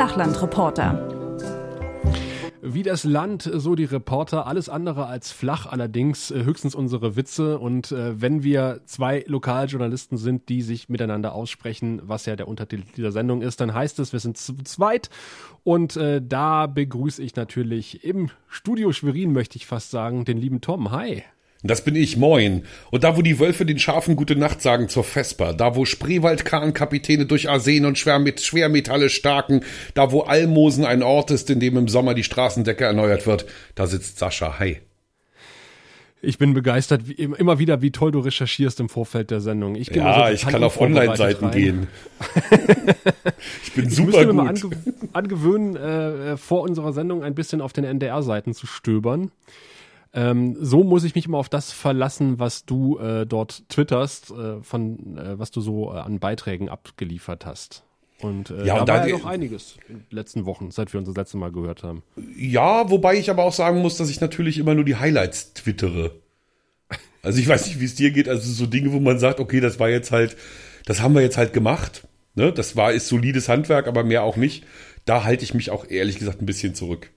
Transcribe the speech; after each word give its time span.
Flachlandreporter. 0.00 0.96
Wie 2.62 2.82
das 2.82 3.04
Land, 3.04 3.42
so 3.42 3.74
die 3.74 3.84
Reporter, 3.84 4.46
alles 4.46 4.70
andere 4.70 5.04
als 5.04 5.30
flach, 5.30 5.66
allerdings 5.66 6.30
äh, 6.30 6.42
höchstens 6.42 6.74
unsere 6.74 7.16
Witze. 7.16 7.58
Und 7.58 7.92
äh, 7.92 8.18
wenn 8.18 8.42
wir 8.42 8.80
zwei 8.86 9.22
Lokaljournalisten 9.26 10.16
sind, 10.16 10.48
die 10.48 10.62
sich 10.62 10.88
miteinander 10.88 11.34
aussprechen, 11.34 12.00
was 12.02 12.24
ja 12.24 12.34
der 12.34 12.48
Untertitel 12.48 12.84
dieser 12.96 13.12
Sendung 13.12 13.42
ist, 13.42 13.60
dann 13.60 13.74
heißt 13.74 13.98
es, 13.98 14.14
wir 14.14 14.20
sind 14.20 14.38
zu 14.38 14.54
zweit. 14.64 15.10
Und 15.64 15.98
äh, 15.98 16.22
da 16.26 16.66
begrüße 16.66 17.22
ich 17.22 17.36
natürlich 17.36 18.02
im 18.02 18.30
Studio 18.48 18.92
Schwerin, 18.92 19.34
möchte 19.34 19.58
ich 19.58 19.66
fast 19.66 19.90
sagen, 19.90 20.24
den 20.24 20.38
lieben 20.38 20.62
Tom. 20.62 20.92
Hi. 20.92 21.24
Das 21.62 21.84
bin 21.84 21.94
ich, 21.94 22.16
moin. 22.16 22.64
Und 22.90 23.04
da, 23.04 23.16
wo 23.16 23.22
die 23.22 23.38
Wölfe 23.38 23.66
den 23.66 23.78
Schafen 23.78 24.16
gute 24.16 24.34
Nacht 24.34 24.62
sagen 24.62 24.88
zur 24.88 25.04
Vesper, 25.04 25.52
da, 25.52 25.76
wo 25.76 25.84
Spreewaldkahnkapitäne 25.84 27.26
durch 27.26 27.50
Arsen 27.50 27.84
und 27.84 27.98
Schwermet 27.98 28.40
Schwermetalle 28.40 29.10
starken, 29.10 29.62
da, 29.92 30.10
wo 30.10 30.22
Almosen 30.22 30.86
ein 30.86 31.02
Ort 31.02 31.30
ist, 31.30 31.50
in 31.50 31.60
dem 31.60 31.76
im 31.76 31.88
Sommer 31.88 32.14
die 32.14 32.24
Straßendecke 32.24 32.84
erneuert 32.84 33.26
wird, 33.26 33.44
da 33.74 33.86
sitzt 33.86 34.18
Sascha. 34.18 34.58
Hi. 34.58 34.80
Ich 36.22 36.36
bin 36.36 36.52
begeistert, 36.52 37.08
wie, 37.08 37.12
immer 37.12 37.58
wieder, 37.58 37.80
wie 37.80 37.90
toll 37.90 38.12
du 38.12 38.20
recherchierst 38.20 38.80
im 38.80 38.88
Vorfeld 38.90 39.30
der 39.30 39.40
Sendung. 39.40 39.74
Ich 39.74 39.88
ja, 39.88 40.22
also 40.22 40.34
ich 40.34 40.50
kann 40.50 40.62
auf 40.62 40.80
Online-Seiten 40.80 41.50
gehen. 41.50 41.88
ich 43.62 43.72
bin 43.72 43.88
super 43.88 44.20
ich 44.20 44.26
gut. 44.26 44.26
Mir 44.26 44.32
mal 44.34 44.48
ange 44.48 44.70
angewöhnen, 45.12 45.76
äh, 45.76 46.36
vor 46.36 46.62
unserer 46.62 46.92
Sendung 46.92 47.22
ein 47.22 47.34
bisschen 47.34 47.62
auf 47.62 47.72
den 47.72 47.84
NDR-Seiten 47.84 48.52
zu 48.54 48.66
stöbern. 48.66 49.30
Ähm, 50.12 50.56
so 50.60 50.82
muss 50.82 51.04
ich 51.04 51.14
mich 51.14 51.26
immer 51.26 51.38
auf 51.38 51.48
das 51.48 51.70
verlassen, 51.70 52.38
was 52.38 52.64
du 52.64 52.98
äh, 52.98 53.26
dort 53.26 53.68
twitterst, 53.68 54.30
äh, 54.30 54.62
von 54.62 55.16
äh, 55.16 55.38
was 55.38 55.50
du 55.52 55.60
so 55.60 55.92
äh, 55.92 55.98
an 55.98 56.18
Beiträgen 56.18 56.68
abgeliefert 56.68 57.46
hast. 57.46 57.84
Und 58.20 58.50
äh, 58.50 58.66
ja, 58.66 58.74
da 58.74 58.80
und 58.80 58.88
war 58.88 59.08
ja 59.08 59.18
noch 59.18 59.24
einiges 59.24 59.76
in 59.88 59.98
den 59.98 60.06
letzten 60.10 60.44
Wochen, 60.44 60.70
seit 60.70 60.92
wir 60.92 60.98
uns 60.98 61.08
das 61.08 61.16
letzte 61.16 61.36
Mal 61.36 61.52
gehört 61.52 61.82
haben. 61.82 62.02
Ja, 62.36 62.90
wobei 62.90 63.16
ich 63.16 63.30
aber 63.30 63.44
auch 63.44 63.52
sagen 63.52 63.80
muss, 63.80 63.96
dass 63.96 64.10
ich 64.10 64.20
natürlich 64.20 64.58
immer 64.58 64.74
nur 64.74 64.84
die 64.84 64.96
Highlights 64.96 65.54
twittere. 65.54 66.12
Also 67.22 67.38
ich 67.38 67.48
weiß 67.48 67.66
nicht, 67.66 67.80
wie 67.80 67.84
es 67.84 67.94
dir 67.94 68.10
geht. 68.10 68.28
Also 68.28 68.50
so 68.50 68.66
Dinge, 68.66 68.92
wo 68.92 69.00
man 69.00 69.18
sagt, 69.18 69.40
okay, 69.40 69.60
das 69.60 69.78
war 69.78 69.88
jetzt 69.88 70.10
halt, 70.10 70.36
das 70.86 71.00
haben 71.00 71.14
wir 71.14 71.22
jetzt 71.22 71.36
halt 71.36 71.52
gemacht. 71.52 72.06
Ne? 72.34 72.52
Das 72.52 72.76
war 72.76 72.92
ist 72.92 73.08
solides 73.08 73.48
Handwerk, 73.48 73.86
aber 73.86 74.04
mehr 74.04 74.22
auch 74.22 74.36
nicht. 74.36 74.64
Da 75.04 75.24
halte 75.24 75.44
ich 75.44 75.54
mich 75.54 75.70
auch 75.70 75.88
ehrlich 75.88 76.18
gesagt 76.18 76.42
ein 76.42 76.46
bisschen 76.46 76.74
zurück. 76.74 77.10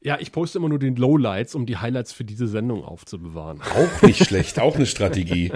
Ja, 0.00 0.16
ich 0.20 0.30
poste 0.30 0.58
immer 0.58 0.68
nur 0.68 0.78
den 0.78 0.94
Lowlights, 0.94 1.56
um 1.56 1.66
die 1.66 1.78
Highlights 1.78 2.12
für 2.12 2.24
diese 2.24 2.46
Sendung 2.46 2.84
aufzubewahren. 2.84 3.60
Auch 3.60 4.02
nicht 4.02 4.24
schlecht, 4.24 4.60
auch 4.60 4.76
eine 4.76 4.86
Strategie. 4.86 5.50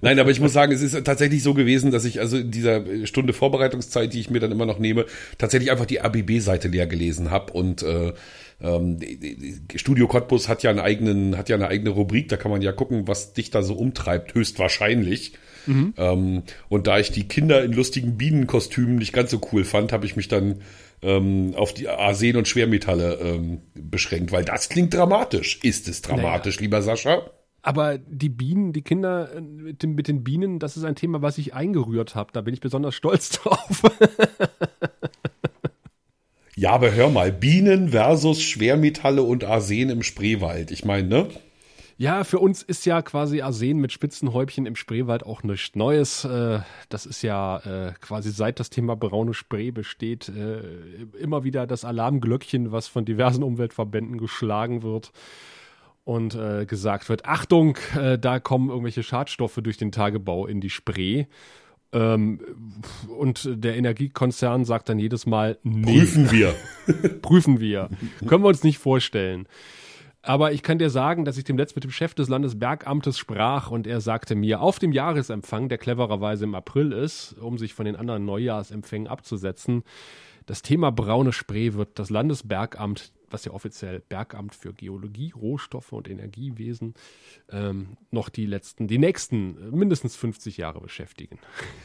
Nein, 0.00 0.18
aber 0.18 0.32
ich 0.32 0.40
muss 0.40 0.52
sagen, 0.52 0.72
es 0.72 0.82
ist 0.82 1.00
tatsächlich 1.04 1.44
so 1.44 1.54
gewesen, 1.54 1.92
dass 1.92 2.04
ich 2.04 2.18
also 2.18 2.38
in 2.38 2.50
dieser 2.50 3.06
Stunde 3.06 3.32
Vorbereitungszeit, 3.32 4.12
die 4.12 4.18
ich 4.18 4.30
mir 4.30 4.40
dann 4.40 4.50
immer 4.50 4.66
noch 4.66 4.80
nehme, 4.80 5.06
tatsächlich 5.38 5.70
einfach 5.70 5.86
die 5.86 6.00
ABB-Seite 6.00 6.66
leer 6.66 6.88
gelesen 6.88 7.30
habe 7.30 7.52
und 7.52 7.84
äh, 7.84 8.12
ähm, 8.60 8.98
Studio 9.76 10.08
Cottbus 10.08 10.48
hat 10.48 10.64
ja 10.64 10.70
einen 10.70 10.80
eigenen, 10.80 11.36
hat 11.36 11.48
ja 11.48 11.54
eine 11.54 11.68
eigene 11.68 11.90
Rubrik, 11.90 12.28
da 12.28 12.36
kann 12.36 12.50
man 12.50 12.62
ja 12.62 12.72
gucken, 12.72 13.06
was 13.06 13.32
dich 13.32 13.50
da 13.50 13.62
so 13.62 13.74
umtreibt, 13.74 14.34
höchstwahrscheinlich. 14.34 15.34
Mhm. 15.66 15.94
Ähm, 15.96 16.42
und 16.68 16.86
da 16.86 16.98
ich 16.98 17.12
die 17.12 17.28
Kinder 17.28 17.62
in 17.62 17.72
lustigen 17.72 18.16
Bienenkostümen 18.16 18.96
nicht 18.96 19.12
ganz 19.12 19.30
so 19.30 19.40
cool 19.52 19.64
fand, 19.64 19.92
habe 19.92 20.06
ich 20.06 20.16
mich 20.16 20.28
dann 20.28 20.56
ähm, 21.04 21.54
auf 21.56 21.74
die 21.74 21.88
Arsen 21.88 22.36
und 22.36 22.48
Schwermetalle 22.48 23.18
ähm, 23.20 23.60
beschränkt, 23.74 24.32
weil 24.32 24.44
das 24.44 24.68
klingt 24.68 24.94
dramatisch. 24.94 25.60
Ist 25.62 25.88
es 25.88 26.02
dramatisch, 26.02 26.56
naja. 26.56 26.64
lieber 26.64 26.82
Sascha? 26.82 27.30
Aber 27.62 27.98
die 27.98 28.28
Bienen, 28.28 28.72
die 28.72 28.82
Kinder 28.82 29.34
äh, 29.34 29.40
mit 29.40 29.82
den, 29.82 29.94
mit 29.94 30.08
den 30.08 30.24
Bienen, 30.24 30.58
das 30.58 30.76
ist 30.76 30.84
ein 30.84 30.96
Thema, 30.96 31.22
was 31.22 31.38
ich 31.38 31.54
eingerührt 31.54 32.14
habe. 32.14 32.30
Da 32.32 32.40
bin 32.40 32.54
ich 32.54 32.60
besonders 32.60 32.94
stolz 32.94 33.30
drauf. 33.42 33.82
ja, 36.56 36.72
aber 36.72 36.92
hör 36.92 37.10
mal, 37.10 37.32
Bienen 37.32 37.90
versus 37.90 38.42
Schwermetalle 38.42 39.22
und 39.22 39.44
Arsen 39.44 39.90
im 39.90 40.02
Spreewald. 40.02 40.70
Ich 40.70 40.84
meine, 40.84 41.08
ne? 41.08 41.28
Ja, 41.96 42.24
für 42.24 42.40
uns 42.40 42.62
ist 42.62 42.86
ja 42.86 43.02
quasi 43.02 43.40
Arsen 43.40 43.78
mit 43.78 43.92
Spitzenhäubchen 43.92 44.66
im 44.66 44.74
Spreewald 44.74 45.24
auch 45.24 45.44
nichts 45.44 45.76
Neues. 45.76 46.24
Äh, 46.24 46.60
das 46.88 47.06
ist 47.06 47.22
ja 47.22 47.58
äh, 47.58 47.92
quasi 48.00 48.30
seit 48.30 48.58
das 48.58 48.70
Thema 48.70 48.96
braune 48.96 49.32
Spree 49.32 49.70
besteht, 49.70 50.28
äh, 50.28 50.60
immer 51.18 51.44
wieder 51.44 51.66
das 51.66 51.84
Alarmglöckchen, 51.84 52.72
was 52.72 52.88
von 52.88 53.04
diversen 53.04 53.44
Umweltverbänden 53.44 54.18
geschlagen 54.18 54.82
wird 54.82 55.12
und 56.04 56.36
gesagt 56.68 57.08
wird, 57.08 57.24
Achtung, 57.24 57.78
da 57.94 58.38
kommen 58.38 58.68
irgendwelche 58.68 59.02
Schadstoffe 59.02 59.58
durch 59.62 59.78
den 59.78 59.90
Tagebau 59.90 60.46
in 60.46 60.60
die 60.60 60.68
Spree. 60.68 61.24
Ähm, 61.94 62.40
und 63.08 63.48
der 63.50 63.76
Energiekonzern 63.76 64.66
sagt 64.66 64.90
dann 64.90 64.98
jedes 64.98 65.24
Mal, 65.24 65.56
nee. 65.62 66.00
Prüfen 66.00 66.30
wir. 66.30 66.54
Prüfen 67.22 67.58
wir. 67.58 67.88
Können 68.26 68.44
wir 68.44 68.48
uns 68.48 68.64
nicht 68.64 68.76
vorstellen. 68.76 69.46
Aber 70.24 70.52
ich 70.52 70.62
kann 70.62 70.78
dir 70.78 70.88
sagen, 70.88 71.26
dass 71.26 71.36
ich 71.36 71.44
dem 71.44 71.58
letzten 71.58 71.76
mit 71.76 71.84
dem 71.84 71.90
Chef 71.90 72.14
des 72.14 72.30
Landesbergamtes 72.30 73.18
sprach 73.18 73.70
und 73.70 73.86
er 73.86 74.00
sagte 74.00 74.34
mir, 74.34 74.62
auf 74.62 74.78
dem 74.78 74.92
Jahresempfang, 74.92 75.68
der 75.68 75.76
clevererweise 75.76 76.44
im 76.44 76.54
April 76.54 76.92
ist, 76.92 77.34
um 77.38 77.58
sich 77.58 77.74
von 77.74 77.84
den 77.84 77.94
anderen 77.94 78.24
Neujahrsempfängen 78.24 79.06
abzusetzen, 79.06 79.84
das 80.46 80.62
Thema 80.62 80.92
braune 80.92 81.32
Spree 81.32 81.74
wird 81.74 81.98
das 81.98 82.08
Landesbergamt, 82.08 83.12
was 83.28 83.44
ja 83.44 83.52
offiziell 83.52 84.00
Bergamt 84.00 84.54
für 84.54 84.72
Geologie, 84.72 85.32
Rohstoffe 85.34 85.92
und 85.92 86.08
Energiewesen, 86.08 86.94
ähm, 87.50 87.96
noch 88.10 88.30
die 88.30 88.46
letzten, 88.46 88.86
die 88.86 88.98
nächsten 88.98 89.76
mindestens 89.76 90.16
50 90.16 90.56
Jahre 90.56 90.80
beschäftigen. 90.80 91.38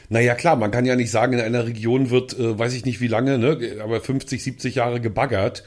Naja, 0.08 0.34
klar, 0.34 0.56
man 0.56 0.70
kann 0.70 0.86
ja 0.86 0.96
nicht 0.96 1.10
sagen, 1.10 1.34
in 1.34 1.40
einer 1.40 1.66
Region 1.66 2.08
wird, 2.08 2.38
äh, 2.38 2.58
weiß 2.58 2.72
ich 2.74 2.86
nicht 2.86 3.00
wie 3.00 3.08
lange, 3.08 3.38
ne, 3.38 3.80
aber 3.82 4.00
50, 4.00 4.42
70 4.42 4.76
Jahre 4.76 5.00
gebaggert 5.00 5.64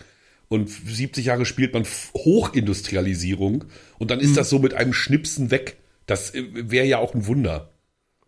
und 0.48 0.70
70 0.70 1.26
Jahre 1.26 1.46
spielt 1.46 1.74
man 1.74 1.86
Hochindustrialisierung 2.16 3.66
und 3.98 4.12
dann 4.12 4.20
ist 4.20 4.32
mhm. 4.32 4.36
das 4.36 4.50
so 4.50 4.60
mit 4.60 4.74
einem 4.74 4.94
Schnipsen 4.94 5.52
weg. 5.52 5.78
Das 6.06 6.34
äh, 6.34 6.44
wäre 6.54 6.86
ja 6.86 6.98
auch 7.00 7.14
ein 7.14 7.28
Wunder. 7.28 7.72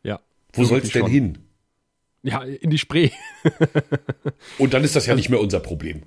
Ja. 0.03 0.19
Wo 0.53 0.63
soll 0.63 0.79
es 0.79 0.91
denn 0.91 1.03
schon. 1.03 1.11
hin? 1.11 1.37
Ja, 2.23 2.41
in 2.41 2.71
die 2.71 2.77
Spree. 2.77 3.11
und 4.57 4.73
dann 4.73 4.83
ist 4.83 4.95
das 4.95 5.05
ja 5.05 5.11
also, 5.11 5.19
nicht 5.19 5.29
mehr 5.29 5.39
unser 5.39 5.59
Problem. 5.59 6.01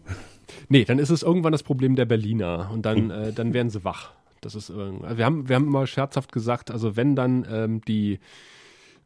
Nee, 0.68 0.84
dann 0.84 0.98
ist 0.98 1.10
es 1.10 1.22
irgendwann 1.22 1.52
das 1.52 1.62
Problem 1.62 1.94
der 1.94 2.06
Berliner 2.06 2.70
und 2.72 2.84
dann, 2.84 3.10
äh, 3.10 3.32
dann 3.32 3.54
werden 3.54 3.70
sie 3.70 3.84
wach. 3.84 4.12
Das 4.41 4.54
ist, 4.54 4.70
äh, 4.70 5.16
wir 5.16 5.24
haben, 5.24 5.48
wir 5.48 5.56
haben 5.56 5.66
immer 5.66 5.86
scherzhaft 5.86 6.32
gesagt, 6.32 6.70
also 6.70 6.97
wenn 6.97 7.14
dann 7.14 7.47
ähm, 7.50 7.80
die 7.86 8.18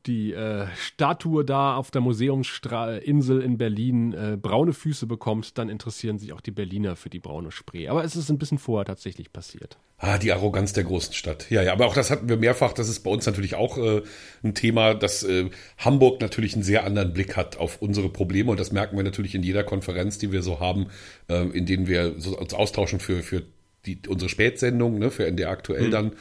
die 0.06 0.32
äh, 0.32 0.66
Statue 0.76 1.44
da 1.44 1.76
auf 1.76 1.90
der 1.90 2.00
Museumsinsel 2.00 3.40
in 3.40 3.58
Berlin 3.58 4.12
äh, 4.12 4.36
braune 4.40 4.72
Füße 4.72 5.06
bekommt, 5.06 5.58
dann 5.58 5.68
interessieren 5.68 6.18
sich 6.18 6.32
auch 6.32 6.40
die 6.40 6.50
Berliner 6.50 6.96
für 6.96 7.10
die 7.10 7.18
braune 7.18 7.50
Spree. 7.50 7.88
Aber 7.88 8.04
es 8.04 8.16
ist 8.16 8.30
ein 8.30 8.38
bisschen 8.38 8.58
vorher 8.58 8.84
tatsächlich 8.84 9.32
passiert. 9.32 9.78
Ah, 9.98 10.18
die 10.18 10.32
Arroganz 10.32 10.72
der 10.72 10.82
großen 10.84 11.14
Stadt. 11.14 11.48
Ja, 11.50 11.62
ja, 11.62 11.72
aber 11.72 11.86
auch 11.86 11.94
das 11.94 12.10
hatten 12.10 12.28
wir 12.28 12.36
mehrfach. 12.36 12.72
Das 12.72 12.88
ist 12.88 13.00
bei 13.00 13.10
uns 13.10 13.24
natürlich 13.24 13.54
auch 13.54 13.78
äh, 13.78 14.02
ein 14.42 14.54
Thema, 14.54 14.94
dass 14.94 15.22
äh, 15.22 15.48
Hamburg 15.78 16.20
natürlich 16.20 16.54
einen 16.54 16.64
sehr 16.64 16.84
anderen 16.84 17.12
Blick 17.12 17.36
hat 17.36 17.56
auf 17.56 17.80
unsere 17.80 18.08
Probleme. 18.08 18.50
Und 18.50 18.58
das 18.58 18.72
merken 18.72 18.96
wir 18.96 19.04
natürlich 19.04 19.34
in 19.36 19.44
jeder 19.44 19.62
Konferenz, 19.62 20.18
die 20.18 20.32
wir 20.32 20.42
so 20.42 20.58
haben, 20.58 20.88
äh, 21.28 21.46
in 21.50 21.66
denen 21.66 21.86
wir 21.86 22.14
so 22.18 22.36
uns 22.36 22.52
austauschen 22.52 22.98
für, 22.98 23.22
für 23.22 23.44
die, 23.86 24.00
unsere 24.08 24.28
Spätsendung, 24.28 24.98
ne, 24.98 25.10
für 25.10 25.26
NDR 25.26 25.50
aktuell 25.50 25.86
mhm. 25.86 25.90
dann 25.90 26.12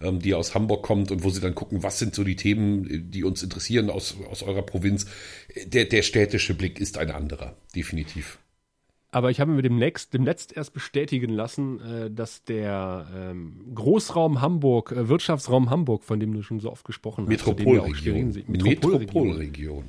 ähm, 0.00 0.20
die 0.20 0.34
aus 0.34 0.54
Hamburg 0.54 0.82
kommt 0.82 1.10
und 1.10 1.24
wo 1.24 1.30
sie 1.30 1.40
dann 1.40 1.54
gucken, 1.54 1.82
was 1.82 1.98
sind 1.98 2.14
so 2.14 2.24
die 2.24 2.36
Themen, 2.36 3.10
die 3.10 3.24
uns 3.24 3.42
interessieren 3.42 3.90
aus, 3.90 4.16
aus 4.30 4.42
eurer 4.42 4.62
Provinz. 4.62 5.06
Der, 5.66 5.84
der 5.84 6.02
städtische 6.02 6.54
Blick 6.54 6.80
ist 6.80 6.98
ein 6.98 7.10
anderer, 7.10 7.56
definitiv. 7.74 8.38
Aber 9.12 9.30
ich 9.30 9.40
habe 9.40 9.50
mir 9.50 9.62
demnächst, 9.62 10.14
demnächst 10.14 10.56
erst 10.56 10.72
bestätigen 10.72 11.30
lassen, 11.30 11.80
äh, 11.80 12.10
dass 12.10 12.44
der 12.44 13.08
ähm, 13.14 13.72
Großraum 13.74 14.40
Hamburg, 14.40 14.92
äh, 14.92 15.08
Wirtschaftsraum 15.08 15.68
Hamburg, 15.68 16.04
von 16.04 16.20
dem 16.20 16.32
du 16.32 16.42
schon 16.42 16.60
so 16.60 16.70
oft 16.70 16.84
gesprochen 16.84 17.24
hast, 17.24 17.28
Metropolregion. 17.28 18.28
Metropolregion. 18.46 18.92
Metropolregion. 18.92 19.84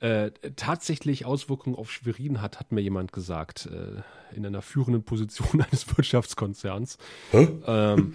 Äh, 0.00 0.32
tatsächlich 0.56 1.24
Auswirkungen 1.24 1.74
auf 1.76 1.90
Schwerin 1.90 2.42
hat, 2.42 2.60
hat 2.60 2.72
mir 2.72 2.82
jemand 2.82 3.12
gesagt, 3.12 3.66
äh, 3.72 4.02
in 4.36 4.44
einer 4.44 4.60
führenden 4.60 5.02
Position 5.02 5.62
eines 5.70 5.96
Wirtschaftskonzerns. 5.96 6.98
Hä? 7.30 7.48
Ähm, 7.66 8.14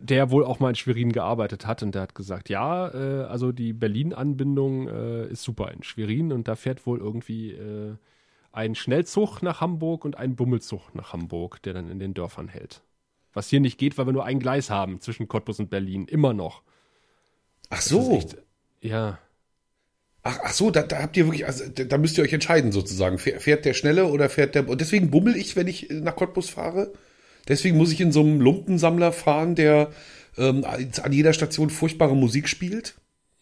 der 0.00 0.30
wohl 0.30 0.44
auch 0.44 0.60
mal 0.60 0.70
in 0.70 0.74
Schwerin 0.74 1.12
gearbeitet 1.12 1.66
hat 1.66 1.82
und 1.82 1.94
der 1.94 2.02
hat 2.02 2.14
gesagt, 2.14 2.48
ja, 2.48 2.88
äh, 2.88 3.24
also 3.24 3.52
die 3.52 3.72
Berlin-Anbindung 3.72 4.88
äh, 4.88 5.26
ist 5.28 5.42
super 5.42 5.70
in 5.70 5.82
Schwerin 5.82 6.32
und 6.32 6.48
da 6.48 6.56
fährt 6.56 6.86
wohl 6.86 6.98
irgendwie 6.98 7.52
äh, 7.52 7.94
ein 8.52 8.74
Schnellzug 8.74 9.42
nach 9.42 9.60
Hamburg 9.60 10.04
und 10.04 10.16
ein 10.16 10.36
Bummelzug 10.36 10.94
nach 10.94 11.12
Hamburg, 11.12 11.62
der 11.62 11.74
dann 11.74 11.90
in 11.90 11.98
den 11.98 12.14
Dörfern 12.14 12.48
hält. 12.48 12.82
Was 13.32 13.48
hier 13.48 13.60
nicht 13.60 13.78
geht, 13.78 13.98
weil 13.98 14.06
wir 14.06 14.12
nur 14.12 14.24
ein 14.24 14.38
Gleis 14.38 14.70
haben 14.70 15.00
zwischen 15.00 15.28
Cottbus 15.28 15.58
und 15.58 15.70
Berlin, 15.70 16.06
immer 16.06 16.32
noch. 16.32 16.62
Ach 17.70 17.80
so. 17.80 18.12
Echt, 18.12 18.36
ja. 18.80 19.18
Ach, 20.22 20.38
ach 20.42 20.52
so, 20.52 20.70
da, 20.70 20.82
da 20.82 21.02
habt 21.02 21.16
ihr 21.16 21.26
wirklich, 21.26 21.46
also 21.46 21.68
da 21.68 21.98
müsst 21.98 22.16
ihr 22.16 22.24
euch 22.24 22.32
entscheiden 22.32 22.72
sozusagen. 22.72 23.18
Fährt 23.18 23.64
der 23.64 23.74
schnelle 23.74 24.06
oder 24.06 24.30
fährt 24.30 24.54
der. 24.54 24.68
Und 24.68 24.80
deswegen 24.80 25.10
bummel 25.10 25.36
ich, 25.36 25.56
wenn 25.56 25.66
ich 25.66 25.90
nach 25.90 26.16
Cottbus 26.16 26.48
fahre? 26.48 26.92
Deswegen 27.48 27.76
muss 27.76 27.92
ich 27.92 28.00
in 28.00 28.12
so 28.12 28.20
einem 28.20 28.40
Lumpensammler 28.40 29.12
fahren, 29.12 29.54
der 29.54 29.90
ähm, 30.36 30.64
an 30.64 31.12
jeder 31.12 31.32
Station 31.32 31.70
furchtbare 31.70 32.16
Musik 32.16 32.48
spielt. 32.48 32.94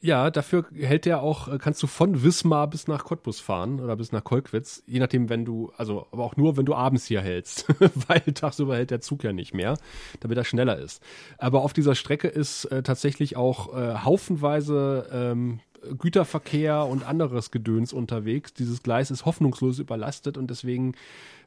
Ja, 0.04 0.32
dafür 0.32 0.66
hält 0.74 1.04
der 1.04 1.22
auch, 1.22 1.46
äh, 1.46 1.58
kannst 1.58 1.80
du 1.80 1.86
von 1.86 2.24
Wismar 2.24 2.68
bis 2.68 2.88
nach 2.88 3.04
Cottbus 3.04 3.38
fahren 3.38 3.78
oder 3.78 3.94
bis 3.94 4.10
nach 4.10 4.24
Kolkwitz, 4.24 4.82
je 4.84 4.98
nachdem, 4.98 5.28
wenn 5.28 5.44
du, 5.44 5.70
also, 5.76 6.08
aber 6.10 6.24
auch 6.24 6.36
nur, 6.36 6.56
wenn 6.56 6.66
du 6.66 6.74
abends 6.74 7.06
hier 7.06 7.20
hältst, 7.20 7.66
weil 8.08 8.20
tagsüber 8.20 8.74
hält 8.74 8.90
der 8.90 9.00
Zug 9.00 9.22
ja 9.22 9.32
nicht 9.32 9.54
mehr, 9.54 9.78
damit 10.18 10.36
er 10.38 10.44
schneller 10.44 10.76
ist. 10.76 11.04
Aber 11.38 11.62
auf 11.62 11.72
dieser 11.72 11.94
Strecke 11.94 12.26
ist 12.26 12.64
äh, 12.64 12.82
tatsächlich 12.82 13.36
auch 13.36 13.76
äh, 13.76 13.94
haufenweise 13.98 15.08
ähm, 15.12 15.60
Güterverkehr 15.98 16.86
und 16.86 17.04
anderes 17.06 17.50
Gedöns 17.50 17.92
unterwegs. 17.92 18.54
Dieses 18.54 18.82
Gleis 18.82 19.10
ist 19.10 19.24
hoffnungslos 19.24 19.78
überlastet 19.78 20.38
und 20.38 20.48
deswegen 20.48 20.94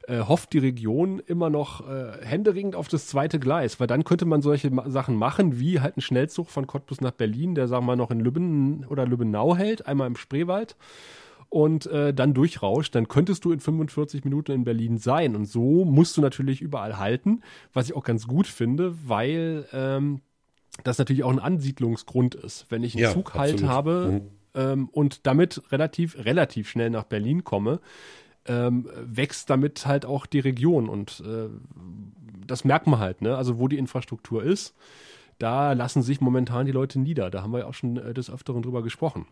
äh, 0.06 0.20
hofft 0.20 0.52
die 0.52 0.58
Region 0.58 1.20
immer 1.20 1.50
noch 1.50 1.88
äh, 1.88 2.24
händeringend 2.24 2.76
auf 2.76 2.88
das 2.88 3.06
zweite 3.06 3.38
Gleis, 3.38 3.80
weil 3.80 3.86
dann 3.86 4.04
könnte 4.04 4.24
man 4.24 4.42
solche 4.42 4.70
Ma 4.70 4.88
Sachen 4.88 5.16
machen, 5.16 5.58
wie 5.58 5.80
halt 5.80 5.96
ein 5.96 6.00
Schnellzug 6.00 6.48
von 6.48 6.66
Cottbus 6.66 7.00
nach 7.00 7.12
Berlin, 7.12 7.54
der 7.54 7.68
sagen 7.68 7.84
wir 7.84 7.88
mal 7.88 7.96
noch 7.96 8.10
in 8.10 8.20
Lübben 8.20 8.84
oder 8.88 9.06
Lübbenau 9.06 9.56
hält, 9.56 9.86
einmal 9.86 10.06
im 10.06 10.16
Spreewald 10.16 10.76
und 11.48 11.86
äh, 11.86 12.12
dann 12.12 12.34
durchrauscht, 12.34 12.94
dann 12.94 13.08
könntest 13.08 13.44
du 13.44 13.52
in 13.52 13.60
45 13.60 14.24
Minuten 14.24 14.52
in 14.52 14.64
Berlin 14.64 14.98
sein. 14.98 15.36
Und 15.36 15.46
so 15.46 15.84
musst 15.84 16.16
du 16.16 16.20
natürlich 16.20 16.60
überall 16.60 16.98
halten, 16.98 17.42
was 17.72 17.88
ich 17.88 17.96
auch 17.96 18.04
ganz 18.04 18.26
gut 18.26 18.46
finde, 18.46 18.94
weil 19.06 19.66
ähm, 19.72 20.20
das 20.84 20.98
natürlich 20.98 21.24
auch 21.24 21.32
ein 21.32 21.38
Ansiedlungsgrund 21.38 22.34
ist. 22.34 22.66
Wenn 22.68 22.82
ich 22.84 22.94
einen 22.94 23.02
Ja, 23.04 23.12
Zug 23.12 23.34
halt 23.34 23.62
habe 23.62 24.10
Mhm. 24.12 24.30
ähm, 24.54 24.88
und 24.90 25.26
damit 25.26 25.62
relativ, 25.72 26.24
relativ 26.24 26.68
schnell 26.68 26.90
nach 26.90 27.04
Berlin 27.04 27.44
komme, 27.44 27.80
ähm, 28.46 28.88
wächst 29.04 29.50
damit 29.50 29.86
halt 29.86 30.06
auch 30.06 30.26
die 30.26 30.38
Region 30.40 30.88
und 30.88 31.22
äh, 31.26 31.48
das 32.46 32.64
merkt 32.64 32.86
man 32.86 33.00
halt, 33.00 33.22
ne? 33.22 33.36
Also 33.36 33.58
wo 33.58 33.66
die 33.66 33.76
Infrastruktur 33.78 34.42
ist, 34.44 34.74
da 35.38 35.72
lassen 35.72 36.02
sich 36.02 36.20
momentan 36.20 36.64
die 36.64 36.72
Leute 36.72 36.98
nieder. 37.00 37.28
Da 37.30 37.42
haben 37.42 37.52
wir 37.52 37.60
ja 37.60 37.66
auch 37.66 37.74
schon 37.74 37.96
äh, 37.96 38.14
des 38.14 38.30
Öfteren 38.30 38.62
drüber 38.62 38.82
gesprochen. 38.82 39.26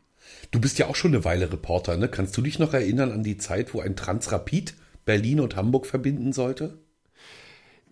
Du 0.50 0.60
bist 0.60 0.78
ja 0.78 0.86
auch 0.88 0.96
schon 0.96 1.14
eine 1.14 1.24
Weile 1.24 1.52
Reporter, 1.52 1.96
ne? 1.96 2.08
Kannst 2.08 2.36
du 2.36 2.42
dich 2.42 2.58
noch 2.58 2.74
erinnern 2.74 3.12
an 3.12 3.22
die 3.22 3.36
Zeit, 3.36 3.72
wo 3.72 3.80
ein 3.80 3.94
Transrapid 3.96 4.74
Berlin 5.04 5.40
und 5.40 5.54
Hamburg 5.54 5.86
verbinden 5.86 6.32
sollte? 6.32 6.78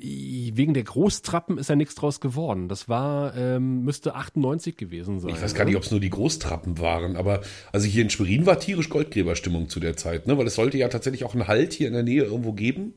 Wegen 0.05 0.75
der 0.75 0.83
Großtrappen 0.83 1.59
ist 1.59 1.69
ja 1.69 1.77
nichts 1.77 1.95
draus 1.95 2.21
geworden. 2.21 2.69
Das 2.69 2.89
war, 2.89 3.37
ähm, 3.37 3.85
müsste 3.85 4.17
98 4.17 4.77
gewesen 4.77 5.21
sein. 5.21 5.31
Ich 5.31 5.41
weiß 5.41 5.55
gar 5.55 5.65
nicht, 5.65 5.77
ob 5.77 5.85
es 5.85 5.93
nur 5.93 6.01
die 6.01 6.11
Großtrappen 6.11 6.81
waren, 6.81 7.17
aber 7.17 7.43
also 7.71 7.87
hier 7.87 8.03
in 8.03 8.11
Schwerin 8.11 8.45
war 8.45 8.59
tierisch 8.59 8.89
Goldgräberstimmung 8.89 9.69
zu 9.69 9.79
der 9.79 9.97
Zeit, 9.97 10.27
ne? 10.27 10.37
Weil 10.37 10.47
es 10.49 10.57
sollte 10.57 10.77
ja 10.77 10.89
tatsächlich 10.89 11.25
auch 11.25 11.35
einen 11.35 11.47
Halt 11.47 11.73
hier 11.73 11.87
in 11.87 11.95
der 11.95 12.03
Nähe 12.03 12.25
irgendwo 12.25 12.53
geben. 12.53 12.95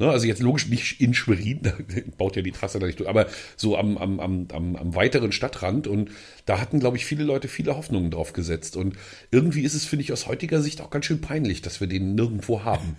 Ne? 0.00 0.08
Also 0.08 0.26
jetzt 0.26 0.40
logisch 0.40 0.66
nicht 0.68 1.00
in 1.00 1.14
Schwerin, 1.14 1.60
da 1.62 1.72
baut 2.16 2.34
ja 2.34 2.42
die 2.42 2.52
Trasse 2.52 2.78
da 2.78 2.86
nicht 2.86 2.98
durch, 2.98 3.08
aber 3.08 3.26
so 3.56 3.76
am, 3.76 3.98
am, 3.98 4.18
am, 4.18 4.48
am, 4.50 4.76
am 4.76 4.94
weiteren 4.94 5.30
Stadtrand 5.30 5.86
und 5.86 6.10
da 6.46 6.60
hatten, 6.60 6.80
glaube 6.80 6.96
ich, 6.96 7.04
viele 7.04 7.22
Leute 7.22 7.48
viele 7.48 7.76
Hoffnungen 7.76 8.10
drauf 8.10 8.32
gesetzt 8.32 8.76
und 8.76 8.96
irgendwie 9.30 9.62
ist 9.62 9.74
es, 9.74 9.84
finde 9.84 10.04
ich, 10.04 10.12
aus 10.12 10.26
heutiger 10.26 10.62
Sicht 10.62 10.80
auch 10.80 10.90
ganz 10.90 11.04
schön 11.04 11.20
peinlich, 11.20 11.60
dass 11.60 11.80
wir 11.80 11.86
den 11.86 12.14
nirgendwo 12.14 12.64
haben. 12.64 12.96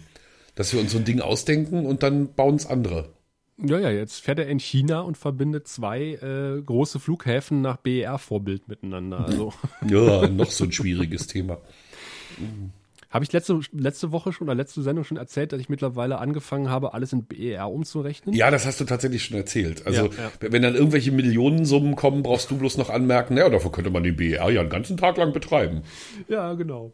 Dass 0.56 0.74
wir 0.74 0.80
uns 0.80 0.92
so 0.92 0.98
ein 0.98 1.06
Ding 1.06 1.22
ausdenken 1.22 1.86
und 1.86 2.04
dann 2.04 2.34
bauen 2.34 2.56
es 2.56 2.66
andere. 2.66 3.10
Ja, 3.58 3.80
ja, 3.80 3.92
jetzt 3.92 4.22
fährt 4.22 4.40
er 4.40 4.48
in 4.48 4.60
China 4.60 5.02
und 5.02 5.18
verbindet 5.18 5.68
zwei 5.68 6.14
äh, 6.16 6.62
große 6.62 7.00
Flughäfen 7.00 7.62
nach 7.62 7.78
BER-Vorbild 7.78 8.68
miteinander. 8.68 9.26
Also 9.26 9.54
Ja, 9.88 10.28
noch 10.28 10.52
so 10.52 10.64
ein 10.64 10.72
schwieriges 10.72 11.28
Thema. 11.28 11.58
habe 13.12 13.26
ich 13.26 13.32
letzte, 13.34 13.60
letzte 13.74 14.12
Woche 14.12 14.32
schon 14.32 14.48
oder 14.48 14.56
letzte 14.56 14.82
Sendung 14.82 15.04
schon 15.04 15.18
erzählt, 15.18 15.52
dass 15.52 15.60
ich 15.60 15.68
mittlerweile 15.68 16.18
angefangen 16.18 16.70
habe, 16.70 16.94
alles 16.94 17.12
in 17.12 17.26
BER 17.26 17.70
umzurechnen. 17.70 18.34
Ja, 18.34 18.50
das 18.50 18.66
hast 18.66 18.80
du 18.80 18.86
tatsächlich 18.86 19.26
schon 19.26 19.38
erzählt. 19.38 19.86
Also, 19.86 20.06
Ja, 20.06 20.12
ja. 20.12 20.32
wenn 20.40 20.62
dann 20.62 20.76
irgendwelche 20.76 21.12
Millionensummen 21.12 21.96
kommen, 21.96 22.24
brauchst 22.24 22.50
du 22.50 22.58
bloß 22.58 22.78
noch 22.78 22.90
anmerken, 22.90 23.36
naja, 23.36 23.50
dafür 23.50 23.72
könnte 23.72 23.90
man 23.90 24.04
den 24.04 24.16
BR 24.16 24.50
ja 24.50 24.62
einen 24.62 24.70
ganzen 24.70 24.96
Tag 24.96 25.18
lang 25.18 25.34
betreiben. 25.34 25.84
Ja, 26.30 26.54
genau. 26.54 26.94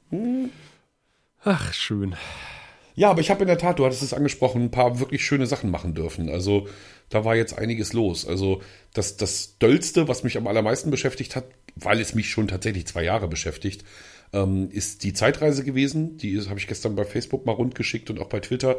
Ach, 1.44 1.71
schön. 1.71 2.15
Ja, 2.98 3.12
aber 3.12 3.22
ich 3.22 3.30
habe 3.30 3.44
in 3.44 3.48
der 3.48 3.60
Tat, 3.60 3.78
du 3.78 3.86
hattest 3.86 4.02
es 4.02 4.16
angesprochen, 4.16 4.64
ein 4.64 4.72
paar 4.72 5.00
wirklich 5.00 5.24
schöne 5.24 5.46
Sachen 5.46 5.70
machen 5.70 5.94
dürfen. 5.94 6.30
Also, 6.30 6.68
da 7.10 7.24
war 7.24 7.36
jetzt 7.36 7.56
einiges 7.56 7.94
los. 7.94 8.28
Also, 8.28 8.60
das, 8.92 9.18
das 9.18 9.60
Döllste, 9.60 10.08
was 10.08 10.24
mich 10.24 10.36
am 10.36 10.48
allermeisten 10.48 10.90
beschäftigt 10.90 11.36
hat, 11.36 11.46
weil 11.76 12.02
es 12.02 12.16
mich 12.16 12.32
schon 12.32 12.48
tatsächlich 12.48 12.88
zwei 12.88 13.04
Jahre 13.04 13.28
beschäftigt, 13.28 13.86
ähm, 14.34 14.70
ist 14.72 15.04
die 15.04 15.14
Zeitreise 15.14 15.64
gewesen. 15.64 16.18
Die 16.18 16.42
habe 16.50 16.58
ich 16.58 16.66
gestern 16.66 16.96
bei 16.96 17.06
Facebook 17.06 17.46
mal 17.46 17.52
rundgeschickt 17.52 18.10
und 18.10 18.20
auch 18.20 18.30
bei 18.30 18.40
Twitter. 18.40 18.78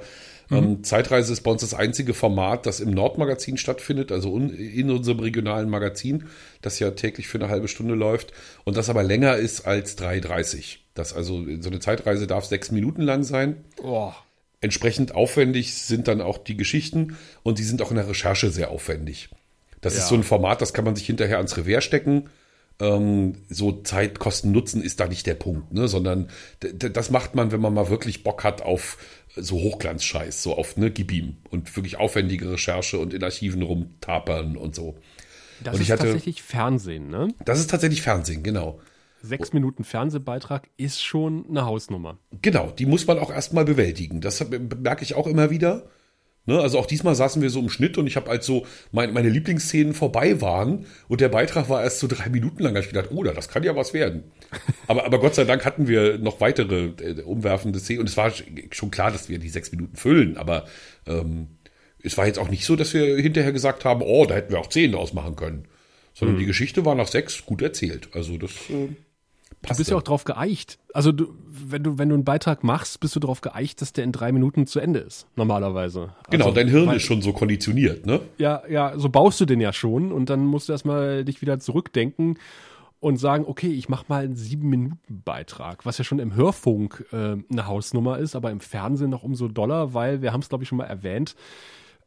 Ähm, 0.51 0.83
Zeitreise 0.83 1.33
ist 1.33 1.43
bei 1.43 1.51
uns 1.51 1.61
das 1.61 1.75
einzige 1.75 2.15
Format, 2.15 2.65
das 2.67 2.81
im 2.81 2.91
Nordmagazin 2.91 3.59
stattfindet, 3.59 4.11
also 4.13 4.37
in 4.39 4.91
unserem 4.91 5.21
regionalen 5.21 5.69
Magazin, 5.69 6.25
das 6.63 6.79
ja 6.79 6.91
täglich 6.93 7.29
für 7.29 7.39
eine 7.39 7.49
halbe 7.51 7.69
Stunde 7.69 7.95
läuft 7.95 8.33
und 8.65 8.77
das 8.77 8.89
aber 8.89 9.03
länger 9.03 9.37
ist 9.37 9.67
als 9.67 9.99
3,30. 9.99 10.79
Das 10.95 11.13
also 11.13 11.45
so 11.61 11.69
eine 11.69 11.81
Zeitreise 11.81 12.27
darf 12.27 12.47
sechs 12.47 12.71
Minuten 12.71 13.03
lang 13.03 13.23
sein. 13.25 13.65
Oh, 13.83 14.13
Entsprechend 14.61 15.15
aufwendig 15.15 15.75
sind 15.75 16.09
dann 16.09 16.21
auch 16.21 16.39
die 16.39 16.57
Geschichten 16.57 17.17
und 17.45 17.59
die 17.61 17.63
sind 17.65 17.81
auch 17.81 17.91
in 17.91 17.97
der 17.97 18.09
Recherche 18.09 18.51
sehr 18.51 18.71
aufwendig. 18.71 19.29
Das 19.81 19.95
Ja. 19.95 20.01
ist 20.01 20.09
so 20.09 20.17
ein 20.17 20.25
Format, 20.25 20.61
das 20.61 20.73
kann 20.73 20.85
man 20.85 20.97
sich 20.97 21.07
hinterher 21.07 21.37
ans 21.37 21.57
Revers 21.57 21.85
stecken. 21.85 22.29
Ähm, 22.81 23.35
so 23.49 23.83
Zeit, 23.83 24.19
Kosten, 24.19 24.51
Nutzen 24.53 24.83
ist 24.83 24.99
da 25.01 25.07
nicht 25.07 25.27
der 25.27 25.35
Punkt, 25.35 25.73
ne? 25.73 25.89
sondern 25.89 26.29
das 26.61 27.11
macht 27.11 27.35
man, 27.35 27.51
wenn 27.53 27.61
man 27.61 27.75
mal 27.75 27.89
wirklich 27.91 28.23
Bock 28.23 28.45
hat 28.45 28.63
auf 28.63 28.99
so 29.43 29.57
Hochglanzscheiß, 29.61 30.43
so 30.43 30.55
auf 30.57 30.77
ne, 30.77 30.91
gib 30.91 31.13
ihm 31.13 31.37
und 31.51 31.75
wirklich 31.77 31.97
aufwendige 31.99 32.51
Recherche 32.51 32.99
und 32.99 33.15
in 33.15 33.23
Archiven 33.25 33.63
rumtapern 33.63 34.57
und 34.57 34.75
so. 34.75 34.97
das 35.65 35.75
Und 35.75 35.81
ist 35.81 35.87
ich 35.87 35.93
hatte- 35.93 36.05
tatsächlich 36.05 36.43
Fernsehen, 36.43 37.09
ne? 37.09 37.29
Das 37.45 37.59
ist 37.61 37.71
tatsächlich 37.71 38.03
Fernsehen, 38.03 38.43
genau. 38.43 38.81
Sechs 39.21 39.53
Minuten 39.53 39.83
Fernsehbeitrag 39.83 40.69
ist 40.77 41.03
schon 41.03 41.45
eine 41.49 41.65
Hausnummer. 41.67 42.19
Genau, 42.41 42.71
die 42.71 42.87
muss 42.87 43.07
man 43.07 43.19
auch 43.19 43.33
erstmal 43.33 43.65
bewältigen. 43.65 44.21
Das 44.21 44.45
merke 44.49 45.03
ich 45.03 45.15
auch 45.15 45.27
immer 45.27 45.51
wieder. 45.51 45.89
Ne, 46.49 46.59
also 46.59 46.79
auch 46.79 46.87
diesmal 46.87 47.15
saßen 47.15 47.43
wir 47.43 47.51
so 47.51 47.61
im 47.61 47.69
Schnitt 47.69 47.99
und 47.99 48.07
ich 48.07 48.17
habe 48.17 48.31
als 48.31 48.47
so 48.47 48.65
mein, 48.91 49.13
meine 49.13 49.29
Lieblingsszenen 49.29 49.93
vorbei 49.93 50.41
waren 50.41 50.87
und 51.07 51.21
der 51.21 51.29
Beitrag 51.29 51.69
war 51.69 51.83
erst 51.83 51.99
so 51.99 52.07
drei 52.07 52.31
Minuten 52.31 52.63
lang. 52.63 52.73
Da 52.73 52.81
ich 52.81 52.89
gedacht, 52.89 53.11
oh, 53.11 53.23
das 53.23 53.51
kann 53.51 53.65
ja 53.65 53.77
was 53.77 53.93
werden. 53.93 54.25
Aber, 54.87 55.05
aber 55.05 55.21
Gott 55.21 55.35
sei 55.35 55.45
Dank 55.45 55.67
hatten 55.67 55.89
wir 55.89 56.17
noch 56.17 56.41
weitere 56.41 56.87
äh, 57.03 57.21
umwerfende 57.21 57.79
Szenen 57.79 58.01
und 58.01 58.09
es 58.09 58.17
war 58.17 58.33
schon 58.71 58.91
klar, 58.91 59.11
dass 59.11 59.29
wir 59.29 59.39
die 59.39 59.51
sechs 59.51 59.71
Minuten 59.73 59.95
füllen. 59.95 60.39
Aber 60.39 60.65
ähm, 61.07 61.49
es 62.03 62.17
war 62.17 62.27
jetzt 62.27 62.39
auch 62.39 62.49
nicht 62.49 62.65
so, 62.65 62.77
dass 62.77 62.95
wir 62.95 63.19
hinterher 63.19 63.53
gesagt 63.53 63.85
haben, 63.85 64.01
oh, 64.01 64.25
da 64.25 64.35
hätten 64.35 64.51
wir 64.51 64.59
auch 64.59 64.71
zehn 64.71 64.93
draus 64.93 65.13
machen 65.13 65.37
können. 65.37 65.69
Sondern 66.15 66.39
die 66.39 66.47
Geschichte 66.47 66.87
war 66.87 66.95
nach 66.95 67.09
sechs 67.09 67.45
gut 67.45 67.61
erzählt. 67.61 68.09
Also 68.15 68.39
das 68.39 68.53
äh, 68.71 68.89
Du 69.63 69.77
bist 69.77 69.91
ja 69.91 69.97
auch 69.97 70.03
drauf 70.03 70.25
geeicht. 70.25 70.79
Also 70.95 71.13
du, 71.13 71.35
wenn 71.47 71.83
du, 71.83 71.99
wenn 71.99 72.09
du 72.09 72.15
einen 72.15 72.25
Beitrag 72.25 72.63
machst, 72.65 73.01
bist 73.01 73.15
du 73.17 73.21
drauf 73.21 73.41
geeicht, 73.41 73.81
dass 73.83 73.93
der 73.93 74.05
in 74.05 74.13
drei 74.13 74.33
Minuten 74.33 74.67
zu 74.67 74.81
Ende 74.81 75.01
ist, 75.01 75.27
normalerweise. 75.37 76.15
Genau, 76.31 76.47
also, 76.47 76.55
dein 76.55 76.69
Hirn 76.69 76.87
weil- 76.87 76.97
ist 76.97 77.03
schon 77.03 77.23
so 77.23 77.33
konditioniert, 77.33 78.07
ne? 78.07 78.21
Ja, 78.39 78.63
ja, 78.69 78.99
so 78.99 79.09
baust 79.09 79.41
du 79.41 79.45
den 79.47 79.61
ja 79.61 79.73
schon 79.73 80.13
und 80.13 80.31
dann 80.31 80.47
musst 80.47 80.69
du 80.69 80.73
erstmal 80.73 81.25
dich 81.25 81.43
wieder 81.43 81.59
zurückdenken 81.59 82.39
und 83.01 83.17
sagen, 83.19 83.45
okay, 83.47 83.69
ich 83.73 83.89
mach 83.89 84.09
mal 84.09 84.25
einen 84.25 84.37
sieben 84.37 84.69
Minuten 84.69 85.23
Beitrag, 85.25 85.85
was 85.87 85.99
ja 85.99 86.05
schon 86.05 86.19
im 86.19 86.35
Hörfunk 86.35 87.05
äh, 87.13 87.37
eine 87.51 87.67
Hausnummer 87.67 88.19
ist, 88.19 88.37
aber 88.37 88.51
im 88.51 88.61
Fernsehen 88.61 89.11
noch 89.11 89.23
umso 89.23 89.49
doller, 89.49 89.93
weil 89.95 90.23
wir 90.23 90.33
haben 90.33 90.41
es 90.41 90.49
glaube 90.49 90.65
ich 90.65 90.69
schon 90.69 90.79
mal 90.79 90.85
erwähnt. 90.85 91.35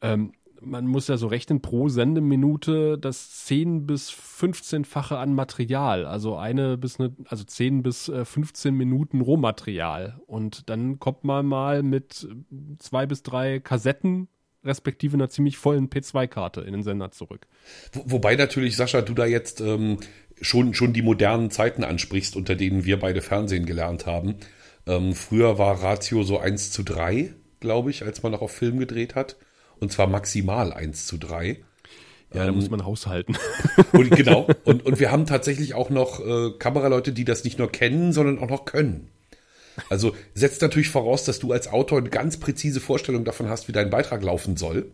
Ähm, 0.01 0.31
man 0.63 0.85
muss 0.87 1.07
ja 1.07 1.17
so 1.17 1.27
rechnen 1.27 1.61
pro 1.61 1.89
Sendeminute 1.89 2.97
das 2.97 3.45
10 3.45 3.85
bis 3.87 4.11
15-fache 4.11 5.17
an 5.17 5.33
Material, 5.33 6.05
also 6.05 6.37
eine 6.37 6.77
bis 6.77 6.99
eine, 6.99 7.15
also 7.25 7.43
10 7.43 7.83
bis 7.83 8.09
äh, 8.09 8.25
15 8.25 8.73
Minuten 8.75 9.21
Rohmaterial 9.21 10.19
und 10.27 10.69
dann 10.69 10.99
kommt 10.99 11.23
man 11.23 11.45
mal 11.45 11.83
mit 11.83 12.27
äh, 12.29 12.77
zwei 12.79 13.05
bis 13.05 13.23
drei 13.23 13.59
Kassetten 13.59 14.27
respektive 14.63 15.15
einer 15.15 15.29
ziemlich 15.29 15.57
vollen 15.57 15.89
P2-Karte 15.89 16.61
in 16.61 16.73
den 16.73 16.83
Sender 16.83 17.09
zurück. 17.11 17.47
Wo- 17.93 18.03
Wobei 18.05 18.35
natürlich, 18.35 18.75
Sascha, 18.75 19.01
du 19.01 19.15
da 19.15 19.25
jetzt 19.25 19.59
ähm, 19.59 19.97
schon, 20.39 20.75
schon 20.75 20.93
die 20.93 21.01
modernen 21.01 21.49
Zeiten 21.49 21.83
ansprichst, 21.83 22.35
unter 22.35 22.55
denen 22.55 22.85
wir 22.85 22.99
beide 22.99 23.21
Fernsehen 23.21 23.65
gelernt 23.65 24.05
haben. 24.05 24.35
Ähm, 24.85 25.13
früher 25.13 25.57
war 25.57 25.81
Ratio 25.81 26.21
so 26.21 26.37
1 26.37 26.71
zu 26.71 26.83
3, 26.83 27.33
glaube 27.59 27.89
ich, 27.89 28.03
als 28.05 28.21
man 28.21 28.31
noch 28.33 28.41
auf 28.43 28.51
Film 28.51 28.77
gedreht 28.77 29.15
hat. 29.15 29.35
Und 29.81 29.91
zwar 29.91 30.07
maximal 30.07 30.71
1 30.71 31.05
zu 31.07 31.17
3. 31.17 31.57
Ja, 32.33 32.45
da 32.45 32.51
muss 32.53 32.69
man 32.69 32.85
haushalten. 32.85 33.35
Und, 33.91 34.09
genau. 34.11 34.47
Und, 34.63 34.85
und 34.85 35.01
wir 35.01 35.11
haben 35.11 35.25
tatsächlich 35.25 35.73
auch 35.73 35.89
noch 35.89 36.25
äh, 36.25 36.51
Kameraleute, 36.57 37.11
die 37.11 37.25
das 37.25 37.43
nicht 37.43 37.59
nur 37.59 37.69
kennen, 37.69 38.13
sondern 38.13 38.39
auch 38.39 38.49
noch 38.49 38.63
können. 38.63 39.09
Also 39.89 40.15
setzt 40.33 40.61
natürlich 40.61 40.87
voraus, 40.87 41.25
dass 41.25 41.39
du 41.39 41.51
als 41.51 41.67
Autor 41.67 41.97
eine 41.97 42.09
ganz 42.09 42.37
präzise 42.37 42.79
Vorstellung 42.79 43.25
davon 43.25 43.49
hast, 43.49 43.67
wie 43.67 43.73
dein 43.73 43.89
Beitrag 43.89 44.23
laufen 44.23 44.55
soll. 44.55 44.91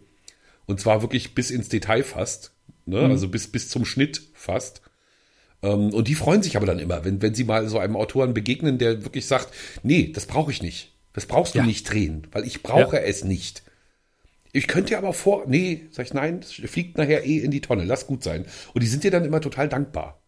Und 0.66 0.80
zwar 0.80 1.04
wirklich 1.04 1.36
bis 1.36 1.52
ins 1.52 1.70
Detail 1.70 2.04
fast. 2.04 2.54
Ne? 2.88 3.02
Also 3.02 3.28
bis, 3.28 3.48
bis 3.52 3.70
zum 3.70 3.86
Schnitt 3.86 4.24
fast. 4.34 4.82
Ähm, 5.62 5.94
und 5.94 6.08
die 6.08 6.16
freuen 6.16 6.42
sich 6.42 6.58
aber 6.58 6.66
dann 6.66 6.80
immer, 6.80 7.06
wenn, 7.06 7.22
wenn 7.22 7.36
sie 7.36 7.44
mal 7.44 7.68
so 7.68 7.78
einem 7.78 7.96
Autoren 7.98 8.34
begegnen, 8.34 8.80
der 8.80 9.04
wirklich 9.04 9.28
sagt, 9.28 9.54
nee, 9.84 10.12
das 10.12 10.26
brauche 10.26 10.52
ich 10.52 10.64
nicht. 10.64 10.92
Das 11.14 11.28
brauchst 11.28 11.54
du 11.54 11.60
Ja. 11.60 11.66
nicht 11.66 11.84
drehen, 11.92 12.26
weil 12.32 12.46
ich 12.46 12.64
brauche 12.64 13.02
es 13.02 13.24
nicht. 13.24 13.62
Ich 14.58 14.68
könnte 14.68 14.98
aber 14.98 15.14
vor, 15.14 15.44
nee, 15.46 15.86
sag 15.92 16.08
ich 16.08 16.16
nein, 16.16 16.42
fliegt 16.42 16.98
nachher 16.98 17.24
eh 17.24 17.38
in 17.38 17.52
die 17.52 17.62
Tonne, 17.62 17.84
lass 17.84 18.08
gut 18.08 18.24
sein. 18.24 18.48
Und 18.74 18.82
die 18.82 18.88
sind 18.88 19.04
dir 19.04 19.12
dann 19.12 19.24
immer 19.24 19.40
total 19.40 19.70
dankbar. 19.70 20.20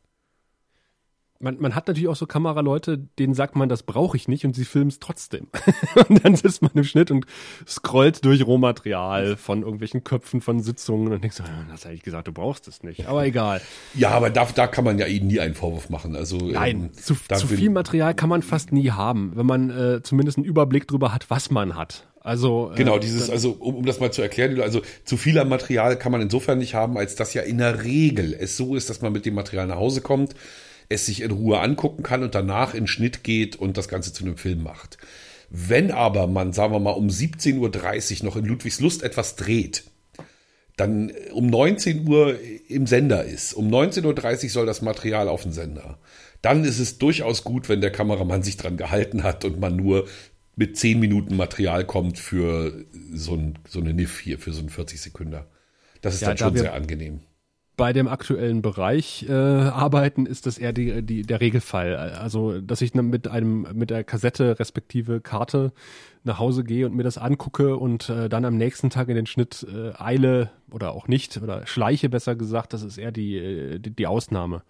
Man, 1.40 1.58
man 1.60 1.74
hat 1.74 1.88
natürlich 1.88 2.10
auch 2.10 2.16
so 2.16 2.28
Kameraleute, 2.28 2.98
denen 2.98 3.34
sagt 3.34 3.56
man, 3.56 3.70
das 3.70 3.84
brauche 3.84 4.18
ich 4.18 4.28
nicht 4.28 4.46
und 4.46 4.56
sie 4.56 4.66
filmen 4.66 4.90
es 4.90 5.00
trotzdem. 5.00 5.48
und 6.10 6.24
dann 6.24 6.36
sitzt 6.36 6.62
man 6.62 6.72
im 6.76 6.84
Schnitt 6.84 7.12
und 7.12 7.26
scrollt 7.66 8.26
durch 8.26 8.46
Rohmaterial 8.46 9.38
von 9.38 9.62
irgendwelchen 9.64 10.04
Köpfen 10.04 10.42
von 10.42 10.60
Sitzungen 10.60 11.14
und 11.14 11.24
denkt 11.24 11.36
so, 11.36 11.44
das 11.72 11.86
habe 11.86 11.96
ich 11.96 12.04
gesagt, 12.04 12.28
du 12.28 12.34
brauchst 12.34 12.68
es 12.68 12.84
nicht. 12.84 13.08
Aber 13.08 13.26
egal. 13.26 13.62
Ja, 13.96 14.10
aber 14.10 14.30
da, 14.30 14.46
da 14.54 14.68
kann 14.68 14.84
man 14.84 15.00
ja 15.00 15.06
ihnen 15.06 15.28
nie 15.28 15.40
einen 15.40 15.56
Vorwurf 15.56 15.90
machen. 15.90 16.16
Also 16.16 16.38
Nein, 16.38 16.84
ähm, 16.84 16.94
zu, 16.94 17.16
zu 17.16 17.48
viel 17.48 17.70
Material 17.70 18.14
kann 18.14 18.30
man 18.30 18.42
fast 18.42 18.74
nie 18.74 18.92
haben, 18.92 19.32
wenn 19.36 19.46
man 19.46 19.70
äh, 19.70 20.04
zumindest 20.04 20.38
einen 20.38 20.46
Überblick 20.46 20.88
darüber 20.90 21.14
hat, 21.14 21.30
was 21.30 21.52
man 21.52 21.76
hat. 21.78 22.06
Also 22.20 22.72
äh, 22.74 22.76
genau 22.76 22.98
äh, 22.98 23.00
dieses, 23.00 23.30
also 23.30 23.52
um, 23.52 23.76
um 23.76 23.86
das 23.86 24.02
mal 24.02 24.12
zu 24.12 24.22
erklären, 24.22 24.60
also 24.60 24.82
zu 25.06 25.16
viel 25.16 25.44
Material 25.46 25.98
kann 25.98 26.12
man 26.12 26.20
insofern 26.20 26.58
nicht 26.58 26.76
haben, 26.76 26.98
als 26.98 27.16
dass 27.16 27.34
ja 27.34 27.44
in 27.44 27.60
der 27.60 27.86
Regel 27.86 28.36
es 28.38 28.58
so 28.58 28.76
ist, 28.76 28.90
dass 28.90 29.02
man 29.02 29.14
mit 29.14 29.26
dem 29.26 29.36
Material 29.36 29.68
nach 29.68 29.78
Hause 29.78 30.02
kommt 30.02 30.36
es 30.90 31.06
sich 31.06 31.22
in 31.22 31.32
Ruhe 31.32 31.60
angucken 31.60 32.04
kann 32.04 32.24
und 32.24 32.36
danach 32.36 32.74
in 32.74 32.88
Schnitt 32.88 33.24
geht 33.24 33.56
und 33.56 33.78
das 33.78 33.88
Ganze 33.88 34.12
zu 34.12 34.26
einem 34.26 34.38
Film 34.38 34.64
macht. 34.64 34.98
Wenn 35.52 35.92
aber 35.92 36.28
man, 36.28 36.52
sagen 36.52 36.74
wir 36.74 36.80
mal, 36.80 36.92
um 36.92 37.08
17.30 37.08 38.20
Uhr 38.20 38.26
noch 38.26 38.36
in 38.36 38.46
Ludwigslust 38.46 39.04
etwas 39.04 39.36
dreht, 39.36 39.84
dann 40.78 41.12
um 41.34 41.48
19 41.48 42.08
Uhr 42.08 42.40
im 42.68 42.88
Sender 42.88 43.24
ist, 43.24 43.54
um 43.54 43.70
19.30 43.70 44.44
Uhr 44.44 44.50
soll 44.50 44.66
das 44.66 44.82
Material 44.82 45.28
auf 45.28 45.44
den 45.44 45.52
Sender, 45.52 46.00
dann 46.42 46.64
ist 46.64 46.80
es 46.80 46.98
durchaus 46.98 47.44
gut, 47.44 47.70
wenn 47.70 47.82
der 47.82 47.92
Kameramann 47.92 48.44
sich 48.44 48.58
dran 48.58 48.78
gehalten 48.78 49.24
hat 49.24 49.46
und 49.46 49.60
man 49.60 49.76
nur 49.76 50.08
mit 50.56 50.78
10 50.78 51.00
Minuten 51.00 51.36
Material 51.36 51.86
kommt 51.86 52.18
für 52.18 52.86
so, 53.14 53.36
ein, 53.36 53.60
so 53.68 53.80
eine 53.80 53.94
NIF 53.94 54.20
hier, 54.20 54.40
für 54.40 54.52
so 54.52 54.60
einen 54.60 54.70
40 54.70 55.02
Sekunden. 55.02 55.42
Das 56.02 56.16
ist 56.16 56.22
ja, 56.22 56.30
dann 56.30 56.38
schon 56.38 56.58
sehr 56.58 56.74
angenehm 56.74 57.22
bei 57.80 57.94
dem 57.94 58.10
aktuellen 58.10 58.62
Bereich 58.62 59.26
äh, 59.30 59.32
arbeiten, 59.32 60.26
ist 60.26 60.46
das 60.46 60.58
eher 60.58 60.74
die, 60.74 61.02
die, 61.02 61.22
der 61.22 61.40
Regelfall. 61.40 61.96
Also, 61.96 62.60
dass 62.60 62.82
ich 62.82 62.94
mit 62.94 63.30
einem, 63.30 63.66
mit 63.74 63.90
der 63.90 64.04
Kassette 64.04 64.60
respektive 64.60 65.22
Karte 65.22 65.72
nach 66.26 66.40
Hause 66.40 66.66
gehe 66.66 66.86
und 66.86 66.94
mir 66.94 67.04
das 67.04 67.18
angucke 67.18 67.78
und 67.78 68.10
äh, 68.10 68.28
dann 68.28 68.44
am 68.44 68.58
nächsten 68.58 68.90
Tag 68.90 69.08
in 69.08 69.16
den 69.16 69.26
Schnitt 69.26 69.66
äh, 69.74 69.94
eile 69.98 70.50
oder 70.70 70.92
auch 70.92 71.08
nicht 71.08 71.42
oder 71.42 71.66
schleiche 71.68 72.10
besser 72.10 72.36
gesagt, 72.36 72.74
das 72.74 72.84
ist 72.84 72.98
eher 72.98 73.14
die, 73.14 73.38
äh, 73.38 73.80
die, 73.80 73.92
die 73.92 74.08
Ausnahme. 74.08 74.62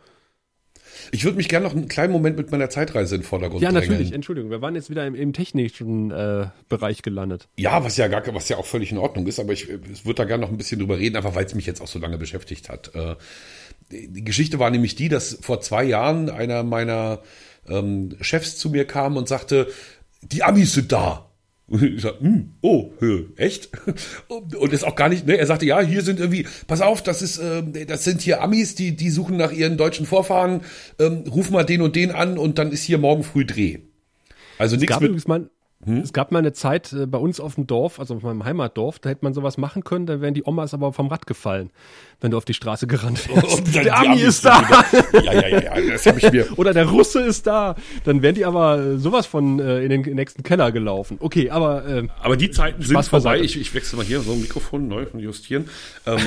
Ich 1.11 1.23
würde 1.23 1.37
mich 1.37 1.49
gerne 1.49 1.65
noch 1.65 1.73
einen 1.73 1.87
kleinen 1.87 2.13
Moment 2.13 2.37
mit 2.37 2.51
meiner 2.51 2.69
Zeitreise 2.69 3.15
in 3.15 3.21
den 3.21 3.27
Vordergrund 3.27 3.61
bringen. 3.61 3.73
Ja, 3.73 3.79
natürlich, 3.79 3.99
drängen. 3.99 4.13
Entschuldigung. 4.13 4.51
Wir 4.51 4.61
waren 4.61 4.75
jetzt 4.75 4.89
wieder 4.89 5.05
im, 5.05 5.15
im 5.15 5.33
technischen 5.33 6.11
äh, 6.11 6.47
Bereich 6.67 7.01
gelandet. 7.01 7.47
Ja, 7.57 7.83
was 7.83 7.97
ja 7.97 8.07
gar, 8.07 8.23
was 8.33 8.49
ja 8.49 8.57
auch 8.57 8.65
völlig 8.65 8.91
in 8.91 8.97
Ordnung 8.97 9.27
ist, 9.27 9.39
aber 9.39 9.53
ich, 9.53 9.69
ich 9.69 10.05
würde 10.05 10.15
da 10.15 10.25
gerne 10.25 10.41
noch 10.41 10.51
ein 10.51 10.57
bisschen 10.57 10.79
drüber 10.79 10.97
reden, 10.97 11.15
einfach 11.15 11.35
weil 11.35 11.45
es 11.45 11.55
mich 11.55 11.65
jetzt 11.65 11.81
auch 11.81 11.87
so 11.87 11.99
lange 11.99 12.17
beschäftigt 12.17 12.69
hat. 12.69 12.93
Äh, 12.95 13.15
die 13.91 14.23
Geschichte 14.23 14.59
war 14.59 14.69
nämlich 14.69 14.95
die, 14.95 15.09
dass 15.09 15.39
vor 15.41 15.61
zwei 15.61 15.83
Jahren 15.83 16.29
einer 16.29 16.63
meiner 16.63 17.21
ähm, 17.67 18.15
Chefs 18.21 18.57
zu 18.57 18.69
mir 18.69 18.85
kam 18.85 19.17
und 19.17 19.27
sagte, 19.27 19.67
die 20.21 20.43
Amis 20.43 20.73
sind 20.73 20.91
da. 20.91 21.28
Und 21.69 21.83
ich 21.83 22.01
sag, 22.01 22.19
hm, 22.19 22.53
oh, 22.61 22.91
echt? 23.35 23.69
Und 24.27 24.73
ist 24.73 24.83
auch 24.83 24.95
gar 24.95 25.09
nicht, 25.09 25.27
ne? 25.27 25.37
Er 25.37 25.45
sagte, 25.45 25.65
ja, 25.65 25.79
hier 25.81 26.01
sind 26.01 26.19
irgendwie, 26.19 26.47
pass 26.67 26.81
auf, 26.81 27.03
das 27.03 27.21
ist, 27.21 27.37
äh, 27.37 27.85
das 27.85 28.03
sind 28.03 28.21
hier 28.21 28.41
Amis, 28.41 28.75
die, 28.75 28.95
die 28.95 29.09
suchen 29.09 29.37
nach 29.37 29.51
ihren 29.51 29.77
deutschen 29.77 30.05
Vorfahren, 30.05 30.61
ähm, 30.99 31.25
ruf 31.29 31.51
mal 31.51 31.63
den 31.63 31.81
und 31.81 31.95
den 31.95 32.11
an 32.11 32.37
und 32.37 32.57
dann 32.57 32.71
ist 32.71 32.83
hier 32.83 32.97
morgen 32.97 33.23
früh 33.23 33.45
Dreh. 33.45 33.79
Also 34.57 34.75
nichts 34.75 34.99
mit. 34.99 35.27
Mal, 35.27 35.49
hm? 35.85 35.99
Es 35.99 36.11
gab 36.11 36.33
mal 36.33 36.39
eine 36.39 36.51
Zeit 36.51 36.91
äh, 36.91 37.05
bei 37.05 37.17
uns 37.17 37.39
auf 37.39 37.55
dem 37.55 37.65
Dorf, 37.65 38.01
also 38.01 38.15
auf 38.15 38.21
meinem 38.21 38.43
Heimatdorf, 38.43 38.99
da 38.99 39.09
hätte 39.09 39.23
man 39.23 39.33
sowas 39.33 39.57
machen 39.57 39.85
können, 39.85 40.05
da 40.05 40.19
wären 40.19 40.33
die 40.33 40.43
Omas 40.45 40.73
aber 40.73 40.91
vom 40.91 41.07
Rad 41.07 41.25
gefallen, 41.25 41.69
wenn 42.19 42.31
du 42.31 42.37
auf 42.37 42.43
die 42.43 42.53
Straße 42.53 42.85
gerannt 42.85 43.29
wärst. 43.33 43.73
der 43.73 43.97
Ami 43.97 44.19
ist 44.19 44.43
da. 44.43 44.61
Ja, 45.13 45.33
ja, 45.33 45.47
ja, 45.47 45.59
ja, 45.61 45.91
das 45.93 46.05
habe 46.05 46.19
ich 46.19 46.31
mir. 46.33 46.47
Oder 46.57 46.73
der 46.73 46.85
Russe 46.85 47.21
ist 47.21 47.47
da. 47.47 47.75
Dann 48.03 48.21
wären 48.21 48.35
die 48.35 48.43
aber 48.43 48.77
äh, 48.77 48.97
sowas 48.97 49.25
von 49.25 49.59
äh, 49.59 49.81
in 49.81 49.89
den 49.89 50.01
nächsten 50.15 50.43
Keller 50.43 50.73
gelaufen. 50.73 51.17
Okay, 51.21 51.49
aber 51.49 51.87
äh, 51.87 52.07
Aber 52.21 52.35
die 52.35 52.51
Zeiten 52.51 52.83
sind 52.83 53.01
vorbei. 53.05 53.39
Ich, 53.39 53.57
ich 53.57 53.73
wechsle 53.73 53.97
mal 53.97 54.05
hier 54.05 54.19
so 54.19 54.33
ein 54.33 54.41
Mikrofon 54.41 54.89
neu 54.89 55.05
und 55.13 55.21
justieren. 55.21 55.69
Ähm, 56.05 56.19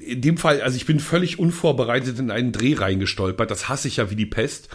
in 0.00 0.20
dem 0.20 0.38
Fall, 0.38 0.62
also 0.62 0.76
ich 0.76 0.86
bin 0.86 1.00
völlig 1.00 1.38
unvorbereitet 1.38 2.18
in 2.18 2.30
einen 2.30 2.52
Dreh 2.52 2.74
reingestolpert. 2.74 3.50
Das 3.50 3.68
hasse 3.68 3.88
ich 3.88 3.98
ja 3.98 4.10
wie 4.10 4.16
die 4.16 4.26
Pest. 4.26 4.68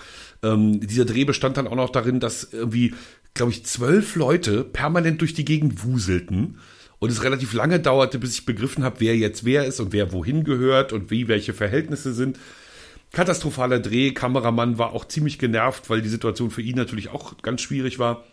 Ähm, 0.43 0.79
dieser 0.79 1.05
Dreh 1.05 1.23
bestand 1.23 1.57
dann 1.57 1.67
auch 1.67 1.75
noch 1.75 1.89
darin, 1.89 2.19
dass 2.19 2.49
irgendwie, 2.51 2.93
glaube 3.33 3.51
ich, 3.51 3.65
zwölf 3.65 4.15
Leute 4.15 4.63
permanent 4.63 5.21
durch 5.21 5.33
die 5.33 5.45
Gegend 5.45 5.83
wuselten 5.83 6.59
und 6.99 7.09
es 7.09 7.23
relativ 7.23 7.53
lange 7.53 7.79
dauerte, 7.79 8.19
bis 8.19 8.35
ich 8.35 8.45
begriffen 8.45 8.83
habe, 8.83 8.99
wer 8.99 9.17
jetzt 9.17 9.45
wer 9.45 9.65
ist 9.65 9.79
und 9.79 9.93
wer 9.93 10.11
wohin 10.11 10.43
gehört 10.43 10.93
und 10.93 11.11
wie 11.11 11.27
welche 11.27 11.53
Verhältnisse 11.53 12.13
sind. 12.13 12.37
Katastrophaler 13.11 13.79
Dreh, 13.79 14.11
Kameramann 14.11 14.77
war 14.77 14.93
auch 14.93 15.05
ziemlich 15.05 15.37
genervt, 15.37 15.89
weil 15.89 16.01
die 16.01 16.09
Situation 16.09 16.49
für 16.49 16.61
ihn 16.61 16.75
natürlich 16.75 17.09
auch 17.09 17.37
ganz 17.41 17.61
schwierig 17.61 17.99
war. 17.99 18.23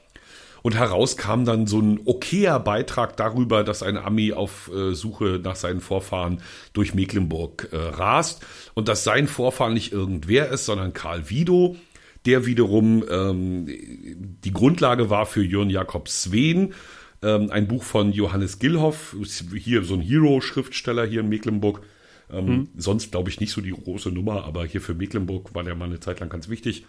Und 0.62 0.75
heraus 0.75 1.17
kam 1.17 1.45
dann 1.45 1.67
so 1.67 1.81
ein 1.81 2.00
okayer 2.05 2.61
Beitrag 2.61 3.17
darüber, 3.17 3.64
dass 3.64 3.83
ein 3.83 3.97
Ami 3.97 4.33
auf 4.33 4.71
äh, 4.73 4.95
Suche 4.95 5.40
nach 5.43 5.57
seinen 5.57 5.81
Vorfahren 5.81 6.43
durch 6.73 6.95
Mecklenburg 6.95 7.69
äh, 7.73 7.76
rast 7.76 8.45
und 8.75 8.88
dass 8.88 9.05
sein 9.05 9.26
Vorfahren 9.26 9.75
nicht 9.75 9.93
irgendwer 9.93 10.50
ist, 10.50 10.67
sondern 10.67 10.93
Karl 10.93 11.31
Widow, 11.31 11.76
der 12.27 12.47
wiederum 12.47 13.05
ähm, 13.11 13.67
die 13.67 14.53
Grundlage 14.53 15.11
war 15.11 15.27
für 15.27 15.43
Jörn 15.43 15.71
Jakob 15.71 16.09
Sven, 16.09 16.75
ähm, 17.23 17.50
ein 17.50 17.69
Buch 17.69 17.83
von 17.83 18.12
Johannes 18.12 18.59
Gillhoff, 18.59 19.17
hier 19.55 19.85
so 19.85 19.95
ein 19.95 20.00
Hero-Schriftsteller 20.00 21.07
hier 21.07 21.21
in 21.21 21.29
Mecklenburg. 21.29 21.83
Ähm, 22.31 22.47
mhm. 22.47 22.69
Sonst 22.77 23.11
glaube 23.11 23.31
ich 23.31 23.41
nicht 23.41 23.53
so 23.53 23.61
die 23.61 23.71
große 23.71 24.11
Nummer, 24.11 24.45
aber 24.45 24.65
hier 24.65 24.81
für 24.81 24.95
Mecklenburg 24.95 25.55
war 25.55 25.65
der 25.65 25.75
mal 25.75 25.87
eine 25.87 26.00
Zeit 26.00 26.21
lang 26.21 26.29
ganz 26.29 26.49
wichtig. 26.49 26.87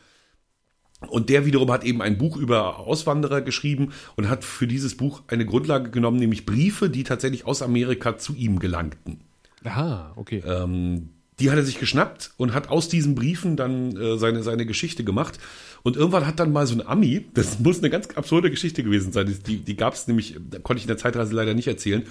Und 1.07 1.29
der 1.29 1.45
wiederum 1.45 1.71
hat 1.71 1.83
eben 1.83 2.01
ein 2.01 2.19
Buch 2.19 2.37
über 2.37 2.79
Auswanderer 2.79 3.41
geschrieben 3.41 3.91
und 4.15 4.29
hat 4.29 4.43
für 4.43 4.67
dieses 4.67 4.95
Buch 4.95 5.23
eine 5.27 5.45
Grundlage 5.45 5.89
genommen, 5.89 6.17
nämlich 6.17 6.45
Briefe, 6.45 6.89
die 6.91 7.03
tatsächlich 7.03 7.45
aus 7.47 7.63
Amerika 7.63 8.17
zu 8.19 8.35
ihm 8.35 8.59
gelangten. 8.59 9.21
Ah, 9.63 10.11
okay. 10.15 10.43
Ähm, 10.45 11.09
die 11.41 11.49
hat 11.49 11.57
er 11.57 11.65
sich 11.65 11.79
geschnappt 11.79 12.31
und 12.37 12.53
hat 12.53 12.69
aus 12.69 12.87
diesen 12.87 13.15
Briefen 13.15 13.55
dann 13.57 13.97
äh, 13.97 14.17
seine, 14.17 14.43
seine 14.43 14.65
Geschichte 14.65 15.03
gemacht. 15.03 15.39
Und 15.83 15.97
irgendwann 15.97 16.27
hat 16.27 16.39
dann 16.39 16.53
mal 16.53 16.67
so 16.67 16.75
ein 16.75 16.85
Ami, 16.85 17.25
das 17.33 17.59
muss 17.59 17.79
eine 17.79 17.89
ganz 17.89 18.09
absurde 18.15 18.51
Geschichte 18.51 18.83
gewesen 18.83 19.11
sein, 19.11 19.35
die, 19.47 19.57
die 19.57 19.75
gab 19.75 19.95
es 19.95 20.07
nämlich, 20.07 20.35
da 20.49 20.59
konnte 20.59 20.77
ich 20.77 20.83
in 20.83 20.89
der 20.89 20.97
Zeitreise 20.97 21.33
leider 21.33 21.53
nicht 21.53 21.67
erzählen. 21.67 22.03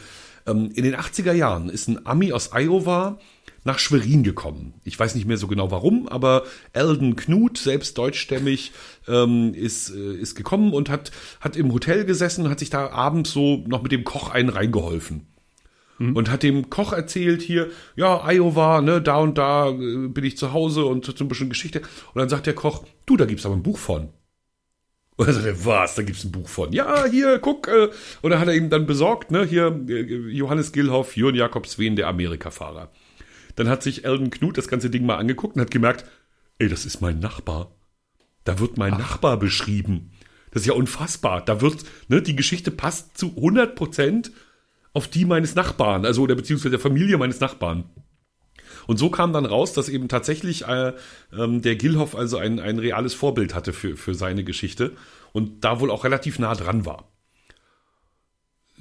Ähm, 0.47 0.71
in 0.75 0.85
den 0.85 0.97
80er 0.97 1.33
Jahren 1.33 1.69
ist 1.69 1.89
ein 1.89 2.05
Ami 2.07 2.33
aus 2.33 2.51
Iowa 2.53 3.19
nach 3.63 3.79
Schwerin 3.79 4.23
gekommen. 4.23 4.75
Ich 4.85 4.99
weiß 4.99 5.15
nicht 5.15 5.27
mehr 5.27 5.37
so 5.37 5.47
genau 5.47 5.71
warum, 5.71 6.09
aber 6.09 6.45
Eldon 6.73 7.15
Knut, 7.15 7.59
selbst 7.59 7.99
deutschstämmig, 7.99 8.73
ähm, 9.07 9.55
ist, 9.55 9.91
äh, 9.91 10.15
ist 10.15 10.35
gekommen 10.35 10.73
und 10.73 10.89
hat, 10.89 11.13
hat 11.41 11.57
im 11.57 11.73
Hotel 11.73 12.05
gesessen 12.05 12.45
und 12.45 12.51
hat 12.51 12.59
sich 12.59 12.71
da 12.71 12.91
abends 12.91 13.31
so 13.33 13.63
noch 13.69 13.83
mit 13.83 13.93
dem 13.93 14.05
Koch 14.05 14.31
einen 14.31 14.49
reingeholfen 14.49 15.30
mhm. 16.01 16.17
und 16.17 16.31
hat 16.31 16.43
dem 16.43 16.71
Koch 16.71 16.93
erzählt 16.93 17.43
hier, 17.43 17.71
ja, 17.95 18.29
Iowa, 18.29 18.81
ne, 18.81 19.01
da 19.01 19.19
und 19.19 19.39
da 19.39 19.69
äh, 19.69 20.09
bin 20.09 20.25
ich 20.25 20.37
zu 20.37 20.53
Hause 20.53 20.85
und 20.85 21.05
so 21.05 21.25
ein 21.25 21.29
bisschen 21.29 21.49
Geschichte. 21.49 21.81
Und 21.81 22.19
dann 22.21 22.29
sagt 22.29 22.47
der 22.47 22.55
Koch, 22.55 22.85
du, 23.07 23.17
da 23.17 23.27
gibt's 23.27 23.47
aber 23.47 23.55
ein 23.55 23.63
Buch 23.63 23.79
von. 23.79 24.09
Und 25.17 25.27
er 25.29 25.35
sagt 25.35 25.67
was, 25.67 25.95
da 25.95 26.03
gibt's 26.03 26.25
ein 26.25 26.33
Buch 26.33 26.49
von. 26.49 26.73
Ja, 26.73 27.05
hier, 27.05 27.39
guck. 27.39 27.69
Äh. 27.69 27.91
Und 28.23 28.31
dann 28.31 28.41
hat 28.41 28.49
er 28.49 28.55
ihm 28.55 28.71
dann 28.71 28.87
besorgt, 28.87 29.31
ne, 29.31 29.45
hier, 29.45 29.85
äh, 29.89 30.31
Johannes 30.31 30.73
Gilhoff, 30.73 31.17
Jürgen 31.17 31.37
Jakob 31.37 31.67
Sven, 31.67 31.95
der 31.95 32.09
Amerika-Fahrer. 32.09 32.91
Dann 33.57 33.69
hat 33.69 33.83
sich 33.83 34.05
Elden 34.05 34.31
Knut 34.31 34.57
das 34.57 34.69
ganze 34.69 34.91
Ding 34.91 35.05
mal 35.05 35.17
angeguckt 35.17 35.57
und 35.57 35.63
hat 35.63 35.71
gemerkt, 35.71 36.07
ey, 36.59 36.69
das 36.69 36.87
ist 36.87 37.01
mein 37.01 37.19
Nachbar. 37.19 37.77
Da 38.45 38.59
wird 38.59 38.79
mein 38.79 38.95
Ach. 38.95 38.99
Nachbar 38.99 39.37
beschrieben. 39.37 40.13
Das 40.51 40.63
ist 40.63 40.67
ja 40.67 40.75
unfassbar. 40.75 41.45
Da 41.45 41.61
wird, 41.61 41.85
ne, 42.09 42.23
die 42.23 42.35
Geschichte 42.35 42.71
passt 42.71 43.19
zu 43.19 43.37
100 43.37 43.75
Prozent 43.75 44.33
auf 44.93 45.09
die 45.09 45.25
meines 45.25 45.55
Nachbarn, 45.55 46.05
also 46.05 46.23
oder 46.23 46.35
beziehungsweise 46.35 46.71
der 46.71 46.81
Familie 46.81 47.19
meines 47.19 47.41
Nachbarn. 47.41 47.85
Und 48.87 48.99
so 48.99 49.11
kam 49.11 49.33
dann 49.33 49.47
raus, 49.47 49.73
dass 49.73 49.89
eben 49.89 50.09
tatsächlich 50.09 50.67
äh, 50.67 50.93
ähm, 51.33 51.63
der 51.63 51.77
Gilhoff 51.77 52.17
also 52.17 52.39
ein, 52.39 52.59
ein 52.59 52.79
reales 52.79 53.15
Vorbild 53.15 53.55
hatte 53.55 53.73
für, 53.73 53.97
für 53.97 54.15
seine 54.15 54.43
Geschichte 54.45 54.93
und 55.33 55.65
da 55.65 55.81
wohl 55.81 55.91
auch 55.91 56.05
relativ 56.05 56.39
nah 56.39 56.55
dran 56.55 56.87
war. 56.87 57.09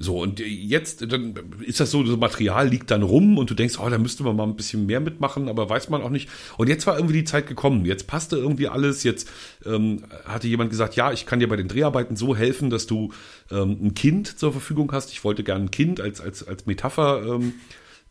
So, 0.02 0.18
und 0.22 0.40
jetzt, 0.40 1.12
dann 1.12 1.34
ist 1.60 1.78
das 1.78 1.90
so, 1.90 2.02
das 2.02 2.16
Material 2.16 2.66
liegt 2.66 2.90
dann 2.90 3.02
rum 3.02 3.36
und 3.36 3.50
du 3.50 3.54
denkst, 3.54 3.78
oh, 3.78 3.86
da 3.90 3.98
müsste 3.98 4.22
man 4.22 4.34
mal 4.34 4.44
ein 4.44 4.56
bisschen 4.56 4.86
mehr 4.86 4.98
mitmachen, 4.98 5.46
aber 5.46 5.68
weiß 5.68 5.90
man 5.90 6.00
auch 6.00 6.08
nicht. 6.08 6.30
Und 6.56 6.70
jetzt 6.70 6.86
war 6.86 6.96
irgendwie 6.96 7.18
die 7.18 7.24
Zeit 7.24 7.46
gekommen. 7.46 7.84
Jetzt 7.84 8.06
passte 8.06 8.38
irgendwie 8.38 8.68
alles. 8.68 9.02
Jetzt 9.02 9.28
ähm, 9.66 10.04
hatte 10.24 10.48
jemand 10.48 10.70
gesagt, 10.70 10.96
ja, 10.96 11.12
ich 11.12 11.26
kann 11.26 11.38
dir 11.38 11.50
bei 11.50 11.56
den 11.56 11.68
Dreharbeiten 11.68 12.16
so 12.16 12.34
helfen, 12.34 12.70
dass 12.70 12.86
du 12.86 13.12
ähm, 13.50 13.76
ein 13.78 13.94
Kind 13.94 14.38
zur 14.38 14.52
Verfügung 14.52 14.90
hast. 14.92 15.12
Ich 15.12 15.22
wollte 15.22 15.44
gerne 15.44 15.66
ein 15.66 15.70
Kind 15.70 16.00
als, 16.00 16.22
als, 16.22 16.48
als 16.48 16.64
Metapher 16.64 17.22
ähm, 17.34 17.52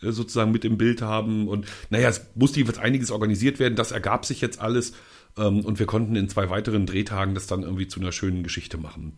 äh, 0.04 0.12
sozusagen 0.12 0.52
mit 0.52 0.66
im 0.66 0.78
Bild 0.78 1.02
haben. 1.02 1.48
Und 1.48 1.66
naja, 1.90 2.10
es 2.10 2.22
musste 2.36 2.60
jeweils 2.60 2.78
einiges 2.78 3.10
organisiert 3.10 3.58
werden. 3.58 3.76
Das 3.76 3.90
ergab 3.90 4.28
sich 4.28 4.42
jetzt 4.42 4.62
alles. 4.62 4.94
Ähm, 5.40 5.66
und 5.66 5.80
wir 5.80 5.88
konnten 5.88 6.16
in 6.16 6.30
zwei 6.30 6.52
weiteren 6.52 6.86
Drehtagen 6.86 7.34
das 7.34 7.48
dann 7.48 7.64
irgendwie 7.64 7.88
zu 7.88 8.00
einer 8.00 8.12
schönen 8.12 8.44
Geschichte 8.44 8.78
machen 8.78 9.18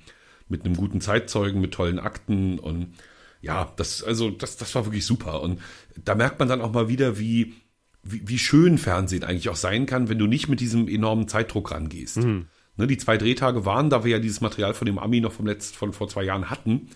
mit 0.52 0.66
einem 0.66 0.76
guten 0.76 1.02
Zeitzeugen, 1.02 1.62
mit 1.62 1.74
tollen 1.74 2.00
Akten 2.00 2.60
und 2.60 2.94
ja, 3.42 3.74
das, 3.76 4.04
also, 4.04 4.30
das, 4.30 4.58
das 4.58 4.76
war 4.76 4.86
wirklich 4.86 5.06
super. 5.06 5.42
Und 5.42 5.60
da 6.04 6.14
merkt 6.14 6.40
man 6.40 6.48
dann 6.48 6.62
auch 6.62 6.72
mal 6.72 6.88
wieder, 6.90 7.18
wie, 7.18 7.56
wie, 8.04 8.28
wie 8.28 8.38
schön 8.38 8.78
Fernsehen 8.78 9.24
eigentlich 9.24 9.50
auch 9.50 9.56
sein 9.56 9.88
kann, 9.88 10.10
wenn 10.10 10.20
du 10.20 10.28
nicht 10.28 10.48
mit 10.48 10.60
diesem 10.60 10.88
enormen 10.88 11.28
Zeitdruck 11.28 11.72
rangehst. 11.72 12.18
Mhm. 12.18 12.46
Ne, 12.78 12.88
die 12.88 12.98
zwei 12.98 13.18
Drehtage 13.18 13.66
waren, 13.66 13.90
da 13.90 14.04
wir 14.04 14.12
ja 14.12 14.20
dieses 14.20 14.42
Material 14.42 14.74
von 14.74 14.86
dem 14.86 15.00
Ami 15.00 15.20
noch 15.20 15.34
vom 15.34 15.48
letzten, 15.48 15.76
von 15.76 15.92
vor 15.92 16.08
zwei 16.08 16.24
Jahren 16.24 16.50
hatten, 16.50 16.90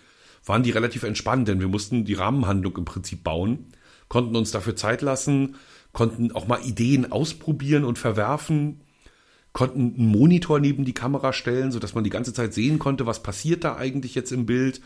waren 0.46 0.64
die 0.64 0.72
relativ 0.72 1.04
entspannt, 1.04 1.48
denn 1.48 1.60
wir 1.60 1.68
mussten 1.68 2.06
die 2.06 2.14
Rahmenhandlung 2.14 2.78
im 2.78 2.86
Prinzip 2.86 3.24
bauen, 3.24 3.72
konnten 4.08 4.36
uns 4.36 4.52
dafür 4.52 4.76
Zeit 4.76 5.02
lassen, 5.02 5.56
konnten 5.92 6.32
auch 6.32 6.48
mal 6.48 6.62
Ideen 6.64 7.12
ausprobieren 7.12 7.84
und 7.84 7.98
verwerfen, 7.98 8.82
konnten 9.56 9.96
einen 9.98 10.08
Monitor 10.08 10.60
neben 10.60 10.84
die 10.84 10.94
Kamera 10.94 11.32
stellen, 11.32 11.72
sodass 11.72 11.96
man 11.96 12.04
die 12.04 12.10
ganze 12.10 12.34
Zeit 12.34 12.54
sehen 12.54 12.78
konnte, 12.78 13.06
was 13.06 13.24
passiert 13.24 13.64
da 13.64 13.78
eigentlich 13.78 14.14
jetzt 14.14 14.34
im 14.34 14.46
Bild, 14.46 14.82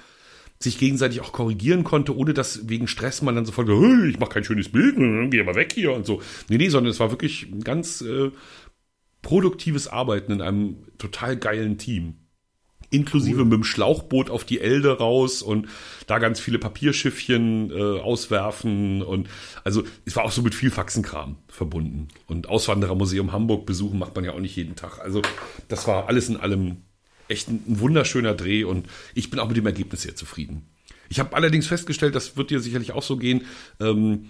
sich 0.59 0.77
gegenseitig 0.77 1.21
auch 1.21 1.31
korrigieren 1.31 1.83
konnte, 1.83 2.15
ohne 2.15 2.35
dass 2.35 2.69
wegen 2.69 2.87
Stress 2.87 3.23
man 3.23 3.33
dann 3.33 3.45
sofort, 3.45 3.67
ich 3.67 4.19
mache 4.19 4.29
kein 4.29 4.43
schönes 4.43 4.69
Bild, 4.69 4.95
geh 5.31 5.41
mal 5.41 5.55
weg 5.55 5.73
hier 5.73 5.91
und 5.91 6.05
so. 6.05 6.21
Nee, 6.49 6.57
nee, 6.57 6.69
sondern 6.69 6.91
es 6.91 6.99
war 6.99 7.09
wirklich 7.09 7.47
ein 7.51 7.61
ganz 7.61 8.01
äh, 8.01 8.29
produktives 9.23 9.87
Arbeiten 9.87 10.33
in 10.33 10.41
einem 10.41 10.77
total 10.99 11.35
geilen 11.35 11.79
Team. 11.79 12.17
Inklusive 12.91 13.37
cool. 13.37 13.45
mit 13.45 13.53
dem 13.53 13.63
Schlauchboot 13.63 14.29
auf 14.29 14.43
die 14.43 14.59
Elde 14.59 14.97
raus 14.97 15.41
und 15.41 15.67
da 16.07 16.19
ganz 16.19 16.39
viele 16.39 16.57
Papierschiffchen 16.57 17.71
äh, 17.71 17.99
auswerfen 17.99 19.01
und 19.01 19.29
also 19.63 19.83
es 20.05 20.15
war 20.15 20.25
auch 20.25 20.31
so 20.31 20.41
mit 20.41 20.55
viel 20.55 20.71
Faxenkram 20.71 21.37
verbunden. 21.47 22.07
Und 22.27 22.49
Auswanderermuseum 22.49 23.31
Hamburg 23.31 23.65
besuchen 23.65 23.99
macht 23.99 24.15
man 24.15 24.25
ja 24.25 24.33
auch 24.33 24.39
nicht 24.39 24.55
jeden 24.55 24.75
Tag. 24.75 24.99
Also 24.99 25.21
das 25.67 25.87
war 25.87 26.07
alles 26.07 26.29
in 26.29 26.37
allem 26.37 26.77
echt 27.27 27.47
ein, 27.47 27.63
ein 27.67 27.79
wunderschöner 27.79 28.33
Dreh 28.33 28.63
und 28.63 28.87
ich 29.13 29.29
bin 29.29 29.39
auch 29.39 29.47
mit 29.47 29.57
dem 29.57 29.65
Ergebnis 29.65 30.01
sehr 30.01 30.15
zufrieden. 30.15 30.67
Ich 31.09 31.19
habe 31.19 31.35
allerdings 31.35 31.67
festgestellt, 31.67 32.15
das 32.15 32.37
wird 32.37 32.49
dir 32.49 32.59
sicherlich 32.59 32.91
auch 32.91 33.03
so 33.03 33.17
gehen, 33.17 33.45
ähm, 33.79 34.29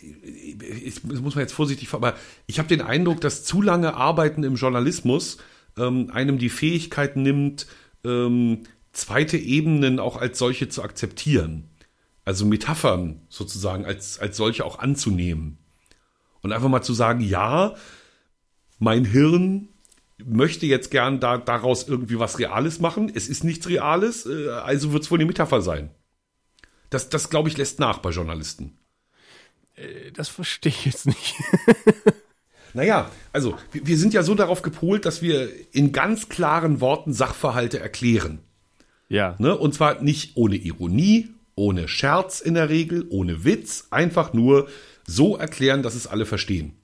ich, 0.00 1.00
das 1.02 1.20
muss 1.20 1.34
man 1.34 1.42
jetzt 1.42 1.52
vorsichtig, 1.52 1.92
aber 1.92 2.14
ich 2.46 2.58
habe 2.58 2.68
den 2.68 2.80
Eindruck, 2.80 3.20
dass 3.20 3.44
zu 3.44 3.62
lange 3.62 3.94
Arbeiten 3.94 4.44
im 4.44 4.54
Journalismus 4.54 5.38
ähm, 5.78 6.10
einem 6.10 6.38
die 6.38 6.50
Fähigkeit 6.50 7.16
nimmt, 7.16 7.66
ähm, 8.04 8.64
zweite 8.92 9.36
Ebenen 9.36 10.00
auch 10.00 10.16
als 10.16 10.38
solche 10.38 10.68
zu 10.68 10.82
akzeptieren. 10.82 11.70
Also 12.24 12.44
Metaphern 12.44 13.22
sozusagen 13.28 13.84
als, 13.84 14.18
als 14.18 14.36
solche 14.36 14.64
auch 14.64 14.78
anzunehmen. 14.78 15.58
Und 16.42 16.52
einfach 16.52 16.68
mal 16.68 16.82
zu 16.82 16.94
sagen, 16.94 17.20
ja, 17.20 17.74
mein 18.78 19.04
Hirn 19.04 19.68
möchte 20.24 20.66
jetzt 20.66 20.90
gern 20.90 21.20
da, 21.20 21.38
daraus 21.38 21.88
irgendwie 21.88 22.18
was 22.18 22.38
Reales 22.38 22.80
machen. 22.80 23.10
Es 23.14 23.28
ist 23.28 23.44
nichts 23.44 23.68
Reales, 23.68 24.26
äh, 24.26 24.50
also 24.50 24.92
wird 24.92 25.04
es 25.04 25.10
wohl 25.10 25.18
eine 25.18 25.26
Metapher 25.26 25.62
sein. 25.62 25.90
Das, 26.90 27.08
das 27.08 27.30
glaube 27.30 27.48
ich, 27.48 27.56
lässt 27.56 27.78
nach 27.78 27.98
bei 27.98 28.10
Journalisten. 28.10 28.78
Äh, 29.74 30.12
das 30.12 30.28
verstehe 30.28 30.70
ich 30.70 30.84
jetzt 30.84 31.06
nicht. 31.06 31.34
naja, 32.74 33.10
also 33.32 33.56
wir 33.72 33.98
sind 33.98 34.14
ja 34.14 34.22
so 34.22 34.34
darauf 34.34 34.62
gepolt, 34.62 35.04
dass 35.04 35.22
wir 35.22 35.48
in 35.72 35.92
ganz 35.92 36.28
klaren 36.28 36.80
Worten 36.80 37.12
Sachverhalte 37.12 37.78
erklären. 37.80 38.40
Ja. 39.08 39.36
Ne? 39.38 39.56
Und 39.56 39.74
zwar 39.74 40.02
nicht 40.02 40.36
ohne 40.36 40.56
Ironie, 40.56 41.30
ohne 41.54 41.88
Scherz 41.88 42.40
in 42.40 42.54
der 42.54 42.68
Regel, 42.68 43.06
ohne 43.08 43.44
Witz, 43.44 43.88
einfach 43.90 44.32
nur 44.32 44.68
so 45.06 45.36
erklären, 45.36 45.82
dass 45.82 45.94
es 45.94 46.06
alle 46.06 46.26
verstehen. 46.26 46.74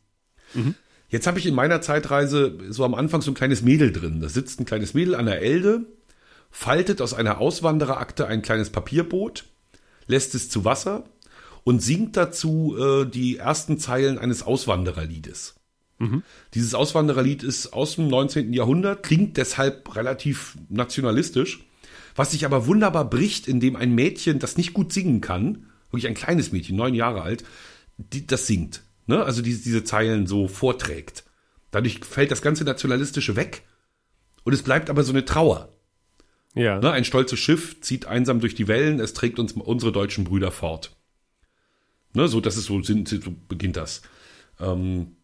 Mhm. 0.55 0.75
Jetzt 1.09 1.26
habe 1.26 1.38
ich 1.38 1.47
in 1.47 1.55
meiner 1.55 1.81
Zeitreise 1.81 2.59
so 2.71 2.85
am 2.85 2.95
Anfang 2.95 3.23
so 3.23 3.31
ein 3.31 3.35
kleines 3.35 3.62
Mädel 3.62 3.93
drin. 3.93 4.21
Da 4.21 4.29
sitzt 4.29 4.59
ein 4.61 4.64
kleines 4.64 4.95
Mädel 4.95 5.14
an 5.14 5.26
der 5.26 5.43
Elde, 5.43 5.87
faltet 6.50 7.00
aus 7.00 7.14
einer 7.14 7.38
Auswandererakte 7.38 8.26
ein 8.26 8.43
kleines 8.43 8.71
Papierboot, 8.71 9.45
lässt 10.07 10.35
es 10.35 10.49
zu 10.49 10.64
Wasser 10.64 11.05
und 11.62 11.83
singt 11.83 12.17
dazu 12.17 12.76
äh, 12.78 13.04
die 13.06 13.37
ersten 13.37 13.78
Zeilen 13.78 14.19
eines 14.19 14.43
Auswandererliedes. 14.43 15.54
Mhm. 15.99 16.23
Dieses 16.54 16.75
Auswandererlied 16.75 17.43
ist 17.43 17.73
aus 17.73 17.97
dem 17.97 18.09
19. 18.09 18.52
Jahrhundert, 18.52 19.02
klingt 19.02 19.37
deshalb 19.37 19.95
relativ 19.97 20.57
nationalistisch, 20.69 21.65
was 22.17 22.33
sich 22.33 22.45
aber 22.45 22.67
wunderbar 22.67 23.09
bricht, 23.09 23.49
indem 23.49 23.76
ein 23.76 23.95
Mädchen, 23.95 24.39
das 24.39 24.57
nicht 24.57 24.73
gut 24.73 24.93
singen 24.93 25.21
kann, 25.21 25.67
wirklich 25.91 26.09
ein 26.09 26.15
kleines 26.15 26.52
Mädchen, 26.52 26.76
neun 26.76 26.95
Jahre 26.95 27.23
alt, 27.23 27.45
die, 27.97 28.26
das 28.26 28.47
singt. 28.47 28.83
Ne? 29.07 29.23
Also 29.23 29.43
diese, 29.43 29.63
diese 29.63 29.85
Zeilen 29.85 30.26
so 30.26 30.49
vorträgt. 30.49 31.25
Dadurch 31.71 32.00
fällt 32.04 32.30
das 32.30 32.43
ganze 32.43 32.65
Nationalistische 32.65 33.37
weg 33.37 33.63
und 34.45 34.52
es 34.52 34.63
bleibt 34.63 34.91
aber 34.91 35.02
so 35.02 35.13
eine 35.13 35.25
Trauer. 35.25 35.73
Ja. 36.54 36.78
Ne? 36.78 36.91
Ein 36.93 37.04
stolzes 37.04 37.39
Schiff 37.39 37.80
zieht 37.80 38.07
einsam 38.07 38.41
durch 38.41 38.54
die 38.54 38.69
Wellen, 38.69 39.00
es 39.00 39.13
trägt 39.13 39.39
uns 39.39 39.52
unsere 39.52 39.93
deutschen 39.93 40.25
Brüder 40.25 40.50
fort. 40.50 40.97
Ne, 42.15 42.28
so, 42.28 42.41
das 42.41 42.57
ist 42.57 42.67
so, 42.67 42.80
so 42.80 42.95
beginnt 43.49 43.76
das. 43.76 44.02
Ähm, 44.61 45.17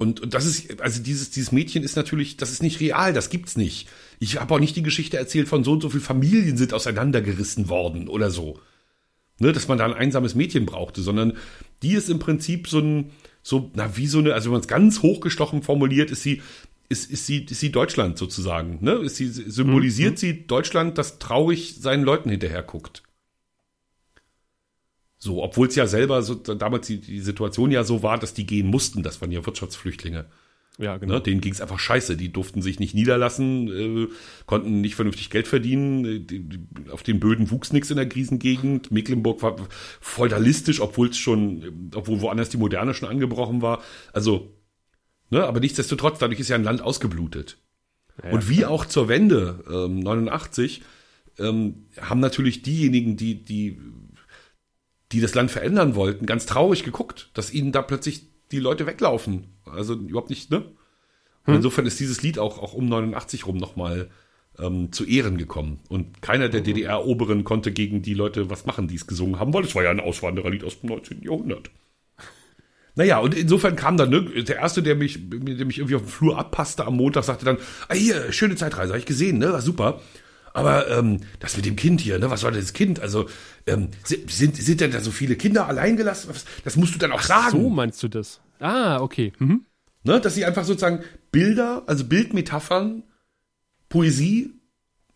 und, 0.00 0.20
und 0.20 0.32
das 0.32 0.46
ist, 0.46 0.80
also 0.80 1.02
dieses, 1.02 1.28
dieses 1.28 1.52
Mädchen 1.52 1.82
ist 1.82 1.94
natürlich, 1.94 2.38
das 2.38 2.50
ist 2.50 2.62
nicht 2.62 2.80
real, 2.80 3.12
das 3.12 3.28
gibt's 3.28 3.58
nicht. 3.58 3.86
Ich 4.18 4.40
habe 4.40 4.54
auch 4.54 4.58
nicht 4.58 4.74
die 4.74 4.82
Geschichte 4.82 5.18
erzählt 5.18 5.46
von 5.46 5.62
so 5.62 5.72
und 5.72 5.82
so 5.82 5.90
viel 5.90 6.00
Familien 6.00 6.56
sind 6.56 6.72
auseinandergerissen 6.72 7.68
worden 7.68 8.08
oder 8.08 8.30
so. 8.30 8.58
Ne, 9.40 9.52
dass 9.52 9.68
man 9.68 9.76
da 9.76 9.84
ein 9.84 9.92
einsames 9.92 10.34
Mädchen 10.34 10.64
brauchte, 10.64 11.02
sondern 11.02 11.36
die 11.82 11.92
ist 11.92 12.08
im 12.08 12.18
Prinzip 12.18 12.66
so 12.66 12.78
ein, 12.78 13.10
so, 13.42 13.70
na, 13.74 13.94
wie 13.98 14.06
so 14.06 14.20
eine, 14.20 14.32
also 14.32 14.46
wenn 14.46 14.52
man 14.52 14.60
es 14.62 14.68
ganz 14.68 15.02
hochgestochen 15.02 15.62
formuliert, 15.62 16.10
ist 16.10 16.22
sie, 16.22 16.40
ist, 16.88 17.10
ist 17.10 17.26
sie, 17.26 17.44
ist 17.44 17.60
sie 17.60 17.70
Deutschland 17.70 18.16
sozusagen, 18.16 18.78
ne? 18.80 18.92
Ist 18.92 19.16
sie, 19.16 19.28
symbolisiert 19.28 20.12
mhm. 20.12 20.16
sie 20.16 20.46
Deutschland, 20.46 20.96
das 20.96 21.18
traurig 21.18 21.76
seinen 21.78 22.04
Leuten 22.04 22.30
hinterher 22.30 22.62
guckt. 22.62 23.02
So, 25.22 25.42
obwohl 25.42 25.68
es 25.68 25.74
ja 25.74 25.86
selber 25.86 26.22
so, 26.22 26.34
damals 26.34 26.86
die, 26.86 26.98
die 26.98 27.20
Situation 27.20 27.70
ja 27.70 27.84
so 27.84 28.02
war, 28.02 28.18
dass 28.18 28.32
die 28.32 28.46
gehen 28.46 28.68
mussten, 28.68 29.02
das 29.02 29.20
waren 29.20 29.30
ja 29.30 29.44
Wirtschaftsflüchtlinge. 29.44 30.24
Ja, 30.78 30.96
genau. 30.96 31.16
Ne, 31.16 31.20
denen 31.20 31.42
ging 31.42 31.52
es 31.52 31.60
einfach 31.60 31.78
scheiße. 31.78 32.16
Die 32.16 32.32
durften 32.32 32.62
sich 32.62 32.80
nicht 32.80 32.94
niederlassen, 32.94 33.68
äh, 33.68 34.08
konnten 34.46 34.80
nicht 34.80 34.94
vernünftig 34.94 35.28
Geld 35.28 35.46
verdienen. 35.46 36.06
Äh, 36.06 36.20
die, 36.20 36.48
die, 36.48 36.90
auf 36.90 37.02
den 37.02 37.20
Böden 37.20 37.50
wuchs 37.50 37.70
nichts 37.70 37.90
in 37.90 37.98
der 37.98 38.08
Krisengegend. 38.08 38.90
Mecklenburg 38.90 39.42
war 39.42 39.56
feudalistisch, 40.00 40.80
obwohl 40.80 41.10
es 41.10 41.18
schon, 41.18 41.90
obwohl 41.94 42.22
woanders 42.22 42.48
die 42.48 42.56
Moderne 42.56 42.94
schon 42.94 43.10
angebrochen 43.10 43.60
war. 43.60 43.82
Also, 44.14 44.56
ne, 45.28 45.44
aber 45.44 45.60
nichtsdestotrotz, 45.60 46.18
dadurch 46.18 46.40
ist 46.40 46.48
ja 46.48 46.56
ein 46.56 46.64
Land 46.64 46.80
ausgeblutet. 46.80 47.58
Ja, 48.24 48.30
Und 48.30 48.48
wie 48.48 48.58
klar. 48.58 48.70
auch 48.70 48.86
zur 48.86 49.08
Wende 49.08 49.62
ähm, 49.70 50.00
89 50.00 50.80
ähm, 51.38 51.88
haben 52.00 52.20
natürlich 52.20 52.62
diejenigen, 52.62 53.18
die 53.18 53.44
die 53.44 53.78
die 55.12 55.20
das 55.20 55.34
Land 55.34 55.50
verändern 55.50 55.94
wollten, 55.94 56.26
ganz 56.26 56.46
traurig 56.46 56.84
geguckt, 56.84 57.30
dass 57.34 57.52
ihnen 57.52 57.72
da 57.72 57.82
plötzlich 57.82 58.26
die 58.52 58.60
Leute 58.60 58.86
weglaufen. 58.86 59.48
Also 59.64 59.94
überhaupt 59.94 60.30
nicht, 60.30 60.50
ne? 60.50 60.64
Hm. 61.44 61.54
Insofern 61.54 61.86
ist 61.86 62.00
dieses 62.00 62.22
Lied 62.22 62.38
auch, 62.38 62.58
auch 62.58 62.74
um 62.74 62.88
89 62.88 63.46
rum 63.46 63.56
nochmal 63.56 64.10
ähm, 64.58 64.92
zu 64.92 65.04
Ehren 65.04 65.38
gekommen. 65.38 65.80
Und 65.88 66.22
keiner 66.22 66.48
der 66.48 66.60
mhm. 66.60 66.64
DDR-Oberen 66.64 67.44
konnte 67.44 67.72
gegen 67.72 68.02
die 68.02 68.14
Leute 68.14 68.50
was 68.50 68.66
machen, 68.66 68.88
die 68.88 68.96
es 68.96 69.06
gesungen 69.06 69.38
haben, 69.38 69.54
weil 69.54 69.64
es 69.64 69.74
war 69.74 69.82
ja 69.82 69.90
ein 69.90 70.00
Auswandererlied 70.00 70.64
aus 70.64 70.80
dem 70.80 70.90
19. 70.90 71.22
Jahrhundert. 71.22 71.70
Naja, 72.96 73.18
und 73.18 73.34
insofern 73.34 73.76
kam 73.76 73.96
dann, 73.96 74.10
ne, 74.10 74.22
der 74.42 74.56
Erste, 74.56 74.82
der 74.82 74.96
mich, 74.96 75.18
der 75.30 75.64
mich 75.64 75.78
irgendwie 75.78 75.94
auf 75.94 76.02
dem 76.02 76.08
Flur 76.08 76.38
abpasste 76.38 76.86
am 76.86 76.96
Montag, 76.96 77.24
sagte 77.24 77.44
dann, 77.44 77.58
ah, 77.88 77.94
hier, 77.94 78.32
schöne 78.32 78.56
Zeitreise, 78.56 78.92
habe 78.92 78.98
ich 78.98 79.06
gesehen, 79.06 79.38
ne, 79.38 79.52
war 79.52 79.62
super. 79.62 80.00
Aber 80.52 80.88
ähm, 80.90 81.20
das 81.38 81.56
mit 81.56 81.66
dem 81.66 81.76
Kind 81.76 82.00
hier, 82.00 82.18
ne, 82.18 82.30
was 82.30 82.42
war 82.42 82.50
denn 82.50 82.60
das 82.60 82.72
Kind? 82.72 83.00
Also 83.00 83.28
ähm, 83.66 83.88
sind, 84.04 84.56
sind 84.56 84.80
denn 84.80 84.90
da 84.90 85.00
so 85.00 85.10
viele 85.10 85.36
Kinder 85.36 85.66
allein 85.66 85.96
gelassen? 85.96 86.30
Das 86.64 86.76
musst 86.76 86.94
du 86.94 86.98
dann 86.98 87.12
auch 87.12 87.22
sagen. 87.22 87.50
So 87.50 87.70
meinst 87.70 88.02
du 88.02 88.08
das? 88.08 88.40
Ah, 88.58 89.00
okay. 89.00 89.32
Mhm. 89.38 89.64
Ne, 90.02 90.20
dass 90.20 90.34
sie 90.34 90.44
einfach 90.44 90.64
sozusagen 90.64 91.04
Bilder, 91.30 91.84
also 91.86 92.04
Bildmetaphern, 92.04 93.04
Poesie 93.88 94.54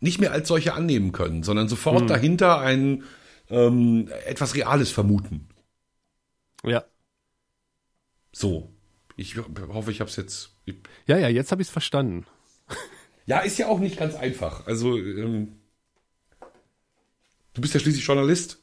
nicht 0.01 0.21
mehr 0.21 0.33
als 0.33 0.49
solche 0.49 0.75
annehmen 0.75 1.13
können, 1.13 1.43
sondern 1.43 1.69
sofort 1.69 2.03
mhm. 2.03 2.09
dahinter 2.09 2.61
ein 2.61 3.05
ähm, 3.49 4.09
etwas 4.27 4.55
Reales 4.55 4.91
vermuten. 4.91 5.49
Ja. 6.65 6.85
So. 8.33 8.71
Ich 9.17 9.37
hoffe, 9.37 9.91
ich 9.91 10.01
habe 10.01 10.11
es 10.11 10.17
jetzt. 10.17 10.57
Ja, 11.07 11.17
ja, 11.17 11.29
jetzt 11.29 11.53
habe 11.53 11.63
ich 11.63 11.69
es 11.69 11.73
verstanden. 11.73 12.27
Ja, 13.27 13.41
ist 13.41 13.59
ja 13.59 13.69
auch 13.69 13.79
nicht 13.79 13.99
ganz 13.99 14.15
einfach. 14.15 14.67
Also, 14.67 14.99
ähm, 14.99 15.61
du 17.55 17.61
bist 17.61 17.75
ja 17.75 17.81
schließlich 17.81 18.05
Journalist. 18.05 18.61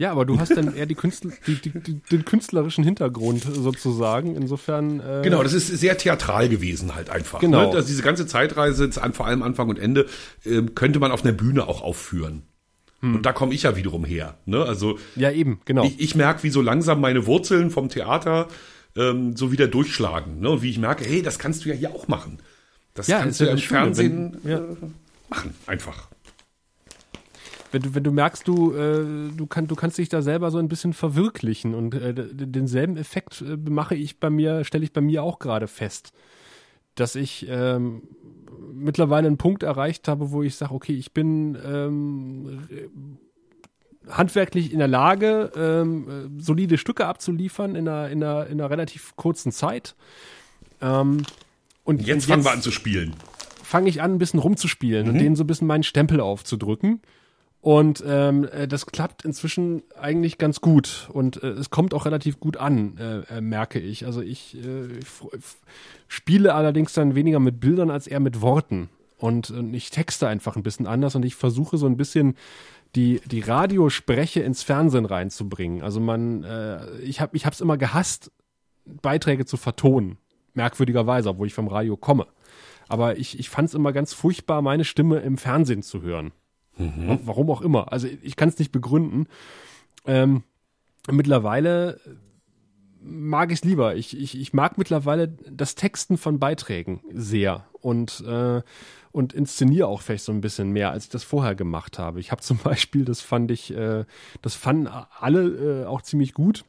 Ja, 0.00 0.12
aber 0.12 0.24
du 0.24 0.40
hast 0.40 0.56
dann 0.56 0.74
eher 0.74 0.86
die 0.86 0.94
Künstler, 0.94 1.32
die, 1.46 1.56
die, 1.56 1.78
die, 1.78 2.00
den 2.10 2.24
künstlerischen 2.24 2.82
Hintergrund 2.82 3.42
sozusagen. 3.42 4.34
Insofern. 4.34 5.00
Äh 5.00 5.20
genau, 5.22 5.42
das 5.42 5.52
ist 5.52 5.66
sehr 5.66 5.98
theatral 5.98 6.48
gewesen 6.48 6.94
halt 6.94 7.10
einfach. 7.10 7.40
Genau. 7.40 7.70
Ne? 7.70 7.76
Also 7.76 7.86
diese 7.86 8.02
ganze 8.02 8.26
Zeitreise, 8.26 8.90
vor 9.12 9.26
allem 9.26 9.42
Anfang 9.42 9.68
und 9.68 9.78
Ende, 9.78 10.06
äh, 10.46 10.62
könnte 10.74 11.00
man 11.00 11.12
auf 11.12 11.22
einer 11.22 11.34
Bühne 11.34 11.68
auch 11.68 11.82
aufführen. 11.82 12.44
Hm. 13.00 13.16
Und 13.16 13.26
da 13.26 13.34
komme 13.34 13.52
ich 13.52 13.64
ja 13.64 13.76
wiederum 13.76 14.06
her. 14.06 14.38
Ne? 14.46 14.62
Also 14.62 14.98
ja 15.16 15.30
eben, 15.32 15.60
genau. 15.66 15.84
Ich, 15.84 16.00
ich 16.00 16.14
merke, 16.14 16.44
wie 16.44 16.50
so 16.50 16.62
langsam 16.62 17.02
meine 17.02 17.26
Wurzeln 17.26 17.70
vom 17.70 17.90
Theater 17.90 18.48
ähm, 18.96 19.36
so 19.36 19.52
wieder 19.52 19.68
durchschlagen. 19.68 20.40
Ne? 20.40 20.48
Und 20.48 20.62
wie 20.62 20.70
ich 20.70 20.78
merke, 20.78 21.04
hey, 21.04 21.20
das 21.20 21.38
kannst 21.38 21.66
du 21.66 21.68
ja 21.68 21.74
hier 21.74 21.94
auch 21.94 22.08
machen. 22.08 22.38
Das 22.94 23.06
ja, 23.06 23.20
kannst 23.20 23.40
du 23.40 23.44
ja 23.44 23.52
im 23.52 23.58
Fernsehen 23.58 24.36
wenn, 24.42 24.50
ja. 24.50 24.60
machen, 25.28 25.54
einfach. 25.66 26.08
wenn 27.72 27.82
du, 27.82 27.94
wenn 27.94 28.04
du 28.04 28.10
merkst, 28.10 28.46
du, 28.48 28.74
äh, 28.74 29.30
du, 29.34 29.46
kann, 29.46 29.66
du 29.66 29.76
kannst 29.76 29.98
dich 29.98 30.08
da 30.08 30.22
selber 30.22 30.50
so 30.50 30.58
ein 30.58 30.68
bisschen 30.68 30.92
verwirklichen 30.92 31.74
und 31.74 31.94
äh, 31.94 32.14
denselben 32.14 32.96
Effekt 32.96 33.42
äh, 33.42 33.56
mache 33.56 33.94
ich 33.94 34.18
bei 34.18 34.30
mir, 34.30 34.64
stelle 34.64 34.84
ich 34.84 34.92
bei 34.92 35.00
mir 35.00 35.22
auch 35.22 35.38
gerade 35.38 35.68
fest, 35.68 36.12
dass 36.94 37.14
ich 37.14 37.46
ähm, 37.48 38.02
mittlerweile 38.72 39.28
einen 39.28 39.38
Punkt 39.38 39.62
erreicht 39.62 40.08
habe, 40.08 40.32
wo 40.32 40.42
ich 40.42 40.56
sage, 40.56 40.74
okay, 40.74 40.94
ich 40.94 41.12
bin 41.12 41.56
ähm, 41.64 42.66
handwerklich 44.08 44.72
in 44.72 44.78
der 44.78 44.88
Lage, 44.88 45.52
ähm, 45.56 46.38
solide 46.38 46.78
Stücke 46.78 47.06
abzuliefern 47.06 47.76
in 47.76 47.88
einer, 47.88 48.08
in 48.08 48.22
einer, 48.22 48.46
in 48.46 48.60
einer 48.60 48.70
relativ 48.70 49.14
kurzen 49.16 49.52
Zeit. 49.52 49.94
Ähm, 50.80 51.22
und 51.90 52.06
jetzt 52.06 52.26
fangen 52.26 52.44
wir 52.44 52.52
an 52.52 52.62
zu 52.62 52.70
spielen. 52.70 53.14
Fange 53.64 53.88
ich 53.88 54.00
an, 54.00 54.14
ein 54.14 54.18
bisschen 54.18 54.38
rumzuspielen 54.38 55.06
mhm. 55.06 55.12
und 55.12 55.18
denen 55.18 55.36
so 55.36 55.44
ein 55.44 55.46
bisschen 55.48 55.66
meinen 55.66 55.82
Stempel 55.82 56.20
aufzudrücken. 56.20 57.00
Und 57.60 58.02
ähm, 58.06 58.48
äh, 58.50 58.66
das 58.66 58.86
klappt 58.86 59.24
inzwischen 59.24 59.82
eigentlich 60.00 60.38
ganz 60.38 60.60
gut 60.62 61.10
und 61.12 61.42
äh, 61.42 61.48
es 61.48 61.68
kommt 61.68 61.92
auch 61.92 62.06
relativ 62.06 62.40
gut 62.40 62.56
an, 62.56 62.96
äh, 62.96 63.36
äh, 63.36 63.40
merke 63.42 63.78
ich. 63.80 64.06
Also 64.06 64.22
ich, 64.22 64.56
äh, 64.56 64.98
ich 64.98 65.08
spiele 66.08 66.54
allerdings 66.54 66.94
dann 66.94 67.14
weniger 67.14 67.38
mit 67.38 67.60
Bildern 67.60 67.90
als 67.90 68.06
eher 68.06 68.20
mit 68.20 68.40
Worten 68.40 68.88
und, 69.18 69.50
und 69.50 69.74
ich 69.74 69.90
texte 69.90 70.26
einfach 70.26 70.56
ein 70.56 70.62
bisschen 70.62 70.86
anders 70.86 71.16
und 71.16 71.24
ich 71.24 71.34
versuche 71.34 71.76
so 71.76 71.86
ein 71.86 71.96
bisschen 71.96 72.34
die 72.96 73.20
die 73.26 73.40
Radiospreche 73.40 74.40
ins 74.40 74.62
Fernsehen 74.62 75.04
reinzubringen. 75.04 75.82
Also 75.82 76.00
man, 76.00 76.44
äh, 76.44 76.98
ich 77.00 77.20
habe 77.20 77.36
ich 77.36 77.44
habe 77.46 77.54
es 77.54 77.60
immer 77.60 77.76
gehasst, 77.76 78.32
Beiträge 78.86 79.44
zu 79.44 79.56
vertonen, 79.56 80.16
merkwürdigerweise, 80.54 81.30
obwohl 81.30 81.46
ich 81.46 81.54
vom 81.54 81.68
Radio 81.68 81.96
komme. 81.96 82.26
Aber 82.88 83.18
ich 83.18 83.38
ich 83.38 83.50
fand 83.50 83.68
es 83.68 83.74
immer 83.74 83.92
ganz 83.92 84.12
furchtbar, 84.12 84.62
meine 84.62 84.84
Stimme 84.84 85.18
im 85.20 85.38
Fernsehen 85.38 85.82
zu 85.82 86.02
hören. 86.02 86.32
Mhm. 86.76 87.20
Warum 87.24 87.50
auch 87.50 87.60
immer. 87.60 87.92
Also 87.92 88.08
ich 88.22 88.36
kann 88.36 88.48
es 88.48 88.58
nicht 88.58 88.72
begründen. 88.72 89.26
Ähm, 90.06 90.42
mittlerweile 91.10 92.00
mag 93.02 93.50
ich 93.50 93.60
es 93.60 93.64
lieber. 93.64 93.96
Ich, 93.96 94.18
ich, 94.18 94.38
ich 94.38 94.52
mag 94.52 94.78
mittlerweile 94.78 95.28
das 95.28 95.74
Texten 95.74 96.18
von 96.18 96.38
Beiträgen 96.38 97.00
sehr 97.12 97.66
und, 97.72 98.22
äh, 98.26 98.62
und 99.12 99.32
inszeniere 99.32 99.86
auch 99.86 100.02
vielleicht 100.02 100.24
so 100.24 100.32
ein 100.32 100.40
bisschen 100.40 100.70
mehr, 100.70 100.90
als 100.90 101.04
ich 101.04 101.10
das 101.10 101.24
vorher 101.24 101.54
gemacht 101.54 101.98
habe. 101.98 102.20
Ich 102.20 102.30
habe 102.30 102.42
zum 102.42 102.58
Beispiel, 102.62 103.04
das 103.04 103.20
fand 103.20 103.50
ich, 103.50 103.74
äh, 103.74 104.04
das 104.42 104.54
fanden 104.54 104.86
alle 104.86 105.82
äh, 105.82 105.86
auch 105.86 106.02
ziemlich 106.02 106.34
gut. 106.34 106.64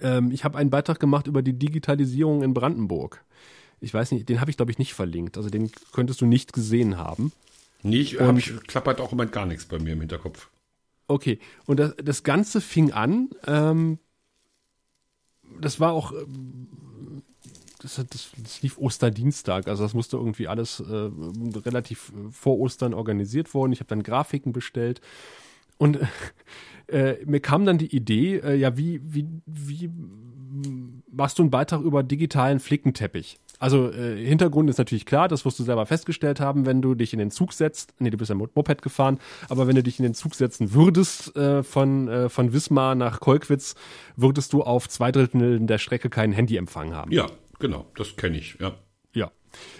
Ähm, 0.00 0.30
ich 0.30 0.44
habe 0.44 0.58
einen 0.58 0.70
Beitrag 0.70 1.00
gemacht 1.00 1.26
über 1.26 1.42
die 1.42 1.52
Digitalisierung 1.52 2.42
in 2.42 2.54
Brandenburg. 2.54 3.24
Ich 3.80 3.92
weiß 3.92 4.12
nicht, 4.12 4.28
den 4.28 4.40
habe 4.40 4.50
ich 4.50 4.56
glaube 4.56 4.70
ich 4.70 4.78
nicht 4.78 4.94
verlinkt. 4.94 5.36
Also 5.36 5.50
den 5.50 5.70
könntest 5.92 6.20
du 6.20 6.26
nicht 6.26 6.52
gesehen 6.52 6.98
haben. 6.98 7.32
Nicht, 7.82 8.20
habe 8.20 8.38
ich 8.38 8.56
klappert 8.66 9.00
auch 9.00 9.10
im 9.10 9.18
Moment 9.18 9.32
gar 9.32 9.46
nichts 9.46 9.64
bei 9.64 9.78
mir 9.78 9.94
im 9.94 10.00
Hinterkopf. 10.00 10.48
Okay, 11.08 11.40
und 11.66 11.80
das, 11.80 11.94
das 12.02 12.22
Ganze 12.22 12.60
fing 12.60 12.92
an, 12.92 13.30
ähm, 13.46 13.98
das 15.60 15.80
war 15.80 15.92
auch, 15.92 16.12
das, 17.80 17.96
das, 17.96 18.30
das, 18.36 18.62
lief 18.62 18.78
Osterdienstag, 18.78 19.66
also 19.66 19.82
das 19.82 19.94
musste 19.94 20.16
irgendwie 20.16 20.46
alles 20.46 20.80
äh, 20.80 21.10
relativ 21.58 22.12
vor 22.30 22.58
Ostern 22.60 22.94
organisiert 22.94 23.52
worden. 23.52 23.72
Ich 23.72 23.80
habe 23.80 23.88
dann 23.88 24.04
Grafiken 24.04 24.52
bestellt 24.52 25.00
und 25.82 25.98
äh, 26.86 27.16
mir 27.24 27.40
kam 27.40 27.66
dann 27.66 27.76
die 27.76 27.92
Idee, 27.92 28.36
äh, 28.36 28.54
ja, 28.54 28.76
wie, 28.76 29.00
wie, 29.02 29.26
wie 29.46 29.90
machst 31.10 31.40
du 31.40 31.42
einen 31.42 31.50
Beitrag 31.50 31.80
über 31.80 32.04
digitalen 32.04 32.60
Flickenteppich? 32.60 33.40
Also 33.58 33.90
äh, 33.90 34.24
Hintergrund 34.24 34.70
ist 34.70 34.78
natürlich 34.78 35.06
klar, 35.06 35.26
das 35.26 35.44
wirst 35.44 35.58
du 35.58 35.64
selber 35.64 35.84
festgestellt 35.84 36.38
haben, 36.38 36.66
wenn 36.66 36.82
du 36.82 36.94
dich 36.94 37.12
in 37.12 37.18
den 37.18 37.32
Zug 37.32 37.52
setzt. 37.52 37.94
Nee, 37.98 38.10
du 38.10 38.16
bist 38.16 38.28
ja 38.28 38.36
Moped 38.36 38.80
gefahren, 38.80 39.18
aber 39.48 39.66
wenn 39.66 39.74
du 39.74 39.82
dich 39.82 39.98
in 39.98 40.04
den 40.04 40.14
Zug 40.14 40.36
setzen 40.36 40.72
würdest 40.72 41.34
äh, 41.34 41.64
von, 41.64 42.06
äh, 42.06 42.28
von 42.28 42.52
Wismar 42.52 42.94
nach 42.94 43.18
Kolkwitz, 43.18 43.74
würdest 44.14 44.52
du 44.52 44.62
auf 44.62 44.88
zwei 44.88 45.10
Drittel 45.10 45.58
der 45.66 45.78
Strecke 45.78 46.10
keinen 46.10 46.32
Handyempfang 46.32 46.94
haben. 46.94 47.10
Ja, 47.10 47.26
genau, 47.58 47.86
das 47.96 48.14
kenne 48.14 48.38
ich, 48.38 48.56
ja. 48.60 48.72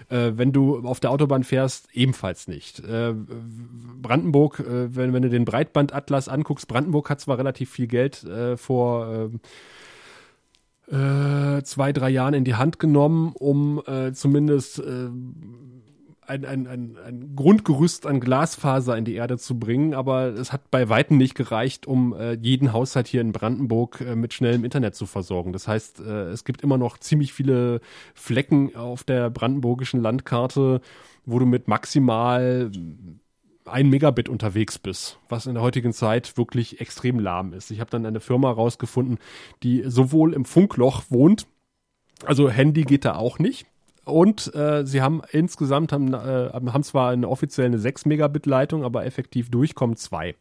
Äh, 0.08 0.32
wenn 0.36 0.52
du 0.52 0.80
auf 0.80 1.00
der 1.00 1.10
Autobahn 1.10 1.44
fährst, 1.44 1.88
ebenfalls 1.92 2.48
nicht. 2.48 2.80
Äh, 2.80 3.14
Brandenburg, 3.14 4.60
äh, 4.60 4.94
wenn, 4.94 5.12
wenn 5.12 5.22
du 5.22 5.30
den 5.30 5.44
Breitbandatlas 5.44 6.28
anguckst, 6.28 6.68
Brandenburg 6.68 7.10
hat 7.10 7.20
zwar 7.20 7.38
relativ 7.38 7.70
viel 7.70 7.86
Geld 7.86 8.24
äh, 8.24 8.56
vor 8.56 9.30
äh, 10.90 10.96
äh, 10.96 11.62
zwei, 11.62 11.92
drei 11.92 12.10
Jahren 12.10 12.34
in 12.34 12.44
die 12.44 12.56
Hand 12.56 12.78
genommen, 12.78 13.32
um 13.34 13.82
zumindest 14.12 14.82
ein, 16.32 16.44
ein, 16.46 16.66
ein, 16.66 16.96
ein 17.04 17.36
Grundgerüst 17.36 18.06
an 18.06 18.20
Glasfaser 18.20 18.96
in 18.96 19.04
die 19.04 19.14
Erde 19.14 19.36
zu 19.36 19.58
bringen, 19.58 19.92
aber 19.94 20.28
es 20.28 20.52
hat 20.52 20.70
bei 20.70 20.88
Weitem 20.88 21.18
nicht 21.18 21.34
gereicht, 21.34 21.86
um 21.86 22.14
äh, 22.14 22.34
jeden 22.34 22.72
Haushalt 22.72 23.06
hier 23.06 23.20
in 23.20 23.32
Brandenburg 23.32 24.00
äh, 24.00 24.16
mit 24.16 24.32
schnellem 24.32 24.64
Internet 24.64 24.94
zu 24.94 25.06
versorgen. 25.06 25.52
Das 25.52 25.68
heißt, 25.68 26.00
äh, 26.00 26.30
es 26.30 26.44
gibt 26.44 26.62
immer 26.62 26.78
noch 26.78 26.98
ziemlich 26.98 27.32
viele 27.32 27.80
Flecken 28.14 28.74
auf 28.74 29.04
der 29.04 29.28
brandenburgischen 29.30 30.00
Landkarte, 30.00 30.80
wo 31.26 31.38
du 31.38 31.46
mit 31.46 31.68
maximal 31.68 32.70
ein 33.64 33.88
Megabit 33.88 34.28
unterwegs 34.28 34.78
bist, 34.78 35.18
was 35.28 35.46
in 35.46 35.54
der 35.54 35.62
heutigen 35.62 35.92
Zeit 35.92 36.36
wirklich 36.36 36.80
extrem 36.80 37.20
lahm 37.20 37.52
ist. 37.52 37.70
Ich 37.70 37.78
habe 37.78 37.90
dann 37.90 38.06
eine 38.06 38.20
Firma 38.20 38.50
rausgefunden, 38.50 39.18
die 39.62 39.84
sowohl 39.86 40.32
im 40.32 40.44
Funkloch 40.44 41.04
wohnt, 41.10 41.46
also 42.24 42.48
Handy 42.48 42.82
geht 42.82 43.04
da 43.04 43.16
auch 43.16 43.38
nicht. 43.38 43.66
Und 44.04 44.52
äh, 44.54 44.84
sie 44.84 45.00
haben 45.00 45.22
insgesamt 45.30 45.92
haben, 45.92 46.12
äh, 46.12 46.50
haben 46.52 46.82
zwar 46.82 47.10
eine 47.10 47.28
offizielle 47.28 47.66
eine 47.66 47.78
6 47.78 48.06
Megabit 48.06 48.46
Leitung, 48.46 48.84
aber 48.84 49.04
effektiv 49.06 49.50
durchkommen 49.50 49.96
zwei. 49.96 50.34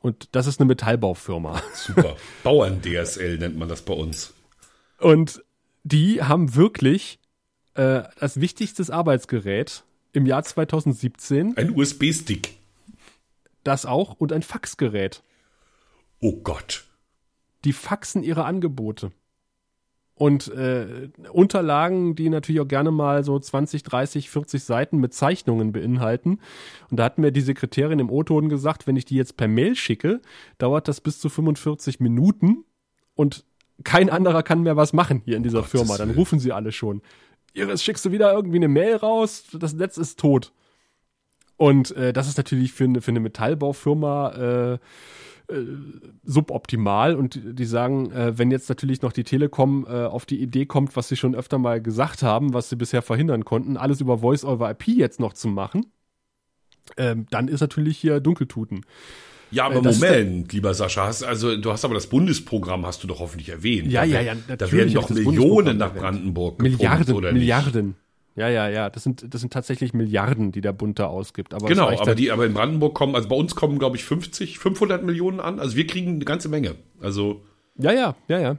Und 0.00 0.28
das 0.32 0.46
ist 0.46 0.60
eine 0.60 0.68
Metallbaufirma. 0.68 1.60
Super. 1.74 2.16
Bauern-DSL 2.42 3.38
nennt 3.38 3.56
man 3.56 3.68
das 3.68 3.82
bei 3.82 3.94
uns. 3.94 4.34
Und 4.98 5.42
die 5.84 6.22
haben 6.22 6.54
wirklich 6.54 7.18
äh, 7.74 8.02
das 8.18 8.40
wichtigste 8.40 8.92
Arbeitsgerät 8.92 9.84
im 10.12 10.26
Jahr 10.26 10.42
2017. 10.42 11.56
Ein 11.56 11.76
USB-Stick. 11.76 12.54
Das 13.62 13.86
auch 13.86 14.14
und 14.14 14.32
ein 14.32 14.42
Faxgerät. 14.42 15.22
Oh 16.20 16.36
Gott. 16.36 16.84
Die 17.64 17.72
faxen 17.72 18.22
ihre 18.22 18.44
Angebote. 18.44 19.12
Und 20.18 20.48
äh, 20.48 21.10
Unterlagen, 21.30 22.14
die 22.14 22.30
natürlich 22.30 22.62
auch 22.62 22.68
gerne 22.68 22.90
mal 22.90 23.22
so 23.22 23.38
20, 23.38 23.82
30, 23.82 24.30
40 24.30 24.64
Seiten 24.64 24.96
mit 24.96 25.12
Zeichnungen 25.12 25.72
beinhalten. 25.72 26.40
Und 26.90 26.98
da 26.98 27.04
hat 27.04 27.18
mir 27.18 27.32
die 27.32 27.42
Sekretärin 27.42 27.98
im 27.98 28.10
O-Ton 28.10 28.48
gesagt, 28.48 28.86
wenn 28.86 28.96
ich 28.96 29.04
die 29.04 29.16
jetzt 29.16 29.36
per 29.36 29.46
Mail 29.46 29.76
schicke, 29.76 30.22
dauert 30.56 30.88
das 30.88 31.02
bis 31.02 31.20
zu 31.20 31.28
45 31.28 32.00
Minuten 32.00 32.64
und 33.14 33.44
kein 33.84 34.08
anderer 34.08 34.42
kann 34.42 34.62
mehr 34.62 34.76
was 34.76 34.94
machen 34.94 35.20
hier 35.26 35.36
in 35.36 35.42
dieser 35.42 35.60
Gott, 35.60 35.70
Firma. 35.70 35.98
Dann 35.98 36.10
rufen 36.10 36.38
sie 36.38 36.50
alle 36.50 36.72
schon. 36.72 37.02
Iris, 37.52 37.82
schickst 37.82 38.06
du 38.06 38.10
wieder 38.10 38.32
irgendwie 38.32 38.56
eine 38.56 38.68
Mail 38.68 38.96
raus, 38.96 39.44
das 39.52 39.74
Netz 39.74 39.98
ist 39.98 40.18
tot. 40.18 40.52
Und 41.58 41.94
äh, 41.96 42.14
das 42.14 42.28
ist 42.28 42.36
natürlich 42.38 42.72
für 42.72 42.84
eine, 42.84 43.02
für 43.02 43.10
eine 43.10 43.20
Metallbaufirma 43.20 44.72
äh, 44.72 44.78
äh, 45.48 45.54
suboptimal 46.24 47.14
und 47.14 47.40
die 47.44 47.64
sagen, 47.64 48.10
äh, 48.10 48.38
wenn 48.38 48.50
jetzt 48.50 48.68
natürlich 48.68 49.02
noch 49.02 49.12
die 49.12 49.24
Telekom 49.24 49.86
äh, 49.88 50.04
auf 50.04 50.26
die 50.26 50.40
Idee 50.40 50.66
kommt, 50.66 50.96
was 50.96 51.08
sie 51.08 51.16
schon 51.16 51.34
öfter 51.34 51.58
mal 51.58 51.80
gesagt 51.80 52.22
haben, 52.22 52.52
was 52.52 52.68
sie 52.68 52.76
bisher 52.76 53.02
verhindern 53.02 53.44
konnten, 53.44 53.76
alles 53.76 54.00
über 54.00 54.18
Voice 54.18 54.44
over 54.44 54.70
IP 54.70 54.88
jetzt 54.88 55.20
noch 55.20 55.32
zu 55.32 55.48
machen, 55.48 55.86
ähm, 56.96 57.26
dann 57.30 57.48
ist 57.48 57.60
natürlich 57.60 57.98
hier 57.98 58.20
Dunkeltuten. 58.20 58.84
Ja, 59.50 59.66
aber 59.66 59.80
das 59.80 60.00
Moment, 60.00 60.52
lieber 60.52 60.74
Sascha, 60.74 61.06
hast, 61.06 61.22
also 61.22 61.56
du 61.56 61.70
hast 61.70 61.84
aber 61.84 61.94
das 61.94 62.08
Bundesprogramm 62.08 62.84
hast 62.84 63.04
du 63.04 63.06
doch 63.06 63.20
hoffentlich 63.20 63.48
erwähnt. 63.48 63.90
Ja, 63.90 64.00
da 64.00 64.06
ja, 64.06 64.20
ja, 64.20 64.34
natürlich. 64.34 64.58
Da 64.58 64.72
werden 64.72 64.94
doch 64.94 65.10
Millionen 65.10 65.78
nach 65.78 65.94
Brandenburg 65.94 66.60
Milliarden, 66.60 67.14
oder 67.14 67.32
Milliarden. 67.32 67.94
Ja, 68.36 68.50
ja, 68.50 68.68
ja, 68.68 68.90
das 68.90 69.02
sind, 69.02 69.32
das 69.32 69.40
sind 69.40 69.52
tatsächlich 69.52 69.94
Milliarden, 69.94 70.52
die 70.52 70.60
der 70.60 70.74
Bund 70.74 70.98
da 70.98 71.06
ausgibt. 71.06 71.54
Aber 71.54 71.66
genau, 71.66 71.88
aber 71.88 71.98
halt 71.98 72.18
die, 72.18 72.30
aber 72.30 72.44
in 72.44 72.52
Brandenburg 72.52 72.94
kommen, 72.94 73.14
also 73.14 73.28
bei 73.28 73.34
uns 73.34 73.54
kommen, 73.54 73.78
glaube 73.78 73.96
ich, 73.96 74.04
50, 74.04 74.58
500 74.58 75.02
Millionen 75.02 75.40
an. 75.40 75.58
Also 75.58 75.74
wir 75.74 75.86
kriegen 75.86 76.16
eine 76.16 76.24
ganze 76.26 76.50
Menge. 76.50 76.74
Also. 77.00 77.42
Ja, 77.78 77.92
ja, 77.92 78.14
ja, 78.28 78.38
ja. 78.38 78.58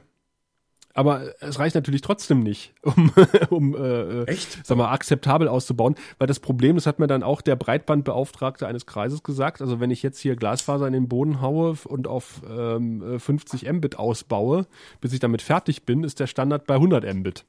Aber 0.94 1.32
es 1.38 1.60
reicht 1.60 1.76
natürlich 1.76 2.00
trotzdem 2.00 2.42
nicht, 2.42 2.74
um, 2.82 3.12
um 3.50 3.76
äh, 3.76 4.24
Echt? 4.24 4.66
Sag 4.66 4.78
mal, 4.78 4.90
akzeptabel 4.90 5.46
auszubauen. 5.46 5.94
Weil 6.18 6.26
das 6.26 6.40
Problem, 6.40 6.74
das 6.74 6.86
hat 6.86 6.98
mir 6.98 7.06
dann 7.06 7.22
auch 7.22 7.40
der 7.40 7.54
Breitbandbeauftragte 7.54 8.66
eines 8.66 8.84
Kreises 8.84 9.22
gesagt. 9.22 9.62
Also 9.62 9.78
wenn 9.78 9.92
ich 9.92 10.02
jetzt 10.02 10.18
hier 10.18 10.34
Glasfaser 10.34 10.88
in 10.88 10.92
den 10.92 11.08
Boden 11.08 11.40
haue 11.40 11.76
und 11.84 12.08
auf 12.08 12.42
ähm, 12.50 13.20
50 13.20 13.72
Mbit 13.72 13.96
ausbaue, 13.96 14.66
bis 15.00 15.12
ich 15.12 15.20
damit 15.20 15.40
fertig 15.40 15.84
bin, 15.84 16.02
ist 16.02 16.18
der 16.18 16.26
Standard 16.26 16.66
bei 16.66 16.74
100 16.74 17.04
Mbit. 17.14 17.44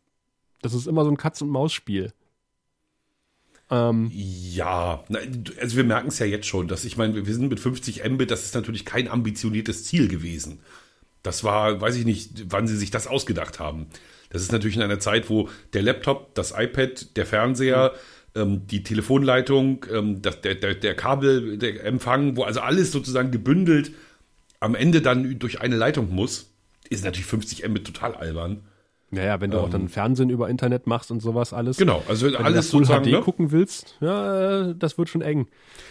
Das 0.62 0.76
ist 0.76 0.86
immer 0.86 1.04
so 1.04 1.10
ein 1.10 1.18
Katz-und-Maus-Spiel. 1.18 2.14
Ähm, 3.72 4.10
ja, 4.14 5.04
also 5.60 5.78
wir 5.78 5.84
merken 5.84 6.08
es 6.08 6.20
ja 6.20 6.26
jetzt 6.26 6.48
schon, 6.48 6.68
dass 6.68 6.86
ich 6.86 6.98
meine, 6.98 7.26
wir 7.26 7.34
sind 7.34 7.50
mit 7.50 7.60
50 7.60 8.04
Mbit, 8.10 8.32
das 8.32 8.46
ist 8.46 8.56
natürlich 8.56 8.86
kein 8.86 9.08
ambitioniertes 9.08 9.84
Ziel 9.86 10.08
gewesen. 10.08 10.60
Das 11.22 11.44
war, 11.44 11.80
weiß 11.80 11.96
ich 11.96 12.06
nicht, 12.06 12.46
wann 12.50 12.68
sie 12.68 12.78
sich 12.78 12.92
das 12.92 13.08
ausgedacht 13.08 13.60
haben. 13.60 13.88
Das 14.30 14.42
ist 14.42 14.52
natürlich 14.52 14.78
in 14.78 14.82
einer 14.82 15.00
Zeit, 15.00 15.30
wo 15.30 15.50
der 15.74 15.82
Laptop, 15.82 16.34
das 16.36 16.54
iPad, 16.56 17.16
der 17.18 17.26
Fernseher 17.26 17.94
ähm, 18.36 18.68
die 18.68 18.84
Telefonleitung, 18.84 19.86
ähm, 19.92 20.22
das, 20.22 20.42
der, 20.42 20.56
der, 20.56 20.76
der 20.76 20.96
Kabel, 20.96 21.58
der 21.58 21.84
Empfang, 21.84 22.38
wo 22.38 22.44
also 22.44 22.62
alles 22.62 22.92
sozusagen 22.92 23.32
gebündelt 23.32 23.92
am 24.60 24.76
Ende 24.76 25.02
dann 25.02 25.40
durch 25.40 25.62
eine 25.62 25.78
Leitung 25.78 26.14
muss, 26.14 26.52
ist 26.90 27.04
natürlich 27.04 27.28
50 27.28 27.68
Mbit 27.68 27.86
total 27.86 28.16
albern. 28.16 28.64
Naja, 29.12 29.42
wenn 29.42 29.50
du 29.50 29.58
ähm, 29.58 29.64
auch 29.64 29.70
dann 29.70 29.90
Fernsehen 29.90 30.30
über 30.30 30.50
Internet 30.50 30.86
machst 30.86 31.10
und 31.10 31.20
sowas 31.20 31.52
alles. 31.52 31.78
Genau, 31.78 32.04
also 32.08 32.28
wenn 32.28 32.36
alles 32.36 32.68
du 32.68 32.78
Full 32.78 32.86
sozusagen, 32.86 33.06
HD 33.06 33.12
ne? 33.12 33.22
gucken 33.22 33.52
willst, 33.52 33.98
ja, 34.02 34.74
das 34.74 34.98
wird 35.00 35.10
schon 35.10 35.22
eng. 35.22 35.48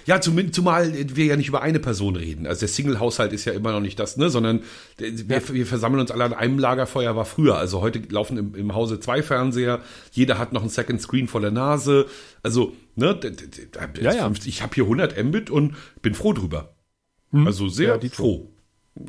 Ja, 0.06 0.20
zum, 0.20 0.52
zumal 0.52 0.92
wir 0.94 1.24
ja 1.24 1.36
nicht 1.36 1.48
über 1.48 1.60
eine 1.60 1.80
Person 1.80 2.14
reden. 2.14 2.46
Also 2.46 2.60
der 2.60 2.68
Single-Haushalt 2.68 3.32
ist 3.32 3.44
ja 3.44 3.52
immer 3.52 3.72
noch 3.72 3.80
nicht 3.80 3.98
das, 3.98 4.16
ne, 4.16 4.30
sondern 4.30 4.62
wir, 4.98 5.10
ja. 5.10 5.48
wir 5.52 5.66
versammeln 5.66 6.00
uns 6.00 6.12
alle 6.12 6.24
an 6.24 6.32
einem 6.32 6.60
Lagerfeuer, 6.60 7.16
war 7.16 7.24
früher. 7.24 7.56
Also 7.56 7.80
heute 7.80 8.00
laufen 8.08 8.38
im, 8.38 8.54
im 8.54 8.74
Hause 8.74 9.00
zwei 9.00 9.22
Fernseher, 9.22 9.80
jeder 10.12 10.38
hat 10.38 10.52
noch 10.52 10.60
einen 10.60 10.70
Second 10.70 11.00
Screen 11.00 11.26
vor 11.26 11.40
der 11.40 11.50
Nase. 11.50 12.06
Also, 12.44 12.72
ne, 12.94 13.18
ja, 14.00 14.12
ja. 14.12 14.32
ich 14.44 14.62
habe 14.62 14.74
hier 14.74 14.84
100 14.84 15.22
Mbit 15.24 15.50
und 15.50 15.74
bin 16.02 16.14
froh 16.14 16.32
drüber. 16.32 16.76
Hm. 17.32 17.46
Also 17.46 17.68
sehr 17.68 17.98
ja, 18.00 18.08
froh. 18.10 18.50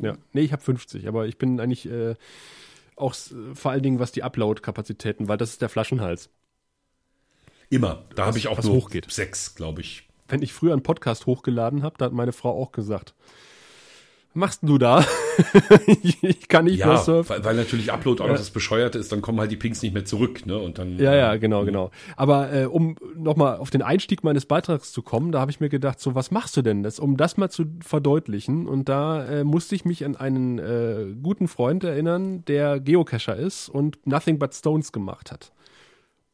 Ja, 0.02 0.16
nee, 0.32 0.42
ich 0.42 0.52
habe 0.52 0.62
50, 0.62 1.08
aber 1.08 1.26
ich 1.26 1.38
bin 1.38 1.60
eigentlich 1.60 1.88
äh, 1.90 2.14
auch 3.00 3.14
vor 3.54 3.70
allen 3.70 3.82
Dingen 3.82 3.98
was 3.98 4.12
die 4.12 4.22
Upload-Kapazitäten, 4.22 5.28
weil 5.28 5.38
das 5.38 5.50
ist 5.50 5.62
der 5.62 5.68
Flaschenhals. 5.68 6.30
Immer. 7.68 8.04
Da 8.16 8.26
habe 8.26 8.38
ich 8.38 8.48
auch 8.48 8.58
was 8.58 8.64
nur 8.64 8.74
hochgeht. 8.74 9.10
sechs, 9.10 9.54
glaube 9.54 9.80
ich. 9.80 10.08
Wenn 10.28 10.42
ich 10.42 10.52
früher 10.52 10.72
einen 10.72 10.82
Podcast 10.82 11.26
hochgeladen 11.26 11.82
habe, 11.82 11.96
da 11.98 12.06
hat 12.06 12.12
meine 12.12 12.32
Frau 12.32 12.50
auch 12.50 12.72
gesagt, 12.72 13.14
machst 14.34 14.60
du 14.62 14.78
da? 14.78 15.04
ich 16.02 16.48
kann 16.48 16.66
nicht 16.66 16.78
ja, 16.78 16.88
mehr 16.88 16.98
surfen. 16.98 17.36
Weil, 17.36 17.44
weil 17.44 17.56
natürlich 17.56 17.92
Upload 17.92 18.22
auch 18.22 18.28
noch 18.28 18.36
das 18.36 18.50
Bescheuerte 18.50 18.98
ist, 18.98 19.10
dann 19.12 19.22
kommen 19.22 19.40
halt 19.40 19.50
die 19.50 19.56
Pings 19.56 19.82
nicht 19.82 19.92
mehr 19.92 20.04
zurück, 20.04 20.46
ne? 20.46 20.58
Und 20.58 20.78
dann. 20.78 20.98
Ja, 20.98 21.14
ja, 21.14 21.36
genau, 21.36 21.64
genau. 21.64 21.90
Aber 22.16 22.52
äh, 22.52 22.64
um 22.66 22.96
nochmal 23.16 23.56
auf 23.58 23.70
den 23.70 23.82
Einstieg 23.82 24.22
meines 24.24 24.46
Beitrags 24.46 24.92
zu 24.92 25.02
kommen, 25.02 25.32
da 25.32 25.40
habe 25.40 25.50
ich 25.50 25.60
mir 25.60 25.68
gedacht, 25.68 26.00
so 26.00 26.14
was 26.14 26.30
machst 26.30 26.56
du 26.56 26.62
denn 26.62 26.82
das, 26.82 26.98
um 26.98 27.16
das 27.16 27.36
mal 27.36 27.50
zu 27.50 27.64
verdeutlichen? 27.80 28.66
Und 28.66 28.88
da 28.88 29.26
äh, 29.26 29.44
musste 29.44 29.74
ich 29.74 29.84
mich 29.84 30.04
an 30.04 30.16
einen 30.16 30.58
äh, 30.58 31.14
guten 31.22 31.48
Freund 31.48 31.84
erinnern, 31.84 32.44
der 32.44 32.80
Geocacher 32.80 33.36
ist 33.36 33.68
und 33.68 34.06
Nothing 34.06 34.38
But 34.38 34.54
Stones 34.54 34.92
gemacht 34.92 35.32
hat. 35.32 35.52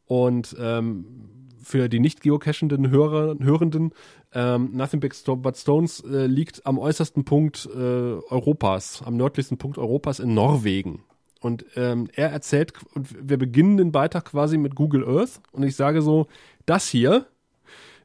Und 0.06 0.54
ähm, 0.60 1.35
für 1.66 1.88
die 1.88 1.98
nicht 1.98 2.20
geocachenden 2.20 2.90
Hörer, 2.90 3.36
Hörenden, 3.40 3.92
ähm, 4.32 4.70
Nothing 4.72 5.00
But 5.00 5.56
Stones 5.56 6.00
äh, 6.00 6.26
liegt 6.26 6.64
am 6.64 6.78
äußersten 6.78 7.24
Punkt 7.24 7.68
äh, 7.74 7.78
Europas, 7.78 9.02
am 9.04 9.16
nördlichsten 9.16 9.58
Punkt 9.58 9.76
Europas 9.76 10.20
in 10.20 10.32
Norwegen. 10.32 11.02
Und 11.40 11.66
ähm, 11.74 12.08
er 12.14 12.30
erzählt, 12.30 12.72
und 12.94 13.08
wir 13.28 13.36
beginnen 13.36 13.76
den 13.76 13.90
Beitrag 13.90 14.26
quasi 14.26 14.58
mit 14.58 14.76
Google 14.76 15.04
Earth 15.06 15.40
und 15.50 15.64
ich 15.64 15.74
sage 15.74 16.02
so, 16.02 16.28
das 16.66 16.86
hier 16.86 17.26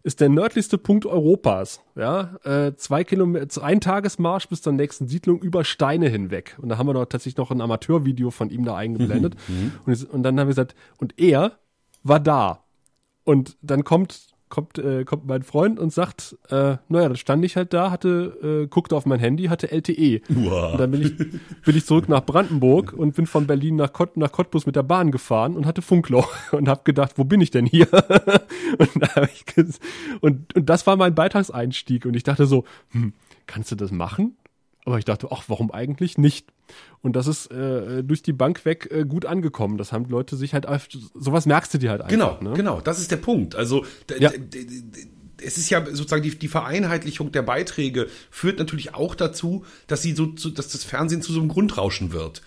ist 0.03 0.19
der 0.21 0.29
nördlichste 0.29 0.79
Punkt 0.79 1.05
Europas. 1.05 1.81
Ja, 1.95 2.37
äh, 2.43 2.75
zwei 2.75 3.03
Kilometer, 3.03 3.63
ein 3.63 3.79
Tagesmarsch 3.79 4.49
bis 4.49 4.63
zur 4.63 4.73
nächsten 4.73 5.07
Siedlung 5.07 5.39
über 5.39 5.63
Steine 5.63 6.09
hinweg. 6.09 6.57
Und 6.59 6.69
da 6.69 6.79
haben 6.79 6.87
wir 6.87 6.95
doch 6.95 7.05
tatsächlich 7.05 7.37
noch 7.37 7.51
ein 7.51 7.61
Amateurvideo 7.61 8.31
von 8.31 8.49
ihm 8.49 8.65
da 8.65 8.75
eingeblendet. 8.75 9.35
Mhm. 9.47 9.73
und, 9.85 10.09
und 10.09 10.23
dann 10.23 10.39
haben 10.39 10.47
wir 10.47 10.51
gesagt, 10.51 10.73
und 10.97 11.19
er 11.19 11.59
war 12.01 12.19
da. 12.19 12.60
Und 13.23 13.57
dann 13.61 13.83
kommt, 13.83 14.27
kommt, 14.49 14.77
äh, 14.77 15.03
kommt 15.05 15.25
mein 15.25 15.43
Freund 15.43 15.79
und 15.79 15.91
sagt, 15.91 16.37
äh, 16.49 16.77
naja, 16.89 17.07
dann 17.07 17.15
stand 17.15 17.43
ich 17.45 17.55
halt 17.55 17.73
da, 17.73 17.91
hatte, 17.91 18.63
äh, 18.63 18.67
guckte 18.67 18.95
auf 18.95 19.05
mein 19.05 19.19
Handy, 19.19 19.45
hatte 19.45 19.71
LTE. 19.71 20.21
Uah. 20.29 20.71
Und 20.71 20.79
dann 20.79 20.91
bin 20.91 21.01
ich, 21.01 21.17
bin 21.17 21.77
ich 21.77 21.85
zurück 21.85 22.09
nach 22.09 22.25
Brandenburg 22.25 22.93
und 22.93 23.15
bin 23.15 23.25
von 23.25 23.47
Berlin 23.47 23.75
nach, 23.75 23.93
Kott, 23.93 24.17
nach 24.17 24.31
Cottbus 24.31 24.65
mit 24.65 24.75
der 24.75 24.83
Bahn 24.83 25.11
gefahren 25.11 25.55
und 25.55 25.65
hatte 25.65 25.81
Funkloch 25.81 26.31
und 26.51 26.67
habe 26.67 26.81
gedacht, 26.83 27.13
wo 27.17 27.23
bin 27.23 27.41
ich 27.41 27.51
denn 27.51 27.65
hier? 27.65 27.87
und, 28.77 28.89
da 28.99 29.23
ich, 29.23 29.45
und, 30.21 30.55
und 30.55 30.69
das 30.69 30.85
war 30.85 30.95
mein 30.95 31.15
Beitragseinstieg 31.15 32.05
und 32.05 32.15
ich 32.15 32.23
dachte 32.23 32.45
so, 32.45 32.65
hm, 32.91 33.13
kannst 33.47 33.71
du 33.71 33.75
das 33.75 33.91
machen? 33.91 34.35
Aber 34.85 34.97
ich 34.97 35.05
dachte, 35.05 35.27
ach, 35.31 35.43
warum 35.47 35.71
eigentlich 35.71 36.17
nicht? 36.17 36.47
Und 37.01 37.15
das 37.15 37.27
ist 37.27 37.51
äh, 37.51 38.03
durch 38.03 38.23
die 38.23 38.33
Bank 38.33 38.65
weg 38.65 38.89
äh, 38.91 39.05
gut 39.05 39.25
angekommen. 39.25 39.77
Das 39.77 39.91
haben 39.91 40.05
die 40.05 40.11
Leute 40.11 40.35
sich 40.35 40.53
halt, 40.53 40.65
sowas 41.13 41.45
merkst 41.45 41.73
du 41.73 41.77
dir 41.77 41.91
halt 41.91 42.01
einfach. 42.01 42.11
Genau, 42.11 42.37
ne? 42.41 42.53
genau, 42.53 42.81
das 42.81 42.99
ist 42.99 43.11
der 43.11 43.17
Punkt. 43.17 43.55
Also 43.55 43.85
Ja. 44.19 44.31
es 45.43 45.57
ist 45.57 45.69
ja 45.69 45.85
sozusagen 45.85 46.23
die, 46.23 46.37
die 46.37 46.47
Vereinheitlichung 46.47 47.31
der 47.31 47.41
Beiträge 47.41 48.07
führt 48.29 48.59
natürlich 48.59 48.95
auch 48.95 49.15
dazu, 49.15 49.65
dass 49.87 50.01
sie 50.01 50.13
so, 50.13 50.27
zu, 50.27 50.49
dass 50.49 50.69
das 50.69 50.83
Fernsehen 50.83 51.21
zu 51.21 51.33
so 51.33 51.39
einem 51.39 51.49
Grundrauschen 51.49 52.11
wird. 52.11 52.41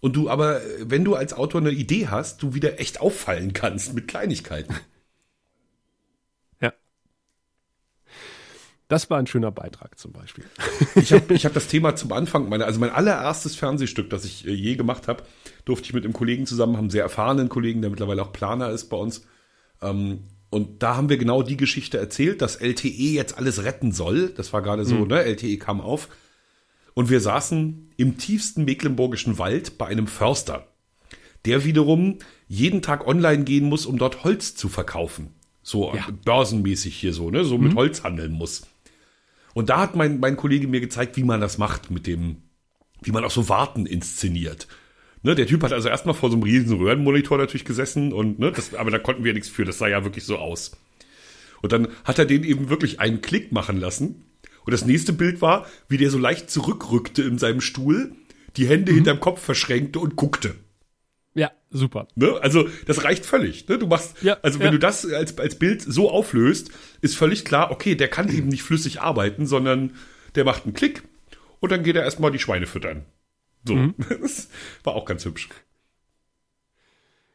Und 0.00 0.16
du 0.16 0.30
aber, 0.30 0.60
wenn 0.80 1.04
du 1.04 1.14
als 1.14 1.34
Autor 1.34 1.60
eine 1.60 1.70
Idee 1.70 2.08
hast, 2.08 2.42
du 2.42 2.54
wieder 2.54 2.80
echt 2.80 3.00
auffallen 3.00 3.52
kannst 3.52 3.94
mit 3.94 4.08
Kleinigkeiten. 4.08 4.74
Das 8.90 9.08
war 9.08 9.18
ein 9.18 9.26
schöner 9.26 9.50
Beitrag 9.52 9.98
zum 9.98 10.12
Beispiel. 10.12 10.44
Ich 10.96 11.12
habe 11.12 11.32
ich 11.32 11.46
hab 11.46 11.54
das 11.54 11.68
Thema 11.68 11.94
zum 11.96 12.12
Anfang 12.12 12.48
meiner, 12.48 12.66
also 12.66 12.80
mein 12.80 12.90
allererstes 12.90 13.54
Fernsehstück, 13.54 14.10
das 14.10 14.24
ich 14.24 14.46
äh, 14.46 14.50
je 14.52 14.74
gemacht 14.76 15.06
habe, 15.08 15.22
durfte 15.64 15.86
ich 15.86 15.92
mit 15.94 16.04
einem 16.04 16.12
Kollegen 16.12 16.44
zusammen, 16.44 16.76
haben 16.76 16.90
sehr 16.90 17.04
erfahrenen 17.04 17.48
Kollegen, 17.48 17.80
der 17.82 17.90
mittlerweile 17.90 18.20
auch 18.22 18.32
Planer 18.32 18.70
ist 18.70 18.88
bei 18.88 18.96
uns. 18.96 19.24
Ähm, 19.80 20.24
und 20.50 20.82
da 20.82 20.96
haben 20.96 21.08
wir 21.08 21.18
genau 21.18 21.42
die 21.44 21.56
Geschichte 21.56 21.98
erzählt, 21.98 22.42
dass 22.42 22.56
LTE 22.56 22.88
jetzt 22.88 23.38
alles 23.38 23.62
retten 23.62 23.92
soll. 23.92 24.30
Das 24.30 24.52
war 24.52 24.60
gerade 24.62 24.84
so, 24.84 24.96
Mhm. 24.96 25.06
ne? 25.08 25.22
LTE 25.24 25.56
kam 25.58 25.80
auf. 25.80 26.08
Und 26.94 27.08
wir 27.08 27.20
saßen 27.20 27.92
im 27.96 28.18
tiefsten 28.18 28.64
mecklenburgischen 28.64 29.38
Wald 29.38 29.78
bei 29.78 29.86
einem 29.86 30.08
Förster, 30.08 30.66
der 31.44 31.64
wiederum 31.64 32.18
jeden 32.48 32.82
Tag 32.82 33.06
online 33.06 33.44
gehen 33.44 33.66
muss, 33.66 33.86
um 33.86 33.96
dort 33.98 34.24
Holz 34.24 34.56
zu 34.56 34.68
verkaufen. 34.68 35.28
So 35.62 35.94
Ja. 35.94 36.08
börsenmäßig 36.24 36.96
hier 36.96 37.12
so, 37.14 37.30
ne? 37.30 37.44
So 37.44 37.56
mit 37.56 37.76
Holz 37.76 38.02
handeln 38.02 38.32
muss. 38.32 38.62
Und 39.54 39.68
da 39.68 39.80
hat 39.80 39.96
mein, 39.96 40.20
mein 40.20 40.36
Kollege 40.36 40.68
mir 40.68 40.80
gezeigt, 40.80 41.16
wie 41.16 41.24
man 41.24 41.40
das 41.40 41.58
macht 41.58 41.90
mit 41.90 42.06
dem, 42.06 42.36
wie 43.02 43.12
man 43.12 43.24
auch 43.24 43.30
so 43.30 43.48
Warten 43.48 43.86
inszeniert. 43.86 44.68
Ne, 45.22 45.34
der 45.34 45.46
Typ 45.46 45.62
hat 45.62 45.72
also 45.72 45.88
erstmal 45.88 46.14
vor 46.14 46.30
so 46.30 46.36
einem 46.36 46.44
riesen 46.44 46.78
Röhrenmonitor 46.78 47.36
natürlich 47.36 47.66
gesessen 47.66 48.12
und 48.12 48.38
ne, 48.38 48.52
das, 48.52 48.74
aber 48.74 48.90
da 48.90 48.98
konnten 48.98 49.22
wir 49.22 49.34
nichts 49.34 49.50
für, 49.50 49.64
das 49.64 49.78
sah 49.78 49.86
ja 49.86 50.02
wirklich 50.02 50.24
so 50.24 50.38
aus. 50.38 50.72
Und 51.60 51.72
dann 51.72 51.88
hat 52.04 52.18
er 52.18 52.24
den 52.24 52.42
eben 52.42 52.70
wirklich 52.70 53.00
einen 53.00 53.20
Klick 53.20 53.52
machen 53.52 53.78
lassen. 53.78 54.24
Und 54.64 54.72
das 54.72 54.86
nächste 54.86 55.12
Bild 55.12 55.42
war, 55.42 55.66
wie 55.88 55.98
der 55.98 56.10
so 56.10 56.18
leicht 56.18 56.50
zurückrückte 56.50 57.22
in 57.22 57.38
seinem 57.38 57.60
Stuhl, 57.60 58.12
die 58.56 58.66
Hände 58.66 58.92
hinterm 58.92 59.20
Kopf 59.20 59.42
verschränkte 59.42 59.98
und 59.98 60.16
guckte. 60.16 60.54
Ja, 61.34 61.52
super. 61.70 62.08
Ne? 62.16 62.38
Also 62.42 62.68
das 62.86 63.04
reicht 63.04 63.24
völlig. 63.24 63.68
Ne? 63.68 63.78
Du 63.78 63.86
machst, 63.86 64.20
Ja, 64.22 64.38
also 64.42 64.58
wenn 64.58 64.66
ja. 64.66 64.72
du 64.72 64.78
das 64.78 65.06
als, 65.06 65.38
als 65.38 65.54
Bild 65.58 65.80
so 65.82 66.10
auflöst, 66.10 66.70
ist 67.00 67.16
völlig 67.16 67.44
klar, 67.44 67.70
okay, 67.70 67.94
der 67.94 68.08
kann 68.08 68.28
eben 68.28 68.48
nicht 68.48 68.62
flüssig 68.64 69.00
arbeiten, 69.00 69.46
sondern 69.46 69.94
der 70.34 70.44
macht 70.44 70.64
einen 70.64 70.74
Klick 70.74 71.02
und 71.60 71.70
dann 71.70 71.82
geht 71.84 71.94
er 71.96 72.02
erstmal 72.02 72.32
die 72.32 72.38
Schweine 72.40 72.66
füttern. 72.66 73.04
So, 73.66 73.74
Mhm. 73.74 73.94
das 74.20 74.48
war 74.82 74.94
auch 74.94 75.04
ganz 75.04 75.24
hübsch. 75.24 75.48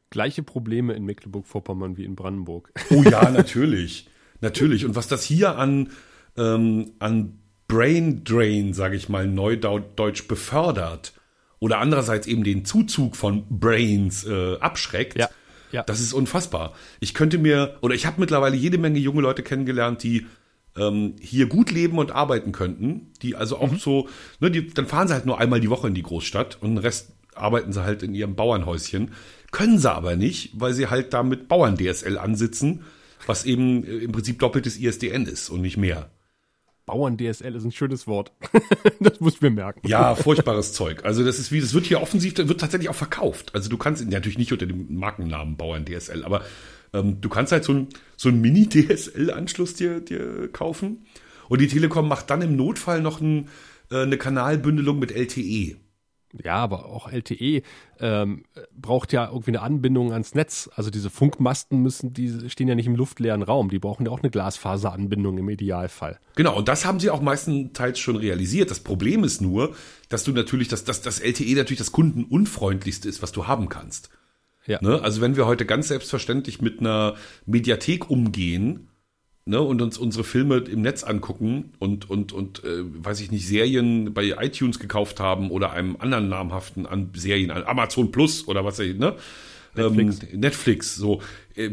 Gleiche 0.09 0.43
Probleme 0.43 0.93
in 0.93 1.03
Mecklenburg-Vorpommern 1.05 1.97
wie 1.97 2.05
in 2.05 2.15
Brandenburg. 2.15 2.71
Oh 2.89 3.03
ja, 3.03 3.29
natürlich. 3.29 4.07
natürlich. 4.41 4.85
Und 4.85 4.95
was 4.95 5.07
das 5.07 5.23
hier 5.23 5.57
an, 5.57 5.91
ähm, 6.37 6.91
an 6.99 7.39
Brain 7.67 8.23
Drain, 8.23 8.73
sage 8.73 8.95
ich 8.95 9.09
mal, 9.09 9.27
neudeutsch 9.27 10.27
befördert 10.27 11.13
oder 11.65 11.79
andererseits 11.79 12.27
eben 12.27 12.43
den 12.43 12.63
Zuzug 12.63 13.15
von 13.15 13.43
Brains 13.49 14.23
äh, 14.23 14.57
abschreckt, 14.59 15.17
Ja, 15.17 15.29
ja. 15.71 15.81
das 15.81 15.99
ist 15.99 16.13
unfassbar. 16.13 16.75
Ich 16.99 17.15
könnte 17.15 17.39
mir, 17.39 17.79
oder 17.81 17.95
ich 17.95 18.05
habe 18.05 18.21
mittlerweile 18.21 18.55
jede 18.55 18.77
Menge 18.77 18.99
junge 18.99 19.21
Leute 19.21 19.41
kennengelernt, 19.41 20.03
die 20.03 20.27
ähm, 20.77 21.15
hier 21.19 21.47
gut 21.47 21.71
leben 21.71 21.97
und 21.97 22.11
arbeiten 22.11 22.51
könnten, 22.51 23.11
die 23.23 23.35
also 23.35 23.57
auch 23.57 23.75
so, 23.79 24.07
ne, 24.39 24.51
die, 24.51 24.67
dann 24.67 24.85
fahren 24.85 25.07
sie 25.07 25.15
halt 25.15 25.25
nur 25.25 25.39
einmal 25.39 25.59
die 25.59 25.71
Woche 25.71 25.87
in 25.87 25.95
die 25.95 26.03
Großstadt 26.03 26.59
und 26.61 26.75
den 26.75 26.77
Rest 26.77 27.13
arbeiten 27.33 27.73
sie 27.73 27.81
halt 27.81 28.03
in 28.03 28.13
ihrem 28.13 28.35
Bauernhäuschen, 28.35 29.13
können 29.49 29.79
sie 29.79 29.91
aber 29.91 30.15
nicht, 30.15 30.51
weil 30.53 30.73
sie 30.73 30.85
halt 30.85 31.13
da 31.13 31.23
mit 31.23 31.47
Bauern-DSL 31.47 32.19
ansitzen, 32.19 32.83
was 33.25 33.43
eben 33.43 33.83
äh, 33.83 34.03
im 34.03 34.11
Prinzip 34.11 34.37
doppeltes 34.37 34.77
ISDN 34.77 35.25
ist 35.25 35.49
und 35.49 35.61
nicht 35.61 35.77
mehr. 35.77 36.11
Bauern-DSL 36.85 37.55
ist 37.55 37.63
ein 37.63 37.71
schönes 37.71 38.07
Wort. 38.07 38.31
das 38.99 39.19
muss 39.19 39.35
ich 39.35 39.41
mir 39.41 39.49
merken. 39.49 39.87
Ja, 39.87 40.15
furchtbares 40.15 40.73
Zeug. 40.73 41.03
Also 41.03 41.23
das 41.23 41.39
ist 41.39 41.51
wie, 41.51 41.61
das 41.61 41.73
wird 41.73 41.85
hier 41.85 42.01
offensiv, 42.01 42.33
das 42.35 42.47
wird 42.47 42.59
tatsächlich 42.59 42.89
auch 42.89 42.95
verkauft. 42.95 43.53
Also 43.55 43.69
du 43.69 43.77
kannst 43.77 44.07
natürlich 44.07 44.37
nicht 44.37 44.51
unter 44.51 44.65
dem 44.65 44.95
Markennamen 44.95 45.57
Bauern 45.57 45.85
DSL, 45.85 46.23
aber 46.23 46.43
ähm, 46.93 47.21
du 47.21 47.29
kannst 47.29 47.51
halt 47.51 47.63
so 47.63 47.73
ein, 47.73 47.87
so 48.15 48.29
ein 48.29 48.39
Mini-DSL-Anschluss 48.39 49.73
dir, 49.73 49.99
dir 49.99 50.49
kaufen. 50.51 51.05
Und 51.49 51.61
die 51.61 51.67
Telekom 51.67 52.07
macht 52.07 52.29
dann 52.29 52.41
im 52.41 52.55
Notfall 52.55 53.01
noch 53.01 53.21
ein, 53.21 53.49
äh, 53.91 54.03
eine 54.03 54.17
Kanalbündelung 54.17 54.99
mit. 54.99 55.11
LTE. 55.11 55.77
Ja, 56.43 56.55
aber 56.55 56.85
auch 56.85 57.11
LTE 57.11 57.61
ähm, 57.99 58.43
braucht 58.75 59.13
ja 59.13 59.27
irgendwie 59.27 59.51
eine 59.51 59.61
Anbindung 59.61 60.11
ans 60.11 60.35
Netz. 60.35 60.69
Also 60.75 60.89
diese 60.89 61.09
Funkmasten 61.09 61.81
müssen, 61.81 62.13
die 62.13 62.49
stehen 62.49 62.67
ja 62.67 62.75
nicht 62.75 62.87
im 62.87 62.95
luftleeren 62.95 63.41
Raum. 63.41 63.69
Die 63.69 63.79
brauchen 63.79 64.05
ja 64.05 64.11
auch 64.11 64.21
eine 64.21 64.29
Glasfaseranbindung 64.29 65.37
im 65.37 65.49
Idealfall. 65.49 66.19
Genau, 66.35 66.57
und 66.57 66.67
das 66.67 66.85
haben 66.85 66.99
sie 66.99 67.09
auch 67.09 67.21
meistenteils 67.21 67.99
schon 67.99 68.15
realisiert. 68.15 68.71
Das 68.71 68.79
Problem 68.79 69.23
ist 69.23 69.41
nur, 69.41 69.75
dass 70.09 70.23
du 70.23 70.31
natürlich, 70.31 70.67
dass, 70.67 70.83
dass 70.83 71.01
das 71.01 71.19
LTE 71.19 71.55
natürlich 71.55 71.79
das 71.79 71.91
kundenunfreundlichste 71.91 73.07
ist, 73.07 73.21
was 73.21 73.31
du 73.31 73.47
haben 73.47 73.69
kannst. 73.69 74.09
Ja. 74.65 74.79
Ne? 74.81 75.01
Also 75.01 75.21
wenn 75.21 75.35
wir 75.35 75.45
heute 75.45 75.65
ganz 75.65 75.87
selbstverständlich 75.87 76.61
mit 76.61 76.79
einer 76.79 77.15
Mediathek 77.45 78.09
umgehen, 78.09 78.89
ne, 79.45 79.61
und 79.61 79.81
uns 79.81 79.97
unsere 79.97 80.23
Filme 80.23 80.57
im 80.57 80.81
Netz 80.81 81.03
angucken 81.03 81.71
und 81.79 82.09
und 82.09 82.33
und 82.33 82.63
äh, 82.63 82.83
weiß 82.83 83.21
ich 83.21 83.31
nicht 83.31 83.47
Serien 83.47 84.13
bei 84.13 84.35
iTunes 84.39 84.79
gekauft 84.79 85.19
haben 85.19 85.51
oder 85.51 85.71
einem 85.71 85.95
anderen 85.97 86.27
namhaften 86.27 86.85
an 86.85 87.11
Serien 87.15 87.51
Amazon 87.51 88.11
Plus 88.11 88.47
oder 88.47 88.65
was 88.65 88.79
weiß 88.79 88.87
ich, 88.87 88.97
ne? 88.97 89.15
Netflix, 89.75 90.19
ähm, 90.23 90.39
Netflix 90.39 90.95
so. 90.95 91.21
Äh, 91.55 91.71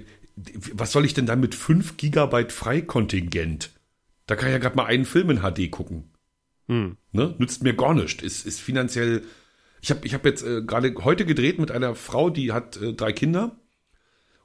was 0.75 0.93
soll 0.93 1.05
ich 1.05 1.13
denn 1.13 1.27
dann 1.27 1.41
mit 1.41 1.55
5 1.55 1.99
Gigabyte 1.99 2.53
Freikontingent? 2.53 3.71
Da 4.27 4.35
kann 4.35 4.49
ich 4.49 4.53
ja 4.53 4.59
gerade 4.59 4.77
mal 4.77 4.87
einen 4.87 5.05
Film 5.05 5.29
in 5.29 5.41
HD 5.41 5.71
gucken. 5.71 6.05
Hm. 6.69 6.97
ne? 7.13 7.35
Nützt 7.39 7.63
mir 7.63 7.75
gar 7.75 7.93
nichts. 7.95 8.23
Ist 8.23 8.47
ist 8.47 8.61
finanziell 8.61 9.23
ich 9.81 9.91
habe 9.91 10.07
ich 10.07 10.15
hab 10.15 10.25
jetzt 10.25 10.43
äh, 10.43 10.63
gerade 10.63 10.95
heute 11.03 11.27
gedreht 11.27 11.59
mit 11.59 11.71
einer 11.71 11.95
Frau 11.95 12.31
die 12.31 12.53
hat 12.53 12.81
äh, 12.81 12.93
drei 12.95 13.13
Kinder 13.13 13.57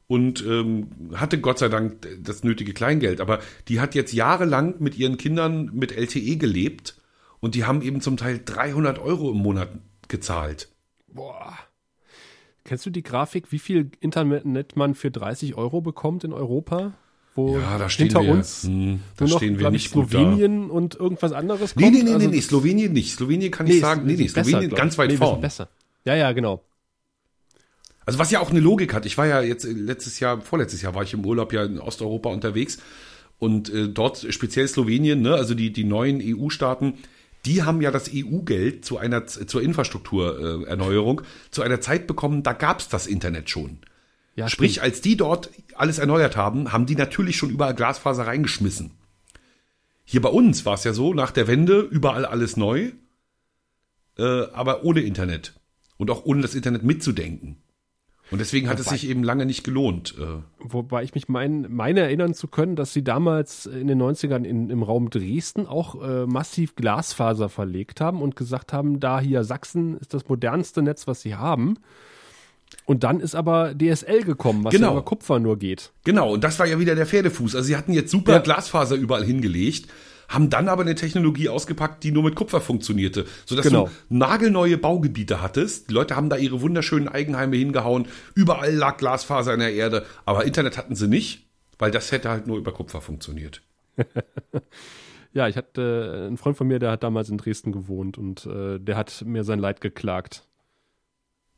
und 0.08 0.44
ähm, 0.46 0.88
hatte 1.14 1.40
Gott 1.40 1.60
sei 1.60 1.70
Dank 1.70 2.08
das 2.22 2.44
nötige 2.44 2.74
Kleingeld. 2.74 3.22
Aber 3.22 3.40
die 3.68 3.80
hat 3.80 3.94
jetzt 3.94 4.14
jahrelang 4.14 4.76
mit 4.80 4.98
ihren 4.98 5.18
Kindern 5.18 5.70
mit 5.74 5.92
LTE 5.92 6.38
gelebt 6.38 6.96
und 7.40 7.56
die 7.56 7.66
haben 7.66 7.82
eben 7.82 8.02
zum 8.02 8.18
Teil 8.18 8.42
300 8.44 9.00
Euro 9.00 9.32
im 9.32 9.38
Monat 9.38 9.70
gezahlt. 10.08 10.70
Boah. 11.08 11.58
Kennst 12.64 12.86
du 12.86 12.90
die 12.90 13.04
Grafik, 13.04 13.52
wie 13.52 13.60
viel 13.60 13.92
Internet 14.00 14.76
man 14.76 14.96
für 14.96 15.12
30 15.12 15.56
Euro 15.56 15.82
bekommt 15.82 16.24
in 16.24 16.34
Europa? 16.34 16.94
Wo 17.36 17.58
ja, 17.60 17.78
da 17.78 17.88
stehen 17.88 18.08
hinter 18.08 18.24
wir, 18.24 18.32
uns 18.32 18.64
hm, 18.64 19.00
da 19.16 19.26
nur 19.26 19.34
noch, 19.34 19.38
stehen 19.38 19.60
wir 19.60 19.70
nicht 19.70 19.92
Slowenien 19.92 20.72
und 20.72 20.96
irgendwas 20.96 21.34
anderes 21.34 21.76
kommt. 21.76 21.86
Nee, 21.86 21.92
nee, 21.92 22.04
nee, 22.04 22.14
also, 22.14 22.28
nee, 22.28 22.36
nee, 22.36 22.42
Slowenien 22.42 22.94
nicht. 22.94 23.14
Slowenien 23.14 23.52
kann 23.52 23.68
nee, 23.68 23.74
ich 23.74 23.80
sagen, 23.80 24.06
nee, 24.06 24.16
nee, 24.16 24.28
Slowenien 24.28 24.70
besser, 24.70 24.76
ganz 24.76 24.98
weit 24.98 25.12
nee, 25.12 25.18
vorn. 25.18 25.40
Besser. 25.40 25.70
Ja, 26.04 26.16
ja, 26.16 26.32
genau. 26.32 26.64
Also 28.08 28.20
was 28.20 28.32
ja 28.32 28.40
auch 28.40 28.52
eine 28.52 28.62
Logik 28.62 28.94
hat. 28.94 29.06
Ich 29.06 29.18
war 29.18 29.28
ja 29.28 29.42
jetzt 29.42 29.66
äh, 29.66 29.74
letztes 29.74 30.22
Jahr, 30.22 30.40
vorletztes 30.40 30.82
Jahr 30.82 30.96
war 30.96 31.04
ich 31.04 31.14
im 31.14 31.26
Urlaub 31.26 31.52
ja 31.52 31.66
in 31.66 31.78
Osteuropa 31.78 32.30
unterwegs 32.30 32.78
und 33.38 33.70
äh, 33.70 33.90
dort 33.90 34.26
speziell 34.30 34.66
Slowenien, 34.66 35.22
ne, 35.22 35.36
also 35.36 35.54
die 35.54 35.74
die 35.74 35.84
neuen 35.84 36.22
EU-Staaten, 36.24 36.94
die 37.46 37.64
haben 37.64 37.82
ja 37.82 37.92
das 37.92 38.10
EU-Geld 38.14 38.86
zu 38.86 38.98
einer 38.98 39.28
zur 39.28 39.62
Infrastrukturerneuerung 39.62 41.20
äh, 41.20 41.52
zu 41.52 41.62
einer 41.64 41.82
Zeit 41.82 42.08
bekommen, 42.08 42.44
da 42.44 42.54
gab's 42.54 42.88
das 42.88 43.08
Internet 43.08 43.50
schon. 43.50 43.80
Ja, 44.38 44.48
Sprich, 44.48 44.74
stimmt. 44.74 44.86
als 44.86 45.02
die 45.02 45.18
dort 45.18 45.50
alles 45.76 46.00
erneuert 46.00 46.38
haben, 46.38 46.72
haben 46.72 46.86
die 46.86 46.96
natürlich 46.96 47.36
schon 47.36 47.50
überall 47.50 47.76
Glasfaser 47.76 48.26
reingeschmissen. 48.26 48.92
Hier 50.06 50.22
bei 50.22 50.30
uns 50.30 50.66
war 50.66 50.76
es 50.76 50.86
ja 50.86 50.94
so, 50.94 51.14
nach 51.14 51.32
der 51.32 51.48
Wende 51.48 51.82
überall 51.82 52.26
alles 52.26 52.56
neu, 52.56 52.94
äh, 54.18 54.24
aber 54.24 54.86
ohne 54.86 55.02
Internet 55.02 55.60
und 55.98 56.10
auch 56.10 56.24
ohne 56.24 56.42
das 56.42 56.56
Internet 56.56 56.84
mitzudenken. 56.84 57.58
Und 58.30 58.40
deswegen 58.40 58.68
hat 58.68 58.80
wobei, 58.80 58.94
es 58.94 59.02
sich 59.02 59.10
eben 59.10 59.24
lange 59.24 59.46
nicht 59.46 59.64
gelohnt. 59.64 60.16
Äh. 60.20 60.42
Wobei 60.60 61.04
ich 61.04 61.16
mich 61.16 61.30
mein, 61.30 61.68
meine 61.70 62.02
erinnern 62.02 62.34
zu 62.34 62.48
können, 62.48 62.76
dass 62.76 62.94
sie 62.94 63.04
damals 63.04 63.66
in 63.66 63.88
den 63.88 64.02
90ern 64.02 64.44
in, 64.44 64.70
im 64.70 64.84
Raum 64.84 65.10
Dresden 65.10 65.66
auch 65.66 66.02
äh, 66.02 66.26
massiv 66.26 66.76
Glasfaser 66.76 67.50
verlegt 67.50 68.02
haben 68.02 68.22
und 68.22 68.36
gesagt 68.36 68.74
haben, 68.74 69.00
da 69.00 69.20
hier 69.20 69.44
Sachsen 69.44 69.98
ist 69.98 70.14
das 70.14 70.28
modernste 70.28 70.82
Netz, 70.82 71.08
was 71.08 71.22
sie 71.22 71.36
haben. 71.36 71.78
Und 72.86 73.04
dann 73.04 73.22
ist 73.22 73.36
aber 73.36 73.74
DSL 73.74 74.24
gekommen, 74.24 74.66
was 74.66 74.74
genau. 74.74 74.92
über 74.92 75.04
Kupfer 75.04 75.40
nur 75.40 75.58
geht. 75.58 75.92
Genau, 76.04 76.34
und 76.34 76.44
das 76.44 76.60
war 76.60 76.66
ja 76.66 76.80
wieder 76.80 76.96
der 76.96 77.06
Pferdefuß. 77.06 77.56
Also 77.56 77.68
sie 77.68 77.78
hatten 77.78 77.94
jetzt 77.94 78.12
super 78.12 78.34
ja. 78.34 78.40
Glasfaser 78.40 78.96
überall 78.96 79.24
hingelegt 79.24 79.88
haben 80.28 80.50
dann 80.50 80.68
aber 80.68 80.82
eine 80.82 80.96
Technologie 80.96 81.50
ausgepackt, 81.50 82.04
die 82.04 82.12
nur 82.12 82.24
mit 82.24 82.36
Kupfer 82.36 82.62
funktionierte, 82.62 83.26
sodass 83.46 83.66
genau. 83.66 83.86
du 83.86 84.16
nagelneue 84.16 84.78
Baugebiete 84.78 85.42
hattest. 85.42 85.90
Die 85.90 85.94
Leute 85.94 86.16
haben 86.16 86.30
da 86.30 86.38
ihre 86.38 86.62
wunderschönen 86.62 87.08
Eigenheime 87.08 87.56
hingehauen, 87.56 88.08
überall 88.36 88.74
lag 88.74 88.98
Glasfaser 88.98 89.54
in 89.54 89.60
der 89.60 89.74
Erde, 89.74 90.06
aber 90.26 90.46
Internet 90.46 90.78
hatten 90.78 90.96
sie 90.96 91.08
nicht, 91.08 91.48
weil 91.80 91.92
das 91.92 92.12
hätte 92.12 92.30
halt 92.30 92.48
nur 92.48 92.58
über 92.58 92.72
Kupfer 92.72 93.02
funktioniert. 93.02 93.62
ja, 95.34 95.48
ich 95.48 95.58
hatte 95.58 96.22
äh, 96.24 96.28
einen 96.28 96.38
Freund 96.38 96.58
von 96.58 96.68
mir, 96.68 96.80
der 96.80 96.92
hat 96.92 97.04
damals 97.04 97.30
in 97.30 97.38
Dresden 97.38 97.72
gewohnt 97.72 98.18
und 98.18 98.46
äh, 98.46 98.80
der 98.80 98.98
hat 98.98 99.24
mir 99.26 99.44
sein 99.44 99.60
Leid 99.60 99.82
geklagt. 99.82 100.47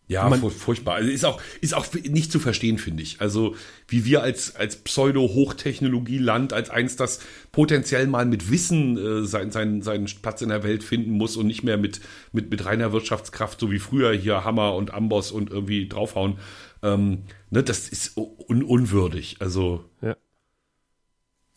Ja, 0.10 0.28
man, 0.28 0.42
furchtbar. 0.50 0.96
Also 0.96 1.12
ist 1.12 1.24
auch, 1.24 1.40
ist 1.62 1.76
auch 1.76 1.86
nicht 1.94 2.32
zu 2.32 2.40
verstehen, 2.40 2.80
finde 2.80 3.04
ich. 3.04 3.22
Also, 3.22 3.56
wie 3.88 4.06
wir 4.06 4.24
als, 4.24 4.56
als 4.56 4.78
Pseudo-Hochtechnologie-Land, 4.78 6.52
als 6.52 6.72
eins, 6.72 6.96
das 6.96 7.20
potenziell 7.52 8.08
mal 8.08 8.26
mit 8.26 8.50
Wissen 8.50 8.98
äh, 8.98 9.24
sein, 9.24 9.52
sein, 9.52 9.84
seinen 9.84 10.06
Platz 10.06 10.42
in 10.42 10.50
der 10.50 10.64
Welt 10.64 10.84
finden 10.84 11.12
muss 11.12 11.38
und 11.38 11.46
nicht 11.46 11.62
mehr 11.62 11.78
mit, 11.78 12.02
mit, 12.32 12.50
mit 12.50 12.66
reiner 12.66 12.92
Wirtschaftskraft, 12.92 13.60
so 13.60 13.70
wie 13.70 13.78
früher 13.78 14.12
hier 14.12 14.44
Hammer 14.44 14.74
und 14.74 14.96
Amboss 14.96 15.32
und 15.32 15.52
irgendwie 15.52 15.88
draufhauen. 15.88 16.40
Ähm, 16.82 17.26
ne, 17.52 17.62
das 17.62 17.88
ist 17.88 18.18
un 18.18 18.64
unwürdig. 18.64 19.38
Also, 19.42 19.86
ja. 20.02 20.18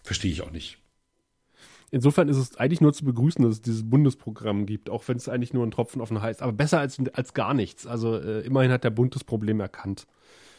verstehe 0.02 0.30
ich 0.30 0.42
auch 0.42 0.50
nicht. 0.50 0.81
Insofern 1.94 2.30
ist 2.30 2.38
es 2.38 2.56
eigentlich 2.56 2.80
nur 2.80 2.94
zu 2.94 3.04
begrüßen, 3.04 3.44
dass 3.44 3.52
es 3.52 3.62
dieses 3.62 3.88
Bundesprogramm 3.88 4.64
gibt, 4.64 4.88
auch 4.88 5.06
wenn 5.08 5.18
es 5.18 5.28
eigentlich 5.28 5.52
nur 5.52 5.64
ein 5.64 5.70
Tropfen 5.70 6.00
auf 6.00 6.08
den 6.08 6.22
Heiß, 6.22 6.40
aber 6.40 6.52
besser 6.52 6.80
als, 6.80 6.98
als 7.12 7.34
gar 7.34 7.52
nichts. 7.52 7.86
Also 7.86 8.16
äh, 8.16 8.40
immerhin 8.40 8.72
hat 8.72 8.82
der 8.82 8.90
Bund 8.90 9.14
das 9.14 9.24
Problem 9.24 9.60
erkannt. 9.60 10.06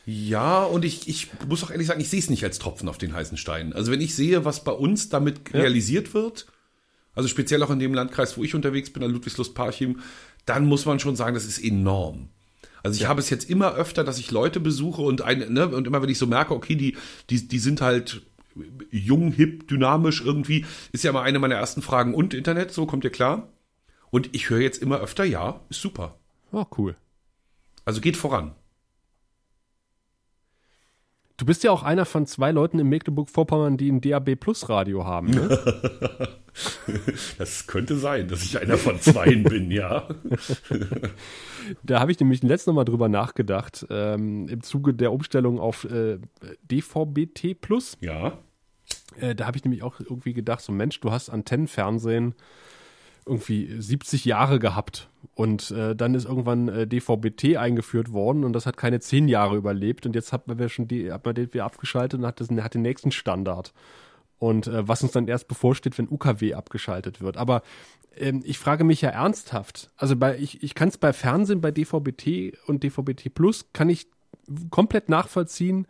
Ja, 0.05 0.63
und 0.63 0.85
ich, 0.85 1.07
ich 1.07 1.29
muss 1.47 1.63
auch 1.63 1.71
ehrlich 1.71 1.87
sagen, 1.87 2.01
ich 2.01 2.09
sehe 2.09 2.19
es 2.19 2.29
nicht 2.29 2.43
als 2.43 2.59
Tropfen 2.59 2.87
auf 2.87 2.99
den 2.99 3.13
heißen 3.13 3.37
Stein. 3.37 3.73
Also 3.73 3.91
wenn 3.91 3.99
ich 3.99 4.13
sehe, 4.13 4.45
was 4.45 4.63
bei 4.63 4.73
uns 4.73 5.09
damit 5.09 5.51
ja. 5.51 5.61
realisiert 5.61 6.13
wird, 6.13 6.45
also 7.15 7.27
speziell 7.27 7.63
auch 7.63 7.71
in 7.71 7.79
dem 7.79 7.95
Landkreis, 7.95 8.37
wo 8.37 8.43
ich 8.43 8.53
unterwegs 8.53 8.93
bin, 8.93 9.01
an 9.01 9.11
Ludwigslust-Parchim, 9.11 10.01
dann 10.45 10.67
muss 10.67 10.85
man 10.85 10.99
schon 10.99 11.15
sagen, 11.15 11.33
das 11.33 11.45
ist 11.45 11.63
enorm. 11.63 12.29
Also 12.83 12.97
ich 12.97 13.03
ja. 13.03 13.07
habe 13.07 13.21
es 13.21 13.31
jetzt 13.31 13.49
immer 13.49 13.73
öfter, 13.73 14.03
dass 14.03 14.19
ich 14.19 14.29
Leute 14.29 14.59
besuche 14.59 15.01
und 15.01 15.23
ein, 15.23 15.51
ne, 15.51 15.69
und 15.69 15.87
immer 15.87 16.03
wenn 16.03 16.09
ich 16.09 16.19
so 16.19 16.27
merke, 16.27 16.53
okay, 16.53 16.75
die, 16.75 16.95
die, 17.31 17.47
die 17.47 17.59
sind 17.59 17.81
halt 17.81 18.21
jung, 18.91 19.31
hip, 19.31 19.67
dynamisch 19.67 20.21
irgendwie, 20.21 20.65
ist 20.91 21.03
ja 21.03 21.11
mal 21.11 21.23
eine 21.23 21.39
meiner 21.39 21.55
ersten 21.55 21.81
Fragen. 21.81 22.13
Und 22.13 22.33
Internet, 22.33 22.71
so 22.71 22.85
kommt 22.85 23.03
ihr 23.03 23.09
klar? 23.09 23.49
Und 24.11 24.29
ich 24.33 24.49
höre 24.49 24.59
jetzt 24.59 24.81
immer 24.81 24.99
öfter, 24.99 25.23
ja, 25.23 25.61
ist 25.69 25.81
super. 25.81 26.19
Oh, 26.51 26.65
cool. 26.77 26.95
Also 27.85 27.99
geht 27.99 28.17
voran. 28.17 28.55
Du 31.37 31.45
bist 31.45 31.63
ja 31.63 31.71
auch 31.71 31.81
einer 31.81 32.05
von 32.05 32.27
zwei 32.27 32.51
Leuten 32.51 32.77
in 32.77 32.87
Mecklenburg-Vorpommern, 32.89 33.77
die 33.77 33.91
ein 33.91 34.01
DAB 34.01 34.35
Plus 34.35 34.69
Radio 34.69 35.05
haben. 35.05 35.31
Ne? 35.31 35.49
das 37.39 37.65
könnte 37.65 37.97
sein, 37.97 38.27
dass 38.27 38.43
ich 38.43 38.61
einer 38.61 38.77
von 38.77 38.99
zweien 39.01 39.43
bin, 39.43 39.71
ja. 39.71 40.07
Da 41.81 41.99
habe 41.99 42.11
ich 42.11 42.19
nämlich 42.19 42.43
letztes 42.43 42.71
Mal 42.73 42.85
drüber 42.85 43.09
nachgedacht, 43.09 43.85
ähm, 43.89 44.47
im 44.47 44.61
Zuge 44.61 44.93
der 44.93 45.11
Umstellung 45.11 45.59
auf 45.59 45.85
äh, 45.85 46.19
DVB-T 46.69 47.55
Plus. 47.55 47.97
Ja. 47.99 48.37
Äh, 49.19 49.33
da 49.33 49.47
habe 49.47 49.57
ich 49.57 49.63
nämlich 49.63 49.81
auch 49.81 49.99
irgendwie 49.99 50.33
gedacht, 50.33 50.61
so 50.61 50.71
Mensch, 50.71 50.99
du 50.99 51.11
hast 51.11 51.29
Antennenfernsehen 51.29 52.35
irgendwie 53.25 53.79
70 53.79 54.25
Jahre 54.25 54.59
gehabt. 54.59 55.09
Und 55.36 55.71
äh, 55.71 55.95
dann 55.95 56.15
ist 56.15 56.25
irgendwann 56.25 56.67
äh, 56.67 56.88
DVB-T 56.88 57.57
eingeführt 57.57 58.12
worden 58.12 58.43
und 58.43 58.53
das 58.53 58.65
hat 58.65 58.77
keine 58.77 58.99
10 58.99 59.27
Jahre 59.27 59.55
überlebt. 59.55 60.05
Und 60.05 60.15
jetzt 60.15 60.33
hat 60.33 60.47
man 60.47 60.69
schon 60.69 60.88
die, 60.88 61.12
hat 61.12 61.25
man 61.25 61.36
den 61.36 61.53
wieder 61.53 61.65
abgeschaltet 61.65 62.19
und 62.19 62.25
hat, 62.25 62.39
das, 62.39 62.49
hat 62.49 62.73
den 62.73 62.81
nächsten 62.81 63.12
Standard. 63.12 63.73
Und 64.38 64.67
äh, 64.67 64.88
was 64.88 65.01
uns 65.03 65.13
dann 65.13 65.27
erst 65.27 65.47
bevorsteht, 65.47 65.97
wenn 65.97 66.09
UKW 66.09 66.53
abgeschaltet 66.53 67.21
wird. 67.21 67.38
Aber 67.38 67.63
ähm, 68.15 68.41
ich 68.45 68.59
frage 68.59 68.83
mich 68.83 69.01
ja 69.01 69.09
ernsthaft, 69.09 69.89
also 69.97 70.15
bei, 70.15 70.38
ich, 70.38 70.62
ich 70.62 70.75
kann 70.75 70.89
es 70.89 70.97
bei 70.97 71.13
Fernsehen, 71.13 71.62
bei 71.62 71.71
DVB-T 71.71 72.53
und 72.67 72.83
DVB-T 72.83 73.29
Plus, 73.29 73.69
kann 73.73 73.89
ich 73.89 74.07
komplett 74.69 75.09
nachvollziehen, 75.09 75.88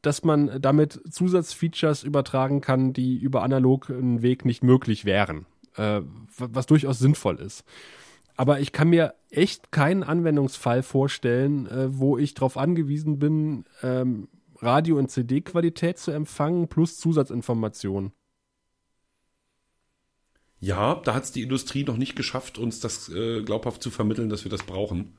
dass 0.00 0.24
man 0.24 0.60
damit 0.60 1.00
Zusatzfeatures 1.10 2.02
übertragen 2.02 2.60
kann, 2.60 2.92
die 2.92 3.16
über 3.16 3.42
analogen 3.42 4.22
Weg 4.22 4.44
nicht 4.44 4.64
möglich 4.64 5.04
wären, 5.04 5.46
äh, 5.76 6.00
was 6.38 6.66
durchaus 6.66 6.98
sinnvoll 6.98 7.36
ist. 7.36 7.64
Aber 8.36 8.60
ich 8.60 8.72
kann 8.72 8.88
mir 8.88 9.14
echt 9.30 9.72
keinen 9.72 10.02
Anwendungsfall 10.02 10.82
vorstellen, 10.82 11.66
äh, 11.66 11.98
wo 11.98 12.18
ich 12.18 12.34
darauf 12.34 12.56
angewiesen 12.56 13.18
bin, 13.18 13.64
ähm, 13.82 14.28
Radio- 14.60 14.98
und 14.98 15.10
CD-Qualität 15.10 15.98
zu 15.98 16.12
empfangen 16.12 16.68
plus 16.68 16.96
Zusatzinformationen. 16.96 18.12
Ja, 20.60 20.94
da 21.04 21.14
hat 21.14 21.24
es 21.24 21.32
die 21.32 21.42
Industrie 21.42 21.82
noch 21.82 21.96
nicht 21.96 22.14
geschafft, 22.14 22.56
uns 22.56 22.78
das 22.78 23.08
äh, 23.08 23.42
glaubhaft 23.42 23.82
zu 23.82 23.90
vermitteln, 23.90 24.28
dass 24.28 24.44
wir 24.44 24.50
das 24.50 24.62
brauchen. 24.62 25.16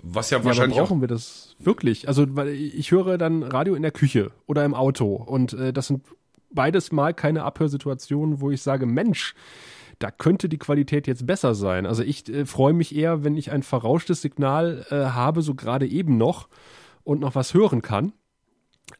Was 0.00 0.30
ja 0.30 0.44
wahrscheinlich. 0.44 0.76
Ja, 0.76 0.84
brauchen 0.84 1.00
wir 1.00 1.08
das 1.08 1.56
wirklich? 1.58 2.06
Also, 2.06 2.36
weil 2.36 2.50
ich 2.50 2.92
höre 2.92 3.18
dann 3.18 3.42
Radio 3.42 3.74
in 3.74 3.82
der 3.82 3.90
Küche 3.90 4.30
oder 4.46 4.64
im 4.64 4.74
Auto 4.74 5.16
und 5.16 5.52
äh, 5.54 5.72
das 5.72 5.88
sind 5.88 6.04
beides 6.50 6.92
mal 6.92 7.12
keine 7.12 7.42
Abhörsituationen, 7.42 8.40
wo 8.40 8.52
ich 8.52 8.62
sage, 8.62 8.86
Mensch, 8.86 9.34
da 9.98 10.10
könnte 10.10 10.48
die 10.48 10.58
Qualität 10.58 11.06
jetzt 11.06 11.26
besser 11.26 11.54
sein. 11.54 11.86
Also 11.86 12.02
ich 12.02 12.28
äh, 12.28 12.46
freue 12.46 12.72
mich 12.72 12.94
eher, 12.94 13.24
wenn 13.24 13.36
ich 13.36 13.50
ein 13.50 13.62
verrauschtes 13.62 14.22
Signal 14.22 14.86
äh, 14.90 14.96
habe, 14.96 15.42
so 15.42 15.54
gerade 15.54 15.86
eben 15.86 16.16
noch 16.16 16.48
und 17.04 17.20
noch 17.20 17.34
was 17.34 17.54
hören 17.54 17.82
kann 17.82 18.12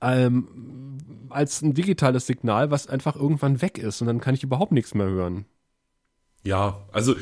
ähm, 0.01 0.99
als 1.31 1.63
ein 1.63 1.75
digitales 1.75 2.27
Signal, 2.27 2.71
was 2.71 2.87
einfach 2.87 3.17
irgendwann 3.17 3.63
weg 3.63 3.79
ist 3.79 4.01
und 4.01 4.07
dann 4.07 4.21
kann 4.21 4.35
ich 4.35 4.43
überhaupt 4.43 4.73
nichts 4.73 4.95
mehr 4.95 5.09
hören. 5.09 5.45
Ja, 6.45 6.87
also 6.93 7.17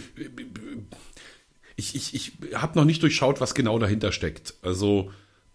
ich, 1.76 1.94
ich, 1.94 2.14
ich 2.14 2.32
habe 2.54 2.78
noch 2.78 2.84
nicht 2.84 3.02
durchschaut, 3.02 3.40
was 3.40 3.54
genau 3.54 3.78
dahinter 3.78 4.12
steckt. 4.12 4.54
Also 4.62 5.10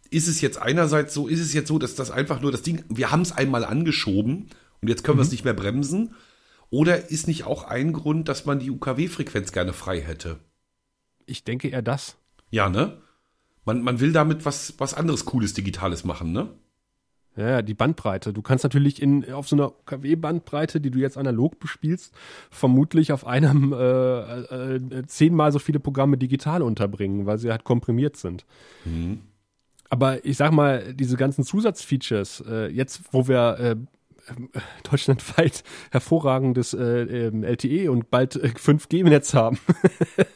ist 0.10 0.28
es 0.28 0.42
jetzt 0.42 0.58
einerseits 0.62 1.14
so, 1.14 1.28
ist 1.28 1.40
es 1.40 1.54
jetzt 1.54 1.68
so, 1.68 1.80
dass 1.80 1.96
das 1.96 2.12
einfach 2.12 2.42
nur 2.42 2.52
das 2.52 2.64
Ding, 2.64 2.84
wir 2.90 3.12
haben 3.12 3.22
es 3.22 3.32
einmal 3.32 3.64
angeschoben 3.64 4.50
und 4.82 4.88
jetzt 4.88 5.04
können 5.04 5.18
wir 5.18 5.24
es 5.24 5.32
nicht 5.32 5.46
mehr 5.46 5.54
bremsen? 5.54 6.16
Oder 6.72 7.12
ist 7.12 7.28
nicht 7.28 7.44
auch 7.44 7.66
ein 7.66 7.94
Grund, 7.94 8.30
dass 8.30 8.46
man 8.46 8.60
die 8.60 8.72
UKW-Frequenz 8.72 9.52
gerne 9.52 9.74
frei 9.74 10.02
hätte? 10.02 10.40
Ich 11.26 11.44
denke 11.44 11.68
eher 11.68 11.82
das. 11.82 12.18
Ja, 12.50 12.70
ne? 12.70 12.98
Man, 13.66 13.84
man 13.84 14.00
will 14.00 14.14
damit 14.14 14.46
was, 14.46 14.74
was 14.80 14.94
anderes 14.94 15.26
Cooles, 15.26 15.54
Digitales 15.54 16.04
machen, 16.04 16.32
ne? 16.32 16.50
Ja, 17.36 17.50
ja, 17.50 17.62
die 17.62 17.74
Bandbreite. 17.74 18.34
Du 18.34 18.42
kannst 18.42 18.64
natürlich 18.64 19.02
in, 19.02 19.32
auf 19.32 19.48
so 19.48 19.56
einer 19.56 19.72
KW-Bandbreite, 19.86 20.82
die 20.82 20.92
du 20.92 21.00
jetzt 21.00 21.18
analog 21.18 21.60
bespielst, 21.60 22.14
vermutlich 22.50 23.12
auf 23.14 23.26
einem 23.26 23.72
äh, 23.74 23.78
äh, 23.78 25.06
zehnmal 25.08 25.52
so 25.52 25.60
viele 25.60 25.80
Programme 25.80 26.18
digital 26.18 26.62
unterbringen, 26.62 27.26
weil 27.26 27.38
sie 27.38 27.52
halt 27.52 27.64
komprimiert 27.64 28.18
sind. 28.18 28.46
Mhm. 28.84 29.22
Aber 29.90 30.26
ich 30.26 30.38
sag 30.38 30.52
mal, 30.52 30.94
diese 30.94 31.18
ganzen 31.18 31.44
Zusatzfeatures, 31.44 32.44
äh, 32.48 32.68
jetzt 32.68 33.02
wo 33.12 33.28
wir 33.28 33.60
äh, 33.60 33.76
deutschlandweit 34.90 35.64
hervorragendes 35.92 36.74
äh, 36.74 37.30
LTE 37.30 37.92
und 37.92 38.10
bald 38.10 38.36
äh, 38.36 38.48
5G-Netz 38.48 39.34
haben, 39.34 39.60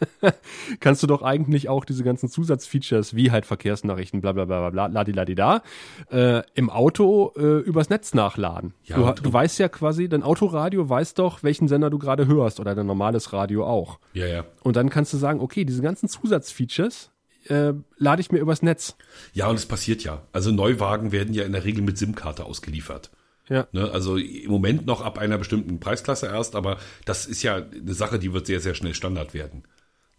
kannst 0.80 1.04
du 1.04 1.08
doch 1.08 1.22
eigentlich 1.22 1.70
auch 1.70 1.86
diese 1.86 2.04
ganzen 2.04 2.30
Zusatzfeatures 2.30 3.16
wie 3.16 3.32
halt 3.32 3.46
Verkehrsnachrichten, 3.46 4.22
bla 4.22 4.32
bla 4.32 4.46
bla 4.46 4.70
bla, 4.70 4.88
ladidadida, 4.88 5.64
äh, 6.12 6.42
im 6.54 6.70
Auto 6.70 7.34
äh, 7.36 7.60
übers 7.60 7.90
Netz 7.90 8.14
nachladen. 8.14 8.74
Ja, 8.84 9.14
du, 9.14 9.22
du 9.22 9.34
weißt 9.34 9.60
ja 9.60 9.70
quasi, 9.70 10.10
dein 10.10 10.24
Autoradio 10.24 10.88
weiß 10.90 11.14
doch, 11.16 11.44
welchen 11.44 11.68
Sender 11.68 11.90
du 11.90 12.00
gerade 12.00 12.28
hörst 12.28 12.60
oder 12.60 12.76
dein 12.76 12.88
normales 12.88 13.34
Radio 13.34 13.66
auch. 13.66 14.00
Ja, 14.14 14.28
ja. 14.28 14.46
Und 14.64 14.76
dann 14.76 14.90
kannst 14.90 15.14
du 15.14 15.18
sagen, 15.18 15.40
okay, 15.40 15.66
diese 15.66 15.82
ganzen 15.82 16.10
Zusatzfeatures, 16.10 17.12
äh, 17.50 17.74
lade 17.98 18.22
ich 18.22 18.32
mir 18.32 18.40
übers 18.40 18.62
Netz. 18.62 18.96
Ja, 19.34 19.48
und 19.48 19.56
es 19.56 19.66
passiert 19.66 20.04
ja. 20.04 20.24
Also 20.32 20.52
Neuwagen 20.52 21.12
werden 21.12 21.34
ja 21.34 21.44
in 21.44 21.52
der 21.52 21.64
Regel 21.64 21.84
mit 21.84 21.98
SIM-Karte 21.98 22.46
ausgeliefert. 22.46 23.12
Ja. 23.50 23.68
Ne, 23.72 23.92
also 23.92 24.18
im 24.18 24.50
Moment 24.50 24.86
noch 24.86 25.02
ab 25.02 25.18
einer 25.18 25.38
bestimmten 25.38 25.80
Preisklasse 25.80 26.28
erst, 26.28 26.56
aber 26.56 26.78
das 27.06 27.26
ist 27.26 27.44
ja 27.44 27.56
eine 27.58 27.94
Sache, 27.94 28.20
die 28.20 28.34
wird 28.34 28.48
sehr, 28.48 28.60
sehr 28.60 28.74
schnell 28.74 28.94
Standard 28.94 29.34
werden. 29.34 29.64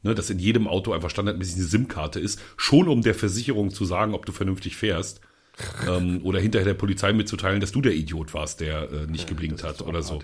Ne, 0.03 0.15
dass 0.15 0.31
in 0.31 0.39
jedem 0.39 0.69
Auto 0.69 0.93
einfach 0.93 1.11
standardmäßig 1.11 1.57
eine 1.57 1.65
SIM-Karte 1.65 2.21
ist, 2.21 2.41
schon 2.57 2.89
um 2.89 3.03
der 3.03 3.15
Versicherung 3.15 3.71
zu 3.71 3.85
sagen, 3.85 4.15
ob 4.15 4.27
du 4.27 4.33
vernünftig 4.33 4.77
fährst. 4.77 5.21
ähm, 5.89 6.21
oder 6.23 6.39
hinterher 6.39 6.67
der 6.67 6.75
Polizei 6.75 7.15
mitzuteilen, 7.15 7.61
dass 7.61 7.73
du 7.73 7.81
der 7.81 7.95
Idiot 7.95 8.35
warst, 8.35 8.61
der 8.61 8.91
äh, 8.93 9.07
nicht 9.07 9.25
ja, 9.25 9.29
geblinkt 9.31 9.65
hat 9.65 9.81
oder 9.81 10.03
so. 10.03 10.23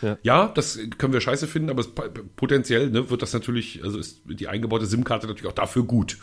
Ja. 0.00 0.18
ja. 0.22 0.48
das 0.48 0.78
können 0.96 1.12
wir 1.12 1.20
scheiße 1.20 1.46
finden, 1.46 1.68
aber 1.68 1.80
es, 1.80 1.90
potenziell 2.34 2.90
ne, 2.90 3.10
wird 3.10 3.20
das 3.20 3.34
natürlich, 3.34 3.84
also 3.84 3.98
ist 3.98 4.22
die 4.24 4.48
eingebaute 4.48 4.86
SIM-Karte 4.86 5.26
natürlich 5.26 5.50
auch 5.50 5.54
dafür 5.54 5.84
gut. 5.84 6.16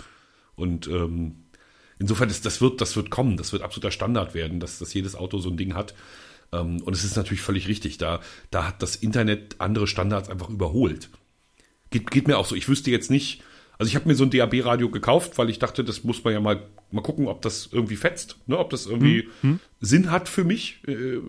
Und 0.56 0.88
ähm, 0.88 1.44
insofern, 2.00 2.30
ist, 2.30 2.46
das, 2.46 2.62
wird, 2.62 2.82
das 2.82 2.96
wird 2.96 3.10
kommen, 3.10 3.38
das 3.38 3.54
wird 3.54 3.64
absoluter 3.64 3.92
Standard 3.92 4.34
werden, 4.34 4.60
dass, 4.60 4.80
dass 4.80 4.94
jedes 4.94 5.16
Auto 5.16 5.40
so 5.40 5.50
ein 5.50 5.58
Ding 5.58 5.74
hat. 5.74 5.94
Ähm, 6.52 6.82
und 6.84 6.94
es 6.94 7.04
ist 7.04 7.18
natürlich 7.18 7.42
völlig 7.42 7.68
richtig, 7.68 7.98
da, 7.98 8.22
da 8.52 8.68
hat 8.68 8.82
das 8.82 8.96
Internet 8.96 9.56
andere 9.60 9.88
Standards 9.88 10.30
einfach 10.30 10.50
überholt. 10.50 11.10
Geht, 11.90 12.12
geht 12.12 12.28
mir 12.28 12.38
auch 12.38 12.46
so. 12.46 12.56
Ich 12.56 12.68
wüsste 12.70 12.92
jetzt 12.92 13.12
nicht, 13.12 13.44
also 13.78 13.90
ich 13.90 13.96
habe 13.96 14.08
mir 14.08 14.16
so 14.16 14.24
ein 14.24 14.30
DAB-Radio 14.30 14.90
gekauft, 14.90 15.38
weil 15.38 15.50
ich 15.50 15.60
dachte, 15.60 15.84
das 15.84 16.04
muss 16.04 16.24
man 16.24 16.34
ja 16.34 16.40
mal, 16.40 16.68
mal 16.92 17.02
gucken, 17.02 17.28
ob 17.28 17.42
das 17.42 17.70
irgendwie 17.72 17.96
fetzt, 17.96 18.38
ne? 18.48 18.58
ob 18.58 18.70
das 18.70 18.86
irgendwie 18.86 19.24
hm, 19.42 19.52
hm. 19.52 19.60
Sinn 19.80 20.12
hat 20.12 20.30
für 20.30 20.44
mich. 20.44 20.82
Äh, 20.88 21.20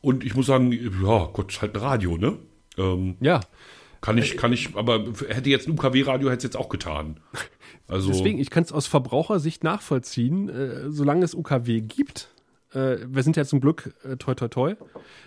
und 0.00 0.24
ich 0.24 0.34
muss 0.34 0.46
sagen, 0.46 0.72
ja, 0.72 1.30
Gott, 1.32 1.52
ist 1.52 1.62
halt 1.62 1.74
ein 1.74 1.80
Radio, 1.80 2.16
ne? 2.16 2.38
Ähm, 2.76 3.16
ja. 3.20 3.40
Kann 4.00 4.18
ich, 4.18 4.36
kann 4.36 4.52
ich, 4.52 4.76
aber 4.76 5.04
hätte 5.28 5.50
jetzt 5.50 5.66
ein 5.66 5.72
UKW-Radio, 5.72 6.28
hätte 6.28 6.38
es 6.38 6.44
jetzt 6.44 6.56
auch 6.56 6.68
getan. 6.68 7.18
Also 7.88 8.08
Deswegen, 8.08 8.38
ich 8.38 8.50
kann 8.50 8.64
es 8.64 8.72
aus 8.72 8.86
Verbrauchersicht 8.86 9.62
nachvollziehen, 9.62 10.48
äh, 10.48 10.90
solange 10.90 11.24
es 11.24 11.34
UKW 11.34 11.80
gibt. 11.80 12.28
Äh, 12.72 12.98
wir 13.06 13.22
sind 13.22 13.36
ja 13.36 13.44
zum 13.44 13.60
Glück, 13.60 13.94
äh, 14.04 14.16
toi 14.16 14.34
toi 14.34 14.48
toi, 14.48 14.74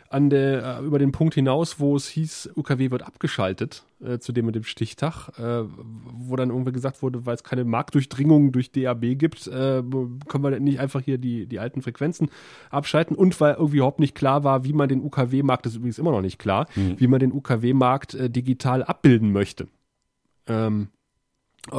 an 0.10 0.30
der, 0.30 0.80
äh, 0.80 0.86
über 0.86 0.99
den 0.99 1.14
Punkt 1.14 1.36
hinaus, 1.36 1.80
wo 1.80 1.95
es 1.95 2.10
hieß, 2.10 2.51
UKW 2.57 2.91
wird 2.91 3.03
abgeschaltet, 3.03 3.86
äh, 4.03 4.20
zu 4.20 4.34
dem 4.34 4.45
mit 4.45 4.55
dem 4.55 4.66
Stichtag, 4.66 5.30
äh, 5.39 5.64
wo 6.12 6.36
dann 6.36 6.49
irgendwie 6.49 6.74
gesagt 6.74 7.01
wurde, 7.01 7.26
weil 7.26 7.36
es 7.36 7.43
keine 7.43 7.64
Marktdurchdringung 7.64 8.51
durch 8.51 8.74
DAB 8.74 9.16
gibt, 9.16 9.47
äh, 9.47 9.82
können 10.28 10.43
wir 10.43 10.60
nicht 10.60 10.82
einfach 10.82 11.01
hier 11.01 11.18
die, 11.18 11.47
die 11.47 11.60
alten 11.60 11.82
Frequenzen 11.82 12.30
abschalten 12.72 13.16
und 13.16 13.39
weil 13.39 13.53
irgendwie 13.53 13.78
überhaupt 13.78 14.01
nicht 14.01 14.16
klar 14.16 14.43
war, 14.43 14.66
wie 14.66 14.74
man 14.74 14.89
den 14.89 15.01
UKW-Markt, 15.01 15.66
das 15.66 15.74
ist 15.74 15.78
übrigens 15.78 15.97
immer 15.97 16.12
noch 16.12 16.22
nicht 16.22 16.39
klar, 16.39 16.68
mhm. 16.76 16.99
wie 16.99 17.07
man 17.07 17.22
den 17.22 17.32
UKW-Markt 17.32 18.18
digital 18.20 18.84
abbilden 18.84 19.32
möchte. 19.32 19.70
Ähm, 20.45 20.89
äh, 20.91 20.99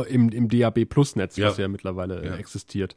im, 0.08 0.30
im 0.30 0.48
DAB 0.48 0.84
Plus 0.84 1.16
Netz, 1.16 1.36
ja. 1.36 1.48
was 1.48 1.58
ja 1.58 1.68
mittlerweile 1.68 2.22
äh, 2.22 2.26
ja. 2.26 2.36
existiert. 2.36 2.96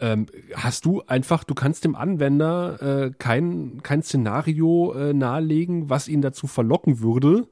Ähm, 0.00 0.26
hast 0.54 0.84
du 0.84 1.02
einfach, 1.06 1.44
du 1.44 1.54
kannst 1.54 1.84
dem 1.84 1.94
Anwender 1.94 2.82
äh, 2.82 3.10
kein, 3.18 3.82
kein 3.82 4.02
Szenario 4.02 4.94
äh, 4.94 5.12
nahelegen, 5.12 5.90
was 5.90 6.08
ihn 6.08 6.22
dazu 6.22 6.46
verlocken 6.46 7.00
würde, 7.00 7.46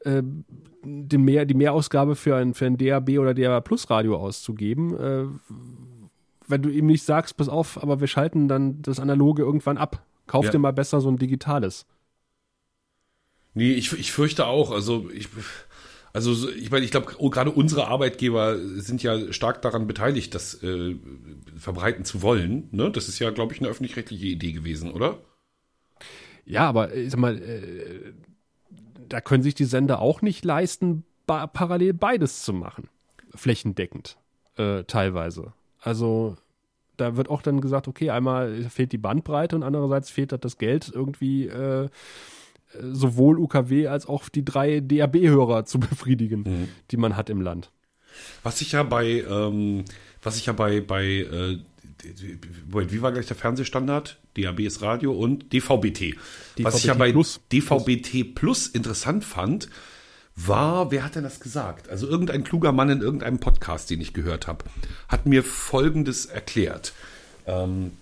äh, 0.00 0.22
den 0.84 1.22
mehr, 1.22 1.44
die 1.44 1.54
Mehrausgabe 1.54 2.16
für 2.16 2.36
ein, 2.36 2.54
für 2.54 2.66
ein 2.66 2.78
DAB 2.78 3.18
oder 3.18 3.34
DAB 3.34 3.64
Plus 3.64 3.90
Radio 3.90 4.16
auszugeben, 4.16 4.96
äh, 4.96 5.24
wenn 6.48 6.62
du 6.62 6.70
ihm 6.70 6.86
nicht 6.86 7.04
sagst, 7.04 7.36
pass 7.36 7.48
auf, 7.48 7.82
aber 7.82 8.00
wir 8.00 8.06
schalten 8.06 8.48
dann 8.48 8.82
das 8.82 9.00
Analoge 9.00 9.42
irgendwann 9.42 9.78
ab. 9.78 10.04
Kauf 10.26 10.46
ja. 10.46 10.50
dir 10.50 10.58
mal 10.58 10.72
besser 10.72 11.00
so 11.00 11.08
ein 11.08 11.18
digitales. 11.18 11.86
Nee, 13.54 13.72
ich, 13.72 13.92
ich 13.92 14.12
fürchte 14.12 14.46
auch. 14.46 14.70
Also 14.70 15.10
ich, 15.10 15.28
also 16.12 16.50
ich 16.50 16.70
meine, 16.70 16.84
ich 16.84 16.90
glaube, 16.90 17.12
gerade 17.30 17.50
unsere 17.50 17.88
Arbeitgeber 17.88 18.58
sind 18.58 19.02
ja 19.02 19.32
stark 19.32 19.62
daran 19.62 19.86
beteiligt, 19.86 20.34
das 20.34 20.62
äh, 20.62 20.96
verbreiten 21.56 22.04
zu 22.04 22.20
wollen. 22.20 22.68
Ne? 22.70 22.90
Das 22.90 23.08
ist 23.08 23.18
ja, 23.18 23.30
glaube 23.30 23.54
ich, 23.54 23.60
eine 23.60 23.68
öffentlich-rechtliche 23.68 24.26
Idee 24.26 24.52
gewesen, 24.52 24.92
oder? 24.92 25.18
Ja, 26.44 26.68
aber 26.68 26.94
ich 26.94 27.10
sag 27.10 27.20
mal, 27.20 27.38
äh, 27.38 28.12
da 29.08 29.20
können 29.20 29.42
sich 29.42 29.54
die 29.54 29.64
Sender 29.64 30.00
auch 30.00 30.20
nicht 30.22 30.44
leisten, 30.44 31.04
ba 31.26 31.46
parallel 31.46 31.94
beides 31.94 32.42
zu 32.42 32.52
machen. 32.52 32.88
Flächendeckend, 33.34 34.18
äh, 34.56 34.84
teilweise. 34.84 35.54
Also 35.80 36.36
da 36.98 37.16
wird 37.16 37.30
auch 37.30 37.42
dann 37.42 37.60
gesagt, 37.60 37.88
okay, 37.88 38.10
einmal 38.10 38.64
fehlt 38.64 38.92
die 38.92 38.98
Bandbreite 38.98 39.56
und 39.56 39.62
andererseits 39.62 40.10
fehlt 40.10 40.32
das 40.32 40.58
Geld 40.58 40.90
irgendwie 40.94 41.46
äh, 41.46 41.88
sowohl 42.80 43.38
UKW 43.38 43.88
als 43.88 44.06
auch 44.06 44.28
die 44.28 44.44
drei 44.44 44.80
DAB-Hörer 44.80 45.64
zu 45.64 45.80
befriedigen, 45.80 46.40
mhm. 46.40 46.68
die 46.90 46.96
man 46.96 47.16
hat 47.16 47.30
im 47.30 47.40
Land. 47.40 47.70
Was 48.42 48.60
ich 48.60 48.72
ja 48.72 48.82
bei, 48.82 49.24
ähm, 49.28 49.84
was 50.22 50.36
ich 50.36 50.46
ja 50.46 50.52
bei, 50.52 50.80
bei 50.80 51.04
äh, 51.04 51.58
wie 52.04 53.02
war 53.02 53.12
gleich 53.12 53.26
der 53.26 53.36
Fernsehstandard? 53.36 54.18
DAB 54.36 54.60
ist 54.60 54.82
Radio 54.82 55.12
und 55.12 55.52
DVB-T. 55.52 56.16
Was 56.58 56.76
ich 56.76 56.84
ja 56.84 56.94
bei 56.94 57.12
Plus. 57.12 57.40
DVB-T 57.52 58.24
Plus 58.24 58.66
interessant 58.66 59.24
fand, 59.24 59.68
war, 60.34 60.90
wer 60.90 61.04
hat 61.04 61.14
denn 61.14 61.24
das 61.24 61.40
gesagt? 61.40 61.88
Also 61.88 62.08
irgendein 62.08 62.42
kluger 62.42 62.72
Mann 62.72 62.88
in 62.88 63.02
irgendeinem 63.02 63.38
Podcast, 63.38 63.90
den 63.90 64.00
ich 64.00 64.14
gehört 64.14 64.46
habe, 64.46 64.64
hat 65.08 65.26
mir 65.26 65.44
Folgendes 65.44 66.26
erklärt. 66.26 66.94
Ähm, 67.46 67.92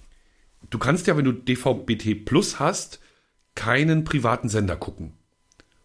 du 0.71 0.79
kannst 0.79 1.07
ja, 1.07 1.17
wenn 1.17 1.25
du 1.25 1.33
DVB-T 1.33 2.15
Plus 2.15 2.59
hast, 2.61 3.01
keinen 3.55 4.05
privaten 4.05 4.49
Sender 4.49 4.77
gucken. 4.77 5.13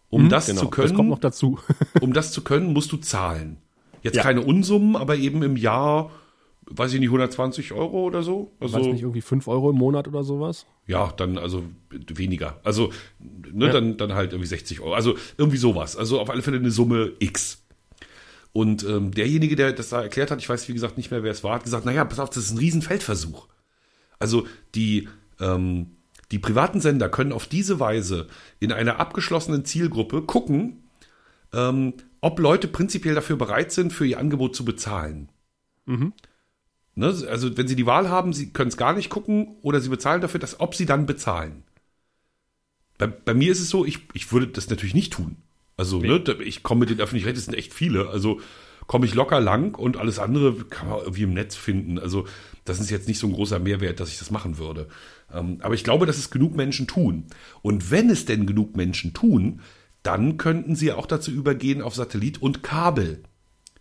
Um 0.08 0.22
hm, 0.22 0.28
das 0.28 0.46
genau, 0.46 0.62
zu 0.62 0.70
können, 0.70 0.88
das 0.88 0.96
kommt 0.96 1.08
noch 1.08 1.18
dazu. 1.18 1.58
um 2.00 2.12
das 2.12 2.32
zu 2.32 2.42
können, 2.42 2.72
musst 2.72 2.92
du 2.92 2.96
zahlen. 2.96 3.58
Jetzt 4.02 4.16
ja. 4.16 4.22
keine 4.22 4.42
Unsummen, 4.42 4.94
aber 4.96 5.16
eben 5.16 5.42
im 5.42 5.56
Jahr, 5.56 6.10
weiß 6.66 6.92
ich 6.92 7.00
nicht, 7.00 7.08
120 7.08 7.72
Euro 7.72 8.04
oder 8.04 8.22
so. 8.22 8.52
Also, 8.60 8.78
weiß 8.78 8.86
nicht, 8.86 9.02
irgendwie 9.02 9.20
5 9.20 9.48
Euro 9.48 9.70
im 9.70 9.76
Monat 9.76 10.06
oder 10.06 10.22
sowas? 10.22 10.66
Ja, 10.86 11.12
dann 11.16 11.38
also 11.38 11.64
weniger. 11.90 12.60
Also, 12.62 12.92
ne, 13.18 13.66
ja. 13.66 13.72
dann, 13.72 13.96
dann 13.96 14.14
halt 14.14 14.32
irgendwie 14.32 14.48
60 14.48 14.80
Euro. 14.80 14.94
Also 14.94 15.16
irgendwie 15.38 15.56
sowas. 15.56 15.96
Also 15.96 16.20
auf 16.20 16.30
alle 16.30 16.42
Fälle 16.42 16.58
eine 16.58 16.70
Summe 16.70 17.12
X. 17.18 17.64
Und 18.52 18.84
ähm, 18.84 19.10
derjenige, 19.10 19.56
der 19.56 19.72
das 19.72 19.90
da 19.90 20.02
erklärt 20.02 20.30
hat, 20.30 20.38
ich 20.38 20.48
weiß 20.48 20.68
wie 20.68 20.72
gesagt 20.72 20.96
nicht 20.96 21.10
mehr, 21.10 21.22
wer 21.22 21.32
es 21.32 21.44
war, 21.44 21.56
hat 21.56 21.64
gesagt, 21.64 21.84
naja, 21.84 22.04
pass 22.04 22.20
auf, 22.20 22.30
das 22.30 22.44
ist 22.44 22.52
ein 22.52 22.58
Riesenfeldversuch. 22.58 23.48
Also 24.18 24.46
die, 24.74 25.08
ähm, 25.40 25.95
die 26.32 26.38
privaten 26.38 26.80
Sender 26.80 27.08
können 27.08 27.32
auf 27.32 27.46
diese 27.46 27.78
Weise 27.78 28.26
in 28.58 28.72
einer 28.72 28.98
abgeschlossenen 28.98 29.64
Zielgruppe 29.64 30.22
gucken, 30.22 30.84
ähm, 31.52 31.94
ob 32.20 32.38
Leute 32.38 32.68
prinzipiell 32.68 33.14
dafür 33.14 33.36
bereit 33.36 33.72
sind, 33.72 33.92
für 33.92 34.06
ihr 34.06 34.18
Angebot 34.18 34.56
zu 34.56 34.64
bezahlen. 34.64 35.28
Mhm. 35.84 36.12
Ne, 36.96 37.06
also 37.06 37.56
wenn 37.56 37.68
sie 37.68 37.76
die 37.76 37.86
Wahl 37.86 38.08
haben, 38.08 38.32
sie 38.32 38.52
können 38.52 38.68
es 38.68 38.76
gar 38.76 38.94
nicht 38.94 39.10
gucken 39.10 39.56
oder 39.62 39.80
sie 39.80 39.90
bezahlen 39.90 40.22
dafür, 40.22 40.40
dass, 40.40 40.60
ob 40.60 40.74
sie 40.74 40.86
dann 40.86 41.06
bezahlen. 41.06 41.62
Bei, 42.98 43.06
bei 43.06 43.34
mir 43.34 43.52
ist 43.52 43.60
es 43.60 43.68
so, 43.68 43.84
ich, 43.84 44.00
ich 44.14 44.32
würde 44.32 44.48
das 44.48 44.70
natürlich 44.70 44.94
nicht 44.94 45.12
tun. 45.12 45.36
Also, 45.76 46.00
nee. 46.00 46.08
ne, 46.08 46.42
ich 46.42 46.62
komme 46.62 46.80
mit 46.80 46.90
den 46.90 47.00
sind 47.36 47.54
echt 47.54 47.74
viele. 47.74 48.08
Also 48.08 48.40
komme 48.86 49.06
ich 49.06 49.14
locker 49.14 49.40
lang 49.40 49.76
und 49.76 49.96
alles 49.96 50.18
andere 50.18 50.54
kann 50.64 50.88
man 50.88 51.00
irgendwie 51.00 51.22
im 51.22 51.34
Netz 51.34 51.56
finden. 51.56 51.98
Also 51.98 52.26
das 52.64 52.80
ist 52.80 52.90
jetzt 52.90 53.08
nicht 53.08 53.18
so 53.18 53.26
ein 53.26 53.32
großer 53.32 53.58
Mehrwert, 53.58 54.00
dass 54.00 54.10
ich 54.10 54.18
das 54.18 54.30
machen 54.30 54.58
würde. 54.58 54.88
Ähm, 55.32 55.58
aber 55.60 55.74
ich 55.74 55.84
glaube, 55.84 56.06
dass 56.06 56.18
es 56.18 56.30
genug 56.30 56.56
Menschen 56.56 56.86
tun. 56.86 57.24
Und 57.62 57.90
wenn 57.90 58.10
es 58.10 58.24
denn 58.24 58.46
genug 58.46 58.76
Menschen 58.76 59.12
tun, 59.12 59.60
dann 60.02 60.36
könnten 60.36 60.76
sie 60.76 60.92
auch 60.92 61.06
dazu 61.06 61.30
übergehen, 61.30 61.82
auf 61.82 61.94
Satellit 61.94 62.40
und 62.40 62.62
Kabel 62.62 63.22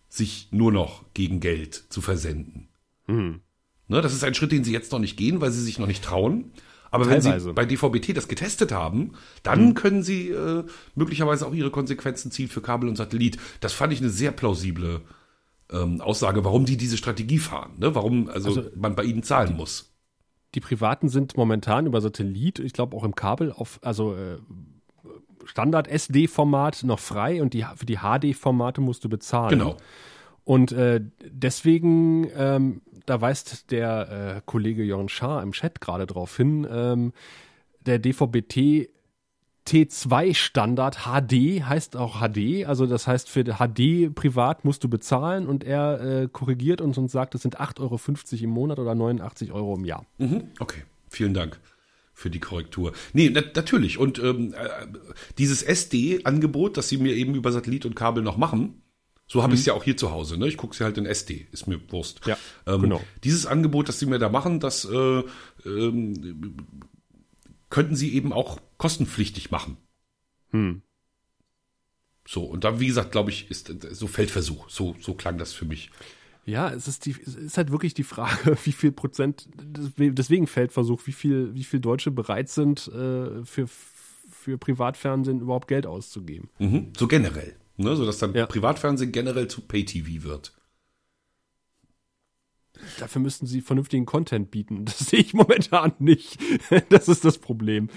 sich 0.09 0.47
nur 0.51 0.71
noch 0.71 1.05
gegen 1.13 1.39
Geld 1.39 1.85
zu 1.89 2.01
versenden. 2.01 2.69
Hm. 3.05 3.41
Ne, 3.87 4.01
das 4.01 4.13
ist 4.13 4.23
ein 4.23 4.33
Schritt, 4.33 4.51
den 4.51 4.63
sie 4.63 4.71
jetzt 4.71 4.91
noch 4.91 4.99
nicht 4.99 5.17
gehen, 5.17 5.41
weil 5.41 5.51
sie 5.51 5.61
sich 5.61 5.77
noch 5.77 5.87
nicht 5.87 6.03
trauen. 6.03 6.51
Aber 6.95 7.09
wenn 7.09 7.21
Teilweise. 7.21 7.47
sie 7.47 7.53
bei 7.53 7.65
DVB-T 7.65 8.13
das 8.13 8.27
getestet 8.27 8.71
haben, 8.71 9.13
dann 9.43 9.73
können 9.73 10.01
sie 10.01 10.29
äh, 10.29 10.63
möglicherweise 10.95 11.45
auch 11.45 11.53
ihre 11.53 11.71
Konsequenzen 11.71 12.31
ziehen 12.31 12.47
für 12.47 12.61
Kabel 12.61 12.87
und 12.87 12.95
Satellit. 12.95 13.37
Das 13.59 13.73
fand 13.73 13.91
ich 13.91 13.99
eine 13.99 14.09
sehr 14.09 14.31
plausible 14.31 15.01
ähm, 15.71 15.99
Aussage, 15.99 16.45
warum 16.45 16.65
die 16.65 16.77
diese 16.77 16.97
Strategie 16.97 17.39
fahren. 17.39 17.73
Ne? 17.77 17.95
Warum 17.95 18.29
also, 18.29 18.47
Also, 18.47 18.69
man 18.75 18.95
bei 18.95 19.03
ihnen 19.03 19.23
zahlen 19.23 19.57
muss. 19.57 19.91
Die 20.53 20.61
privaten 20.61 21.09
sind 21.09 21.35
momentan 21.35 21.85
über 21.85 21.99
Satellit, 21.99 22.59
ich 22.59 22.71
glaube 22.71 22.95
auch 22.95 23.03
im 23.03 23.13
Kabel 23.13 23.51
auf, 23.51 23.79
also 23.81 24.15
äh, 24.15 24.37
Standard 25.43 25.89
SD-Format 25.89 26.83
noch 26.83 26.99
frei 26.99 27.41
und 27.41 27.53
die, 27.53 27.65
für 27.75 27.85
die 27.85 27.97
HD-Formate 27.97 28.79
musst 28.79 29.03
du 29.03 29.09
bezahlen. 29.09 29.49
Genau. 29.49 29.77
Und 30.45 30.71
äh, 30.71 31.01
deswegen, 31.23 32.29
ähm, 32.37 32.81
da 33.05 33.19
weist 33.19 33.71
der 33.71 34.37
äh, 34.37 34.41
Kollege 34.45 34.83
Jörn 34.83 35.09
Schaar 35.09 35.43
im 35.43 35.51
Chat 35.51 35.81
gerade 35.81 36.05
drauf 36.05 36.37
hin, 36.37 36.65
ähm, 36.69 37.13
der 37.85 37.99
DVB-T 37.99 38.89
T2 39.67 40.35
Standard 40.35 41.05
HD 41.05 41.63
heißt 41.63 41.95
auch 41.95 42.21
HD, 42.21 42.65
also 42.67 42.85
das 42.85 43.07
heißt 43.07 43.29
für 43.29 43.43
HD 43.43 44.13
privat 44.13 44.63
musst 44.63 44.83
du 44.83 44.89
bezahlen 44.89 45.47
und 45.47 45.63
er 45.63 46.01
äh, 46.01 46.27
korrigiert 46.31 46.81
uns 46.81 46.99
und 46.99 47.09
sagt, 47.09 47.33
es 47.33 47.41
sind 47.41 47.59
8,50 47.59 47.81
Euro 47.81 48.43
im 48.43 48.49
Monat 48.51 48.77
oder 48.77 48.93
89 48.93 49.51
Euro 49.51 49.75
im 49.75 49.85
Jahr. 49.85 50.05
Mhm. 50.19 50.51
Okay, 50.59 50.83
vielen 51.09 51.33
Dank 51.33 51.59
für 52.13 52.29
die 52.29 52.39
Korrektur. 52.39 52.93
Nee, 53.13 53.31
na, 53.33 53.41
natürlich. 53.55 53.97
Und 53.97 54.19
ähm, 54.19 54.53
äh, 54.53 54.87
dieses 55.39 55.63
SD-Angebot, 55.63 56.77
das 56.77 56.87
sie 56.87 56.97
mir 56.97 57.15
eben 57.15 57.33
über 57.33 57.51
Satellit 57.51 57.85
und 57.85 57.95
Kabel 57.95 58.23
noch 58.23 58.37
machen, 58.37 58.81
so 59.27 59.41
habe 59.41 59.55
ich 59.55 59.61
es 59.61 59.65
ja 59.65 59.73
auch 59.73 59.83
hier 59.83 59.97
zu 59.97 60.11
Hause. 60.11 60.37
Ne? 60.37 60.47
Ich 60.47 60.57
gucke 60.57 60.75
sie 60.75 60.83
halt 60.83 60.97
in 60.97 61.05
SD, 61.05 61.47
ist 61.51 61.67
mir 61.67 61.79
Wurst. 61.91 62.21
Ja, 62.25 62.37
ähm, 62.67 62.81
genau. 62.81 63.01
Dieses 63.23 63.45
Angebot, 63.45 63.89
das 63.89 63.99
sie 63.99 64.05
mir 64.05 64.19
da 64.19 64.29
machen, 64.29 64.59
das 64.59 64.85
äh, 64.85 65.23
ähm, 65.65 66.57
könnten 67.69 67.95
sie 67.95 68.13
eben 68.13 68.31
auch 68.31 68.59
kostenpflichtig 68.77 69.49
machen. 69.49 69.77
Hm. 70.51 70.81
So, 72.27 72.43
und 72.43 72.63
da, 72.63 72.79
wie 72.79 72.87
gesagt, 72.87 73.11
glaube 73.11 73.31
ich, 73.31 73.49
ist 73.49 73.73
so 73.91 74.07
Feldversuch. 74.07 74.69
So, 74.69 74.95
so 74.99 75.13
klang 75.15 75.37
das 75.37 75.53
für 75.53 75.65
mich. 75.65 75.91
Ja, 76.45 76.71
es 76.71 76.87
ist, 76.87 77.07
die, 77.07 77.15
es 77.25 77.35
ist 77.35 77.57
halt 77.57 77.71
wirklich 77.71 77.95
die 77.95 78.03
Frage, 78.03 78.57
wie 78.63 78.71
viel 78.71 78.91
Prozent, 78.91 79.47
deswegen 79.55 80.45
Feldversuch, 80.45 81.01
wie 81.05 81.11
viel, 81.11 81.53
wie 81.55 81.63
viel 81.63 81.79
Deutsche 81.79 82.11
bereit 82.11 82.49
sind, 82.49 82.87
äh, 82.87 83.43
für, 83.43 83.67
für 83.67 84.57
Privatfernsehen 84.59 85.41
überhaupt 85.41 85.67
Geld 85.67 85.87
auszugeben. 85.87 86.49
Mhm. 86.59 86.93
So 86.95 87.07
generell. 87.07 87.55
Ne? 87.77 87.95
So 87.95 88.05
dass 88.05 88.17
dann 88.17 88.33
Ja. 88.33 88.45
Privatfernsehen 88.45 89.11
generell 89.11 89.47
zu 89.47 89.61
Pay-TV 89.61 90.23
wird. 90.23 90.53
Dafür 92.99 93.21
müssten 93.21 93.47
sie 93.47 93.61
vernünftigen 93.61 94.05
Content 94.05 94.51
bieten. 94.51 94.85
Das 94.85 94.99
sehe 95.09 95.19
ich 95.19 95.33
momentan 95.33 95.93
nicht. 95.99 96.37
Das 96.89 97.07
ist 97.07 97.25
das 97.25 97.37
Problem. 97.37 97.89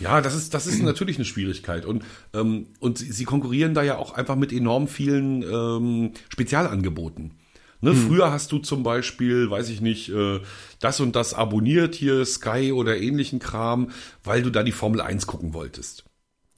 Ja, 0.00 0.20
das 0.20 0.34
ist, 0.34 0.54
das 0.54 0.66
ist 0.66 0.82
natürlich 0.82 1.16
eine 1.16 1.24
Schwierigkeit. 1.24 1.84
Und, 1.84 2.04
ähm, 2.34 2.68
und 2.80 2.98
sie, 2.98 3.12
sie 3.12 3.24
konkurrieren 3.24 3.74
da 3.74 3.82
ja 3.82 3.96
auch 3.98 4.12
einfach 4.12 4.36
mit 4.36 4.52
enorm 4.52 4.88
vielen 4.88 5.42
ähm, 5.42 6.12
Spezialangeboten. 6.28 7.32
Ne, 7.82 7.94
Früher 7.94 8.32
hast 8.32 8.50
du 8.52 8.58
zum 8.58 8.82
Beispiel, 8.82 9.50
weiß 9.50 9.68
ich 9.68 9.82
nicht, 9.82 10.08
äh, 10.08 10.40
das 10.80 10.98
und 11.00 11.14
das 11.14 11.34
abonniert 11.34 11.94
hier, 11.94 12.24
Sky 12.24 12.72
oder 12.72 12.96
ähnlichen 12.98 13.38
Kram, 13.38 13.90
weil 14.24 14.42
du 14.42 14.50
da 14.50 14.62
die 14.62 14.72
Formel 14.72 15.02
1 15.02 15.26
gucken 15.26 15.52
wolltest. 15.52 16.05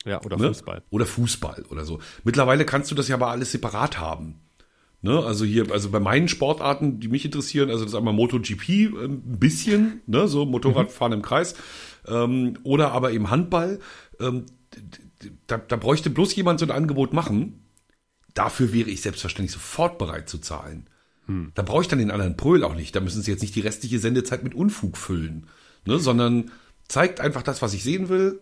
Ja, 0.09 0.22
oder 0.22 0.36
Ne? 0.36 0.48
Fußball. 0.48 0.82
Oder 0.90 1.06
Fußball 1.06 1.64
oder 1.70 1.84
so. 1.84 2.00
Mittlerweile 2.24 2.64
kannst 2.64 2.90
du 2.90 2.94
das 2.94 3.09
ja 3.09 3.16
aber 3.16 3.28
alles 3.28 3.52
separat 3.52 3.98
haben. 3.98 4.40
Ne? 5.00 5.22
Also 5.22 5.44
hier, 5.44 5.70
also 5.70 5.90
bei 5.90 6.00
meinen 6.00 6.28
Sportarten, 6.28 6.98
die 6.98 7.09
mich 7.09 7.24
interessieren, 7.24 7.70
also 7.70 7.84
das 7.84 7.94
einmal 7.94 8.14
MotoGP 8.14 8.68
äh, 8.68 9.04
ein 9.04 9.38
bisschen, 9.38 10.00
ne? 10.06 10.26
so 10.26 10.44
Motorradfahren 10.44 11.12
im 11.12 11.22
Kreis, 11.22 11.54
ähm, 12.06 12.59
oder 12.64 12.92
aber 12.92 13.12
eben 13.12 13.30
Handball. 13.30 13.78
Ähm, 14.18 14.46
da, 15.46 15.59
da 15.59 15.76
bräuchte 15.76 16.11
bloß 16.11 16.34
jemand 16.34 16.61
so 16.61 16.66
ein 16.66 16.72
Angebot 16.72 17.12
machen. 17.12 17.64
Dafür 18.34 18.72
wäre 18.72 18.90
ich 18.90 19.02
selbstverständlich 19.02 19.52
sofort 19.52 19.98
bereit 19.98 20.28
zu 20.28 20.38
zahlen. 20.38 20.88
Da 21.54 21.62
brauche 21.62 21.82
ich 21.82 21.88
dann 21.88 21.98
den 21.98 22.11
anderen 22.11 22.36
Pröhl 22.36 22.64
auch 22.64 22.74
nicht. 22.74 22.96
Da 22.96 23.00
müssen 23.00 23.20
sie 23.22 23.30
jetzt 23.30 23.42
nicht 23.42 23.54
die 23.54 23.61
restliche 23.61 23.98
Sendezeit 23.98 24.42
mit 24.42 24.54
Unfug 24.54 24.96
füllen, 24.96 25.46
ne? 25.84 25.98
sondern 25.98 26.50
zeigt 26.88 27.20
einfach 27.20 27.42
das, 27.42 27.61
was 27.61 27.74
ich 27.74 27.82
sehen 27.82 28.09
will. 28.09 28.40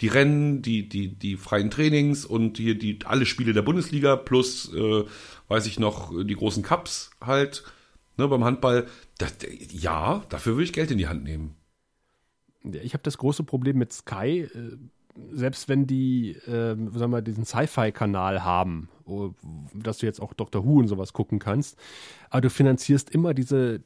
Die 0.00 0.08
Rennen, 0.08 0.60
die, 0.62 0.88
die, 0.88 1.14
die 1.14 1.36
freien 1.36 1.70
Trainings 1.70 2.24
und 2.26 2.58
hier 2.58 2.78
die, 2.78 2.98
alle 3.04 3.24
Spiele 3.26 3.52
der 3.54 3.62
Bundesliga 3.62 4.16
plus, 4.16 4.72
äh, 4.74 5.04
weiß 5.48 5.66
ich 5.66 5.78
noch, 5.78 6.12
die 6.24 6.34
großen 6.34 6.62
Cups 6.62 7.10
halt, 7.20 7.64
ne, 8.18 8.28
beim 8.28 8.44
Handball. 8.44 8.86
Das, 9.18 9.34
ja, 9.70 10.22
dafür 10.28 10.54
würde 10.54 10.64
ich 10.64 10.72
Geld 10.74 10.90
in 10.90 10.98
die 10.98 11.08
Hand 11.08 11.24
nehmen. 11.24 11.54
Ja, 12.64 12.80
Ich 12.82 12.92
habe 12.92 13.02
das 13.02 13.16
große 13.18 13.42
Problem 13.44 13.78
mit 13.78 13.92
Sky, 13.92 14.40
äh, 14.52 14.76
selbst 15.32 15.68
wenn 15.68 15.86
die, 15.86 16.36
ähm, 16.46 16.90
sagen 16.92 17.10
wir, 17.12 17.22
diesen 17.22 17.46
Sci-Fi-Kanal 17.46 18.44
haben, 18.44 18.90
dass 19.72 19.98
du 19.98 20.06
jetzt 20.06 20.20
auch 20.20 20.34
Doctor 20.34 20.64
Who 20.66 20.78
und 20.80 20.88
sowas 20.88 21.14
gucken 21.14 21.38
kannst, 21.38 21.78
aber 22.28 22.42
du 22.42 22.50
finanzierst 22.50 23.08
immer 23.10 23.32
diese, 23.32 23.80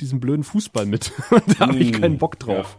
diesen 0.00 0.20
blöden 0.20 0.44
Fußball 0.44 0.84
mit. 0.84 1.10
da 1.58 1.68
habe 1.68 1.78
ich 1.78 1.92
Mm, 1.92 2.00
keinen 2.00 2.18
Bock 2.18 2.38
drauf. 2.38 2.76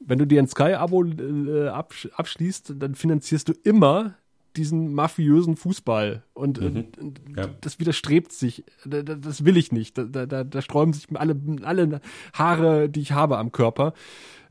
Wenn 0.00 0.18
du 0.18 0.26
dir 0.26 0.40
ein 0.42 0.48
Sky-Abo 0.48 1.04
äh, 1.04 1.68
absch 1.68 2.08
abschließt, 2.14 2.74
dann 2.78 2.94
finanzierst 2.94 3.48
du 3.48 3.52
immer 3.64 4.14
diesen 4.56 4.94
mafiösen 4.94 5.56
Fußball. 5.56 6.22
Und, 6.32 6.58
und, 6.58 6.96
und 6.98 7.20
Ja. 7.36 7.48
das 7.60 7.78
widerstrebt 7.78 8.32
sich. 8.32 8.64
Da- 8.84 9.02
da- 9.02 9.14
Das 9.16 9.44
will 9.44 9.56
ich 9.56 9.70
nicht. 9.72 9.98
Da, 9.98 10.04
da, 10.04 10.44
da, 10.44 10.62
sträuben 10.62 10.92
sich 10.94 11.06
alle, 11.14 11.36
alle 11.62 12.00
Haare, 12.32 12.88
die 12.88 13.00
ich 13.00 13.12
habe 13.12 13.36
am 13.38 13.52
Körper. 13.52 13.92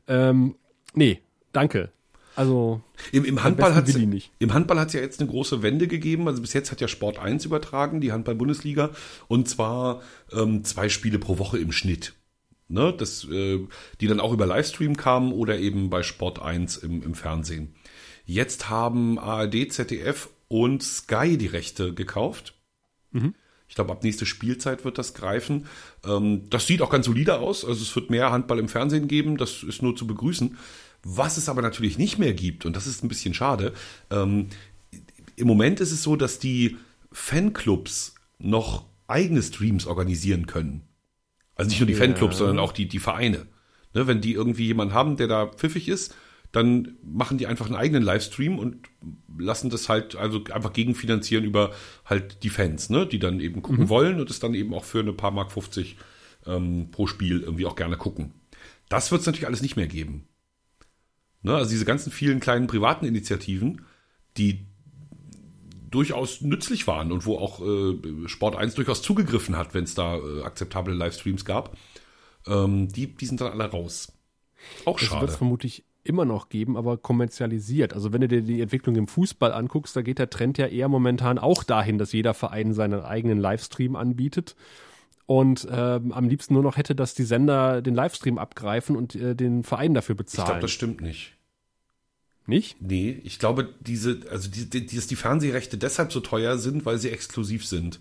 Ähm, 0.06 0.54
nee, 0.94 1.20
danke. 1.52 1.90
Also, 2.36 2.82
Im, 3.12 3.24
im 3.24 3.42
Handball 3.42 3.74
hat 3.74 3.88
im 4.38 4.52
Handball 4.52 4.78
hat 4.78 4.88
es 4.88 4.94
ja 4.94 5.00
jetzt 5.00 5.20
eine 5.20 5.30
große 5.30 5.62
Wende 5.62 5.88
gegeben. 5.88 6.28
Also 6.28 6.42
bis 6.42 6.52
jetzt 6.52 6.70
hat 6.70 6.80
ja 6.82 6.86
Sport 6.88 7.18
1 7.18 7.44
übertragen, 7.46 8.00
die 8.02 8.12
Handball-Bundesliga, 8.12 8.90
und 9.26 9.48
zwar 9.48 10.02
ähm, 10.32 10.62
zwei 10.62 10.88
Spiele 10.90 11.18
pro 11.18 11.38
Woche 11.38 11.58
im 11.58 11.72
Schnitt. 11.72 12.14
Ne, 12.68 12.92
das, 12.92 13.24
äh, 13.30 13.60
die 14.00 14.08
dann 14.08 14.18
auch 14.18 14.32
über 14.32 14.44
Livestream 14.44 14.96
kamen 14.96 15.32
oder 15.32 15.58
eben 15.58 15.88
bei 15.88 16.02
Sport 16.02 16.42
1 16.42 16.78
im, 16.78 17.02
im 17.02 17.14
Fernsehen. 17.14 17.76
Jetzt 18.24 18.68
haben 18.68 19.20
ARD, 19.20 19.72
ZDF 19.72 20.30
und 20.48 20.82
Sky 20.82 21.38
die 21.38 21.46
Rechte 21.46 21.94
gekauft. 21.94 22.54
Ich 23.68 23.74
glaube, 23.74 23.92
ab 23.92 24.02
nächste 24.02 24.26
Spielzeit 24.26 24.84
wird 24.84 24.98
das 24.98 25.14
greifen. 25.14 25.66
Ähm, 26.04 26.48
das 26.50 26.66
sieht 26.66 26.82
auch 26.82 26.90
ganz 26.90 27.06
solide 27.06 27.38
aus. 27.38 27.64
Also 27.64 27.82
es 27.82 27.94
wird 27.94 28.10
mehr 28.10 28.30
Handball 28.30 28.58
im 28.58 28.68
Fernsehen 28.68 29.08
geben. 29.08 29.36
Das 29.36 29.62
ist 29.62 29.82
nur 29.82 29.96
zu 29.96 30.06
begrüßen. 30.06 30.56
Was 31.02 31.36
es 31.36 31.48
aber 31.48 31.62
natürlich 31.62 31.98
nicht 31.98 32.18
mehr 32.18 32.32
gibt, 32.32 32.66
und 32.66 32.74
das 32.74 32.86
ist 32.86 33.04
ein 33.04 33.08
bisschen 33.08 33.34
schade, 33.34 33.72
ähm, 34.10 34.48
im 35.36 35.46
Moment 35.46 35.80
ist 35.80 35.92
es 35.92 36.02
so, 36.02 36.16
dass 36.16 36.38
die 36.38 36.78
Fanclubs 37.12 38.14
noch 38.38 38.84
eigene 39.06 39.42
Streams 39.42 39.86
organisieren 39.86 40.46
können. 40.46 40.85
Also 41.56 41.68
nicht 41.70 41.80
nur 41.80 41.86
die 41.86 41.94
Ja. 41.94 41.98
Fanclubs, 41.98 42.38
sondern 42.38 42.58
auch 42.58 42.72
die, 42.72 42.86
die 42.86 42.98
Vereine. 42.98 43.46
Ne, 43.94 44.06
wenn 44.06 44.20
die 44.20 44.32
irgendwie 44.32 44.66
jemanden 44.66 44.94
haben, 44.94 45.16
der 45.16 45.26
da 45.26 45.46
pfiffig 45.46 45.88
ist, 45.88 46.14
dann 46.52 46.96
machen 47.02 47.38
die 47.38 47.46
einfach 47.46 47.66
einen 47.66 47.76
eigenen 47.76 48.02
Livestream 48.02 48.58
und 48.58 48.88
lassen 49.36 49.68
das 49.68 49.88
halt 49.88 50.16
also 50.16 50.44
einfach 50.52 50.72
gegenfinanzieren 50.72 51.44
über 51.44 51.72
halt 52.04 52.42
die 52.44 52.50
Fans, 52.50 52.88
ne, 52.88 53.06
die 53.06 53.18
dann 53.18 53.40
eben 53.40 53.62
gucken 53.62 53.88
wollen 53.88 54.20
und 54.20 54.30
es 54.30 54.38
dann 54.38 54.54
eben 54.54 54.72
auch 54.74 54.84
für 54.84 55.00
eine 55.00 55.12
paar 55.12 55.32
Mark 55.32 55.50
50 55.50 55.96
ähm, 56.46 56.90
pro 56.90 57.06
Spiel 57.06 57.40
irgendwie 57.40 57.66
auch 57.66 57.74
gerne 57.74 57.96
gucken. 57.96 58.32
Das 58.88 59.10
wird 59.10 59.20
es 59.22 59.26
natürlich 59.26 59.46
alles 59.46 59.62
nicht 59.62 59.76
mehr 59.76 59.88
geben. 59.88 60.28
Ne, 61.42 61.54
also 61.54 61.70
diese 61.70 61.84
ganzen 61.84 62.12
vielen 62.12 62.40
kleinen 62.40 62.66
privaten 62.66 63.06
Initiativen, 63.06 63.82
die 64.36 64.66
durchaus 65.96 66.40
nützlich 66.42 66.86
waren 66.86 67.10
und 67.10 67.24
wo 67.26 67.38
auch 67.38 67.60
äh, 67.60 68.28
Sport 68.28 68.54
1 68.56 68.74
durchaus 68.74 69.00
zugegriffen 69.02 69.56
hat, 69.56 69.72
wenn 69.74 69.84
es 69.84 69.94
da 69.94 70.16
äh, 70.18 70.42
akzeptable 70.42 70.94
Livestreams 70.94 71.44
gab, 71.44 71.76
ähm, 72.46 72.88
die, 72.88 73.14
die 73.14 73.26
sind 73.26 73.40
dann 73.40 73.52
alle 73.52 73.70
raus. 73.70 74.12
Auch 74.84 74.98
Das 75.00 75.02
wird 75.10 75.10
schade. 75.20 75.26
es 75.32 75.36
vermutlich 75.36 75.84
immer 76.04 76.24
noch 76.24 76.48
geben, 76.50 76.76
aber 76.76 76.96
kommerzialisiert. 76.98 77.92
Also 77.94 78.12
wenn 78.12 78.20
du 78.20 78.28
dir 78.28 78.42
die 78.42 78.60
Entwicklung 78.60 78.94
im 78.96 79.08
Fußball 79.08 79.52
anguckst, 79.52 79.96
da 79.96 80.02
geht 80.02 80.18
der 80.20 80.30
Trend 80.30 80.58
ja 80.58 80.66
eher 80.66 80.88
momentan 80.88 81.38
auch 81.38 81.64
dahin, 81.64 81.98
dass 81.98 82.12
jeder 82.12 82.34
Verein 82.34 82.72
seinen 82.74 83.00
eigenen 83.00 83.38
Livestream 83.38 83.96
anbietet 83.96 84.54
und 85.26 85.66
ähm, 85.70 86.12
am 86.12 86.28
liebsten 86.28 86.54
nur 86.54 86.62
noch 86.62 86.76
hätte, 86.76 86.94
dass 86.94 87.14
die 87.14 87.24
Sender 87.24 87.82
den 87.82 87.94
Livestream 87.94 88.38
abgreifen 88.38 88.94
und 88.96 89.16
äh, 89.16 89.34
den 89.34 89.64
Verein 89.64 89.94
dafür 89.94 90.12
Ich 90.14 90.18
bezahlen. 90.18 90.46
glaube, 90.46 90.60
das 90.60 90.70
stimmt 90.70 91.00
nicht. 91.00 91.35
Nicht? 92.46 92.76
Nee, 92.80 93.20
ich 93.24 93.38
glaube, 93.38 93.74
diese, 93.80 94.20
also 94.30 94.48
die, 94.48 94.68
die, 94.70 94.86
dass 94.94 95.06
die 95.06 95.16
Fernsehrechte 95.16 95.78
deshalb 95.78 96.12
so 96.12 96.20
teuer 96.20 96.58
sind, 96.58 96.86
weil 96.86 96.98
sie 96.98 97.10
exklusiv 97.10 97.66
sind. 97.66 98.00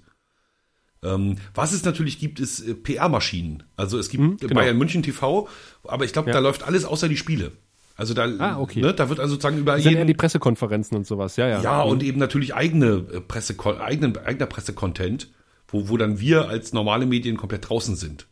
Ähm, 1.04 1.38
was 1.54 1.72
es 1.72 1.84
natürlich 1.84 2.20
gibt, 2.20 2.40
ist 2.40 2.62
äh, 2.62 2.74
PR-Maschinen. 2.74 3.64
Also 3.76 3.98
es 4.00 4.10
gibt 4.10 4.24
Hm, 4.24 4.38
genau. 4.38 4.56
Bayern 4.56 4.78
München 4.78 5.04
TV, 5.04 5.48
aber 5.84 6.06
ich 6.06 6.14
glaube, 6.14 6.30
Ja. 6.30 6.34
da 6.34 6.40
läuft 6.40 6.64
alles 6.64 6.86
außer 6.86 7.10
die 7.10 7.18
Spiele. 7.18 7.52
Also 7.98 8.14
da, 8.14 8.26
Ah, 8.40 8.60
okay. 8.60 8.82
ne, 8.82 8.94
da 8.94 9.08
wird 9.10 9.20
also 9.20 9.36
sozusagen 9.36 9.58
über 9.58 9.80
sind 9.80 9.92
jeden, 9.92 10.08
die 10.08 10.14
Pressekonferenzen 10.14 10.98
und 10.98 11.08
sowas, 11.08 11.38
ja, 11.38 11.48
ja. 11.48 11.62
ja, 11.62 11.82
und 11.82 12.04
eben 12.04 12.20
natürlich 12.20 12.54
eigene 12.54 13.06
äh, 13.12 13.22
Presse, 13.22 13.56
eigenen, 13.80 14.18
eigener 14.18 14.48
Pressecontent, 14.48 15.32
wo, 15.68 15.88
wo 15.90 15.96
dann 15.98 16.20
wir 16.20 16.50
als 16.50 16.74
normale 16.74 17.06
Medien 17.06 17.38
komplett 17.38 17.70
draußen 17.70 17.96
sind. 17.96 18.28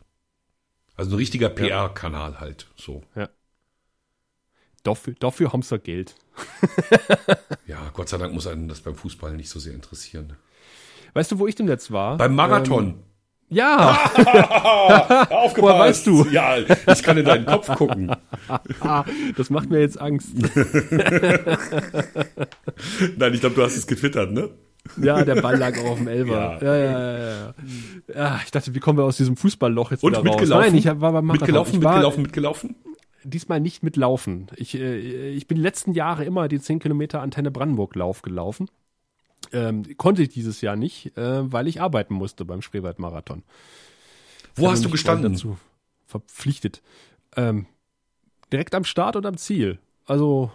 Also 0.96 1.12
ein 1.12 1.18
richtiger 1.18 1.50
PR-Kanal 1.50 2.40
halt, 2.40 2.68
so. 2.76 3.04
Ja. 3.16 3.30
Dafür, 4.84 5.16
dafür 5.18 5.54
haben 5.54 5.62
sie 5.62 5.80
Geld. 5.80 6.16
ja, 7.68 7.78
Gott 7.94 8.10
sei 8.10 8.18
Dank 8.18 8.34
muss 8.34 8.48
einen 8.48 8.68
das 8.68 8.82
beim 8.82 8.96
Fußball 8.96 9.34
nicht 9.36 9.50
so 9.50 9.60
sehr 9.60 9.74
interessieren. 9.74 10.34
Weißt 11.14 11.32
du, 11.32 11.40
wo 11.40 11.48
ich 11.48 11.56
denn 11.56 11.68
jetzt 11.68 11.92
war? 11.92 12.18
Beim 12.18 12.36
Marathon. 12.36 12.86
Ähm, 12.86 12.96
ja. 13.50 13.92
Aufgepasst. 15.30 15.58
Woher 15.58 15.80
weißt 15.80 16.08
du? 16.08 16.26
Ja, 16.32 16.58
ich 16.58 17.04
kann 17.04 17.18
in 17.18 17.26
deinen 17.26 17.46
Kopf 17.46 17.74
gucken. 17.76 18.12
das 19.38 19.50
macht 19.50 19.70
mir 19.70 19.80
jetzt 19.80 20.02
Angst. 20.02 20.30
Nein, 23.16 23.34
ich 23.34 23.40
glaube, 23.40 23.56
du 23.56 23.64
hast 23.64 23.78
es 23.78 23.88
getwittert, 23.88 24.32
ne? 24.32 24.50
Ja, 25.02 25.24
der 25.24 25.36
Ball 25.42 25.58
lag 25.58 25.78
auch 25.80 25.92
auf 25.92 25.98
dem 25.98 26.08
Elber. 26.10 26.60
Ja, 26.62 26.76
ja, 26.76 26.78
ja, 26.78 27.18
ja. 27.18 27.30
ja. 27.30 27.54
ja 28.14 28.42
ich 28.44 28.52
dachte, 28.52 28.76
wie 28.76 28.80
kommen 28.80 28.98
wir 28.98 29.06
aus 29.06 29.18
diesem 29.18 29.38
Fußballloch 29.38 29.92
jetzt 29.92 30.04
Und 30.04 30.12
wieder 30.12 30.24
mitgelaufen? 30.24 30.54
raus? 30.54 30.66
Nein, 30.66 30.76
ich 30.76 30.86
war 30.86 31.14
beim 31.14 31.26
Marathon. 31.26 31.46
Mitgelaufen, 31.46 31.84
war, 31.84 31.92
mitgelaufen, 31.94 32.24
mitgelaufen? 32.24 32.76
Diesmal 33.24 33.60
nicht 33.60 33.84
mitlaufen. 33.84 34.48
Ich, 34.56 34.76
äh, 34.76 35.30
ich 35.30 35.48
bin 35.48 35.58
die 35.58 35.64
letzten 35.64 35.94
Jahre 35.94 36.26
immer 36.26 36.48
die 36.48 36.60
10 36.60 36.80
Kilometer 36.80 37.22
Antenne 37.22 37.52
Brandenburg 37.52 37.96
Lauf 37.96 38.22
gelaufen. 38.22 38.70
Ähm, 39.52 39.84
konnte 39.98 40.24
ich 40.24 40.30
dieses 40.30 40.62
Jahr 40.62 40.76
nicht, 40.76 41.18
äh, 41.18 41.52
weil 41.52 41.68
ich 41.68 41.82
arbeiten 41.82 42.14
musste 42.14 42.46
beim 42.46 42.62
Spreewald-Marathon. 42.62 43.44
Wo 44.56 44.70
hast 44.70 44.86
du 44.86 44.90
gestanden? 44.90 45.34
Dazu 45.34 45.58
verpflichtet. 46.06 46.82
Ähm, 47.36 47.66
direkt 48.52 48.76
am 48.76 48.84
Start 48.84 49.16
und 49.16 49.26
am 49.26 49.38
Ziel. 49.38 49.80
Also 50.06 50.52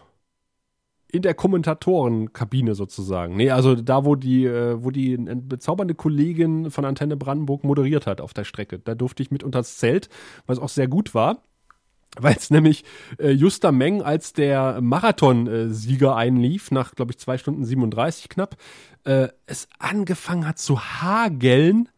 in 1.11 1.23
der 1.23 1.35
Kommentatorenkabine 1.35 2.75
sozusagen. 2.75 3.37
Nee, 3.37 3.51
also 3.51 3.75
da, 3.75 4.05
wo 4.05 4.15
die, 4.15 4.45
äh, 4.45 4.83
wo 4.83 4.91
die 4.91 5.17
bezaubernde 5.17 5.95
Kollegin 5.95 6.71
von 6.71 6.85
Antenne 6.85 7.17
Brandenburg 7.17 7.65
moderiert 7.65 8.07
hat 8.07 8.21
auf 8.21 8.35
der 8.35 8.45
Strecke. 8.45 8.79
Da 8.79 8.95
durfte 8.95 9.23
ich 9.23 9.31
mit 9.31 9.43
unter 9.43 9.61
das 9.61 9.79
Zelt, 9.79 10.09
was 10.47 10.59
auch 10.59 10.69
sehr 10.69 10.87
gut 10.87 11.15
war. 11.15 11.43
Weil 12.17 12.37
es 12.37 12.51
nämlich 12.51 12.85
äh, 13.19 13.31
Juster 13.31 13.71
Meng 13.71 14.03
als 14.03 14.33
der 14.33 14.81
Marathon-Sieger 14.81 16.17
einlief, 16.17 16.71
nach, 16.71 16.95
glaube 16.95 17.13
ich, 17.13 17.19
zwei 17.19 17.39
Stunden 17.39 17.65
37 17.65 18.29
knapp, 18.29 18.57
äh, 19.05 19.29
es 19.47 19.69
angefangen 19.79 20.47
hat 20.47 20.59
zu 20.59 20.81
hageln 20.81 21.89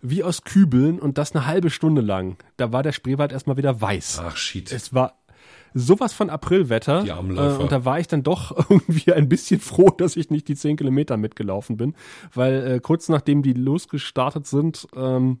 wie 0.00 0.22
aus 0.22 0.42
Kübeln 0.42 0.98
und 0.98 1.18
das 1.18 1.34
eine 1.34 1.46
halbe 1.46 1.70
Stunde 1.70 2.02
lang. 2.02 2.36
Da 2.56 2.72
war 2.72 2.82
der 2.82 2.92
Spreewald 2.92 3.32
erstmal 3.32 3.56
wieder 3.56 3.80
weiß. 3.80 4.22
Ach, 4.24 4.36
shit. 4.36 4.72
Es 4.72 4.94
war 4.94 5.18
sowas 5.74 6.12
von 6.12 6.30
Aprilwetter. 6.30 7.02
Die 7.02 7.10
äh, 7.10 7.56
und 7.56 7.72
da 7.72 7.84
war 7.84 7.98
ich 7.98 8.06
dann 8.06 8.22
doch 8.22 8.56
irgendwie 8.70 9.12
ein 9.12 9.28
bisschen 9.28 9.60
froh, 9.60 9.90
dass 9.90 10.16
ich 10.16 10.30
nicht 10.30 10.48
die 10.48 10.56
10 10.56 10.76
Kilometer 10.76 11.16
mitgelaufen 11.16 11.76
bin. 11.76 11.94
Weil 12.32 12.66
äh, 12.66 12.80
kurz 12.80 13.08
nachdem 13.08 13.42
die 13.42 13.54
losgestartet 13.54 14.46
sind, 14.46 14.86
ähm, 14.96 15.40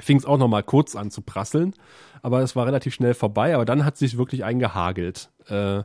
fing 0.00 0.16
es 0.16 0.24
auch 0.24 0.38
noch 0.38 0.48
mal 0.48 0.62
kurz 0.62 0.96
an 0.96 1.10
zu 1.10 1.22
prasseln. 1.22 1.74
Aber 2.22 2.40
es 2.40 2.56
war 2.56 2.66
relativ 2.66 2.94
schnell 2.94 3.14
vorbei. 3.14 3.54
Aber 3.54 3.64
dann 3.64 3.84
hat 3.84 3.96
sich 3.96 4.16
wirklich 4.16 4.44
eingehagelt. 4.44 5.30
Äh, 5.48 5.82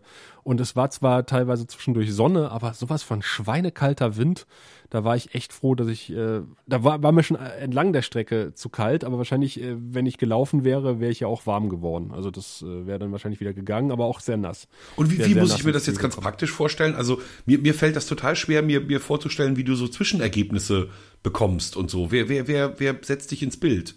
und 0.50 0.60
es 0.60 0.76
war 0.76 0.90
zwar 0.90 1.28
teilweise 1.28 1.68
zwischendurch 1.68 2.12
Sonne, 2.12 2.50
aber 2.50 2.74
sowas 2.74 3.04
von 3.04 3.22
schweinekalter 3.22 4.18
Wind. 4.18 4.48
Da 4.90 5.04
war 5.04 5.16
ich 5.16 5.36
echt 5.36 5.54
froh, 5.54 5.76
dass 5.76 5.88
ich, 5.88 6.12
äh, 6.12 6.42
da 6.66 6.84
war, 6.84 7.04
war 7.04 7.12
mir 7.12 7.22
schon 7.22 7.38
entlang 7.38 7.94
der 7.94 8.02
Strecke 8.02 8.56
zu 8.56 8.70
kalt, 8.70 9.04
aber 9.04 9.20
wahrscheinlich, 9.20 9.62
äh, 9.62 9.76
wenn 9.78 10.08
ich 10.08 10.18
gelaufen 10.18 10.64
wäre, 10.64 11.00
wäre 11.00 11.12
ich 11.12 11.20
ja 11.20 11.28
auch 11.28 11.46
warm 11.46 11.70
geworden. 11.70 12.10
Also 12.16 12.32
das 12.32 12.64
äh, 12.64 12.88
wäre 12.88 12.98
dann 12.98 13.12
wahrscheinlich 13.12 13.40
wieder 13.40 13.54
gegangen, 13.54 13.92
aber 13.92 14.06
auch 14.06 14.22
sehr 14.22 14.38
nass. 14.38 14.68
Und 14.96 15.12
wie, 15.12 15.18
Sehr, 15.18 15.28
wie 15.28 15.34
sehr 15.34 15.44
muss 15.44 15.56
ich 15.56 15.66
mir 15.66 15.72
das 15.72 15.86
jetzt 15.86 16.00
ganz 16.00 16.16
praktisch 16.16 16.52
vorstellen? 16.52 16.96
Also 16.96 17.22
mir, 17.46 17.60
mir 17.60 17.76
fällt 17.76 17.96
das 17.96 18.08
total 18.08 18.36
schwer, 18.36 18.64
mir, 18.64 18.82
mir 18.82 19.00
vorzustellen, 19.00 19.56
wie 19.56 19.64
du 19.64 19.76
so 19.76 19.88
Zwischenergebnisse 19.88 20.90
bekommst 21.22 21.78
und 21.78 21.92
so. 21.92 22.12
Wer, 22.12 22.28
wer, 22.28 22.48
wer, 22.48 22.80
wer 22.80 22.96
setzt 23.04 23.30
dich 23.30 23.44
ins 23.44 23.58
Bild? 23.60 23.94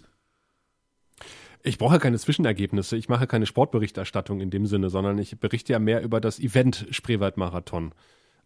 Ich 1.63 1.77
brauche 1.77 1.97
keine 1.97 2.19
Zwischenergebnisse, 2.19 2.97
ich 2.97 3.07
mache 3.07 3.25
keine 3.25 3.45
Sportberichterstattung 3.45 4.41
in 4.41 4.49
dem 4.49 4.65
Sinne, 4.65 4.89
sondern 4.89 5.17
ich 5.17 5.39
berichte 5.39 5.71
ja 5.73 5.79
mehr 5.79 6.03
über 6.03 6.19
das 6.19 6.39
Event 6.39 6.87
Spreewald-Marathon. 6.91 7.93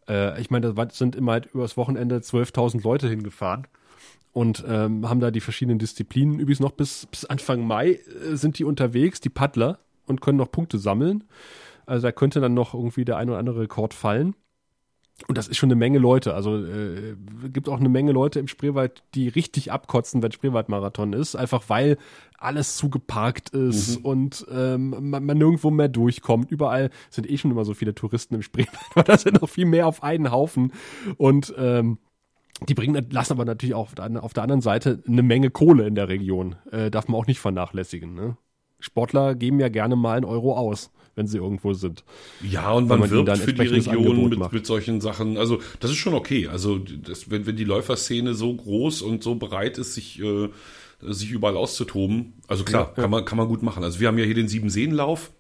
Äh, 0.08 0.40
ich 0.40 0.52
meine, 0.52 0.74
da 0.74 0.90
sind 0.92 1.16
immer 1.16 1.34
halt 1.34 1.48
übers 1.48 1.78
Wochenende 1.78 2.18
12.000 2.18 2.84
Leute 2.84 3.10
hingefahren 3.10 3.68
und 4.34 4.64
ähm, 4.68 5.10
haben 5.10 5.20
da 5.20 5.32
die 5.32 5.42
verschiedenen 5.42 5.80
Disziplinen. 5.80 6.40
Übrigens 6.40 6.60
noch 6.60 6.72
bis, 6.72 7.08
bis 7.08 7.26
Anfang 7.26 7.66
Mai 7.66 7.94
äh, 7.94 8.36
sind 8.36 8.60
die 8.60 8.66
unterwegs, 8.66 9.20
die 9.20 9.30
Paddler, 9.30 9.80
und 10.08 10.22
können 10.22 10.38
noch 10.38 10.52
Punkte 10.52 10.80
sammeln. 10.80 11.24
Also 11.86 12.08
da 12.08 12.12
könnte 12.12 12.40
dann 12.40 12.54
noch 12.54 12.74
irgendwie 12.74 13.06
der 13.06 13.18
ein 13.18 13.30
oder 13.30 13.38
andere 13.38 13.62
Rekord 13.62 13.94
fallen. 13.94 14.36
Und 15.28 15.38
das 15.38 15.48
ist 15.48 15.58
schon 15.58 15.68
eine 15.68 15.76
Menge 15.76 15.98
Leute. 15.98 16.36
Also 16.36 16.64
äh, 16.64 17.16
gibt 17.52 17.70
auch 17.70 17.80
eine 17.80 17.90
Menge 17.90 18.12
Leute 18.12 18.40
im 18.40 18.48
Spreewald, 18.48 19.04
die 19.16 19.28
richtig 19.28 19.72
abkotzen, 19.72 20.22
wenn 20.22 20.32
Spreewaldmarathon 20.32 21.14
ist, 21.14 21.36
einfach 21.36 21.64
weil 21.68 21.98
alles 22.38 22.78
zugeparkt 22.78 23.50
ist 23.50 23.98
und 23.98 24.46
ähm, 24.52 25.10
man, 25.10 25.26
man 25.26 25.38
nirgendwo 25.38 25.72
mehr 25.72 25.88
durchkommt. 25.88 26.52
Überall 26.52 26.92
sind 27.10 27.30
eh 27.30 27.38
schon 27.38 27.52
immer 27.52 27.66
so 27.66 27.74
viele 27.74 27.96
Touristen 27.96 28.36
im 28.36 28.42
Spreewald, 28.44 28.78
aber 28.92 29.04
da 29.04 29.18
sind 29.18 29.42
noch 29.42 29.50
viel 29.50 29.66
mehr 29.66 29.88
auf 29.88 30.04
einen 30.04 30.32
Haufen. 30.32 30.72
Und 31.18 31.54
ähm, 31.58 31.98
die 32.68 32.74
bringen, 32.74 33.08
lassen 33.12 33.34
aber 33.34 33.46
natürlich 33.46 33.76
auch 33.76 33.88
auf 33.88 33.96
der, 33.96 34.24
auf 34.24 34.34
der 34.34 34.44
anderen 34.44 34.62
Seite 34.62 35.04
eine 35.08 35.24
Menge 35.24 35.50
Kohle 35.50 35.88
in 35.88 35.96
der 35.96 36.10
Region. 36.10 36.56
Äh, 36.72 36.92
darf 36.92 37.08
man 37.08 37.20
auch 37.20 37.28
nicht 37.28 37.40
vernachlässigen. 37.40 38.14
Ne? 38.14 38.38
Sportler 38.80 39.36
geben 39.36 39.60
ja 39.60 39.70
gerne 39.70 39.96
mal 39.96 40.18
einen 40.18 40.26
Euro 40.26 40.56
aus, 40.56 40.92
wenn 41.16 41.28
sie 41.28 41.38
irgendwo 41.38 41.74
sind. 41.74 42.04
Ja, 42.42 42.72
und 42.72 42.88
man, 42.88 43.00
man 43.00 43.10
wirbt 43.10 43.28
dann 43.28 43.40
für 43.40 43.54
die 43.54 43.68
Region 43.68 44.30
mit, 44.30 44.52
mit 44.52 44.66
solchen 44.66 45.02
Sachen. 45.02 45.38
Also 45.38 45.60
das 45.80 45.92
ist 45.92 45.98
schon 45.98 46.14
okay. 46.14 46.48
Also 46.48 46.78
das, 46.78 47.30
wenn, 47.30 47.46
wenn 47.46 47.56
die 47.56 47.64
Läuferszene 47.64 48.34
so 48.34 48.56
groß 48.56 49.02
und 49.02 49.24
so 49.24 49.36
bereit 49.36 49.78
ist, 49.78 49.96
sich, 49.96 50.20
äh, 50.20 50.50
sich 51.00 51.32
überall 51.32 51.58
auszutoben, 51.58 52.34
also 52.48 52.64
klar, 52.64 52.94
Ja, 52.96 53.02
kann, 53.04 53.12
man, 53.12 53.26
kann 53.26 53.38
man 53.38 53.48
gut 53.48 53.64
machen. 53.64 53.84
Also 53.84 54.00
wir 54.00 54.08
haben 54.08 54.18
ja 54.18 54.26
hier 54.26 54.36
den 54.36 54.48
Siebenseenlauf. 54.48 55.32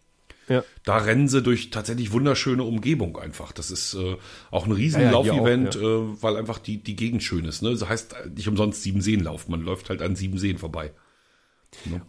Ja. 0.49 0.63
Da 0.85 0.97
rennen 0.97 1.27
sie 1.27 1.41
durch 1.41 1.71
tatsächlich 1.71 2.13
wunderschöne 2.13 2.63
Umgebung 2.63 3.17
einfach. 3.17 3.51
Das 3.51 3.69
ist 3.69 3.95
äh, 3.95 4.15
auch 4.49 4.65
ein 4.65 4.71
riesen 4.71 5.01
Ja, 5.01 5.07
ja, 5.07 5.11
Laufevent, 5.11 5.75
auch, 5.77 5.81
äh, 5.81 6.23
weil 6.23 6.37
einfach 6.37 6.59
die, 6.59 6.81
die 6.81 6.95
Gegend 6.95 7.21
schön 7.21 7.43
ist. 7.43 7.61
Ne? 7.61 7.71
Das 7.71 7.87
heißt 7.87 8.15
nicht 8.33 8.47
umsonst 8.47 8.81
Siebenseenlauf. 8.81 9.49
Man 9.49 9.61
läuft 9.61 9.89
halt 9.89 10.01
an 10.01 10.15
Siebenseen 10.15 10.57
vorbei. 10.57 10.93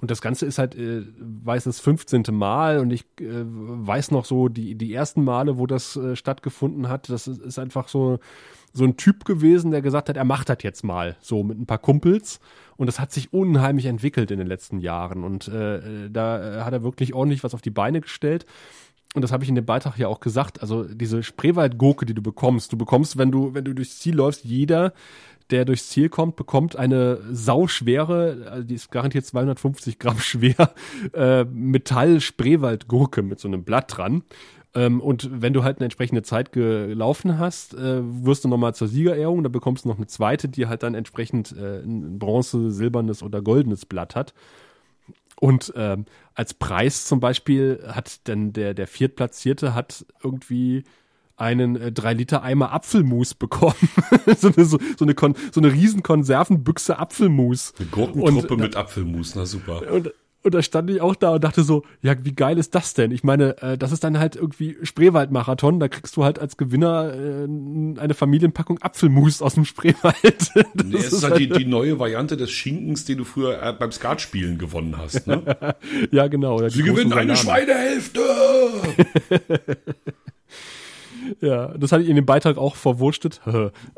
Und 0.00 0.10
das 0.10 0.22
Ganze 0.22 0.46
ist 0.46 0.58
halt, 0.58 0.76
äh, 0.76 1.02
weiß 1.18 1.64
das 1.64 1.80
15. 1.80 2.24
Mal 2.30 2.78
und 2.78 2.92
ich 2.92 3.02
äh, 3.20 3.44
weiß 3.44 4.12
noch 4.12 4.24
so 4.24 4.48
die, 4.48 4.76
die 4.76 4.94
ersten 4.94 5.24
Male, 5.24 5.58
wo 5.58 5.66
das 5.66 5.96
äh, 5.96 6.14
stattgefunden 6.14 6.88
hat, 6.88 7.08
das 7.10 7.26
ist, 7.26 7.40
ist 7.40 7.58
einfach 7.58 7.88
so, 7.88 8.20
so 8.78 8.84
ein 8.84 8.96
Typ 8.96 9.24
gewesen, 9.24 9.70
der 9.70 9.82
gesagt 9.82 10.08
hat, 10.08 10.16
er 10.16 10.24
macht 10.24 10.48
das 10.48 10.58
jetzt 10.62 10.84
mal, 10.84 11.16
so 11.20 11.42
mit 11.42 11.58
ein 11.58 11.66
paar 11.66 11.78
Kumpels. 11.78 12.40
Und 12.76 12.86
das 12.86 13.00
hat 13.00 13.12
sich 13.12 13.32
unheimlich 13.32 13.86
entwickelt 13.86 14.30
in 14.30 14.38
den 14.38 14.46
letzten 14.46 14.78
Jahren. 14.78 15.24
Und 15.24 15.48
äh, 15.48 16.08
da 16.08 16.64
hat 16.64 16.72
er 16.72 16.82
wirklich 16.82 17.12
ordentlich 17.12 17.44
was 17.44 17.54
auf 17.54 17.60
die 17.60 17.70
Beine 17.70 18.00
gestellt. 18.00 18.46
Und 19.14 19.22
das 19.22 19.32
habe 19.32 19.42
ich 19.42 19.48
in 19.48 19.56
dem 19.56 19.66
Beitrag 19.66 19.98
ja 19.98 20.08
auch 20.08 20.20
gesagt. 20.20 20.62
Also 20.62 20.84
diese 20.84 21.22
Spreewaldgurke, 21.22 22.06
die 22.06 22.14
du 22.14 22.22
bekommst, 22.22 22.72
du 22.72 22.76
bekommst, 22.76 23.18
wenn 23.18 23.32
du, 23.32 23.52
wenn 23.52 23.64
du 23.64 23.74
durchs 23.74 23.98
Ziel 23.98 24.14
läufst, 24.14 24.44
jeder, 24.44 24.92
der 25.50 25.64
durchs 25.64 25.88
Ziel 25.88 26.08
kommt, 26.08 26.36
bekommt 26.36 26.76
eine 26.76 27.18
sauschwere, 27.32 28.48
also 28.50 28.64
die 28.64 28.74
ist 28.74 28.90
garantiert 28.92 29.24
250 29.24 29.98
Gramm 29.98 30.18
schwer, 30.18 30.72
äh, 31.14 31.44
Metall-Spreewaldgurke 31.44 33.22
mit 33.22 33.40
so 33.40 33.48
einem 33.48 33.64
Blatt 33.64 33.96
dran. 33.96 34.22
Ähm, 34.74 35.00
und 35.00 35.42
wenn 35.42 35.52
du 35.52 35.64
halt 35.64 35.78
eine 35.78 35.84
entsprechende 35.84 36.22
Zeit 36.22 36.52
gelaufen 36.52 37.38
hast, 37.38 37.74
äh, 37.74 38.00
wirst 38.02 38.44
du 38.44 38.48
nochmal 38.48 38.74
zur 38.74 38.88
Siegerehrung, 38.88 39.42
da 39.42 39.48
bekommst 39.48 39.84
du 39.84 39.88
noch 39.88 39.96
eine 39.96 40.06
zweite, 40.06 40.48
die 40.48 40.66
halt 40.66 40.82
dann 40.82 40.94
entsprechend 40.94 41.54
äh, 41.56 41.80
ein 41.80 42.18
Bronze, 42.18 42.70
silbernes 42.70 43.22
oder 43.22 43.40
goldenes 43.40 43.86
Blatt 43.86 44.14
hat. 44.14 44.34
Und 45.40 45.72
ähm, 45.76 46.04
als 46.34 46.54
Preis 46.54 47.06
zum 47.06 47.20
Beispiel 47.20 47.82
hat 47.86 48.28
dann 48.28 48.52
der, 48.52 48.74
der 48.74 48.86
Viertplatzierte 48.86 49.74
hat 49.74 50.04
irgendwie 50.22 50.84
einen 51.36 51.76
äh, 51.76 51.92
3-Liter-Eimer 51.94 52.72
Apfelmus 52.72 53.34
bekommen. 53.34 53.88
so, 54.36 54.48
eine, 54.48 54.64
so, 54.64 54.78
so, 54.98 55.04
eine 55.04 55.14
Kon 55.14 55.34
so 55.52 55.60
eine 55.60 55.72
riesen 55.72 56.02
Konservenbüchse 56.02 56.98
Apfelmus. 56.98 57.72
Eine 57.78 57.88
Gurkentruppe 57.88 58.54
Und, 58.54 58.60
mit 58.60 58.76
Apfelmus, 58.76 59.34
na 59.34 59.46
super. 59.46 59.90
Und, 59.92 60.12
und 60.44 60.54
da 60.54 60.62
stand 60.62 60.88
ich 60.90 61.00
auch 61.00 61.16
da 61.16 61.34
und 61.34 61.42
dachte 61.42 61.62
so, 61.62 61.82
ja, 62.00 62.14
wie 62.24 62.32
geil 62.32 62.58
ist 62.58 62.74
das 62.74 62.94
denn? 62.94 63.10
Ich 63.10 63.24
meine, 63.24 63.60
äh, 63.60 63.76
das 63.76 63.90
ist 63.90 64.04
dann 64.04 64.18
halt 64.18 64.36
irgendwie 64.36 64.76
Spreewaldmarathon. 64.82 65.80
Da 65.80 65.88
kriegst 65.88 66.16
du 66.16 66.24
halt 66.24 66.38
als 66.38 66.56
Gewinner 66.56 67.12
äh, 67.12 67.44
eine 67.44 68.14
Familienpackung 68.14 68.78
Apfelmus 68.80 69.42
aus 69.42 69.54
dem 69.54 69.64
Spreewald. 69.64 70.14
Das 70.74 70.86
Nee, 70.86 70.96
es 70.96 71.12
ist 71.12 71.24
halt 71.24 71.38
die, 71.38 71.48
die 71.48 71.64
neue 71.64 71.98
Variante 71.98 72.36
des 72.36 72.50
Schinkens, 72.50 73.04
den 73.04 73.18
du 73.18 73.24
früher 73.24 73.62
äh, 73.62 73.72
beim 73.72 73.90
Skatspielen 73.90 74.58
gewonnen 74.58 74.96
hast. 74.96 75.26
Ne? 75.26 75.42
ja, 76.10 76.26
genau. 76.28 76.66
Sie 76.68 76.82
gewinnen 76.82 77.12
eine. 77.12 77.36
Schweinehälfte! 77.36 78.20
Ja, 81.42 81.76
das 81.76 81.92
hatte 81.92 82.02
ich 82.02 82.08
in 82.08 82.16
dem 82.16 82.24
Beitrag 82.24 82.56
auch 82.56 82.74
verwurstet 82.74 83.42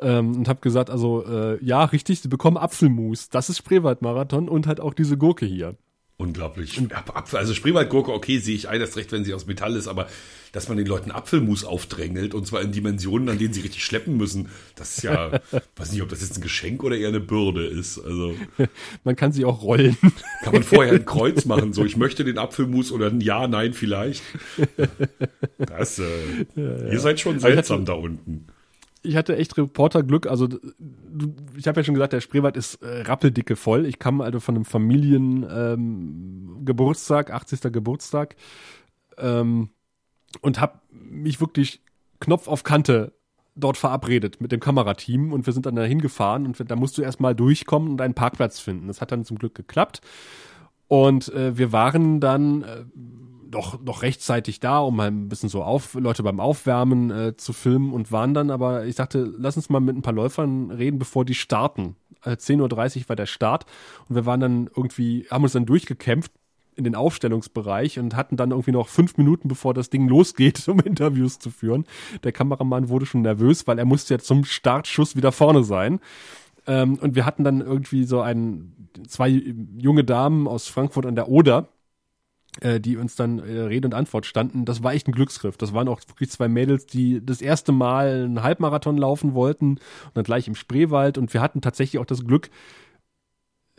ähm, 0.01 0.37
und 0.37 0.49
habe 0.49 0.61
gesagt, 0.61 0.91
also 0.91 1.25
äh, 1.25 1.65
ja, 1.65 1.85
richtig, 1.85 2.21
sie 2.21 2.29
bekommen 2.29 2.57
Apfelmus. 2.57 3.29
Das 3.29 3.49
ist 3.49 3.59
Spreewaldmarathon 3.59 4.49
und 4.49 4.67
halt 4.67 4.81
auch 4.81 4.95
diese 4.95 5.17
Gurke 5.17 5.47
hier. 5.47 5.77
Unglaublich. 6.21 6.79
Apfel, 6.93 7.39
also 7.39 7.55
Spreewaldgurke, 7.55 8.13
okay, 8.13 8.37
sehe 8.41 8.55
ich 8.55 8.69
ein, 8.69 8.79
erst 8.79 8.99
recht, 8.99 9.11
wenn 9.11 9.25
sie 9.25 9.33
aus 9.33 9.47
Metall 9.47 9.75
ist, 9.75 9.89
aber 9.89 10.07
dass 10.53 10.69
man 10.69 10.77
den 10.77 10.87
Leuten 10.87 11.11
Apfelmus 11.11 11.65
aufdrängelt 11.65 12.35
und 12.35 12.47
zwar 12.47 12.61
in 12.61 12.73
Dimensionen, 12.73 13.31
an 13.31 13.39
denen 13.39 13.55
sie 13.55 13.63
richtig 13.63 13.83
schleppen 13.87 14.19
müssen, 14.19 14.51
das 14.77 14.99
ist 14.99 15.05
ja, 15.05 15.41
weiß 15.77 15.93
nicht, 15.93 16.03
ob 16.03 16.11
das 16.11 16.21
jetzt 16.21 16.37
ein 16.37 16.43
Geschenk 16.43 16.85
oder 16.85 16.99
eher 16.99 17.09
eine 17.09 17.21
Bürde 17.21 17.65
ist. 17.65 17.99
Also 17.99 18.35
man 19.05 19.17
kann 19.17 19.33
sie 19.33 19.47
auch 19.47 19.63
rollen. 19.63 19.97
Kann 20.43 20.53
man 20.53 20.63
vorher 20.63 20.93
ein 20.93 21.07
Kreuz 21.07 21.47
machen, 21.47 21.73
so 21.73 21.87
ich 21.87 21.97
möchte 21.97 22.23
den 22.23 22.37
Apfelmus 22.37 22.93
oder 22.93 23.07
ein 23.07 23.23
Ja, 23.23 23.49
Nein 23.49 23.73
vielleicht. 23.73 24.23
Das, 25.57 25.99
äh, 25.99 26.03
ja, 26.55 26.63
ja. 26.63 26.93
ihr 26.93 27.01
seid 27.01 27.19
schon 27.19 27.41
seltsam 27.41 27.87
da 27.87 27.95
unten 27.95 28.47
ich 29.03 29.17
hatte 29.17 29.37
echt 29.37 29.57
Reporterglück. 29.57 30.27
Also 30.27 30.49
ich 31.57 31.67
habe 31.67 31.81
ja 31.81 31.85
schon 31.85 31.95
gesagt, 31.95 32.13
der 32.13 32.21
Spreewald 32.21 32.57
ist 32.57 32.83
äh, 32.83 33.03
rappeldicke 33.03 33.57
voll. 33.57 33.87
Ich 33.87 33.99
kam 33.99 34.21
also 34.21 34.41
von 34.41 34.57
einem 34.57 34.65
Familiengeburtstag, 34.65 37.31
ähm, 37.31 37.37
80. 37.37 37.73
Geburtstag 37.73 38.37
ähm, 39.19 39.71
und 40.43 40.61
habe 40.61 40.81
mich 40.91 41.41
wirklich 41.41 41.81
Knopf 42.21 42.49
auf 42.49 42.63
Kante 42.63 43.13
dort 43.57 43.77
verabredet 43.77 44.41
mit 44.41 44.53
dem 44.53 44.61
Kamerateam 44.61 45.33
und 45.33 45.47
wir 45.47 45.53
sind 45.53 45.67
dann 45.67 45.77
da 45.77 45.83
hingefahren 45.83 46.47
und 46.47 46.71
da 46.71 46.77
musst 46.77 46.97
du 46.99 47.03
erstmal 47.03 47.35
durchkommen 47.35 47.91
und 47.91 48.01
einen 48.01 48.15
Parkplatz 48.15 48.61
finden. 48.61 48.87
Das 48.87 49.01
hat 49.01 49.13
dann 49.13 49.25
zum 49.25 49.39
Glück 49.39 49.55
geklappt. 49.55 50.01
Und 50.89 51.33
äh, 51.33 51.57
wir 51.57 51.73
waren 51.73 52.21
dann 52.21 52.63
äh, 52.63 52.85
doch 53.51 53.81
noch 53.81 54.03
rechtzeitig 54.03 54.61
da, 54.61 54.79
um 54.79 54.97
mal 54.97 55.09
ein 55.09 55.29
bisschen 55.29 55.49
so 55.49 55.63
auf, 55.63 55.95
Leute 55.95 56.23
beim 56.23 56.41
Aufwärmen 56.41 57.11
äh, 57.11 57.37
zu 57.37 57.53
filmen 57.53 57.93
und 57.93 58.13
waren 58.13 58.35
dann, 58.35 58.51
aber 58.51 58.87
ich 58.87 58.97
dachte, 58.97 59.33
lass 59.37 59.57
uns 59.57 59.69
mal 59.69 59.81
mit 59.81 59.97
ein 59.97 60.03
paar 60.03 60.13
Läufern 60.13 60.71
reden, 60.71 60.99
bevor 60.99 61.25
die 61.25 61.35
starten. 61.35 61.97
Äh, 62.25 62.33
10.30 62.33 63.03
Uhr 63.03 63.09
war 63.09 63.17
der 63.17 63.27
Start 63.27 63.67
und 64.09 64.15
wir 64.15 64.27
waren 64.27 64.41
dann 64.41 64.71
irgendwie, 64.75 65.27
haben 65.31 65.43
uns 65.43 65.53
dann 65.53 65.67
durchgekämpft 65.67 66.33
in 66.77 66.85
den 66.85 66.95
Aufstellungsbereich 66.95 67.99
und 67.99 68.17
hatten 68.17 68.37
dann 68.37 68.53
irgendwie 68.53 68.73
noch 68.73 68.89
fünf 68.89 69.17
Minuten, 69.17 69.49
bevor 69.49 69.75
das 69.75 69.91
Ding 69.91 70.09
losgeht, 70.09 70.67
um 70.69 70.81
Interviews 70.81 71.39
zu 71.39 71.51
führen. 71.51 71.85
Der 72.25 72.33
Kameramann 72.33 72.89
wurde 72.89 73.07
schon 73.07 73.23
nervös, 73.23 73.67
weil 73.67 73.79
er 73.79 73.85
musste 73.85 74.15
ja 74.15 74.19
zum 74.19 74.45
Startschuss 74.45 75.17
wieder 75.17 75.33
vorne 75.33 75.65
sein. 75.65 76.01
Ähm, 76.67 76.99
und 77.01 77.15
wir 77.15 77.27
hatten 77.27 77.45
dann 77.45 77.61
irgendwie 77.61 78.05
so 78.05 78.21
ein, 78.21 78.89
zwei 79.09 79.29
junge 79.29 80.05
Damen 80.05 80.47
aus 80.47 80.69
Frankfurt 80.69 81.07
an 81.07 81.15
der 81.17 81.29
Oder, 81.29 81.69
die 82.81 82.97
uns 82.97 83.15
dann 83.15 83.39
äh, 83.39 83.61
Rede 83.61 83.87
und 83.87 83.95
Antwort 83.95 84.27
standen. 84.27 84.65
Das 84.65 84.83
war 84.83 84.93
echt 84.93 85.09
ein 85.09 85.13
Glücksgriff. 85.13 85.57
Das 85.57 85.73
waren 85.73 85.89
auch 85.89 86.01
wirklich 86.09 86.31
zwei 86.31 86.49
Mädels, 86.49 86.87
die 86.87 87.25
das 87.25 87.41
erste 87.41 87.73
Mal 87.73 88.25
einen 88.25 88.43
Halbmarathon 88.43 88.97
laufen 88.97 89.35
wollten 89.35 89.73
und 89.73 89.81
dann 90.15 90.25
gleich 90.25 90.49
im 90.49 90.55
Spreewald. 90.55 91.17
Und 91.17 91.33
wir 91.33 91.41
hatten 91.41 91.61
tatsächlich 91.61 92.01
auch 92.01 92.07
das 92.07 92.25
Glück, 92.25 92.51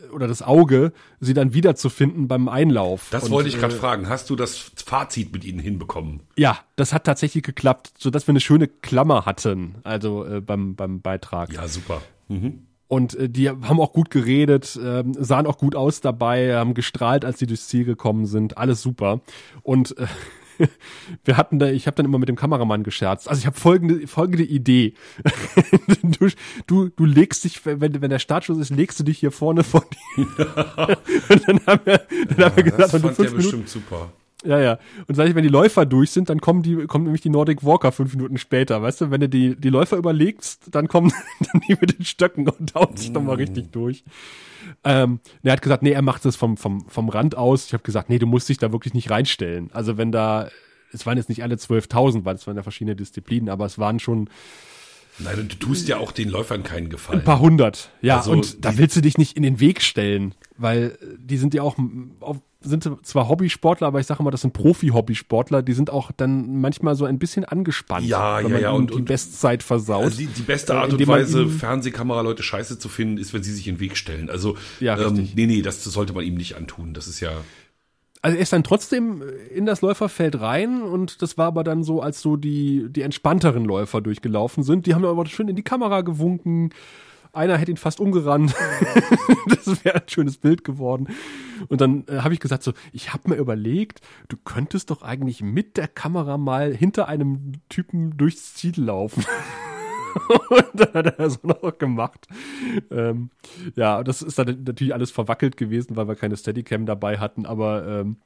äh, 0.00 0.06
oder 0.06 0.26
das 0.26 0.42
Auge, 0.42 0.92
sie 1.20 1.34
dann 1.34 1.54
wiederzufinden 1.54 2.28
beim 2.28 2.48
Einlauf. 2.48 3.08
Das 3.10 3.24
und, 3.24 3.30
wollte 3.30 3.50
ich 3.50 3.58
gerade 3.58 3.74
äh, 3.74 3.78
fragen. 3.78 4.08
Hast 4.08 4.30
du 4.30 4.36
das 4.36 4.72
Fazit 4.84 5.32
mit 5.32 5.44
ihnen 5.44 5.58
hinbekommen? 5.58 6.20
Ja, 6.36 6.58
das 6.76 6.92
hat 6.92 7.04
tatsächlich 7.04 7.44
geklappt, 7.44 7.92
sodass 7.98 8.26
wir 8.26 8.32
eine 8.32 8.40
schöne 8.40 8.68
Klammer 8.68 9.26
hatten, 9.26 9.76
also 9.84 10.24
äh, 10.24 10.40
beim, 10.40 10.76
beim 10.76 11.02
Beitrag. 11.02 11.52
Ja, 11.52 11.68
super. 11.68 12.00
Mhm. 12.28 12.66
Und 12.92 13.14
äh, 13.14 13.30
die 13.30 13.48
haben 13.48 13.80
auch 13.80 13.94
gut 13.94 14.10
geredet, 14.10 14.76
äh, 14.76 15.02
sahen 15.18 15.46
auch 15.46 15.56
gut 15.56 15.74
aus 15.74 16.02
dabei, 16.02 16.54
haben 16.56 16.74
gestrahlt, 16.74 17.24
als 17.24 17.38
sie 17.38 17.46
durchs 17.46 17.66
Ziel 17.66 17.86
gekommen 17.86 18.26
sind. 18.26 18.58
Alles 18.58 18.82
super. 18.82 19.22
Und 19.62 19.96
äh, 19.96 20.06
wir 21.24 21.38
hatten 21.38 21.58
da, 21.58 21.68
ich 21.68 21.86
habe 21.86 21.94
dann 21.94 22.04
immer 22.04 22.18
mit 22.18 22.28
dem 22.28 22.36
Kameramann 22.36 22.82
gescherzt. 22.82 23.30
Also 23.30 23.40
ich 23.40 23.46
habe 23.46 23.58
folgende, 23.58 24.06
folgende 24.06 24.44
Idee. 24.44 24.92
du, 26.02 26.28
du, 26.66 26.88
du 26.90 27.04
legst 27.06 27.44
dich, 27.44 27.64
wenn, 27.64 28.02
wenn 28.02 28.10
der 28.10 28.18
Startschuss 28.18 28.58
ist, 28.58 28.68
legst 28.68 29.00
du 29.00 29.04
dich 29.04 29.20
hier 29.20 29.32
vorne 29.32 29.64
vor 29.64 29.86
die. 29.90 30.20
und 30.26 31.48
dann 31.48 31.60
haben 31.66 31.80
wir, 31.86 31.98
dann 32.28 32.36
ja, 32.36 32.44
haben 32.44 32.56
wir 32.56 32.62
gesagt, 32.62 32.92
das 32.92 33.00
fand 33.00 33.18
der 33.18 33.30
bestimmt 33.30 33.70
super. 33.70 34.12
Ja, 34.44 34.60
ja. 34.60 34.78
Und 35.06 35.14
sag 35.14 35.28
ich, 35.28 35.34
wenn 35.34 35.42
die 35.42 35.48
Läufer 35.48 35.86
durch 35.86 36.10
sind, 36.10 36.28
dann 36.28 36.40
kommen 36.40 36.62
die, 36.62 36.86
kommt 36.86 37.04
nämlich 37.04 37.22
die 37.22 37.28
Nordic 37.28 37.64
Walker 37.64 37.92
fünf 37.92 38.14
Minuten 38.14 38.38
später, 38.38 38.82
weißt 38.82 39.02
du? 39.02 39.10
Wenn 39.10 39.20
du 39.20 39.28
die, 39.28 39.56
die 39.56 39.68
Läufer 39.68 39.96
überlegst, 39.96 40.64
dann 40.70 40.88
kommen 40.88 41.12
dann 41.52 41.62
die 41.68 41.76
mit 41.80 41.98
den 41.98 42.04
Stöcken 42.04 42.48
und 42.48 42.74
hauen 42.74 42.96
sich 42.96 43.10
mm. 43.10 43.14
nochmal 43.14 43.36
richtig 43.36 43.70
durch. 43.70 44.04
Ähm, 44.84 45.20
er 45.42 45.52
hat 45.52 45.62
gesagt, 45.62 45.82
nee, 45.82 45.92
er 45.92 46.02
macht 46.02 46.24
das 46.24 46.36
vom, 46.36 46.56
vom, 46.56 46.88
vom 46.88 47.08
Rand 47.08 47.36
aus. 47.36 47.66
Ich 47.66 47.72
habe 47.72 47.82
gesagt, 47.82 48.10
nee, 48.10 48.18
du 48.18 48.26
musst 48.26 48.48
dich 48.48 48.58
da 48.58 48.72
wirklich 48.72 48.94
nicht 48.94 49.10
reinstellen. 49.10 49.70
Also 49.72 49.96
wenn 49.96 50.12
da, 50.12 50.48
es 50.92 51.06
waren 51.06 51.16
jetzt 51.16 51.28
nicht 51.28 51.42
alle 51.42 51.54
12.000, 51.54 52.24
weil 52.24 52.34
es 52.34 52.46
waren 52.46 52.56
ja 52.56 52.62
verschiedene 52.62 52.96
Disziplinen, 52.96 53.48
aber 53.48 53.66
es 53.66 53.78
waren 53.78 54.00
schon, 54.00 54.28
Nein, 55.18 55.46
du 55.48 55.58
tust 55.58 55.88
ja 55.88 55.98
auch 55.98 56.10
den 56.10 56.30
Läufern 56.30 56.62
keinen 56.62 56.88
Gefallen. 56.88 57.20
Ein 57.20 57.24
paar 57.24 57.40
hundert, 57.40 57.90
ja. 58.00 58.16
Also 58.16 58.32
und 58.32 58.64
da 58.64 58.78
willst 58.78 58.96
du 58.96 59.02
dich 59.02 59.18
nicht 59.18 59.36
in 59.36 59.42
den 59.42 59.60
Weg 59.60 59.82
stellen, 59.82 60.34
weil 60.56 60.98
die 61.18 61.36
sind 61.36 61.52
ja 61.52 61.62
auch 61.62 61.76
auf, 62.20 62.38
sind 62.62 62.88
zwar 63.06 63.28
Hobbysportler, 63.28 63.86
aber 63.86 64.00
ich 64.00 64.06
sage 64.06 64.20
immer, 64.20 64.30
das 64.30 64.42
sind 64.42 64.52
Profi-Hobbysportler, 64.52 65.62
die 65.62 65.72
sind 65.72 65.90
auch 65.90 66.12
dann 66.12 66.60
manchmal 66.60 66.94
so 66.94 67.04
ein 67.04 67.18
bisschen 67.18 67.44
angespannt, 67.44 68.06
ja, 68.06 68.42
wenn 68.42 68.52
ja, 68.52 68.58
ja, 68.58 68.70
und, 68.70 68.90
die 68.90 68.94
und, 68.94 69.04
Bestzeit 69.04 69.62
versaut. 69.62 70.04
Also 70.04 70.18
die, 70.18 70.26
die 70.26 70.42
beste 70.42 70.74
Art 70.74 70.92
und 70.92 71.06
Weise, 71.06 71.48
Fernsehkameraleute 71.48 72.42
scheiße 72.42 72.78
zu 72.78 72.88
finden, 72.88 73.18
ist, 73.18 73.34
wenn 73.34 73.42
sie 73.42 73.52
sich 73.52 73.68
in 73.68 73.76
den 73.76 73.80
Weg 73.80 73.96
stellen. 73.96 74.30
Also 74.30 74.56
ja, 74.80 74.98
ähm, 74.98 75.28
nee, 75.34 75.46
nee, 75.46 75.62
das, 75.62 75.84
das 75.84 75.92
sollte 75.92 76.12
man 76.12 76.24
ihm 76.24 76.34
nicht 76.34 76.56
antun. 76.56 76.94
Das 76.94 77.06
ist 77.06 77.20
ja. 77.20 77.32
Also 78.22 78.36
er 78.36 78.42
ist 78.42 78.52
dann 78.52 78.62
trotzdem 78.62 79.22
in 79.52 79.66
das 79.66 79.80
Läuferfeld 79.80 80.40
rein 80.40 80.82
und 80.82 81.22
das 81.22 81.36
war 81.38 81.46
aber 81.46 81.64
dann 81.64 81.82
so, 81.82 82.00
als 82.00 82.20
so 82.20 82.36
die, 82.36 82.86
die 82.88 83.02
entspannteren 83.02 83.64
Läufer 83.64 84.00
durchgelaufen 84.00 84.62
sind. 84.62 84.86
Die 84.86 84.94
haben 84.94 85.04
aber 85.04 85.26
schön 85.26 85.48
in 85.48 85.56
die 85.56 85.64
Kamera 85.64 86.02
gewunken 86.02 86.70
einer 87.32 87.56
hätte 87.56 87.70
ihn 87.70 87.76
fast 87.76 88.00
umgerannt. 88.00 88.54
das 89.48 89.84
wäre 89.84 89.96
ein 89.96 90.08
schönes 90.08 90.38
Bild 90.38 90.64
geworden. 90.64 91.08
Und 91.68 91.80
dann 91.80 92.04
äh, 92.08 92.18
habe 92.18 92.34
ich 92.34 92.40
gesagt 92.40 92.62
so, 92.62 92.72
ich 92.92 93.12
habe 93.12 93.30
mir 93.30 93.36
überlegt, 93.36 94.00
du 94.28 94.36
könntest 94.36 94.90
doch 94.90 95.02
eigentlich 95.02 95.42
mit 95.42 95.76
der 95.76 95.88
Kamera 95.88 96.38
mal 96.38 96.74
hinter 96.74 97.08
einem 97.08 97.52
Typen 97.68 98.16
durchs 98.16 98.54
Ziel 98.54 98.80
laufen. 98.80 99.24
und 100.50 100.66
dann 100.74 100.94
hat 100.94 101.06
er 101.06 101.12
das 101.12 101.42
noch 101.42 101.78
gemacht. 101.78 102.26
Ähm, 102.90 103.30
ja, 103.76 104.02
das 104.02 104.22
ist 104.22 104.38
dann 104.38 104.64
natürlich 104.64 104.94
alles 104.94 105.10
verwackelt 105.10 105.56
gewesen, 105.56 105.96
weil 105.96 106.08
wir 106.08 106.16
keine 106.16 106.36
Steadicam 106.36 106.86
dabei 106.86 107.18
hatten, 107.18 107.46
aber 107.46 107.86
ähm, 107.86 108.16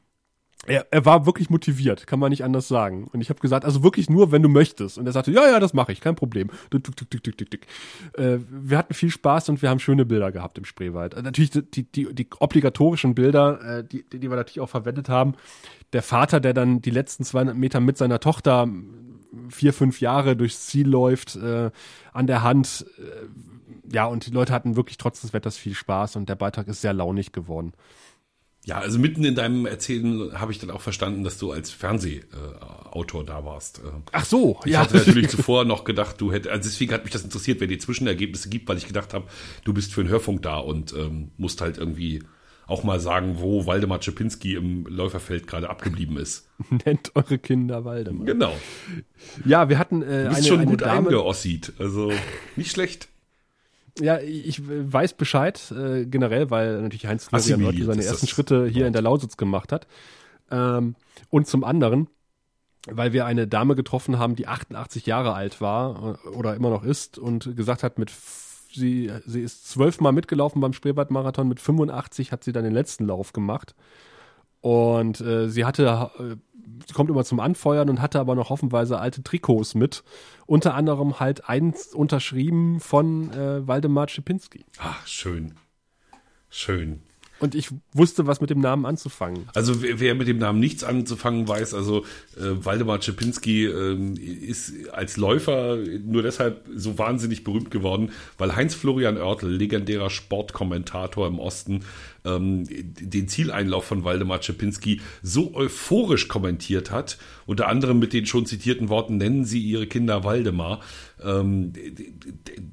er, 0.65 0.87
er 0.91 1.05
war 1.05 1.27
wirklich 1.27 1.51
motiviert, 1.51 2.07
kann 2.07 2.19
man 2.19 2.31
nicht 2.31 2.43
anders 2.43 2.67
sagen. 2.67 3.09
Und 3.13 3.21
ich 3.21 3.29
habe 3.29 3.41
gesagt, 3.41 3.65
also 3.65 3.83
wirklich 3.83 4.09
nur, 4.09 4.33
wenn 4.33 4.43
du 4.43 4.49
möchtest. 4.49 4.99
Und 4.99 5.07
er 5.07 5.13
sagte, 5.13 5.31
ja, 5.31 5.47
ja, 5.49 5.61
das 5.61 5.75
mache 5.75 5.93
ich, 5.93 6.01
kein 6.01 6.17
Problem. 6.17 6.51
Äh, 6.73 8.39
wir 8.49 8.79
hatten 8.79 8.95
viel 8.95 9.11
Spaß 9.11 9.49
und 9.51 9.63
wir 9.63 9.71
haben 9.71 9.79
schöne 9.79 10.05
Bilder 10.05 10.33
gehabt 10.33 10.59
im 10.59 10.65
Spreewald. 10.65 11.15
Äh, 11.15 11.23
natürlich 11.23 11.51
die, 11.51 11.85
die, 11.85 12.15
die 12.15 12.27
obligatorischen 12.41 13.15
Bilder, 13.15 13.79
äh, 13.79 13.85
die, 13.85 14.05
die 14.11 14.29
wir 14.29 14.37
natürlich 14.37 14.61
auch 14.61 14.71
verwendet 14.71 15.09
haben. 15.09 15.35
Der 15.93 16.03
Vater, 16.03 16.41
der 16.41 16.55
dann 16.55 16.81
die 16.83 16.91
letzten 16.91 17.25
200 17.25 17.57
Meter 17.57 17.81
mit 17.81 17.97
seiner 17.97 18.19
Tochter 18.19 18.69
vier, 19.51 19.73
fünf 19.73 20.01
Jahre 20.01 20.37
durchs 20.37 20.67
Ziel 20.67 20.89
läuft, 20.89 21.37
äh, 21.37 21.71
an 22.13 22.27
der 22.27 22.43
Hand. 22.43 22.87
Äh, 22.99 23.95
ja, 23.95 24.07
und 24.07 24.27
die 24.27 24.31
Leute 24.33 24.53
hatten 24.53 24.75
wirklich 24.75 24.97
trotz 24.97 25.21
des 25.21 25.33
Wetters 25.33 25.57
viel 25.57 25.75
Spaß 25.75 26.17
und 26.17 26.29
der 26.29 26.35
Beitrag 26.35 26.67
ist 26.67 26.81
sehr 26.81 26.93
launig 26.93 27.33
geworden. 27.33 27.73
Ja, 28.67 28.79
also 28.81 28.99
mitten 28.99 29.25
in 29.25 29.37
deinem 29.37 29.65
Erzählen 29.65 30.33
habe 30.41 30.51
ich 30.51 30.59
dann 30.59 30.73
auch 30.73 30.81
verstanden, 30.81 31.23
dass 31.23 31.39
du 31.39 31.53
als 31.53 31.71
Fernsehautor 31.71 33.25
da 33.25 33.45
warst. 33.45 33.81
Ach 34.11 34.25
so, 34.25 34.59
ich 34.65 34.73
ja. 34.73 34.83
Ich 34.83 34.89
hatte 34.89 34.97
natürlich 34.97 35.29
zuvor 35.31 35.65
noch 35.65 35.85
gedacht, 35.85 36.21
du 36.21 36.33
hättest, 36.33 36.51
also 36.51 36.69
deswegen 36.69 36.93
hat 36.93 37.05
mich 37.05 37.13
das 37.13 37.23
interessiert, 37.23 37.61
wer 37.61 37.69
die 37.69 37.79
Zwischenergebnisse 37.79 38.49
gibt, 38.49 38.69
weil 38.69 38.77
ich 38.77 38.89
gedacht 38.89 39.15
habe, 39.15 39.27
du 39.63 39.73
bist 39.73 39.95
für 39.95 40.03
den 40.03 40.11
Hörfunk 40.11 40.43
da 40.43 40.59
und 40.59 40.93
ähm, 40.95 41.31
musst 41.37 41.61
halt 41.61 41.79
irgendwie 41.79 42.25
auch 42.67 42.83
mal 42.83 42.99
sagen, 42.99 43.37
wo 43.39 43.67
Waldemar 43.67 44.01
Czepinski 44.01 44.57
im 44.57 44.85
Läuferfeld 44.87 45.47
gerade 45.47 45.71
abgeblieben 45.71 46.17
ist. 46.17 46.49
Nennt 46.85 47.13
eure 47.15 47.39
Kinder 47.39 47.85
Waldemar. 47.85 48.27
Genau. 48.27 48.53
Ja, 49.45 49.69
wir 49.69 49.79
hatten 49.79 50.03
äh, 50.03 50.25
du 50.25 50.29
bist 50.31 50.39
eine, 50.39 50.47
schon 50.49 50.59
eine 50.59 50.71
gut 50.73 50.81
Dame, 50.81 51.09
eingeossiet, 51.09 51.73
also 51.79 52.13
nicht 52.57 52.73
schlecht. 52.73 53.07
Ja, 54.01 54.19
ich 54.19 54.61
weiß 54.67 55.15
Bescheid 55.15 55.73
äh, 55.73 56.05
generell, 56.05 56.51
weil 56.51 56.83
natürlich 56.83 57.07
Heinz 57.07 57.25
Florian 57.25 57.85
seine 57.85 58.05
ersten 58.05 58.27
Schritte 58.27 58.67
hier 58.67 58.87
in 58.87 58.93
der 58.93 59.03
Lausitz 59.03 59.37
gemacht 59.37 59.73
hat. 59.73 59.87
Ähm, 60.51 60.95
und 61.31 61.47
zum 61.47 61.65
anderen, 61.65 62.09
weil 62.89 63.13
wir 63.13 63.27
eine 63.27 63.47
Dame 63.47 63.75
getroffen 63.75 64.19
haben, 64.19 64.37
die 64.37 64.47
88 64.47 65.07
Jahre 65.07 65.33
alt 65.33 65.61
war 65.61 66.19
äh, 66.25 66.29
oder 66.29 66.55
immer 66.55 66.71
noch 66.71 66.85
ist 66.85 67.19
und 67.19 67.57
gesagt 67.57 67.83
hat, 67.83 67.99
mit 67.99 68.13
sie, 68.73 69.11
sie 69.25 69.41
ist 69.41 69.69
zwölfmal 69.69 70.13
mitgelaufen 70.13 70.61
beim 70.61 70.73
Spreewaldmarathon, 70.73 71.49
mit 71.49 71.61
85 71.61 72.33
hat 72.33 72.45
sie 72.45 72.53
dann 72.53 72.65
den 72.65 72.75
letzten 72.75 73.07
Lauf 73.07 73.33
gemacht. 73.33 73.75
Und 74.67 75.21
äh, 75.21 75.49
sie 75.49 75.65
hatte 75.65 76.11
äh, 76.19 76.35
sie 76.89 76.93
kommt 76.93 77.09
immer 77.09 77.23
zum 77.23 77.39
Anfeuern 77.39 77.89
und 77.89 78.03
hatte 78.03 78.19
aber 78.19 78.35
noch 78.35 78.51
hoffenweise 78.51 78.99
alte 78.99 79.23
Trikots 79.23 79.77
mit. 79.77 80.03
Unter 80.45 80.75
anderem 80.75 81.21
halt 81.21 81.49
eins 81.49 81.95
unterschrieben 81.95 82.81
von 82.81 83.33
äh, 83.33 83.65
Waldemar 83.69 84.09
Schipinski. 84.09 84.65
Ach, 84.79 85.07
schön. 85.07 85.55
Schön. 86.51 87.03
Und 87.39 87.55
ich 87.55 87.69
wusste, 87.93 88.27
was 88.27 88.41
mit 88.41 88.49
dem 88.49 88.61
Namen 88.61 88.87
anzufangen. 88.87 89.47
Also 89.55 89.83
wer, 89.83 90.01
wer 90.01 90.15
mit 90.15 90.27
dem 90.27 90.39
Namen 90.39 90.59
nichts 90.59 90.85
anzufangen 90.85 91.47
weiß, 91.47 91.75
also 91.75 92.05
äh, 92.37 92.65
Waldemar 92.65 93.01
Czepinski 93.01 93.67
äh, 93.67 94.15
ist 94.19 94.73
als 94.91 95.19
Läufer 95.19 95.77
nur 95.77 96.23
deshalb 96.23 96.67
so 96.75 96.99
wahnsinnig 96.99 97.45
berühmt 97.45 97.71
geworden, 97.71 98.11
weil 98.39 98.57
Heinz-Florian 98.57 99.19
Oertel, 99.19 99.51
legendärer 99.51 100.09
Sportkommentator 100.09 101.27
im 101.27 101.39
Osten, 101.39 101.85
ähm, 102.27 102.65
den 102.69 103.29
Zieleinlauf 103.29 103.85
von 103.85 104.05
Waldemar 104.05 104.41
Czepinski 104.41 105.01
so 105.23 105.55
euphorisch 105.55 106.29
kommentiert 106.29 106.91
hat, 106.91 107.19
unter 107.47 107.69
anderem 107.69 107.99
mit 107.99 108.13
den 108.13 108.27
schon 108.27 108.47
zitierten 108.47 108.89
Worten, 108.89 109.17
nennen 109.17 109.45
Sie 109.45 109.61
Ihre 109.61 109.87
Kinder 109.87 110.25
Waldemar, 110.25 110.81
ähm, 111.23 111.73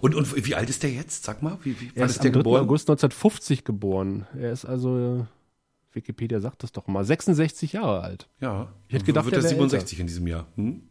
Und, 0.00 0.14
und 0.14 0.46
wie 0.46 0.54
alt 0.54 0.70
ist 0.70 0.82
der 0.82 0.90
jetzt? 0.90 1.24
Sag 1.24 1.42
mal, 1.42 1.58
wie, 1.62 1.78
wie 1.80 1.90
wann 1.94 2.06
ist, 2.06 2.12
ist 2.12 2.24
der 2.24 2.30
geboren? 2.30 2.62
August 2.62 2.88
1950 2.88 3.64
geboren. 3.64 4.26
Er 4.34 4.52
ist 4.52 4.64
also, 4.64 5.26
Wikipedia 5.96 6.40
sagt 6.40 6.62
das 6.62 6.72
doch 6.72 6.86
mal, 6.86 7.04
66 7.04 7.72
Jahre 7.72 8.02
alt. 8.02 8.28
Ja. 8.40 8.72
Ich 8.88 8.94
hätte 8.94 9.04
gedacht, 9.04 9.24
wird 9.24 9.36
er 9.36 9.42
67 9.42 9.92
älter. 9.92 10.00
in 10.00 10.06
diesem 10.06 10.26
Jahr. 10.26 10.46
Hm? 10.54 10.82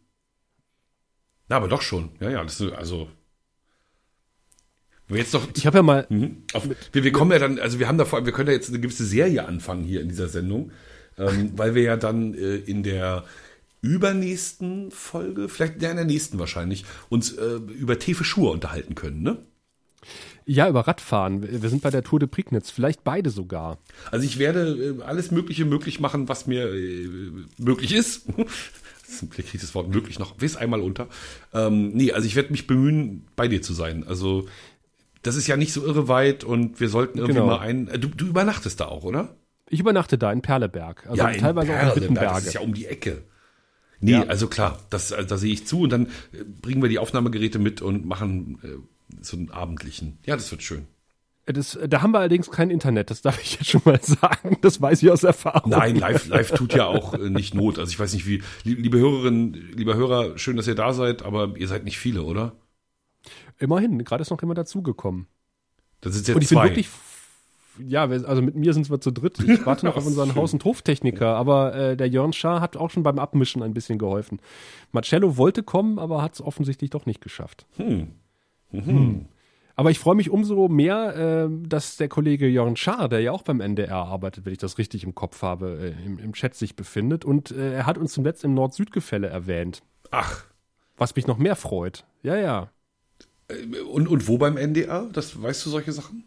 Na, 1.48 1.58
aber 1.58 1.68
doch 1.68 1.82
schon. 1.82 2.10
Ja, 2.20 2.30
ja, 2.30 2.44
das 2.44 2.60
ist 2.60 2.74
also. 2.74 3.10
Wir 5.08 5.20
jetzt 5.20 5.34
noch, 5.34 5.48
ich 5.56 5.68
habe 5.68 5.78
ja 5.78 5.84
mal. 5.84 6.08
Mhm, 6.10 6.44
auf, 6.54 6.68
wir, 6.92 7.04
wir 7.04 7.12
kommen 7.12 7.32
ja 7.32 7.40
dann, 7.40 7.60
also 7.60 7.80
wir 7.80 7.88
haben 7.88 8.00
da 8.00 8.06
vor 8.06 8.18
allem, 8.18 8.26
wir 8.26 8.34
können 8.34 8.50
ja 8.50 8.56
jetzt 8.56 8.70
eine 8.70 8.80
gewisse 8.80 9.06
Serie 9.06 9.46
anfangen 9.46 9.84
hier 9.84 10.02
in 10.02 10.10
dieser 10.10 10.28
Sendung 10.28 10.72
ähm, 11.18 11.52
weil 11.56 11.76
wir 11.76 11.84
ja 11.84 11.98
dann 11.98 12.34
äh, 12.34 12.56
in 12.56 12.84
der 12.84 13.24
übernächsten 13.82 14.92
Folge, 14.92 15.48
vielleicht 15.48 15.82
ja, 15.82 15.92
in 15.92 15.98
der 15.98 16.06
nächsten 16.06 16.40
wahrscheinlich, 16.40 16.86
uns 17.10 17.34
äh, 17.34 17.56
über 17.56 18.00
Tefe 18.00 18.24
Schuhe 18.24 18.52
unterhalten 18.52 18.96
können, 18.96 19.22
ne? 19.22 19.38
Ja, 20.48 20.70
über 20.70 20.82
Radfahren. 20.82 21.62
Wir 21.62 21.70
sind 21.70 21.82
bei 21.82 21.90
der 21.90 22.04
Tour 22.04 22.20
de 22.20 22.28
Prignitz, 22.28 22.70
vielleicht 22.70 23.04
beide 23.04 23.32
sogar. 23.32 23.80
Also 24.12 24.26
ich 24.26 24.38
werde 24.38 24.98
äh, 25.00 25.04
alles 25.04 25.32
Mögliche 25.32 25.66
möglich 25.66 26.00
machen, 26.00 26.30
was 26.30 26.46
mir 26.46 26.72
äh, 26.72 27.32
möglich 27.58 27.94
ist. 27.94 28.28
Vielleicht 29.08 29.32
kriege 29.32 29.50
ich 29.54 29.62
das 29.62 29.76
Wort 29.76 29.90
möglich 29.90 30.20
noch 30.20 30.36
bis 30.36 30.56
einmal 30.56 30.82
unter. 30.82 31.08
Ähm, 31.54 31.92
nee, 31.94 32.12
also 32.12 32.28
ich 32.28 32.36
werde 32.36 32.52
mich 32.52 32.68
bemühen, 32.68 33.28
bei 33.36 33.48
dir 33.48 33.62
zu 33.62 33.74
sein. 33.74 34.04
Also 34.08 34.48
das 35.22 35.36
ist 35.36 35.48
ja 35.48 35.58
nicht 35.58 35.74
so 35.74 35.86
irre 35.86 36.08
weit 36.08 36.44
und 36.44 36.80
wir 36.80 36.90
sollten 36.90 37.18
irgendwie 37.18 37.40
genau. 37.40 37.48
mal 37.48 37.60
ein. 37.60 37.88
Äh, 37.88 38.00
du, 38.00 38.08
du 38.08 38.26
übernachtest 38.28 38.80
da 38.80 38.86
auch, 38.86 39.04
oder? 39.04 39.36
Ich 39.70 39.80
übernachte 39.80 40.18
da 40.18 40.32
in 40.32 40.42
Perleberg. 40.42 41.08
Also 41.08 41.24
ja, 41.24 41.34
teilweise 41.34 41.72
Perle, 41.72 41.92
auch 41.92 41.96
in 41.96 42.02
Wittenberge. 42.04 42.36
Das 42.36 42.46
ist 42.48 42.54
ja 42.54 42.62
um 42.62 42.74
die 42.74 42.86
Ecke. 42.86 43.24
Nee, 44.00 44.12
ja. 44.12 44.24
also 44.26 44.48
klar, 44.48 44.80
das, 44.90 45.12
also 45.14 45.28
da 45.28 45.38
sehe 45.38 45.54
ich 45.54 45.66
zu 45.66 45.82
und 45.82 45.90
dann 45.90 46.08
bringen 46.62 46.82
wir 46.82 46.90
die 46.90 47.00
Aufnahmegeräte 47.00 47.58
mit 47.58 47.82
und 47.82 48.06
machen 48.06 48.60
so 49.22 49.38
einen 49.38 49.52
abendlichen. 49.52 50.20
Ja, 50.26 50.36
das 50.36 50.50
wird 50.52 50.64
schön. 50.64 50.88
Das, 51.48 51.78
da 51.88 52.02
haben 52.02 52.12
wir 52.12 52.20
allerdings 52.20 52.50
kein 52.50 52.72
Internet, 52.72 53.12
das 53.12 53.22
darf 53.22 53.40
ich 53.40 53.54
jetzt 53.54 53.70
schon 53.70 53.82
mal 53.86 54.00
sagen. 54.02 54.58
Das 54.62 54.82
weiß 54.82 55.04
ich 55.04 55.12
aus 55.12 55.24
Erfahrung. 55.24 55.70
Nein, 55.70 55.96
live, 55.96 56.28
live 56.28 56.52
tut 56.52 56.74
ja 56.74 56.86
auch 56.86 57.14
äh, 57.14 57.30
nicht 57.30 57.54
Not. 57.54 57.78
Also 57.78 57.92
ich 57.92 58.00
weiß 58.00 58.14
nicht 58.14 58.26
wie, 58.26 58.42
liebe 58.64 58.98
Hörerinnen, 58.98 59.54
lieber 59.54 59.96
Hörer, 59.96 60.38
schön, 60.40 60.58
dass 60.58 60.68
ihr 60.68 60.76
da 60.76 60.94
seid, 60.94 61.22
aber 61.22 61.56
ihr 61.56 61.68
seid 61.68 61.84
nicht 61.84 62.00
viele, 62.00 62.24
oder? 62.24 62.54
Immerhin, 63.60 64.04
gerade 64.04 64.24
ist 64.24 64.32
noch 64.32 64.42
jemand 64.42 64.58
dazugekommen. 64.58 65.28
Das 66.02 66.16
sind 66.16 66.28
jetzt 66.28 66.36
und 66.36 66.42
ich 66.42 66.48
zwei. 66.50 66.64
bin 66.64 66.72
wirklich 66.72 66.90
ja, 67.78 68.04
also 68.04 68.42
mit 68.42 68.56
mir 68.56 68.74
sind 68.74 68.90
wir 68.90 69.02
zu 69.02 69.12
dritt. 69.12 69.40
Ich 69.40 69.66
warte 69.66 69.86
noch 69.86 69.98
auf 69.98 70.06
unseren 70.06 70.36
Haus- 70.36 70.54
und 70.54 70.64
Hoftechniker, 70.64 71.36
aber 71.36 71.76
äh, 71.76 71.98
der 71.98 72.08
Jörn 72.08 72.34
Schaar 72.34 72.62
hat 72.62 72.78
auch 72.78 72.90
schon 72.90 73.04
beim 73.04 73.20
Abmischen 73.20 73.62
ein 73.62 73.74
bisschen 73.74 74.00
geholfen. 74.00 74.40
Marcello 74.92 75.38
wollte 75.38 75.62
kommen, 75.62 76.00
aber 76.00 76.22
hat 76.22 76.36
es 76.36 76.42
offensichtlich 76.42 76.90
doch 76.90 77.06
nicht 77.06 77.22
geschafft. 77.22 77.66
Hm. 77.76 78.14
Mhm. 78.72 78.86
Hm. 78.86 79.26
Aber 79.78 79.92
ich 79.92 80.00
freue 80.00 80.16
mich 80.16 80.30
umso 80.30 80.70
mehr, 80.70 81.50
äh, 81.50 81.68
dass 81.68 81.98
der 81.98 82.08
Kollege 82.08 82.48
Jörn 82.48 82.78
Schaar, 82.78 83.10
der 83.10 83.20
ja 83.20 83.32
auch 83.32 83.42
beim 83.42 83.60
NDR 83.60 83.98
arbeitet, 83.98 84.46
wenn 84.46 84.54
ich 84.54 84.58
das 84.58 84.78
richtig 84.78 85.04
im 85.04 85.16
Kopf 85.16 85.42
habe, 85.42 85.96
äh, 86.00 86.06
im, 86.06 86.18
im, 86.18 86.34
Chat 86.34 86.56
sich 86.56 86.78
befindet. 86.78 87.26
Und 87.26 87.52
äh, 87.52 87.74
er 87.74 87.86
hat 87.86 87.98
uns 87.98 88.14
zum 88.14 88.24
letzten 88.24 88.48
im 88.48 88.54
Nord-Süd-Gefälle 88.54 89.28
erwähnt. 89.28 89.84
Ach. 90.12 90.46
Was 90.96 91.16
mich 91.16 91.28
noch 91.28 91.38
mehr 91.38 91.58
freut. 91.58 92.06
Ja, 92.24 92.38
ja. 92.38 92.70
Äh, 93.50 93.82
und, 93.82 94.08
und 94.08 94.28
wo 94.30 94.38
beim 94.38 94.56
NDR? 94.56 95.10
Das 95.12 95.42
weißt 95.42 95.66
du 95.66 95.70
solche 95.70 95.92
Sachen? 95.92 96.24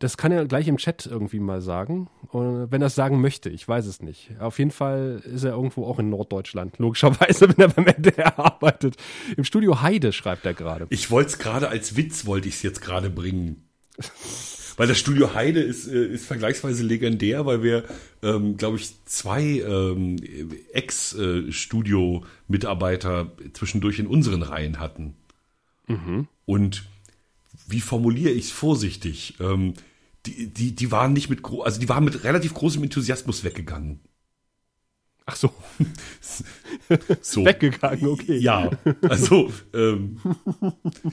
Das 0.00 0.16
kann 0.16 0.32
er 0.32 0.44
gleich 0.46 0.66
im 0.66 0.78
Chat 0.78 1.06
irgendwie 1.06 1.38
mal 1.40 1.60
sagen. 1.60 2.08
Und 2.28 2.72
wenn 2.72 2.80
er 2.80 2.86
es 2.86 2.94
sagen 2.94 3.20
möchte, 3.20 3.50
ich 3.50 3.68
weiß 3.68 3.84
es 3.84 4.00
nicht. 4.00 4.30
Auf 4.40 4.58
jeden 4.58 4.70
Fall 4.70 5.22
ist 5.26 5.44
er 5.44 5.52
irgendwo 5.52 5.84
auch 5.84 5.98
in 5.98 6.08
Norddeutschland, 6.08 6.78
logischerweise, 6.78 7.46
wenn 7.50 7.58
er 7.58 7.68
beim 7.68 7.86
NDR 7.86 8.38
arbeitet. 8.38 8.96
Im 9.36 9.44
Studio 9.44 9.82
Heide 9.82 10.14
schreibt 10.14 10.46
er 10.46 10.54
gerade. 10.54 10.86
Ich 10.88 11.10
wollte 11.10 11.28
es 11.28 11.38
gerade 11.38 11.68
als 11.68 11.96
Witz, 11.96 12.24
wollte 12.24 12.48
ich 12.48 12.54
es 12.54 12.62
jetzt 12.62 12.80
gerade 12.80 13.10
bringen. 13.10 13.68
weil 14.78 14.88
das 14.88 14.98
Studio 14.98 15.34
Heide 15.34 15.60
ist, 15.60 15.86
äh, 15.86 16.06
ist 16.06 16.24
vergleichsweise 16.24 16.82
legendär, 16.82 17.44
weil 17.44 17.62
wir, 17.62 17.84
ähm, 18.22 18.56
glaube 18.56 18.78
ich, 18.78 18.94
zwei 19.04 19.42
ähm, 19.42 20.16
Ex-Studio-Mitarbeiter 20.72 23.32
zwischendurch 23.52 23.98
in 23.98 24.06
unseren 24.06 24.40
Reihen 24.40 24.80
hatten. 24.80 25.14
Mhm. 25.88 26.26
Und 26.46 26.84
wie 27.68 27.82
formuliere 27.82 28.32
ich 28.32 28.46
es 28.46 28.50
vorsichtig? 28.50 29.34
Ähm, 29.40 29.74
die, 30.26 30.48
die, 30.48 30.74
die 30.74 30.90
waren 30.92 31.12
nicht 31.12 31.30
mit, 31.30 31.44
also 31.44 31.80
die 31.80 31.88
waren 31.88 32.04
mit 32.04 32.24
relativ 32.24 32.54
großem 32.54 32.82
Enthusiasmus 32.82 33.44
weggegangen. 33.44 34.00
Ach 35.26 35.36
so. 35.36 35.52
so. 37.20 37.44
Weggegangen, 37.44 38.08
okay. 38.08 38.38
Ja, 38.38 38.70
also, 39.02 39.52
ähm, 39.72 40.18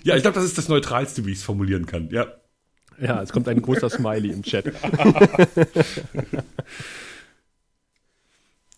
ja, 0.04 0.16
ich 0.16 0.24
glaube, 0.24 0.36
das 0.36 0.46
ist 0.46 0.58
das 0.58 0.70
Neutralste, 0.70 1.26
wie 1.26 1.32
ich 1.32 1.38
es 1.38 1.44
formulieren 1.44 1.86
kann, 1.86 2.10
ja. 2.10 2.28
Ja, 3.00 3.22
es 3.22 3.32
kommt 3.32 3.48
ein 3.48 3.62
großer 3.62 3.92
Smiley 3.92 4.32
im 4.32 4.42
Chat. 4.42 4.66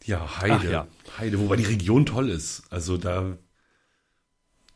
ja, 0.04 0.42
Heide. 0.42 0.72
Ja. 0.72 0.88
Heide, 1.18 1.40
wobei 1.40 1.56
die 1.56 1.64
Region 1.64 2.06
toll 2.06 2.30
ist. 2.30 2.64
Also 2.70 2.98
da 2.98 3.38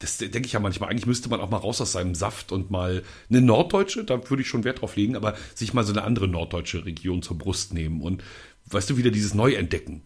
das 0.03 0.17
denke 0.17 0.41
ich 0.45 0.51
ja 0.51 0.59
manchmal, 0.59 0.89
eigentlich 0.89 1.05
müsste 1.05 1.29
man 1.29 1.39
auch 1.39 1.49
mal 1.49 1.57
raus 1.57 1.79
aus 1.79 1.93
seinem 1.93 2.13
Saft 2.13 2.51
und 2.51 2.69
mal 2.69 3.03
eine 3.29 3.41
norddeutsche, 3.41 4.03
da 4.03 4.29
würde 4.29 4.41
ich 4.41 4.49
schon 4.49 4.65
Wert 4.65 4.81
drauf 4.81 4.97
legen, 4.97 5.15
aber 5.15 5.35
sich 5.55 5.73
mal 5.73 5.85
so 5.85 5.93
eine 5.93 6.03
andere 6.03 6.27
norddeutsche 6.27 6.85
Region 6.85 7.21
zur 7.21 7.37
Brust 7.37 7.73
nehmen 7.73 8.01
und 8.01 8.21
weißt 8.65 8.89
du, 8.89 8.97
wieder 8.97 9.11
dieses 9.11 9.33
Neuentdecken. 9.33 10.01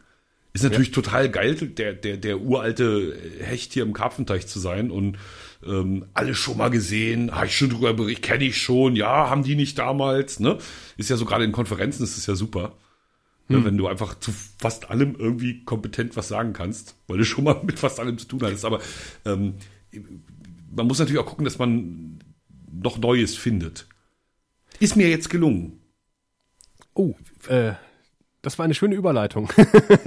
Ist 0.54 0.64
natürlich 0.64 0.90
ja. 0.90 0.94
total 0.94 1.30
geil, 1.30 1.56
der, 1.56 1.94
der, 1.94 2.18
der 2.18 2.40
uralte 2.40 3.16
Hecht 3.42 3.74
hier 3.74 3.84
im 3.84 3.94
Karpfenteich 3.94 4.48
zu 4.48 4.60
sein 4.60 4.92
und 4.92 5.18
ähm, 5.66 6.06
alle 6.14 6.36
schon 6.36 6.58
mal 6.58 6.70
gesehen, 6.70 7.32
habe 7.32 7.48
ich 7.48 7.58
schon 7.58 7.70
drüber 7.70 7.94
berichtet, 7.94 8.26
kenne 8.26 8.46
ich 8.46 8.62
schon, 8.62 8.96
ja, 8.96 9.30
haben 9.30 9.44
die 9.44 9.56
nicht 9.56 9.80
damals, 9.80 10.40
ne? 10.40 10.60
Ist 10.96 11.10
ja 11.10 11.18
so 11.18 11.26
gerade 11.26 11.44
in 11.44 11.52
Konferenzen, 11.52 12.04
ist 12.04 12.18
es 12.18 12.26
ja 12.28 12.36
super. 12.36 12.74
Ne, 13.50 13.58
hm. 13.58 13.66
wenn 13.66 13.78
du 13.78 13.88
einfach 13.88 14.20
zu 14.20 14.34
fast 14.60 14.90
allem 14.90 15.16
irgendwie 15.18 15.64
kompetent 15.64 16.18
was 16.18 16.28
sagen 16.28 16.54
kannst, 16.54 16.96
weil 17.08 17.18
du 17.18 17.24
schon 17.24 17.46
mal 17.46 17.62
mit 17.64 17.80
fast 17.80 18.00
allem 18.00 18.18
zu 18.18 18.28
tun 18.28 18.42
hattest. 18.44 18.66
Aber 18.66 18.80
ähm, 19.26 19.56
man 20.72 20.88
muss 20.88 21.00
natürlich 21.00 21.20
auch 21.20 21.26
gucken, 21.26 21.46
dass 21.46 21.58
man 21.58 22.20
noch 22.72 22.98
Neues 22.98 23.36
findet. 23.36 23.88
Ist 24.80 24.96
mir 24.96 25.10
jetzt 25.10 25.30
gelungen. 25.30 25.82
Oh, 26.94 27.16
äh, 27.48 27.74
das 28.42 28.58
war 28.58 28.66
eine 28.66 28.74
schöne 28.74 28.96
Überleitung. 28.96 29.52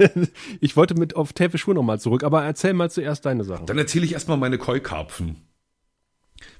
ich 0.61 0.75
wollte 0.75 0.95
mit 0.95 1.15
auf 1.15 1.33
Täfe 1.33 1.57
Schwur 1.57 1.73
nochmal 1.73 1.99
zurück, 1.99 2.23
aber 2.23 2.43
erzähl 2.43 2.73
mal 2.73 2.89
zuerst 2.89 3.25
deine 3.25 3.43
Sachen. 3.43 3.65
Dann 3.65 3.77
erzähle 3.77 4.05
ich 4.05 4.13
erstmal 4.13 4.37
meine 4.37 4.57
Keukarpfen. 4.57 5.37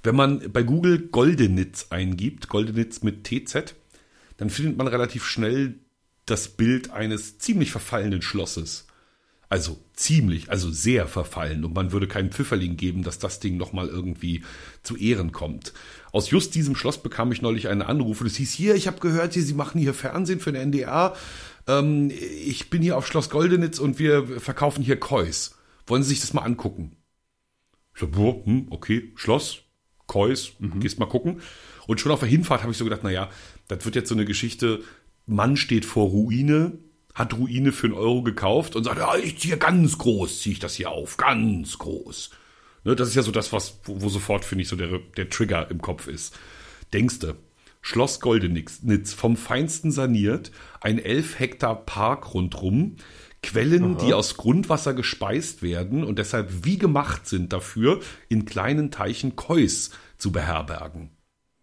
Wenn 0.04 0.16
man 0.16 0.52
bei 0.52 0.64
Google 0.64 1.08
Goldenitz 1.08 1.88
eingibt, 1.90 2.50
Goldenitz 2.50 3.02
mit 3.02 3.24
TZ, 3.24 3.76
dann 4.38 4.50
findet 4.50 4.78
man 4.78 4.88
relativ 4.88 5.26
schnell 5.26 5.80
das 6.26 6.50
Bild 6.50 6.92
eines 6.92 7.40
ziemlich 7.40 7.72
verfallenen 7.72 8.22
Schlosses. 8.22 8.88
Also 9.50 9.80
ziemlich, 10.02 10.50
also 10.50 10.72
sehr 10.72 11.08
verfallen. 11.08 11.64
Und 11.64 11.74
man 11.74 11.92
würde 11.92 12.08
keinen 12.08 12.32
Pfifferling 12.32 12.78
geben, 12.78 13.04
dass 13.04 13.20
das 13.20 13.40
Ding 13.40 13.58
nochmal 13.58 13.88
irgendwie 13.88 14.44
zu 14.84 14.98
Ehren 14.98 15.32
kommt. 15.32 15.74
Aus 16.12 16.32
just 16.32 16.56
diesem 16.56 16.76
Schloss 16.76 17.02
bekam 17.02 17.32
ich 17.32 17.42
neulich 17.42 17.68
einen 17.68 17.82
Anruf 17.82 18.22
und 18.22 18.28
es 18.28 18.36
hieß, 18.36 18.52
hier, 18.52 18.76
ich 18.76 18.88
habe 18.88 19.00
gehört, 19.00 19.34
Sie 19.34 19.54
machen 19.54 19.80
hier 19.80 19.94
Fernsehen 19.94 20.40
für 20.40 20.52
den 20.52 20.64
NDR. 20.64 21.16
Ähm, 21.68 22.12
ich 22.12 22.70
bin 22.70 22.82
hier 22.82 22.98
auf 22.98 23.08
Schloss 23.08 23.30
Goldenitz 23.30 23.80
und 23.80 24.00
wir 24.00 24.28
verkaufen 24.40 24.84
hier 24.84 25.00
Kois. 25.00 25.52
Wollen 25.88 26.04
Sie 26.04 26.10
sich 26.10 26.22
das 26.22 26.34
mal 26.34 26.42
angucken? 26.42 26.98
Ich 27.94 28.02
so, 28.02 28.08
boah, 28.08 28.46
hm, 28.46 28.68
okay, 28.70 29.12
Schloss, 29.16 29.60
Kois, 30.08 30.54
mhm. 30.60 30.80
gehst 30.80 31.00
mal 31.00 31.06
gucken. 31.06 31.42
Und 31.88 32.00
schon 32.00 32.12
auf 32.12 32.20
der 32.20 32.30
Hinfahrt 32.30 32.62
habe 32.62 32.72
ich 32.72 32.78
so 32.78 32.84
gedacht, 32.84 33.04
naja, 33.04 33.30
das 33.68 33.86
wird 33.86 33.96
jetzt 33.96 34.10
so 34.10 34.16
eine 34.16 34.26
Geschichte, 34.26 34.82
Mann 35.26 35.58
steht 35.58 35.86
vor 35.86 36.10
Ruine, 36.10 36.80
hat 37.14 37.34
Ruine 37.34 37.72
für 37.72 37.88
einen 37.88 37.96
Euro 37.96 38.22
gekauft 38.22 38.76
und 38.76 38.84
sagt, 38.84 38.98
ja, 38.98 39.16
ich 39.16 39.40
ziehe 39.40 39.58
ganz 39.58 39.98
groß, 39.98 40.42
ziehe 40.42 40.54
ich 40.54 40.60
das 40.60 40.76
hier 40.76 40.92
auf, 40.92 41.18
ganz 41.18 41.78
groß. 41.78 42.32
Ne, 42.84 42.96
das 42.96 43.10
ist 43.10 43.16
ja 43.16 43.22
so 43.22 43.32
das, 43.32 43.54
was, 43.54 43.80
wo, 43.84 44.02
wo 44.02 44.10
sofort, 44.10 44.46
finde 44.46 44.64
ich, 44.64 44.68
so 44.68 44.76
der, 44.76 45.00
der 45.18 45.30
Trigger 45.30 45.70
im 45.70 45.82
Kopf 45.82 46.08
ist. 46.08 46.38
Denkste, 46.94 47.36
Schloss 47.82 48.20
Goldenitz, 48.20 49.14
vom 49.14 49.36
Feinsten 49.36 49.92
saniert, 49.92 50.52
ein 50.82 51.00
elf 51.00 51.40
Hektar 51.40 51.86
Park 51.86 52.34
rundrum, 52.34 52.96
Quellen, 53.44 53.96
Aha. 53.96 54.06
die 54.06 54.14
aus 54.14 54.38
Grundwasser 54.38 54.94
gespeist 54.94 55.64
werden 55.64 56.04
und 56.04 56.20
deshalb 56.20 56.64
wie 56.64 56.78
gemacht 56.78 57.28
sind 57.28 57.54
dafür, 57.54 58.00
in 58.30 58.46
kleinen 58.46 58.92
Teichen 58.92 59.36
Kois 59.36 59.90
zu 60.18 60.32
beherbergen. 60.32 61.10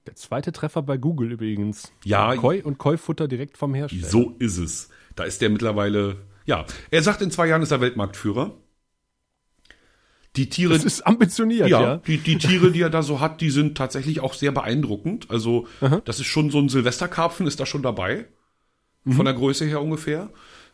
Der 0.06 0.16
zweite 0.16 0.52
Treffer 0.52 0.82
bei 0.82 0.96
Google 0.96 1.32
übrigens. 1.32 1.92
Ja. 2.04 2.34
Koi 2.34 2.62
und 2.62 2.78
Koi-Futter 2.78 3.28
direkt 3.28 3.58
vom 3.58 3.74
Hersteller. 3.74 4.08
So 4.08 4.34
ist 4.38 4.56
es. 4.56 4.88
Da 5.18 5.24
ist 5.24 5.40
der 5.40 5.50
mittlerweile, 5.50 6.16
ja. 6.46 6.64
Er 6.90 7.02
sagt, 7.02 7.22
in 7.22 7.30
zwei 7.30 7.48
Jahren 7.48 7.62
ist 7.62 7.70
er 7.70 7.80
Weltmarktführer. 7.80 8.54
Die 10.36 10.48
Tiere. 10.48 10.74
Das 10.74 10.84
ist 10.84 11.06
ambitioniert, 11.06 11.68
ja. 11.68 11.80
ja. 11.80 11.96
Die, 11.96 12.18
die 12.18 12.38
Tiere, 12.38 12.70
die 12.70 12.82
er 12.82 12.90
da 12.90 13.02
so 13.02 13.20
hat, 13.20 13.40
die 13.40 13.50
sind 13.50 13.76
tatsächlich 13.76 14.20
auch 14.20 14.34
sehr 14.34 14.52
beeindruckend. 14.52 15.30
Also, 15.30 15.66
Aha. 15.80 16.00
das 16.04 16.20
ist 16.20 16.26
schon 16.26 16.50
so 16.50 16.58
ein 16.58 16.68
Silvesterkarpfen, 16.68 17.46
ist 17.46 17.58
da 17.58 17.66
schon 17.66 17.82
dabei. 17.82 18.26
Mhm. 19.04 19.12
Von 19.12 19.24
der 19.24 19.34
Größe 19.34 19.64
her 19.64 19.82
ungefähr. 19.82 20.30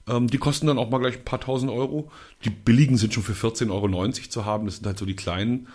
Ähm, 0.06 0.26
die 0.26 0.38
kosten 0.38 0.66
dann 0.66 0.78
auch 0.78 0.90
mal 0.90 0.98
gleich 0.98 1.18
ein 1.18 1.24
paar 1.24 1.40
tausend 1.40 1.70
Euro. 1.70 2.10
Die 2.44 2.50
billigen 2.50 2.98
sind 2.98 3.14
schon 3.14 3.22
für 3.22 3.32
14,90 3.32 3.70
Euro 3.70 4.10
zu 4.28 4.44
haben. 4.44 4.66
Das 4.66 4.76
sind 4.76 4.86
halt 4.86 4.98
so 4.98 5.06
die 5.06 5.16
kleinen. 5.16 5.68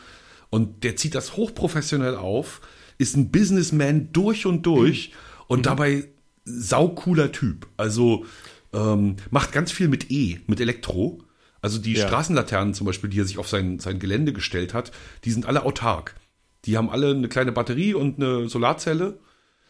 Und 0.51 0.84
der 0.84 0.95
zieht 0.95 1.15
das 1.15 1.36
hochprofessionell 1.38 2.15
auf 2.15 2.61
ist 2.99 3.15
ein 3.15 3.32
Businessman 3.32 4.09
durch 4.11 4.45
und 4.45 4.63
durch 4.63 5.09
mhm. 5.09 5.43
und 5.47 5.65
dabei 5.65 6.09
saucooler 6.45 7.32
Typ. 7.32 7.67
Also 7.78 8.26
ähm, 8.74 9.15
macht 9.32 9.51
ganz 9.51 9.72
viel 9.72 9.88
mit 9.88 10.11
E, 10.11 10.39
mit 10.47 10.59
Elektro. 10.59 11.24
Also 11.61 11.80
die 11.80 11.93
ja. 11.93 12.07
Straßenlaternen 12.07 12.74
zum 12.74 12.86
Beispiel, 12.86 13.09
die 13.09 13.20
er 13.20 13.26
sich 13.26 13.38
auf 13.38 13.47
sein, 13.47 13.80
sein 13.80 13.99
Gelände 13.99 14.34
gestellt 14.34 14.74
hat, 14.74 14.91
die 15.26 15.32
sind 15.32 15.45
alle 15.45 15.63
autark. 15.63 16.15
Die 16.65 16.78
haben 16.78 16.89
alle 16.89 17.11
eine 17.11 17.30
kleine 17.30 17.51
Batterie 17.51 17.93
und 17.93 18.22
eine 18.22 18.49
Solarzelle 18.49 19.20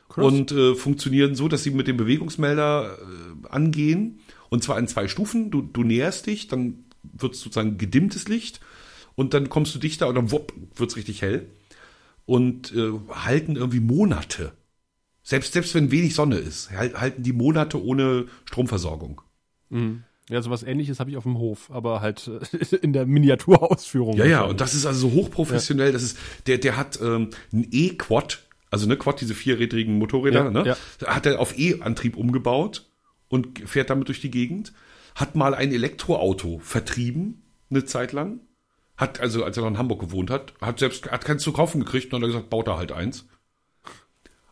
Krass. 0.09 0.25
und 0.25 0.51
äh, 0.51 0.75
funktionieren 0.75 1.35
so, 1.35 1.47
dass 1.47 1.63
sie 1.63 1.71
mit 1.71 1.87
dem 1.87 1.97
Bewegungsmelder 1.97 2.97
äh, 2.97 3.47
angehen. 3.49 4.19
Und 4.49 4.63
zwar 4.63 4.79
in 4.79 4.87
zwei 4.87 5.07
Stufen. 5.07 5.51
Du, 5.51 5.61
du 5.61 5.83
näherst 5.83 6.25
dich, 6.25 6.47
dann 6.47 6.85
wird 7.03 7.35
es 7.35 7.41
sozusagen 7.41 7.77
gedimmtes 7.77 8.27
Licht 8.27 8.59
und 9.15 9.33
dann 9.33 9.49
kommst 9.49 9.73
du 9.75 9.79
dichter 9.79 10.07
und 10.07 10.15
dann 10.15 10.31
wupp, 10.31 10.53
wird 10.75 10.89
es 10.89 10.95
richtig 10.95 11.21
hell 11.21 11.47
und 12.25 12.73
äh, 12.75 12.91
halten 13.11 13.55
irgendwie 13.55 13.79
Monate. 13.79 14.53
Selbst, 15.29 15.53
selbst 15.53 15.75
wenn 15.75 15.91
wenig 15.91 16.15
Sonne 16.15 16.37
ist, 16.37 16.71
halten 16.71 17.21
die 17.21 17.33
Monate 17.33 17.79
ohne 17.79 18.25
Stromversorgung. 18.45 19.21
Mhm. 19.69 20.03
Ja, 20.27 20.41
sowas 20.41 20.63
ähnliches 20.63 20.99
habe 20.99 21.11
ich 21.11 21.17
auf 21.17 21.23
dem 21.23 21.37
Hof, 21.37 21.69
aber 21.69 22.01
halt 22.01 22.27
äh, 22.27 22.75
in 22.81 22.93
der 22.93 23.05
Miniaturausführung. 23.05 24.17
Ja, 24.17 24.25
ja, 24.25 24.41
und 24.41 24.59
das 24.59 24.73
ist 24.73 24.87
also 24.87 25.07
so 25.07 25.13
hochprofessionell. 25.13 25.89
Ja. 25.89 25.91
Das 25.91 26.01
ist, 26.01 26.17
der, 26.47 26.57
der 26.57 26.77
hat 26.77 26.99
ähm, 26.99 27.29
ein 27.53 27.67
E-Quad, 27.69 28.39
also 28.71 28.87
ne 28.87 28.97
Quad, 28.97 29.21
diese 29.21 29.35
vierrädrigen 29.35 29.99
Motorräder, 29.99 30.45
ja, 30.45 30.49
ne? 30.49 30.63
Ja. 30.65 30.77
Hat 31.05 31.27
er 31.27 31.39
auf 31.39 31.55
E-Antrieb 31.59 32.17
umgebaut 32.17 32.89
und 33.27 33.59
fährt 33.69 33.91
damit 33.91 34.07
durch 34.07 34.21
die 34.21 34.31
Gegend. 34.31 34.73
Hat 35.13 35.35
mal 35.35 35.53
ein 35.53 35.71
Elektroauto 35.71 36.57
vertrieben, 36.63 37.43
eine 37.69 37.85
Zeit 37.85 38.13
lang. 38.13 38.39
Hat, 38.97 39.19
also 39.19 39.43
als 39.43 39.57
er 39.57 39.61
noch 39.61 39.69
in 39.69 39.77
Hamburg 39.77 39.99
gewohnt 39.99 40.31
hat, 40.31 40.53
hat 40.59 40.79
selbst, 40.79 41.11
hat 41.11 41.23
keins 41.23 41.43
zu 41.43 41.53
kaufen 41.53 41.81
gekriegt 41.81 42.11
und 42.15 42.23
hat 42.23 42.29
gesagt, 42.29 42.49
baut 42.49 42.67
er 42.67 42.77
halt 42.77 42.91
eins. 42.91 43.27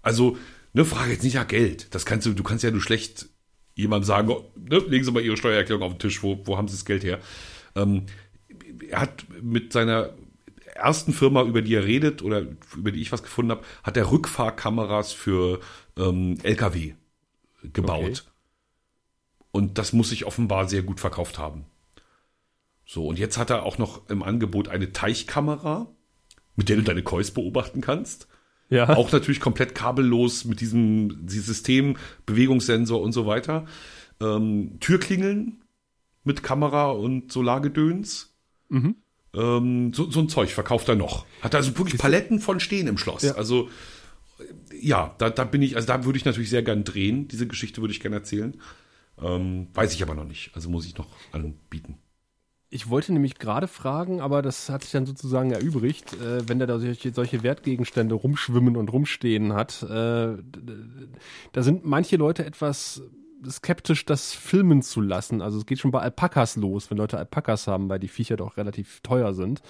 Also, 0.04 0.38
ne, 0.78 0.86
frage 0.86 1.12
jetzt 1.12 1.24
nicht 1.24 1.36
nach 1.36 1.48
Geld. 1.48 1.94
Das 1.94 2.06
kannst 2.06 2.26
du, 2.26 2.34
du 2.34 2.44
kannst 2.44 2.64
ja 2.64 2.72
nur 2.72 2.82
schlecht 2.82 3.28
jemandem 3.74 4.06
sagen, 4.06 4.30
oh, 4.30 4.52
ne, 4.56 4.78
legen 4.80 5.04
Sie 5.04 5.12
mal 5.12 5.24
Ihre 5.24 5.38
Steuererklärung 5.38 5.84
auf 5.84 5.94
den 5.94 6.00
Tisch, 6.00 6.24
wo, 6.24 6.40
wo 6.46 6.58
haben 6.58 6.68
Sie 6.68 6.76
das 6.76 6.86
Geld 6.86 7.04
her? 7.04 7.20
Ähm, 7.76 8.06
er 8.90 9.02
hat 9.02 9.26
mit 9.42 9.74
seiner 9.74 10.14
ersten 10.76 11.14
Firma, 11.14 11.44
über 11.44 11.62
die 11.62 11.74
er 11.74 11.86
redet 11.86 12.22
oder 12.22 12.46
über 12.76 12.92
die 12.92 13.02
ich 13.02 13.12
was 13.12 13.24
gefunden 13.24 13.52
habe, 13.52 13.64
hat 13.84 13.98
er 13.98 14.12
Rückfahrkameras 14.12 15.12
für 15.12 15.60
ähm, 15.98 16.38
LKW 16.44 16.94
gebaut. 17.64 18.04
Okay. 18.04 18.32
Und 19.52 19.78
das 19.80 19.94
muss 19.94 20.10
sich 20.10 20.26
offenbar 20.26 20.70
sehr 20.70 20.84
gut 20.84 21.00
verkauft 21.00 21.40
haben. 21.40 21.66
So, 22.86 23.08
und 23.08 23.18
jetzt 23.18 23.38
hat 23.38 23.50
er 23.50 23.64
auch 23.64 23.80
noch 23.80 24.08
im 24.10 24.22
Angebot 24.22 24.68
eine 24.68 24.92
Teichkamera, 24.92 25.88
mit 26.56 26.70
der 26.70 26.78
du 26.78 26.84
deine 26.84 27.04
Kois 27.04 27.32
beobachten 27.34 27.82
kannst. 27.82 28.27
Ja. 28.70 28.90
Auch 28.90 29.12
natürlich 29.12 29.40
komplett 29.40 29.76
kabellos 29.76 30.46
mit 30.46 30.60
diesem, 30.62 31.26
diesem 31.26 31.44
System, 31.44 31.98
Bewegungssensor 32.26 33.02
und 33.02 33.14
so 33.14 33.26
weiter. 33.26 33.66
Ähm, 34.22 34.78
Türklingeln 34.80 35.64
mit 36.24 36.44
Kamera 36.44 36.92
und 36.92 37.32
Solargedöns. 37.32 38.36
Mhm. 38.70 38.96
Ähm, 39.34 39.94
so, 39.94 40.10
so 40.10 40.20
ein 40.20 40.30
Zeug 40.30 40.52
verkauft 40.52 40.90
er 40.90 40.96
noch. 40.96 41.26
Hat 41.42 41.56
also 41.56 41.78
wirklich 41.78 41.98
Paletten 41.98 42.40
von 42.40 42.60
stehen 42.60 42.88
im 42.88 42.98
Schloss. 42.98 43.24
Ja. 43.24 43.36
Also 43.36 43.70
ja, 44.80 45.16
da, 45.18 45.30
da 45.30 45.44
bin 45.44 45.62
ich, 45.62 45.76
also 45.76 45.88
da 45.88 46.06
würde 46.06 46.18
ich 46.18 46.26
natürlich 46.26 46.50
sehr 46.50 46.64
gern 46.64 46.84
drehen. 46.84 47.28
Diese 47.28 47.48
Geschichte 47.48 47.82
würde 47.82 47.94
ich 47.94 48.00
gerne 48.00 48.18
erzählen. 48.18 48.60
Ähm, 49.22 49.68
weiß 49.74 49.94
ich 49.94 50.04
aber 50.04 50.14
noch 50.14 50.26
nicht. 50.26 50.52
Also 50.54 50.70
muss 50.70 50.86
ich 50.86 50.98
noch 50.98 51.08
anbieten. 51.32 51.98
Ich 52.70 52.90
wollte 52.90 53.14
nämlich 53.14 53.40
gerade 53.40 53.68
fragen, 53.68 54.20
aber 54.20 54.42
das 54.42 54.70
hat 54.70 54.84
sich 54.84 54.92
dann 54.92 55.06
sozusagen 55.06 55.52
erübrigt, 55.52 56.14
äh, 56.14 56.48
wenn 56.50 56.60
der 56.60 56.68
da 56.68 56.80
solche, 56.80 57.14
solche, 57.14 57.42
Wertgegenstände 57.42 58.14
rumschwimmen 58.14 58.76
und 58.76 58.92
rumstehen 58.92 59.54
hat. 59.54 59.84
Äh, 59.84 60.38
da 61.54 61.64
sind 61.64 61.86
manche 61.86 62.18
Leute 62.18 62.46
etwas 62.46 63.02
skeptisch, 63.48 64.04
das 64.06 64.34
filmen 64.34 64.82
zu 64.82 65.00
lassen. 65.00 65.42
Also 65.42 65.60
es 65.60 65.66
geht 65.66 65.80
schon 65.80 65.92
bei 65.92 66.02
Alpakas 66.02 66.58
los, 66.58 66.90
wenn 66.90 66.98
Leute 66.98 67.18
Alpakas 67.18 67.68
haben, 67.68 67.88
weil 67.88 68.00
die 68.00 68.10
Viecher 68.10 68.36
doch 68.36 68.58
relativ 68.58 69.00
teuer 69.02 69.34
sind. 69.34 69.62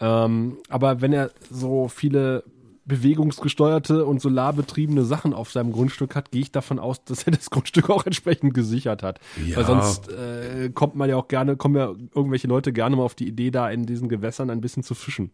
Ähm, 0.00 0.58
aber 0.68 1.00
wenn 1.00 1.12
er 1.12 1.32
so 1.50 1.88
viele 1.88 2.44
bewegungsgesteuerte 2.88 4.04
und 4.04 4.20
solarbetriebene 4.20 5.04
Sachen 5.04 5.34
auf 5.34 5.52
seinem 5.52 5.72
Grundstück 5.72 6.14
hat, 6.16 6.30
gehe 6.30 6.40
ich 6.40 6.50
davon 6.50 6.78
aus, 6.78 7.04
dass 7.04 7.24
er 7.24 7.32
das 7.32 7.50
Grundstück 7.50 7.90
auch 7.90 8.06
entsprechend 8.06 8.54
gesichert 8.54 9.02
hat. 9.02 9.20
Ja. 9.46 9.58
Weil 9.58 9.66
sonst 9.66 10.08
äh, 10.10 10.70
kommt 10.74 10.96
man 10.96 11.08
ja 11.08 11.16
auch 11.16 11.28
gerne, 11.28 11.56
kommen 11.56 11.76
ja 11.76 11.88
irgendwelche 12.14 12.48
Leute 12.48 12.72
gerne 12.72 12.96
mal 12.96 13.02
auf 13.04 13.14
die 13.14 13.28
Idee, 13.28 13.50
da 13.50 13.70
in 13.70 13.86
diesen 13.86 14.08
Gewässern 14.08 14.50
ein 14.50 14.60
bisschen 14.60 14.82
zu 14.82 14.94
fischen. 14.94 15.30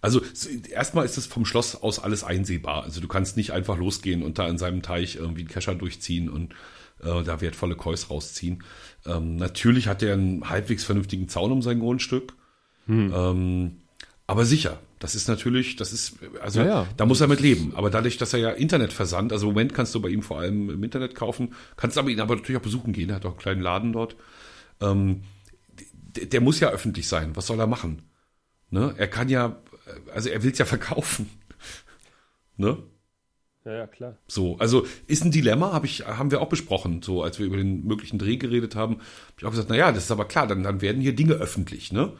Also 0.00 0.22
erstmal 0.70 1.04
ist 1.04 1.18
es 1.18 1.26
vom 1.26 1.44
Schloss 1.44 1.76
aus 1.76 1.98
alles 1.98 2.24
einsehbar. 2.24 2.84
Also 2.84 3.02
du 3.02 3.08
kannst 3.08 3.36
nicht 3.36 3.52
einfach 3.52 3.76
losgehen 3.76 4.22
und 4.22 4.38
da 4.38 4.48
in 4.48 4.56
seinem 4.56 4.80
Teich 4.82 5.16
irgendwie 5.16 5.42
einen 5.42 5.50
Kescher 5.50 5.74
durchziehen 5.74 6.30
und 6.30 6.54
äh, 7.02 7.22
da 7.22 7.42
wertvolle 7.42 7.76
Kois 7.76 8.06
rausziehen. 8.08 8.64
Ähm, 9.04 9.36
natürlich 9.36 9.88
hat 9.88 10.02
er 10.02 10.14
einen 10.14 10.48
halbwegs 10.48 10.84
vernünftigen 10.84 11.28
Zaun 11.28 11.52
um 11.52 11.60
sein 11.60 11.80
Grundstück. 11.80 12.32
Hm. 12.86 13.12
Ähm, 13.14 13.76
aber 14.30 14.44
sicher, 14.44 14.78
das 15.00 15.16
ist 15.16 15.26
natürlich, 15.26 15.74
das 15.74 15.92
ist, 15.92 16.18
also 16.40 16.60
ja, 16.60 16.66
ja. 16.66 16.86
da 16.96 17.04
muss 17.04 17.20
er 17.20 17.26
mit 17.26 17.40
leben. 17.40 17.72
Aber 17.74 17.90
dadurch, 17.90 18.16
dass 18.16 18.32
er 18.32 18.38
ja 18.38 18.50
Internet 18.50 18.92
versandt, 18.92 19.32
also 19.32 19.48
im 19.48 19.54
Moment 19.54 19.74
kannst 19.74 19.92
du 19.92 20.00
bei 20.00 20.08
ihm 20.08 20.22
vor 20.22 20.38
allem 20.38 20.70
im 20.70 20.84
Internet 20.84 21.16
kaufen, 21.16 21.52
kannst 21.76 21.98
aber 21.98 22.10
ihn 22.10 22.20
aber 22.20 22.36
natürlich 22.36 22.56
auch 22.60 22.62
besuchen 22.62 22.92
gehen. 22.92 23.10
Er 23.10 23.16
hat 23.16 23.26
auch 23.26 23.30
einen 23.30 23.38
kleinen 23.38 23.60
Laden 23.60 23.92
dort. 23.92 24.14
Ähm, 24.80 25.22
der, 25.90 26.26
der, 26.26 26.40
muss 26.40 26.60
ja 26.60 26.70
öffentlich 26.70 27.08
sein. 27.08 27.34
Was 27.34 27.48
soll 27.48 27.58
er 27.58 27.66
machen? 27.66 28.02
Ne? 28.70 28.94
Er 28.98 29.08
kann 29.08 29.28
ja, 29.28 29.60
also 30.14 30.28
er 30.28 30.44
will 30.44 30.52
es 30.52 30.58
ja 30.58 30.64
verkaufen. 30.76 31.28
ne? 32.56 32.78
Ja, 33.64 33.72
ja, 33.72 33.86
klar. 33.88 34.16
So, 34.28 34.58
also 34.58 34.86
ist 35.08 35.24
ein 35.24 35.32
Dilemma, 35.32 35.72
hab 35.72 35.84
ich, 35.84 36.06
haben 36.06 36.30
wir 36.30 36.40
auch 36.40 36.48
besprochen, 36.48 37.02
so 37.02 37.24
als 37.24 37.40
wir 37.40 37.46
über 37.46 37.56
den 37.56 37.84
möglichen 37.84 38.20
Dreh 38.20 38.36
geredet 38.36 38.76
haben, 38.76 38.98
habe 38.98 39.34
ich 39.38 39.44
auch 39.44 39.50
gesagt, 39.50 39.70
na 39.70 39.76
ja, 39.76 39.90
das 39.90 40.04
ist 40.04 40.12
aber 40.12 40.26
klar, 40.26 40.46
dann, 40.46 40.62
dann 40.62 40.82
werden 40.82 41.02
hier 41.02 41.16
Dinge 41.16 41.34
öffentlich, 41.34 41.90
ne? 41.90 42.12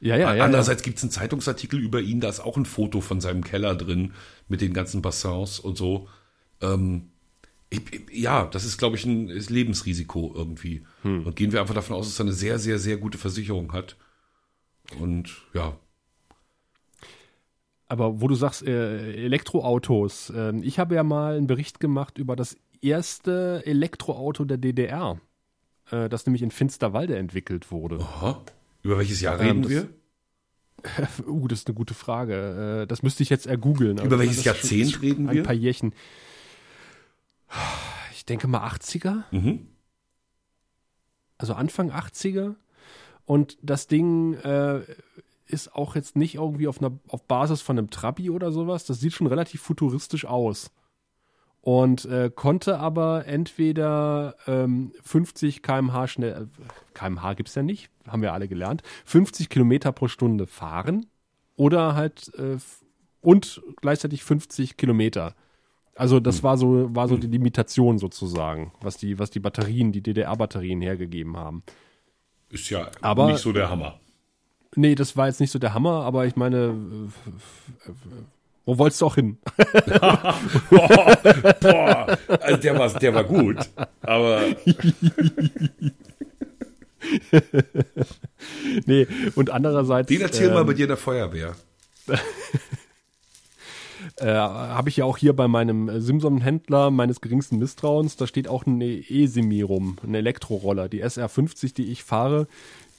Ja, 0.00 0.16
ja, 0.16 0.34
ja. 0.34 0.44
Andererseits 0.44 0.82
ja. 0.82 0.84
gibt 0.84 0.98
es 0.98 1.04
einen 1.04 1.10
Zeitungsartikel 1.10 1.80
über 1.80 2.00
ihn, 2.00 2.20
da 2.20 2.28
ist 2.28 2.40
auch 2.40 2.56
ein 2.56 2.66
Foto 2.66 3.00
von 3.00 3.20
seinem 3.20 3.42
Keller 3.42 3.74
drin 3.74 4.12
mit 4.48 4.60
den 4.60 4.72
ganzen 4.72 5.02
Bassins 5.02 5.58
und 5.58 5.76
so. 5.76 6.08
Ähm, 6.60 7.10
ich, 7.70 7.82
ja, 8.12 8.46
das 8.46 8.64
ist, 8.64 8.78
glaube 8.78 8.96
ich, 8.96 9.04
ein 9.04 9.28
Lebensrisiko 9.28 10.32
irgendwie. 10.34 10.84
Hm. 11.02 11.26
Und 11.26 11.36
gehen 11.36 11.52
wir 11.52 11.60
einfach 11.60 11.74
davon 11.74 11.96
aus, 11.96 12.06
dass 12.06 12.18
er 12.18 12.24
eine 12.24 12.32
sehr, 12.32 12.58
sehr, 12.58 12.78
sehr 12.78 12.96
gute 12.96 13.18
Versicherung 13.18 13.72
hat. 13.72 13.96
Und 14.98 15.36
ja. 15.52 15.76
Aber 17.88 18.20
wo 18.20 18.28
du 18.28 18.34
sagst, 18.34 18.66
äh, 18.66 19.24
Elektroautos, 19.24 20.30
äh, 20.30 20.54
ich 20.60 20.78
habe 20.78 20.94
ja 20.94 21.02
mal 21.02 21.36
einen 21.36 21.46
Bericht 21.46 21.80
gemacht 21.80 22.18
über 22.18 22.36
das 22.36 22.56
erste 22.80 23.62
Elektroauto 23.66 24.44
der 24.44 24.58
DDR, 24.58 25.20
äh, 25.90 26.08
das 26.08 26.24
nämlich 26.26 26.42
in 26.42 26.50
Finsterwalde 26.50 27.16
entwickelt 27.16 27.70
wurde. 27.70 27.98
Aha. 28.00 28.42
Über 28.88 28.96
welches 28.96 29.20
Jahr 29.20 29.38
reden 29.38 29.50
Ähm, 29.50 29.62
das- 29.62 29.70
wir? 29.70 29.88
Uh, 31.28 31.46
das 31.46 31.58
ist 31.58 31.66
eine 31.68 31.74
gute 31.74 31.92
Frage. 31.92 32.80
Äh, 32.84 32.86
das 32.86 33.02
müsste 33.02 33.22
ich 33.22 33.28
jetzt 33.28 33.46
ergoogeln. 33.46 33.98
Über 33.98 34.18
welches 34.18 34.38
ist 34.38 34.44
schon- 34.44 34.54
Jahrzehnt 34.54 35.02
reden 35.02 35.28
Ein 35.28 35.34
wir? 35.36 35.42
paar 35.42 35.52
Jährchen. 35.52 35.92
Ich 38.14 38.24
denke 38.24 38.48
mal 38.48 38.66
80er, 38.66 39.24
Mhm. 39.30 39.66
also 41.36 41.52
Anfang 41.52 41.90
80er. 41.90 42.54
Und 43.26 43.58
das 43.60 43.88
Ding 43.88 44.32
äh, 44.34 44.80
ist 45.46 45.74
auch 45.74 45.94
jetzt 45.94 46.16
nicht 46.16 46.36
irgendwie 46.36 46.66
auf, 46.66 46.78
einer, 46.78 46.98
auf 47.08 47.24
Basis 47.26 47.60
von 47.60 47.76
einem 47.76 47.90
Trabi 47.90 48.30
oder 48.30 48.52
sowas. 48.52 48.86
Das 48.86 49.00
sieht 49.00 49.12
schon 49.12 49.26
relativ 49.26 49.60
futuristisch 49.60 50.24
aus. 50.24 50.70
Und 51.60 52.04
äh, 52.06 52.30
konnte 52.34 52.78
aber 52.78 53.26
entweder 53.26 54.34
ähm, 54.46 54.92
50 55.02 55.62
km/h 55.62 56.06
schnell, 56.08 56.32
äh, 56.32 56.46
km/h 56.94 57.34
gibt's 57.34 57.54
ja 57.56 57.62
nicht, 57.62 57.90
haben 58.06 58.22
wir 58.22 58.32
alle 58.32 58.48
gelernt, 58.48 58.82
50 59.04 59.48
Kilometer 59.48 59.92
pro 59.92 60.08
Stunde 60.08 60.46
fahren 60.46 61.06
oder 61.56 61.94
halt 61.94 62.32
äh, 62.38 62.56
und 63.20 63.60
gleichzeitig 63.80 64.22
50 64.24 64.76
Kilometer. 64.76 65.34
Also 65.96 66.20
das 66.20 66.44
war 66.44 66.56
so 66.56 66.94
war 66.94 67.08
so 67.08 67.16
die 67.16 67.26
Limitation 67.26 67.98
sozusagen, 67.98 68.72
was 68.80 68.96
die 68.96 69.18
was 69.18 69.30
die 69.30 69.40
Batterien, 69.40 69.90
die 69.90 70.00
DDR-Batterien 70.00 70.80
hergegeben 70.80 71.36
haben. 71.36 71.64
Ist 72.50 72.70
ja 72.70 72.88
Aber- 73.00 73.26
nicht 73.32 73.40
so 73.42 73.52
der 73.52 73.68
Hammer. 73.68 73.98
Nee, 74.76 74.94
das 74.94 75.16
war 75.16 75.26
jetzt 75.26 75.40
nicht 75.40 75.50
so 75.50 75.58
der 75.58 75.74
Hammer, 75.74 76.04
aber 76.04 76.26
ich 76.26 76.36
meine, 76.36 76.56
äh, 77.86 77.90
wo 78.68 78.76
wolltest 78.76 79.00
du 79.00 79.06
auch 79.06 79.14
hin? 79.14 79.38
Boah, 80.70 81.16
boah, 81.58 82.18
also 82.42 82.60
der 82.60 82.78
war, 82.78 82.92
der 82.92 83.14
war 83.14 83.24
gut. 83.24 83.56
Aber 84.02 84.42
nee, 88.84 89.06
und 89.36 89.48
andererseits 89.48 90.08
den 90.08 90.20
erzähl 90.20 90.50
mal 90.50 90.60
ähm, 90.60 90.66
bei 90.66 90.74
dir 90.74 90.86
der 90.86 90.98
Feuerwehr. 90.98 91.56
äh, 94.16 94.26
habe 94.26 94.90
ich 94.90 94.98
ja 94.98 95.06
auch 95.06 95.16
hier 95.16 95.32
bei 95.32 95.48
meinem 95.48 95.88
äh, 95.88 96.02
Simson-Händler 96.02 96.90
meines 96.90 97.22
geringsten 97.22 97.58
Misstrauens, 97.58 98.16
da 98.16 98.26
steht 98.26 98.48
auch 98.48 98.66
eine 98.66 98.84
E-Semi 98.84 99.62
rum, 99.62 99.96
ein 100.02 100.14
Elektroroller. 100.14 100.90
Die 100.90 101.02
SR50, 101.02 101.72
die 101.74 101.90
ich 101.90 102.04
fahre, 102.04 102.48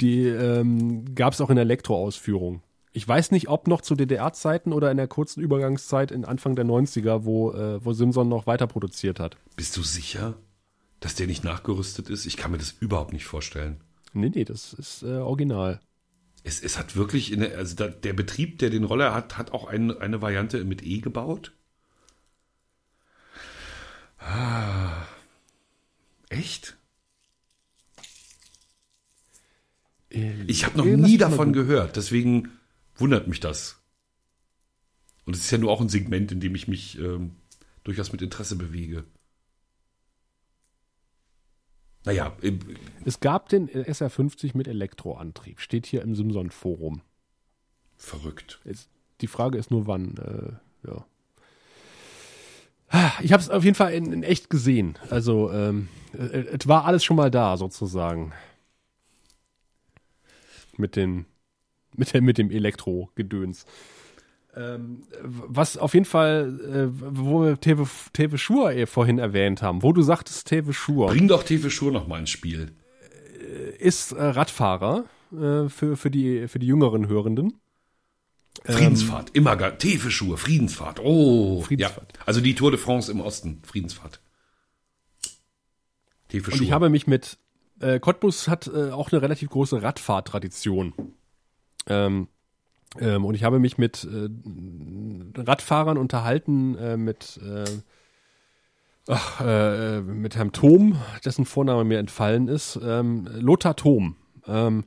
die 0.02 0.26
ähm, 0.26 1.14
gab 1.14 1.34
es 1.34 1.42
auch 1.42 1.52
in 1.52 1.58
der 1.58 1.66
Elektroausführung. 1.66 2.64
Ich 2.92 3.08
weiß 3.08 3.32
nicht, 3.32 3.50
ob 3.50 3.68
noch 3.68 3.82
zu 3.82 3.96
DDR-Zeiten 3.96 4.74
oder 4.74 4.90
in 4.90 4.98
der 4.98 5.08
kurzen 5.08 5.42
Übergangszeit 5.42 6.12
in 6.12 6.26
Anfang 6.26 6.56
der 6.56 6.66
90er, 6.66 7.24
wo, 7.24 7.52
äh, 7.52 7.84
wo 7.84 7.94
Simson 7.94 8.30
noch 8.30 8.48
weiter 8.48 8.66
produziert 8.68 9.20
hat. 9.20 9.38
Bist 9.56 9.78
du 9.78 9.84
sicher, 9.84 10.36
dass 11.00 11.14
der 11.16 11.28
nicht 11.28 11.44
nachgerüstet 11.44 12.10
ist? 12.10 12.26
Ich 12.26 12.36
kann 12.36 12.52
mir 12.52 12.58
das 12.58 12.72
überhaupt 12.80 13.14
nicht 13.14 13.26
vorstellen. 13.26 13.78
Nee, 14.14 14.32
nee, 14.34 14.44
das 14.44 14.74
ist 14.74 15.04
äh, 15.04 15.18
original. 15.18 15.80
Es, 16.44 16.64
es 16.64 16.80
hat 16.80 16.96
wirklich, 16.96 17.32
in 17.32 17.42
der, 17.42 17.58
also 17.58 17.76
da, 17.76 17.88
der 17.90 18.14
Betrieb, 18.14 18.58
der 18.60 18.72
den 18.72 18.86
Roller 18.86 19.14
hat, 19.14 19.38
hat 19.38 19.52
auch 19.54 19.68
ein, 19.68 19.96
eine 20.00 20.22
Variante 20.22 20.64
mit 20.64 20.82
E 20.84 21.00
gebaut. 21.00 21.52
Ah, 24.18 25.06
echt? 26.30 26.76
Ich 30.10 30.66
habe 30.66 30.78
noch 30.78 30.86
Äh, 30.86 30.98
nie 30.98 31.18
davon 31.18 31.54
gehört, 31.54 31.96
deswegen 31.96 32.50
wundert 33.00 33.28
mich 33.28 33.40
das. 33.40 33.82
Und 35.26 35.36
es 35.36 35.42
ist 35.44 35.52
ja 35.52 35.58
nur 35.58 35.72
auch 35.72 35.82
ein 35.82 35.90
Segment, 35.90 36.32
in 36.32 36.40
dem 36.40 36.56
ich 36.56 36.68
mich 36.68 36.98
ähm, 36.98 37.36
durchaus 37.84 38.12
mit 38.12 38.22
Interesse 38.22 38.56
bewege. 38.56 39.04
Naja, 42.06 42.36
äh, 42.42 42.54
Es 43.06 43.20
gab 43.20 43.50
den 43.50 43.70
SR50 43.70 44.56
mit 44.56 44.68
Elektroantrieb, 44.68 45.60
steht 45.60 45.86
hier 45.86 46.02
im 46.02 46.16
Simson-Forum. 46.16 47.02
verrückt. 47.98 48.60
Jetzt, 48.64 48.90
die 49.22 49.28
Frage 49.28 49.58
ist 49.58 49.70
nur, 49.72 49.86
wann. 49.88 50.16
Äh, 50.18 50.88
ja. 50.88 51.06
Ah, 52.88 53.12
Ich 53.22 53.34
habe 53.34 53.44
es 53.44 53.50
auf 53.50 53.64
jeden 53.64 53.76
Fall 53.76 53.94
in, 53.94 54.12
in 54.14 54.24
echt 54.24 54.50
gesehen. 54.50 54.98
Also 55.10 55.52
ähm, 55.52 55.90
äh, 56.14 56.18
es 56.58 56.68
war 56.68 56.86
alles 56.86 57.04
schon 57.04 57.18
mal 57.18 57.30
da 57.30 57.58
sozusagen. 57.58 58.34
Mit 60.78 60.96
den 60.96 61.26
mit 61.96 62.14
dem 62.14 62.26
mit 62.26 62.38
dem 62.38 62.52
Elektro-Gedöns. 62.52 63.66
Ähm, 64.56 65.04
was 65.22 65.78
auf 65.78 65.94
jeden 65.94 66.06
Fall, 66.06 66.60
äh, 66.62 66.88
wo 66.92 67.44
wir 67.44 67.60
Teve, 67.60 67.88
Teve 68.14 68.38
Schur 68.38 68.72
eh 68.72 68.86
vorhin 68.88 69.20
erwähnt 69.20 69.62
haben, 69.62 69.84
wo 69.84 69.94
du 69.94 70.02
sagtest, 70.02 70.48
Teve 70.48 70.74
Schur 70.74 71.08
Bring 71.08 71.28
doch 71.28 71.44
Tefe 71.44 71.70
Schur 71.70 71.92
noch 71.92 72.08
mal 72.08 72.20
ins 72.20 72.32
Spiel. 72.32 72.72
ist 73.78 74.12
äh, 74.12 74.24
Radfahrer 74.24 75.06
äh, 75.32 75.70
für, 75.70 75.96
für, 75.96 76.10
die, 76.10 76.48
für 76.48 76.60
die 76.60 76.68
jüngeren 76.68 77.08
Hörenden. 77.08 77.60
Friedensfahrt, 78.66 79.30
immer 79.34 79.56
gar, 79.56 79.78
Tefe-Schuhe, 79.78 80.38
Friedensfahrt. 80.38 81.00
Oh, 81.02 81.62
Friedensfahrt. 81.62 82.14
Ja. 82.18 82.24
Also 82.26 82.42
die 82.42 82.56
Tour 82.56 82.72
de 82.72 82.80
France 82.80 83.12
im 83.12 83.22
Osten, 83.22 83.62
Friedensfahrt. 83.64 84.20
Und 86.34 86.62
ich 86.62 86.72
habe 86.72 86.90
mich 86.90 87.08
mit 87.08 87.38
äh, 87.80 88.00
Cottbus 88.00 88.48
hat 88.48 88.68
äh, 88.68 88.92
auch 88.92 89.12
eine 89.12 89.22
relativ 89.22 89.50
große 89.50 89.82
Radfahrtradition. 89.82 90.94
Ähm, 91.88 92.28
ähm, 93.00 93.26
und 93.26 93.36
ich 93.36 93.44
habe 93.44 93.60
mich 93.60 93.78
mit 93.78 94.06
äh, 94.06 94.30
Radfahrern 95.40 95.98
unterhalten, 95.98 96.76
äh, 96.78 96.98
mit, 96.98 97.40
äh, 97.44 97.66
ach, 99.08 99.42
äh, 99.42 100.02
mit 100.02 100.36
Herrn 100.36 100.52
Thom, 100.52 100.98
dessen 101.24 101.46
Vorname 101.46 101.84
mir 101.84 102.00
entfallen 102.00 102.48
ist, 102.48 102.80
ähm, 102.84 103.28
Lothar 103.40 103.76
Thom. 103.76 104.16
Ähm, 104.48 104.86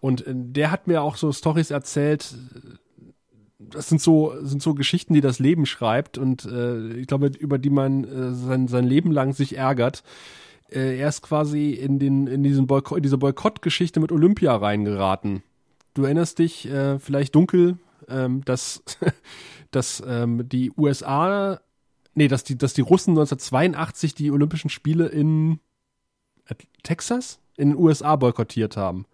und 0.00 0.26
äh, 0.26 0.32
der 0.34 0.70
hat 0.70 0.86
mir 0.86 1.02
auch 1.02 1.16
so 1.16 1.32
Stories 1.32 1.70
erzählt, 1.70 2.34
das 3.58 3.88
sind 3.88 4.00
so, 4.00 4.34
sind 4.42 4.62
so 4.62 4.74
Geschichten, 4.74 5.14
die 5.14 5.20
das 5.20 5.38
Leben 5.38 5.66
schreibt 5.66 6.16
und 6.16 6.44
äh, 6.44 6.92
ich 6.92 7.06
glaube, 7.06 7.32
über 7.38 7.58
die 7.58 7.70
man 7.70 8.04
äh, 8.04 8.32
sein, 8.32 8.68
sein 8.68 8.84
Leben 8.84 9.10
lang 9.10 9.32
sich 9.32 9.56
ärgert. 9.56 10.04
Äh, 10.70 10.98
er 10.98 11.08
ist 11.08 11.22
quasi 11.22 11.70
in, 11.70 11.98
den, 11.98 12.26
in, 12.26 12.42
diesen 12.42 12.66
Boykott, 12.66 12.98
in 12.98 13.02
diese 13.02 13.18
Boykottgeschichte 13.18 14.00
mit 14.00 14.12
Olympia 14.12 14.54
reingeraten. 14.54 15.42
Du 15.94 16.04
erinnerst 16.04 16.38
dich 16.38 16.68
äh, 16.68 16.98
vielleicht 16.98 17.34
dunkel, 17.34 17.78
ähm, 18.08 18.44
dass, 18.44 18.82
dass 19.70 20.02
ähm, 20.06 20.48
die 20.48 20.72
USA, 20.76 21.60
nee, 22.14 22.28
dass 22.28 22.44
die, 22.44 22.56
dass 22.56 22.74
die 22.74 22.82
Russen 22.82 23.10
1982 23.10 24.14
die 24.14 24.30
Olympischen 24.30 24.70
Spiele 24.70 25.06
in 25.06 25.60
Texas, 26.82 27.40
in 27.56 27.70
den 27.70 27.78
USA 27.78 28.16
boykottiert 28.16 28.76
haben. 28.76 29.06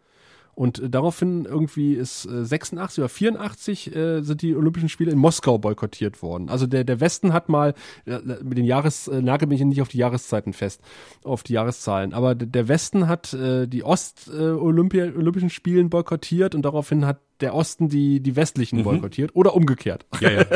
Und 0.54 0.78
äh, 0.78 0.90
daraufhin 0.90 1.44
irgendwie 1.44 1.94
ist 1.94 2.26
äh, 2.26 2.44
86 2.44 2.98
oder 2.98 3.08
84 3.08 3.94
äh, 3.94 4.22
sind 4.22 4.42
die 4.42 4.54
Olympischen 4.56 4.88
Spiele 4.88 5.12
in 5.12 5.18
Moskau 5.18 5.58
boykottiert 5.58 6.22
worden. 6.22 6.48
Also 6.48 6.66
der, 6.66 6.84
der 6.84 7.00
Westen 7.00 7.32
hat 7.32 7.48
mal, 7.48 7.74
äh, 8.06 8.18
mit 8.42 8.58
den 8.58 8.64
Jahres, 8.64 9.08
äh, 9.08 9.20
nagel 9.22 9.48
mich 9.48 9.62
nicht 9.64 9.82
auf 9.82 9.88
die 9.88 9.98
Jahreszeiten 9.98 10.52
fest, 10.52 10.80
auf 11.22 11.42
die 11.42 11.54
Jahreszahlen, 11.54 12.12
aber 12.12 12.34
der 12.34 12.68
Westen 12.68 13.08
hat 13.08 13.32
äh, 13.34 13.66
die 13.66 13.84
Ost-Olympia, 13.84 15.04
Olympischen 15.04 15.50
Spielen 15.50 15.90
boykottiert 15.90 16.54
und 16.54 16.62
daraufhin 16.62 17.06
hat 17.06 17.18
der 17.40 17.54
Osten 17.54 17.88
die, 17.88 18.20
die 18.20 18.36
westlichen 18.36 18.82
boykottiert 18.84 19.34
oder 19.34 19.54
umgekehrt. 19.54 20.06
ja, 20.20 20.30
ja. 20.30 20.44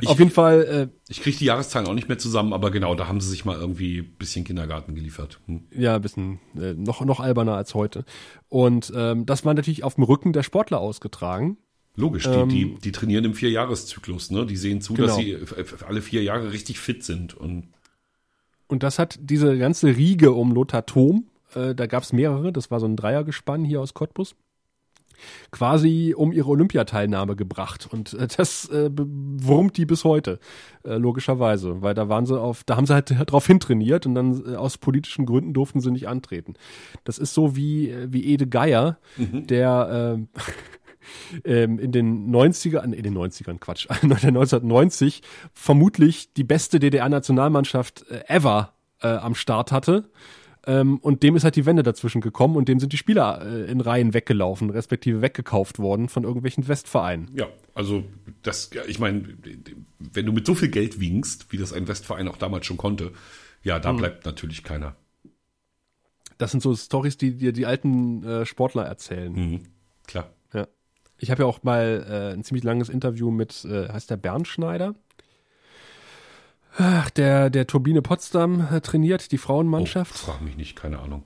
Ich, 0.00 0.08
auf 0.08 0.18
jeden 0.20 0.30
Fall, 0.30 0.90
ich 1.08 1.20
kriege 1.20 1.36
die 1.38 1.46
Jahreszahlen 1.46 1.88
auch 1.88 1.94
nicht 1.94 2.08
mehr 2.08 2.18
zusammen, 2.18 2.52
aber 2.52 2.70
genau, 2.70 2.94
da 2.94 3.08
haben 3.08 3.20
sie 3.20 3.28
sich 3.28 3.44
mal 3.44 3.58
irgendwie 3.58 3.98
ein 3.98 4.14
bisschen 4.18 4.44
Kindergarten 4.44 4.94
geliefert. 4.94 5.40
Hm. 5.46 5.64
äh, 5.72 5.82
ja, 5.82 5.96
ein 5.96 6.02
bisschen 6.02 6.38
äh, 6.56 6.74
noch, 6.74 7.04
noch 7.04 7.18
alberner 7.18 7.54
als 7.56 7.74
heute. 7.74 8.04
Und 8.48 8.92
ähm, 8.94 9.26
das 9.26 9.44
war 9.44 9.52
natürlich 9.54 9.82
auf 9.82 9.96
dem 9.96 10.04
Rücken 10.04 10.32
der 10.32 10.44
Sportler 10.44 10.78
ausgetragen. 10.80 11.56
Logisch, 11.96 12.22
die, 12.30 12.46
die, 12.48 12.74
die 12.78 12.92
trainieren 12.92 13.24
im 13.24 13.34
Vierjahreszyklus, 13.34 14.30
ne? 14.30 14.46
Die 14.46 14.56
sehen 14.56 14.80
zu, 14.80 14.94
dass 14.94 15.16
Genau. 15.16 15.18
sie 15.18 15.32
f- 15.32 15.56
f- 15.58 15.84
alle 15.88 16.00
vier 16.02 16.22
Jahre 16.22 16.52
richtig 16.52 16.78
fit 16.78 17.02
sind. 17.02 17.34
Und 17.34 17.68
Und 18.68 18.84
das 18.84 19.00
hat 19.00 19.18
diese 19.20 19.58
ganze 19.58 19.88
Riege 19.96 20.30
um 20.32 20.52
Lothar 20.52 20.86
Thom, 20.86 21.26
äh, 21.56 21.74
da 21.74 21.86
gab 21.86 22.04
es 22.04 22.12
mehrere, 22.12 22.52
das 22.52 22.70
war 22.70 22.78
so 22.78 22.86
ein 22.86 22.94
Dreiergespann 22.96 23.64
hier 23.64 23.80
aus 23.80 23.92
Cottbus, 23.94 24.36
quasi 25.50 26.14
um 26.16 26.32
ihre 26.32 26.48
Olympiateilnahme 26.48 27.36
gebracht. 27.36 27.88
Und 27.90 28.14
äh, 28.14 28.28
das 28.36 28.68
äh, 28.68 28.90
wurmt 28.92 29.76
die 29.76 29.86
bis 29.86 30.04
heute, 30.04 30.38
äh, 30.84 30.94
logischerweise. 30.94 31.82
Weil 31.82 31.94
da 31.94 32.08
waren 32.08 32.26
sie 32.26 32.38
auf, 32.38 32.64
da 32.64 32.76
haben 32.76 32.86
sie 32.86 32.94
halt 32.94 33.10
drauf 33.26 33.46
hintrainiert 33.46 34.06
und 34.06 34.14
dann 34.14 34.52
äh, 34.52 34.56
aus 34.56 34.78
politischen 34.78 35.26
Gründen 35.26 35.52
durften 35.52 35.80
sie 35.80 35.90
nicht 35.90 36.08
antreten. 36.08 36.54
Das 37.04 37.18
ist 37.18 37.34
so 37.34 37.56
wie, 37.56 37.90
äh, 37.90 38.12
wie 38.12 38.24
Ede 38.24 38.46
Geier, 38.46 38.98
der 39.16 40.16
ähm, 40.16 40.28
ähm, 41.44 41.78
in 41.78 41.92
den 41.92 42.30
90ern, 42.34 42.92
in 42.92 43.02
den 43.02 43.16
90ern, 43.16 43.58
Quatsch, 43.58 43.88
1990 44.02 45.22
vermutlich 45.52 46.32
die 46.32 46.44
beste 46.44 46.78
DDR-Nationalmannschaft 46.78 48.06
äh, 48.10 48.22
ever 48.28 48.74
äh, 49.02 49.08
am 49.08 49.34
Start 49.34 49.72
hatte. 49.72 50.10
Ähm, 50.66 50.98
und 50.98 51.22
dem 51.22 51.36
ist 51.36 51.44
halt 51.44 51.56
die 51.56 51.64
Wende 51.64 51.82
dazwischen 51.82 52.20
gekommen 52.20 52.56
und 52.56 52.68
dem 52.68 52.80
sind 52.80 52.92
die 52.92 52.98
Spieler 52.98 53.40
äh, 53.44 53.70
in 53.70 53.80
Reihen 53.80 54.12
weggelaufen, 54.12 54.70
respektive 54.70 55.22
weggekauft 55.22 55.78
worden 55.78 56.08
von 56.08 56.24
irgendwelchen 56.24 56.68
Westvereinen. 56.68 57.30
ja, 57.34 57.48
also 57.74 58.04
das, 58.42 58.70
ich 58.88 58.98
meine, 58.98 59.22
wenn 59.98 60.26
du 60.26 60.32
mit 60.32 60.46
so 60.46 60.54
viel 60.54 60.68
Geld 60.68 61.00
winkst, 61.00 61.50
wie 61.52 61.56
das 61.56 61.72
ein 61.72 61.88
Westverein 61.88 62.28
auch 62.28 62.36
damals 62.36 62.66
schon 62.66 62.76
konnte, 62.76 63.12
ja, 63.62 63.78
da 63.78 63.90
hm. 63.90 63.96
bleibt 63.96 64.26
natürlich 64.26 64.62
keiner. 64.62 64.96
Das 66.38 66.50
sind 66.50 66.62
so 66.62 66.74
Stories, 66.74 67.18
die 67.18 67.36
dir 67.36 67.52
die 67.52 67.66
alten 67.66 68.24
äh, 68.24 68.46
Sportler 68.46 68.84
erzählen. 68.84 69.32
Mhm, 69.32 69.62
klar. 70.06 70.30
Ja. 70.54 70.66
Ich 71.18 71.30
habe 71.30 71.42
ja 71.42 71.46
auch 71.46 71.62
mal 71.62 72.06
äh, 72.08 72.34
ein 72.34 72.44
ziemlich 72.44 72.64
langes 72.64 72.88
Interview 72.88 73.30
mit, 73.30 73.64
äh, 73.66 73.88
heißt 73.88 74.10
der 74.10 74.16
Bernschneider? 74.16 74.94
Ach, 76.76 77.10
der, 77.10 77.50
der 77.50 77.66
Turbine 77.66 78.02
Potsdam 78.02 78.68
äh, 78.70 78.80
trainiert, 78.80 79.32
die 79.32 79.38
Frauenmannschaft. 79.38 80.14
Oh, 80.14 80.32
frag 80.32 80.42
mich 80.42 80.56
nicht, 80.56 80.76
keine 80.76 81.00
Ahnung. 81.00 81.24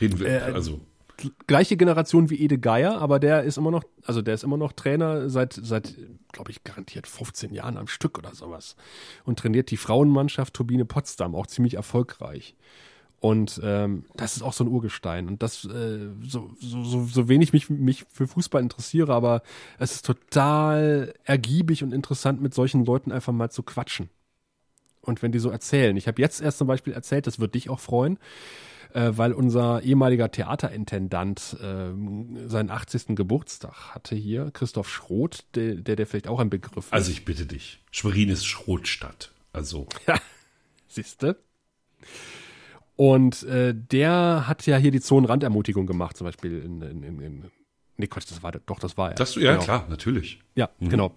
Reden 0.00 0.18
wir, 0.18 0.28
äh, 0.28 0.52
also. 0.52 0.80
Gleiche 1.46 1.76
Generation 1.76 2.30
wie 2.30 2.40
Ede 2.40 2.58
Geier, 2.58 3.00
aber 3.00 3.20
der 3.20 3.44
ist 3.44 3.56
immer 3.56 3.70
noch, 3.70 3.84
also 4.04 4.22
der 4.22 4.34
ist 4.34 4.42
immer 4.42 4.56
noch 4.56 4.72
Trainer 4.72 5.30
seit, 5.30 5.52
seit, 5.52 5.94
glaube 6.32 6.50
ich, 6.50 6.64
garantiert 6.64 7.06
15 7.06 7.54
Jahren 7.54 7.76
am 7.76 7.86
Stück 7.86 8.18
oder 8.18 8.34
sowas. 8.34 8.74
Und 9.24 9.38
trainiert 9.38 9.70
die 9.70 9.76
Frauenmannschaft 9.76 10.54
Turbine 10.54 10.84
Potsdam, 10.84 11.36
auch 11.36 11.46
ziemlich 11.46 11.74
erfolgreich. 11.74 12.56
Und 13.20 13.60
ähm, 13.62 14.04
das 14.16 14.34
ist 14.34 14.42
auch 14.42 14.52
so 14.52 14.64
ein 14.64 14.68
Urgestein. 14.68 15.28
Und 15.28 15.44
das, 15.44 15.64
äh, 15.64 16.08
so, 16.22 16.50
so, 16.60 16.82
so, 16.82 17.04
so 17.04 17.28
wenig 17.28 17.52
mich, 17.52 17.70
mich 17.70 18.04
für 18.10 18.26
Fußball 18.26 18.60
interessiere, 18.60 19.14
aber 19.14 19.42
es 19.78 19.92
ist 19.92 20.06
total 20.06 21.14
ergiebig 21.22 21.84
und 21.84 21.92
interessant, 21.92 22.42
mit 22.42 22.52
solchen 22.52 22.84
Leuten 22.84 23.12
einfach 23.12 23.32
mal 23.32 23.48
zu 23.48 23.62
quatschen. 23.62 24.10
Und 25.02 25.22
wenn 25.22 25.32
die 25.32 25.38
so 25.38 25.50
erzählen. 25.50 25.96
Ich 25.96 26.06
habe 26.06 26.22
jetzt 26.22 26.40
erst 26.40 26.58
zum 26.58 26.68
Beispiel 26.68 26.92
erzählt, 26.92 27.26
das 27.26 27.40
wird 27.40 27.54
dich 27.54 27.68
auch 27.68 27.80
freuen, 27.80 28.18
äh, 28.94 29.10
weil 29.14 29.32
unser 29.32 29.82
ehemaliger 29.82 30.30
Theaterintendant 30.30 31.56
äh, 31.60 32.48
seinen 32.48 32.70
80. 32.70 33.16
Geburtstag 33.16 33.94
hatte 33.94 34.14
hier, 34.14 34.50
Christoph 34.52 34.88
Schroth, 34.88 35.44
der, 35.54 35.74
der, 35.74 35.96
der 35.96 36.06
vielleicht 36.06 36.28
auch 36.28 36.40
ein 36.40 36.50
Begriff 36.50 36.86
ist. 36.86 36.92
Also 36.92 37.10
ich 37.10 37.24
bitte 37.24 37.46
dich, 37.46 37.80
Schwerin 37.90 38.28
ist 38.28 38.46
Schrothstadt. 38.46 39.32
Also. 39.52 39.86
Ja, 40.06 40.18
siehste. 40.88 41.36
Und 42.96 43.42
äh, 43.44 43.74
der 43.74 44.46
hat 44.46 44.66
ja 44.66 44.76
hier 44.76 44.90
die 44.90 45.00
Zonenrandermutigung 45.00 45.86
gemacht, 45.86 46.16
zum 46.16 46.26
Beispiel 46.26 46.58
in, 46.58 46.82
in, 46.82 47.02
in, 47.02 47.20
in 47.20 47.50
Nee, 47.96 48.06
Quatsch, 48.06 48.30
das 48.30 48.42
war 48.42 48.52
doch, 48.52 48.78
das 48.78 48.96
war 48.96 49.10
er. 49.10 49.14
Das, 49.14 49.34
ja, 49.34 49.52
genau. 49.52 49.64
klar, 49.64 49.86
natürlich. 49.88 50.40
Ja, 50.54 50.70
mhm. 50.78 50.88
genau. 50.88 51.14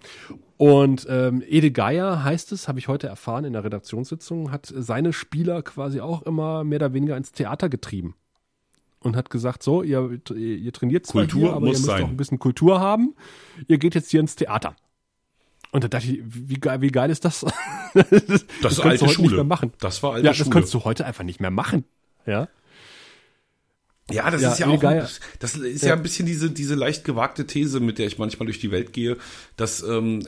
Und 0.56 1.06
ähm, 1.08 1.42
Ede 1.46 1.70
Geier 1.70 2.22
heißt 2.22 2.52
es, 2.52 2.68
habe 2.68 2.78
ich 2.78 2.88
heute 2.88 3.06
erfahren 3.06 3.44
in 3.44 3.54
der 3.54 3.64
Redaktionssitzung, 3.64 4.50
hat 4.50 4.72
seine 4.74 5.12
Spieler 5.12 5.62
quasi 5.62 6.00
auch 6.00 6.22
immer 6.22 6.64
mehr 6.64 6.76
oder 6.76 6.92
weniger 6.92 7.16
ins 7.16 7.32
Theater 7.32 7.68
getrieben. 7.68 8.14
Und 9.00 9.14
hat 9.14 9.30
gesagt, 9.30 9.62
so, 9.62 9.82
ihr, 9.82 10.18
ihr 10.34 10.72
trainiert 10.72 11.06
zwar 11.06 11.22
Kultur 11.22 11.40
hier, 11.40 11.50
aber 11.52 11.60
muss 11.60 11.76
ihr 11.76 11.80
müsst 11.80 11.84
sein. 11.86 12.02
auch 12.02 12.08
ein 12.08 12.16
bisschen 12.16 12.38
Kultur 12.38 12.80
haben. 12.80 13.14
Ihr 13.68 13.78
geht 13.78 13.94
jetzt 13.94 14.10
hier 14.10 14.20
ins 14.20 14.34
Theater. 14.34 14.74
Und 15.70 15.84
da 15.84 15.88
dachte 15.88 16.10
ich, 16.10 16.22
wie 16.24 16.58
geil, 16.58 16.80
wie 16.80 16.90
geil 16.90 17.10
ist 17.10 17.24
das? 17.24 17.40
das, 17.94 18.46
das 18.62 18.72
ist 18.72 18.80
alte 18.80 19.08
Schule. 19.08 19.28
Nicht 19.28 19.36
mehr 19.36 19.44
machen. 19.44 19.72
Das 19.80 20.02
war 20.02 20.14
alte 20.14 20.26
ja, 20.26 20.34
Schule. 20.34 20.44
das 20.46 20.52
kannst 20.52 20.74
du 20.74 20.84
heute 20.84 21.04
einfach 21.04 21.24
nicht 21.24 21.40
mehr 21.40 21.50
machen. 21.50 21.84
Ja. 22.24 22.48
Ja, 24.10 24.30
das 24.30 24.40
ja, 24.40 24.52
ist 24.52 24.60
ja 24.60 24.68
auch, 24.68 24.80
das, 24.80 25.20
das 25.40 25.56
ist 25.56 25.82
ja. 25.82 25.88
ja. 25.88 25.94
ein 25.94 26.02
bisschen 26.02 26.26
diese, 26.26 26.50
diese 26.50 26.76
leicht 26.76 27.04
gewagte 27.04 27.46
These, 27.46 27.80
mit 27.80 27.98
der 27.98 28.06
ich 28.06 28.18
manchmal 28.18 28.46
durch 28.46 28.60
die 28.60 28.70
Welt 28.70 28.92
gehe, 28.92 29.16
dass, 29.56 29.82
ähm, 29.82 30.22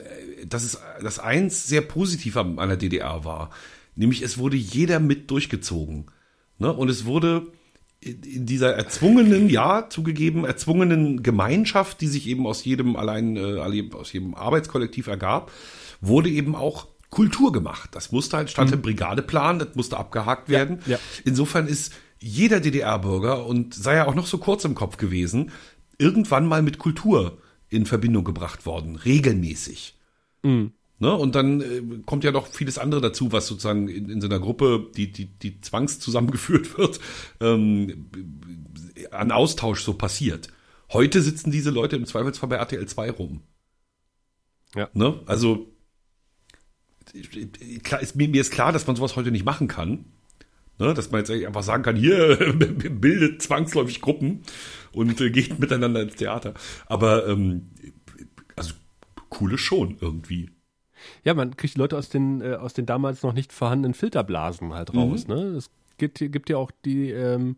dass 0.46 0.64
es, 0.64 0.80
das 1.00 1.20
eins 1.20 1.68
sehr 1.68 1.82
positiv 1.82 2.36
an 2.36 2.56
der 2.56 2.76
DDR 2.76 3.24
war. 3.24 3.50
Nämlich 3.94 4.22
es 4.22 4.38
wurde 4.38 4.56
jeder 4.56 4.98
mit 4.98 5.30
durchgezogen. 5.30 6.06
Ne? 6.58 6.72
Und 6.72 6.88
es 6.88 7.04
wurde 7.04 7.52
in 8.00 8.46
dieser 8.46 8.74
erzwungenen, 8.74 9.48
ja, 9.48 9.88
zugegeben, 9.88 10.44
erzwungenen 10.44 11.22
Gemeinschaft, 11.22 12.00
die 12.00 12.06
sich 12.06 12.28
eben 12.28 12.46
aus 12.46 12.64
jedem 12.64 12.96
allein, 12.96 13.36
äh, 13.36 13.90
aus 13.92 14.12
jedem 14.12 14.34
Arbeitskollektiv 14.34 15.06
ergab, 15.08 15.52
wurde 16.00 16.30
eben 16.30 16.54
auch 16.54 16.88
Kultur 17.10 17.52
gemacht. 17.52 17.90
Das 17.92 18.12
musste 18.12 18.36
halt 18.36 18.50
statt 18.50 18.68
mhm. 18.68 18.74
im 18.74 18.82
Brigadeplan, 18.82 19.58
das 19.58 19.74
musste 19.74 19.96
abgehakt 19.96 20.48
werden. 20.48 20.80
Ja. 20.86 20.98
Insofern 21.24 21.66
ist 21.66 21.92
jeder 22.20 22.60
DDR-Bürger 22.60 23.46
und 23.46 23.74
sei 23.74 23.96
ja 23.96 24.06
auch 24.06 24.14
noch 24.14 24.26
so 24.26 24.38
kurz 24.38 24.64
im 24.64 24.74
Kopf 24.74 24.96
gewesen, 24.96 25.52
irgendwann 25.98 26.46
mal 26.46 26.62
mit 26.62 26.78
Kultur 26.78 27.38
in 27.68 27.86
Verbindung 27.86 28.24
gebracht 28.24 28.66
worden, 28.66 28.96
regelmäßig. 28.96 29.96
Mhm. 30.42 30.72
Ne? 31.00 31.14
Und 31.14 31.34
dann 31.34 31.60
äh, 31.60 31.82
kommt 32.06 32.24
ja 32.24 32.32
noch 32.32 32.48
vieles 32.48 32.78
andere 32.78 33.00
dazu, 33.00 33.30
was 33.30 33.46
sozusagen 33.46 33.88
in, 33.88 34.08
in 34.08 34.20
so 34.20 34.26
einer 34.26 34.40
Gruppe, 34.40 34.90
die, 34.96 35.12
die, 35.12 35.26
die 35.26 35.60
zwangs 35.60 36.00
zusammengeführt 36.00 36.76
wird, 36.78 36.98
ähm, 37.40 38.10
an 39.10 39.30
Austausch 39.30 39.82
so 39.82 39.94
passiert. 39.94 40.48
Heute 40.92 41.22
sitzen 41.22 41.50
diese 41.50 41.70
Leute 41.70 41.96
im 41.96 42.06
Zweifelsfall 42.06 42.48
bei 42.48 42.56
RTL 42.56 42.86
2 42.86 43.10
rum. 43.10 43.42
Ja. 44.74 44.88
Ne? 44.92 45.20
Also 45.26 45.72
klar, 47.82 48.00
ist, 48.00 48.16
mir, 48.16 48.28
mir 48.28 48.40
ist 48.40 48.50
klar, 48.50 48.72
dass 48.72 48.86
man 48.86 48.96
sowas 48.96 49.16
heute 49.16 49.30
nicht 49.30 49.44
machen 49.44 49.68
kann. 49.68 50.06
Ne, 50.78 50.94
dass 50.94 51.10
man 51.10 51.24
jetzt 51.24 51.30
einfach 51.30 51.64
sagen 51.64 51.82
kann, 51.82 51.96
hier 51.96 52.36
bildet 52.56 53.42
zwangsläufig 53.42 54.00
Gruppen 54.00 54.42
und 54.92 55.20
äh, 55.20 55.30
geht 55.30 55.58
miteinander 55.58 56.02
ins 56.02 56.14
Theater. 56.14 56.54
Aber 56.86 57.26
ähm, 57.26 57.70
also 58.54 58.74
coole 59.28 59.58
schon 59.58 59.96
irgendwie. 60.00 60.50
Ja, 61.24 61.34
man 61.34 61.56
kriegt 61.56 61.76
Leute 61.76 61.96
aus 61.96 62.08
den, 62.08 62.40
äh, 62.40 62.54
aus 62.54 62.74
den 62.74 62.86
damals 62.86 63.22
noch 63.22 63.32
nicht 63.32 63.52
vorhandenen 63.52 63.94
Filterblasen 63.94 64.72
halt 64.72 64.94
raus. 64.94 65.26
Mhm. 65.26 65.34
Ne? 65.34 65.40
Es 65.56 65.70
gibt, 65.96 66.18
gibt 66.18 66.48
ja 66.48 66.56
auch 66.56 66.70
die 66.84 67.10
ähm, 67.10 67.56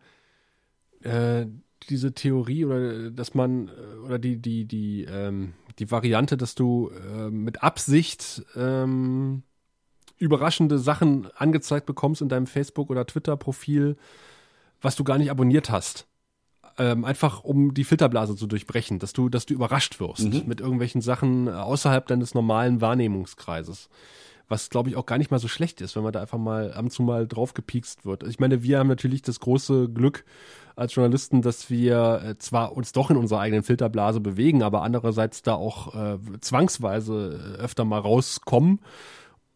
äh, 1.03 1.47
diese 1.89 2.13
Theorie 2.13 2.65
oder 2.65 3.11
dass 3.11 3.35
man 3.35 3.69
äh, 3.69 3.99
oder 4.05 4.19
die 4.19 4.37
die 4.37 4.67
die 4.67 5.05
ähm, 5.05 5.55
die 5.79 5.91
Variante, 5.91 6.37
dass 6.37 6.55
du 6.55 6.91
äh, 6.91 7.31
mit 7.31 7.63
Absicht 7.63 8.45
ähm, 8.55 9.43
überraschende 10.21 10.79
Sachen 10.79 11.29
angezeigt 11.35 11.87
bekommst 11.87 12.23
in 12.23 12.29
deinem 12.29 12.47
Facebook- 12.47 12.91
oder 12.91 13.07
Twitter-Profil, 13.07 13.97
was 14.81 14.95
du 14.95 15.03
gar 15.03 15.19
nicht 15.19 15.31
abonniert 15.31 15.71
hast. 15.71 16.07
Ähm, 16.79 17.05
einfach 17.05 17.43
um 17.43 17.75
die 17.75 17.85
Filterblase 17.85 18.37
zu 18.37 18.47
durchbrechen, 18.47 18.99
dass 18.99 19.13
du, 19.13 19.29
dass 19.29 19.47
du 19.47 19.55
überrascht 19.55 19.99
wirst 19.99 20.25
mhm. 20.25 20.45
mit 20.47 20.61
irgendwelchen 20.61 21.01
Sachen 21.01 21.49
außerhalb 21.49 22.07
deines 22.07 22.35
normalen 22.35 22.81
Wahrnehmungskreises. 22.81 23.89
Was, 24.49 24.69
glaube 24.69 24.89
ich, 24.91 24.97
auch 24.97 25.07
gar 25.07 25.19
nicht 25.19 25.31
mal 25.31 25.39
so 25.39 25.49
schlecht 25.49 25.81
ist, 25.81 25.95
wenn 25.95 26.03
man 26.03 26.13
da 26.13 26.21
einfach 26.21 26.39
mal 26.39 26.73
ab 26.73 26.83
und 26.83 26.91
zu 26.91 27.03
mal 27.03 27.27
drauf 27.27 27.55
gepiekst 27.55 28.05
wird. 28.05 28.25
Ich 28.25 28.41
meine, 28.41 28.63
wir 28.63 28.79
haben 28.79 28.89
natürlich 28.89 29.23
das 29.23 29.41
große 29.41 29.89
Glück 29.89 30.25
als 30.75 30.95
Journalisten, 30.95 31.41
dass 31.41 31.71
wir 31.71 32.23
äh, 32.25 32.39
zwar 32.39 32.77
uns 32.77 32.93
doch 32.93 33.11
in 33.11 33.17
unserer 33.17 33.41
eigenen 33.41 33.63
Filterblase 33.63 34.21
bewegen, 34.21 34.63
aber 34.63 34.83
andererseits 34.83 35.43
da 35.43 35.55
auch 35.55 35.95
äh, 35.95 36.19
zwangsweise 36.41 37.57
öfter 37.59 37.85
mal 37.85 38.01
rauskommen 38.01 38.81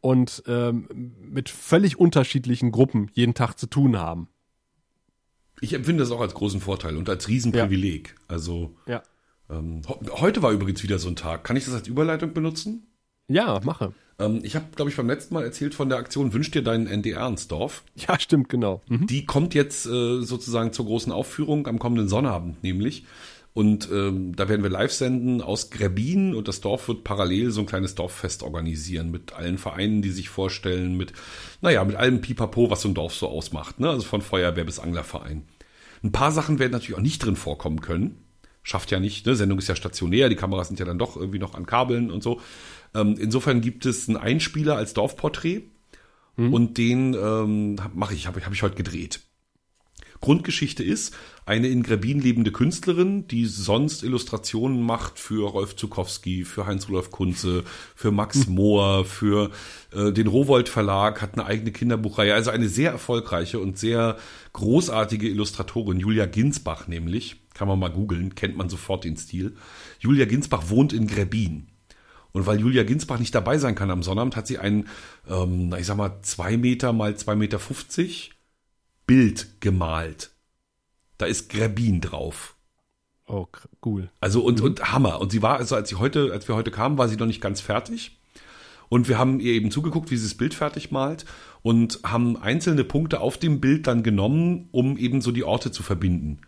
und 0.04 0.42
ähm, 0.46 0.86
mit 1.18 1.48
völlig 1.48 1.98
unterschiedlichen 1.98 2.72
Gruppen 2.72 3.10
jeden 3.14 3.32
Tag 3.32 3.54
zu 3.54 3.66
tun 3.66 3.98
haben. 3.98 4.28
Ich 5.62 5.72
empfinde 5.72 6.02
das 6.02 6.10
auch 6.10 6.20
als 6.20 6.34
großen 6.34 6.60
Vorteil 6.60 6.98
und 6.98 7.08
als 7.08 7.26
Riesenprivileg. 7.26 8.08
Ja. 8.08 8.14
Also 8.28 8.76
ja. 8.86 9.02
ähm, 9.48 9.80
heute 10.10 10.42
war 10.42 10.52
übrigens 10.52 10.82
wieder 10.82 10.98
so 10.98 11.08
ein 11.08 11.16
Tag. 11.16 11.44
Kann 11.44 11.56
ich 11.56 11.64
das 11.64 11.72
als 11.72 11.88
Überleitung 11.88 12.34
benutzen? 12.34 12.86
Ja, 13.28 13.58
mache. 13.64 13.94
Ähm, 14.18 14.40
ich 14.42 14.54
habe, 14.56 14.66
glaube 14.76 14.90
ich, 14.90 14.96
beim 14.98 15.06
letzten 15.06 15.32
Mal 15.32 15.42
erzählt 15.42 15.74
von 15.74 15.88
der 15.88 15.96
Aktion 15.96 16.34
Wünsch 16.34 16.50
dir 16.50 16.62
deinen 16.62 16.86
NDR 16.86 17.26
ins 17.26 17.48
Dorf. 17.48 17.82
Ja, 17.96 18.20
stimmt, 18.20 18.50
genau. 18.50 18.82
Mhm. 18.88 19.06
Die 19.06 19.24
kommt 19.24 19.54
jetzt 19.54 19.86
äh, 19.86 20.20
sozusagen 20.20 20.74
zur 20.74 20.84
großen 20.84 21.12
Aufführung 21.12 21.66
am 21.66 21.78
kommenden 21.78 22.08
Sonnabend 22.08 22.62
nämlich. 22.62 23.06
Und 23.54 23.88
ähm, 23.92 24.34
da 24.34 24.48
werden 24.48 24.64
wir 24.64 24.70
live 24.70 24.92
senden 24.92 25.40
aus 25.40 25.70
Gräbin 25.70 26.34
und 26.34 26.48
das 26.48 26.60
Dorf 26.60 26.88
wird 26.88 27.04
parallel 27.04 27.52
so 27.52 27.60
ein 27.60 27.66
kleines 27.66 27.94
Dorffest 27.94 28.42
organisieren 28.42 29.12
mit 29.12 29.32
allen 29.32 29.58
Vereinen, 29.58 30.02
die 30.02 30.10
sich 30.10 30.28
vorstellen, 30.28 30.96
mit, 30.96 31.12
naja, 31.60 31.84
mit 31.84 31.94
allem 31.94 32.20
Pipapo, 32.20 32.68
was 32.68 32.82
so 32.82 32.88
ein 32.88 32.94
Dorf 32.94 33.14
so 33.14 33.28
ausmacht, 33.28 33.78
ne? 33.78 33.88
Also 33.88 34.02
von 34.02 34.22
Feuerwehr 34.22 34.64
bis 34.64 34.80
Anglerverein. 34.80 35.44
Ein 36.02 36.10
paar 36.10 36.32
Sachen 36.32 36.58
werden 36.58 36.72
natürlich 36.72 36.96
auch 36.96 37.02
nicht 37.02 37.24
drin 37.24 37.36
vorkommen 37.36 37.80
können. 37.80 38.18
Schafft 38.64 38.90
ja 38.90 38.98
nicht, 38.98 39.24
ne? 39.24 39.36
Sendung 39.36 39.60
ist 39.60 39.68
ja 39.68 39.76
stationär, 39.76 40.28
die 40.28 40.36
Kameras 40.36 40.66
sind 40.66 40.80
ja 40.80 40.86
dann 40.86 40.98
doch 40.98 41.16
irgendwie 41.16 41.38
noch 41.38 41.54
an 41.54 41.64
Kabeln 41.64 42.10
und 42.10 42.24
so. 42.24 42.40
Ähm, 42.92 43.14
insofern 43.20 43.60
gibt 43.60 43.86
es 43.86 44.08
einen 44.08 44.16
Einspieler 44.16 44.76
als 44.76 44.94
Dorfporträt 44.94 45.62
mhm. 46.36 46.52
und 46.52 46.76
den 46.76 47.14
ähm, 47.14 47.76
mache 47.94 48.14
ich, 48.14 48.26
habe 48.26 48.44
hab 48.44 48.52
ich 48.52 48.64
heute 48.64 48.74
gedreht. 48.74 49.20
Grundgeschichte 50.20 50.82
ist, 50.82 51.14
eine 51.46 51.68
in 51.68 51.82
Grebin 51.82 52.20
lebende 52.20 52.52
Künstlerin, 52.52 53.28
die 53.28 53.44
sonst 53.46 54.02
Illustrationen 54.02 54.82
macht 54.82 55.18
für 55.18 55.48
Rolf 55.48 55.76
Zukowski, 55.76 56.44
für 56.44 56.66
Heinz-Rudolf 56.66 57.10
Kunze, 57.10 57.64
für 57.94 58.10
Max 58.10 58.46
hm. 58.46 58.54
Mohr, 58.54 59.04
für 59.04 59.50
äh, 59.92 60.12
den 60.12 60.26
Rowold 60.26 60.68
Verlag, 60.68 61.20
hat 61.20 61.34
eine 61.34 61.44
eigene 61.44 61.72
Kinderbuchreihe. 61.72 62.32
Also 62.32 62.50
eine 62.50 62.68
sehr 62.68 62.92
erfolgreiche 62.92 63.58
und 63.58 63.78
sehr 63.78 64.16
großartige 64.54 65.28
Illustratorin, 65.28 66.00
Julia 66.00 66.26
Ginsbach 66.26 66.88
nämlich. 66.88 67.36
Kann 67.52 67.68
man 67.68 67.78
mal 67.78 67.90
googeln, 67.90 68.34
kennt 68.34 68.56
man 68.56 68.68
sofort 68.68 69.04
den 69.04 69.16
Stil. 69.16 69.54
Julia 70.00 70.24
Ginsbach 70.24 70.70
wohnt 70.70 70.92
in 70.92 71.06
Grebin. 71.06 71.68
Und 72.32 72.46
weil 72.46 72.58
Julia 72.58 72.82
Ginsbach 72.82 73.20
nicht 73.20 73.32
dabei 73.32 73.58
sein 73.58 73.76
kann 73.76 73.92
am 73.92 74.02
Sonnabend, 74.02 74.34
hat 74.34 74.48
sie 74.48 74.58
ein, 74.58 74.88
ähm, 75.30 75.72
ich 75.78 75.86
sag 75.86 75.96
mal, 75.96 76.18
zwei 76.22 76.56
Meter 76.56 76.92
mal 76.92 77.16
zwei 77.16 77.36
Meter 77.36 77.60
fünfzig 77.60 78.32
Bild 79.06 79.60
gemalt. 79.60 80.33
Da 81.18 81.26
ist 81.26 81.48
Gräbin 81.48 82.00
drauf. 82.00 82.56
Oh, 83.26 83.46
cool. 83.84 84.10
Also 84.20 84.42
und, 84.42 84.60
und 84.60 84.92
Hammer. 84.92 85.20
Und 85.20 85.32
sie 85.32 85.42
war, 85.42 85.56
also 85.56 85.76
als 85.76 85.88
sie 85.88 85.96
heute, 85.96 86.32
als 86.32 86.46
wir 86.48 86.54
heute 86.54 86.70
kamen, 86.70 86.98
war 86.98 87.08
sie 87.08 87.16
noch 87.16 87.26
nicht 87.26 87.40
ganz 87.40 87.60
fertig. 87.60 88.18
Und 88.88 89.08
wir 89.08 89.18
haben 89.18 89.40
ihr 89.40 89.52
eben 89.52 89.70
zugeguckt, 89.70 90.10
wie 90.10 90.16
sie 90.16 90.26
das 90.26 90.36
Bild 90.36 90.54
fertig 90.54 90.90
malt 90.90 91.24
und 91.62 92.00
haben 92.04 92.36
einzelne 92.36 92.84
Punkte 92.84 93.20
auf 93.20 93.38
dem 93.38 93.60
Bild 93.60 93.86
dann 93.86 94.02
genommen, 94.02 94.68
um 94.72 94.98
eben 94.98 95.20
so 95.20 95.32
die 95.32 95.44
Orte 95.44 95.72
zu 95.72 95.82
verbinden, 95.82 96.42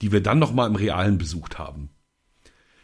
die 0.00 0.12
wir 0.12 0.22
dann 0.22 0.38
nochmal 0.38 0.68
im 0.68 0.76
Realen 0.76 1.18
besucht 1.18 1.58
haben. 1.58 1.90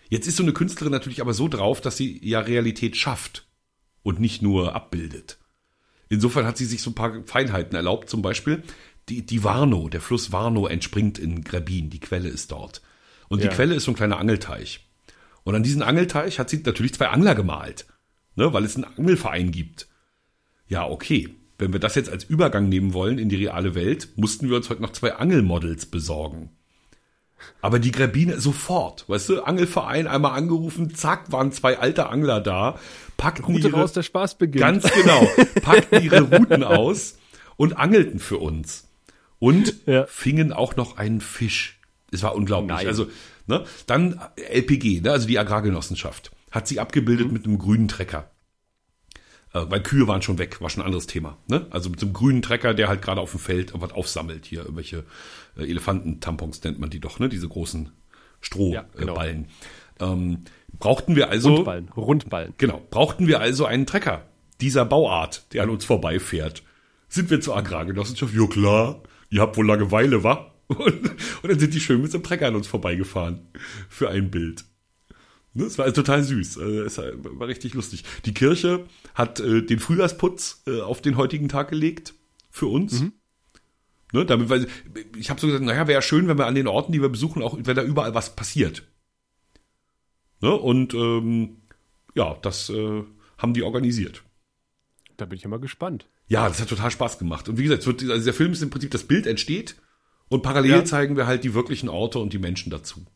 Jetzt 0.08 0.26
ist 0.26 0.36
so 0.36 0.42
eine 0.42 0.52
Künstlerin 0.52 0.92
natürlich 0.92 1.20
aber 1.20 1.34
so 1.34 1.48
drauf, 1.48 1.80
dass 1.80 1.96
sie 1.96 2.20
ja 2.28 2.40
Realität 2.40 2.96
schafft 2.96 3.48
und 4.02 4.20
nicht 4.20 4.42
nur 4.42 4.74
abbildet. 4.74 5.38
Insofern 6.08 6.46
hat 6.46 6.56
sie 6.56 6.66
sich 6.66 6.82
so 6.82 6.90
ein 6.90 6.94
paar 6.94 7.22
Feinheiten 7.24 7.74
erlaubt, 7.74 8.08
zum 8.08 8.22
Beispiel 8.22 8.62
die, 9.09 9.24
die 9.24 9.45
Warnow, 9.45 9.89
der 9.89 10.01
Fluss 10.01 10.33
Warnow 10.33 10.69
entspringt 10.69 11.19
in 11.19 11.45
Gräbin, 11.45 11.91
die 11.91 12.01
Quelle 12.01 12.28
ist 12.28 12.53
dort. 12.53 12.83
Und 13.28 13.43
ja. 13.43 13.49
die 13.49 13.55
Quelle 13.55 13.74
ist 13.74 13.85
so 13.85 13.93
ein 13.93 13.97
kleiner 13.97 14.19
Angelteich. 14.19 14.87
Und 15.45 15.55
an 15.55 15.62
diesen 15.62 15.83
Angelteich 15.83 16.39
hat 16.39 16.51
sie 16.51 16.62
natürlich 16.65 16.95
zwei 16.95 17.09
Angler 17.09 17.35
gemalt, 17.35 17.87
ne, 18.35 18.53
weil 18.53 18.65
es 18.65 18.74
einen 18.74 18.85
Angelverein 18.85 19.53
gibt. 19.53 19.87
Ja, 20.69 20.89
okay. 20.89 21.35
Wenn 21.59 21.73
wir 21.73 21.81
das 21.81 21.95
jetzt 21.95 22.11
als 22.11 22.24
Übergang 22.24 22.69
nehmen 22.69 22.93
wollen 22.93 23.19
in 23.19 23.28
die 23.28 23.37
reale 23.37 23.74
Welt, 23.74 24.09
mussten 24.16 24.49
wir 24.49 24.57
uns 24.57 24.69
heute 24.69 24.83
noch 24.83 24.93
zwei 24.93 25.15
Angelmodels 25.15 25.87
besorgen. 25.87 26.51
Aber 27.62 27.78
die 27.78 27.93
Gräbine 27.93 28.41
sofort, 28.41 29.09
weißt 29.09 29.28
du, 29.28 29.43
Angelverein 29.43 30.07
einmal 30.07 30.33
angerufen, 30.33 30.95
zack, 30.95 31.33
waren 31.33 31.53
zwei 31.53 31.78
alte 31.78 32.09
Angler 32.09 32.41
da, 32.41 32.78
packten 33.16 33.45
Route 33.45 33.69
ihre, 33.69 33.81
raus, 33.81 33.93
der 33.93 34.03
Spaß 34.03 34.37
beginnt. 34.37 34.61
Ganz 34.61 34.93
genau, 34.93 35.27
packten 35.62 36.03
ihre 36.03 36.20
Routen 36.37 36.62
aus 36.62 37.19
und 37.57 37.78
angelten 37.78 38.19
für 38.19 38.39
uns. 38.39 38.85
Und 39.47 39.74
ja. 39.86 40.06
fingen 40.06 40.52
auch 40.52 40.74
noch 40.74 40.97
einen 40.97 41.20
Fisch. 41.20 41.78
Es 42.10 42.23
war 42.23 42.35
unglaublich. 42.35 42.77
Nein. 42.77 42.86
Also, 42.89 43.06
ne, 43.47 43.64
dann 43.86 44.20
LPG, 44.36 45.02
ne, 45.02 45.12
also 45.12 45.28
die 45.28 45.39
Agrargenossenschaft, 45.39 46.32
hat 46.51 46.66
sie 46.66 46.81
abgebildet 46.81 47.28
mhm. 47.28 47.32
mit 47.32 47.44
einem 47.44 47.59
grünen 47.59 47.86
Trecker. 47.86 48.31
Äh, 49.52 49.66
weil 49.68 49.82
Kühe 49.82 50.09
waren 50.09 50.23
schon 50.23 50.39
weg, 50.39 50.60
war 50.60 50.68
schon 50.68 50.82
ein 50.82 50.86
anderes 50.86 51.06
Thema. 51.06 51.39
Ne? 51.47 51.66
Also 51.70 51.90
mit 51.90 52.01
so 52.01 52.06
einem 52.06 52.12
grünen 52.12 52.43
Trecker, 52.43 52.74
der 52.74 52.89
halt 52.89 53.02
gerade 53.02 53.20
auf 53.20 53.31
dem 53.31 53.39
Feld 53.39 53.73
was 53.74 53.93
aufsammelt. 53.93 54.47
Hier 54.47 54.62
irgendwelche 54.62 55.05
äh, 55.56 55.62
Elefantentampons 55.62 56.64
nennt 56.64 56.81
man 56.81 56.90
die 56.90 57.01
doch, 57.01 57.20
ne? 57.20 57.28
Diese 57.28 57.48
großen 57.48 57.90
Strohballen. 58.40 59.47
Ja, 60.01 60.01
genau. 60.01 60.12
ähm, 60.12 60.44
brauchten 60.73 61.14
wir 61.14 61.31
also. 61.31 61.55
Rundballen, 61.55 61.89
Rundballen. 61.97 62.55
Genau. 62.59 62.82
Brauchten 62.90 63.28
wir 63.28 63.40
also 63.40 63.64
einen 63.64 63.86
Trecker 63.86 64.27
dieser 64.60 64.85
Bauart, 64.85 65.52
der 65.52 65.62
an 65.62 65.70
uns 65.70 65.85
vorbeifährt. 65.85 66.64
Sind 67.09 67.31
wir 67.31 67.40
zur 67.40 67.56
Agrargenossenschaft? 67.56 68.35
Ja 68.35 68.47
klar, 68.47 69.02
ihr 69.31 69.40
habt 69.40 69.57
wohl 69.57 69.66
Langeweile, 69.66 70.23
wa? 70.23 70.53
Und, 70.69 70.81
und 70.81 71.48
dann 71.48 71.59
sind 71.61 71.74
die 71.74 71.81
schön 71.81 72.03
mit 72.03 72.11
so 72.11 72.19
einem 72.19 72.24
Trecker 72.24 72.48
an 72.48 72.57
uns 72.57 72.66
vorbeigefahren. 72.66 73.47
Für 73.89 74.11
ein 74.11 74.31
Bild. 74.31 74.65
Das 75.55 75.78
war 75.78 75.93
total 75.93 76.23
süß. 76.23 76.59
Also, 76.59 76.82
es 76.82 76.98
war 76.98 77.48
richtig 77.48 77.74
lustig. 77.74 78.05
Die 78.24 78.35
Kirche 78.35 78.85
hat 79.15 79.40
äh, 79.40 79.62
den 79.62 79.78
Frühjahrsputz 79.78 80.62
äh, 80.66 80.81
auf 80.81 81.01
den 81.01 81.16
heutigen 81.16 81.48
Tag 81.48 81.70
gelegt 81.70 82.15
für 82.51 82.66
uns. 82.66 83.01
Mhm. 83.01 83.12
Ne, 84.12 84.24
damit, 84.24 84.48
weil 84.48 84.69
ich 85.16 85.31
habe 85.31 85.40
so 85.40 85.47
gesagt, 85.47 85.65
naja, 85.65 85.89
wäre 85.89 86.03
schön, 86.03 86.28
wenn 86.28 86.39
wir 86.39 86.47
an 86.47 86.55
den 86.55 86.69
Orten, 86.69 86.93
die 86.93 87.03
wir 87.03 87.09
besuchen, 87.09 87.43
auch 87.43 87.57
wenn 87.61 87.77
da 87.77 87.82
überall 87.82 88.15
was 88.15 88.36
passiert. 88.36 88.82
Ne, 90.40 90.53
und 90.53 90.94
ähm, 90.94 91.62
ja, 92.15 92.35
das 92.43 92.70
äh, 92.70 93.03
haben 93.39 93.55
die 93.55 93.62
organisiert. 93.62 94.23
Da 95.16 95.24
bin 95.24 95.39
ich 95.39 95.44
immer 95.44 95.59
gespannt. 95.59 96.09
Ja, 96.28 96.48
das 96.48 96.61
hat 96.61 96.69
total 96.69 96.90
Spaß 96.90 97.19
gemacht. 97.19 97.48
Und 97.48 97.59
wie 97.59 97.65
gesagt, 97.65 97.86
wird, 97.86 98.03
also 98.11 98.24
der 98.24 98.35
Film 98.35 98.53
ist 98.53 98.62
im 98.62 98.70
Prinzip, 98.70 98.90
das 98.90 99.05
Bild 99.05 99.27
entsteht 99.27 99.77
und 100.28 100.43
parallel 100.43 100.70
ja. 100.70 100.85
zeigen 100.85 101.16
wir 101.16 101.27
halt 101.27 101.44
die 101.44 101.55
wirklichen 101.55 101.89
Orte 101.89 102.19
und 102.19 102.32
die 102.32 102.39
Menschen 102.39 102.70
dazu 102.70 103.07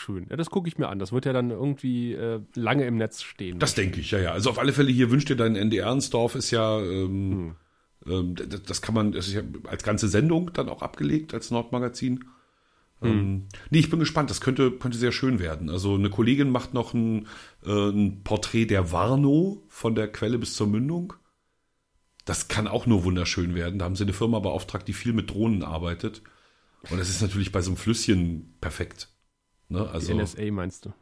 schön. 0.00 0.26
Ja, 0.28 0.36
das 0.36 0.50
gucke 0.50 0.68
ich 0.68 0.78
mir 0.78 0.88
an. 0.88 0.98
Das 0.98 1.12
wird 1.12 1.26
ja 1.26 1.32
dann 1.32 1.50
irgendwie 1.50 2.14
äh, 2.14 2.40
lange 2.54 2.86
im 2.86 2.96
Netz 2.96 3.22
stehen. 3.22 3.58
Das 3.58 3.74
denke 3.74 4.00
ich, 4.00 4.10
ja, 4.10 4.18
ja. 4.18 4.32
Also 4.32 4.50
auf 4.50 4.58
alle 4.58 4.72
Fälle 4.72 4.90
hier 4.90 5.10
wünscht 5.10 5.28
dir 5.28 5.36
dein 5.36 5.54
NDR 5.54 5.86
Ernstdorf 5.86 6.34
ist 6.34 6.50
ja, 6.50 6.80
ähm, 6.80 7.54
hm. 8.04 8.12
ähm, 8.12 8.34
das, 8.34 8.62
das, 8.62 8.82
kann 8.82 8.94
man, 8.94 9.12
das 9.12 9.28
ist 9.28 9.34
ja 9.34 9.42
als 9.68 9.84
ganze 9.84 10.08
Sendung 10.08 10.52
dann 10.52 10.68
auch 10.68 10.82
abgelegt 10.82 11.34
als 11.34 11.50
Nordmagazin. 11.50 12.24
Hm. 13.00 13.10
Ähm, 13.10 13.48
nee, 13.70 13.78
ich 13.78 13.90
bin 13.90 13.98
gespannt. 13.98 14.30
Das 14.30 14.40
könnte, 14.40 14.70
könnte 14.70 14.98
sehr 14.98 15.12
schön 15.12 15.38
werden. 15.38 15.70
Also 15.70 15.94
eine 15.94 16.10
Kollegin 16.10 16.50
macht 16.50 16.74
noch 16.74 16.94
ein, 16.94 17.26
äh, 17.64 17.90
ein 17.90 18.22
Porträt 18.22 18.66
der 18.66 18.92
Warnow 18.92 19.58
von 19.68 19.94
der 19.94 20.10
Quelle 20.10 20.38
bis 20.38 20.54
zur 20.54 20.66
Mündung. 20.66 21.14
Das 22.24 22.48
kann 22.48 22.68
auch 22.68 22.86
nur 22.86 23.04
wunderschön 23.04 23.54
werden. 23.54 23.78
Da 23.78 23.86
haben 23.86 23.96
sie 23.96 24.04
eine 24.04 24.12
Firma 24.12 24.38
beauftragt, 24.38 24.86
die 24.86 24.92
viel 24.92 25.12
mit 25.12 25.30
Drohnen 25.30 25.62
arbeitet. 25.62 26.22
Und 26.90 26.98
das 26.98 27.08
ist 27.08 27.22
natürlich 27.22 27.52
bei 27.52 27.60
so 27.60 27.70
einem 27.70 27.76
Flüsschen 27.76 28.54
perfekt. 28.60 29.08
Ne? 29.68 29.88
Also, 29.88 30.12
Die 30.12 30.18
NSA 30.18 30.50
meinst 30.50 30.86
du? 30.86 30.92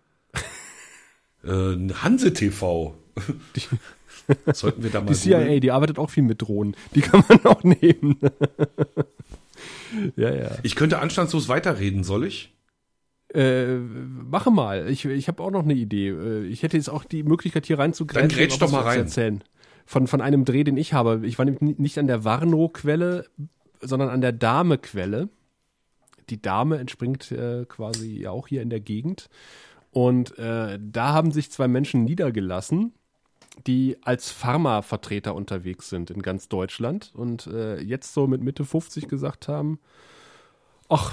Äh, 1.44 1.92
Hanse 1.94 2.32
TV. 2.32 2.96
Sollten 4.52 4.82
wir 4.82 4.90
da 4.90 5.00
mal. 5.02 5.06
Die 5.06 5.14
CIA, 5.14 5.38
holen? 5.40 5.60
die 5.60 5.70
arbeitet 5.70 5.98
auch 5.98 6.10
viel 6.10 6.22
mit 6.22 6.42
Drohnen. 6.42 6.76
Die 6.94 7.00
kann 7.00 7.24
man 7.28 7.44
auch 7.46 7.62
nehmen. 7.62 8.18
ja, 10.16 10.34
ja. 10.34 10.50
Ich 10.62 10.76
könnte 10.76 10.98
anstandslos 10.98 11.48
weiterreden, 11.48 12.04
soll 12.04 12.24
ich? 12.24 12.54
Äh, 13.34 13.76
mache 13.76 14.50
mal. 14.50 14.88
Ich, 14.88 15.04
ich 15.04 15.28
habe 15.28 15.42
auch 15.42 15.50
noch 15.50 15.64
eine 15.64 15.74
Idee. 15.74 16.08
Äh, 16.08 16.46
ich 16.46 16.62
hätte 16.62 16.76
jetzt 16.76 16.88
auch 16.88 17.04
die 17.04 17.22
Möglichkeit, 17.22 17.66
hier 17.66 17.78
reinzugreifen. 17.78 18.28
Dann 18.28 18.38
grätsch 18.38 18.58
doch 18.58 18.70
mal 18.70 18.82
rein. 18.82 19.00
Erzählen. 19.00 19.44
Von, 19.84 20.06
von 20.06 20.20
einem 20.20 20.44
Dreh, 20.44 20.64
den 20.64 20.76
ich 20.76 20.92
habe. 20.92 21.20
Ich 21.24 21.38
war 21.38 21.44
nämlich 21.44 21.78
nicht 21.78 21.98
an 21.98 22.06
der 22.06 22.24
Warnow-Quelle, 22.24 23.26
sondern 23.80 24.08
an 24.08 24.20
der 24.20 24.32
Dame-Quelle 24.32 25.28
die 26.30 26.40
Dame 26.40 26.78
entspringt 26.78 27.30
äh, 27.32 27.64
quasi 27.66 28.26
auch 28.26 28.48
hier 28.48 28.62
in 28.62 28.70
der 28.70 28.80
Gegend. 28.80 29.28
Und 29.90 30.38
äh, 30.38 30.78
da 30.80 31.12
haben 31.12 31.32
sich 31.32 31.50
zwei 31.50 31.68
Menschen 31.68 32.04
niedergelassen, 32.04 32.92
die 33.66 33.96
als 34.02 34.30
Pharmavertreter 34.30 35.34
unterwegs 35.34 35.88
sind 35.88 36.10
in 36.10 36.22
ganz 36.22 36.48
Deutschland 36.48 37.12
und 37.14 37.46
äh, 37.48 37.80
jetzt 37.80 38.14
so 38.14 38.26
mit 38.26 38.42
Mitte 38.42 38.64
50 38.64 39.08
gesagt 39.08 39.48
haben, 39.48 39.78
ach, 40.88 41.12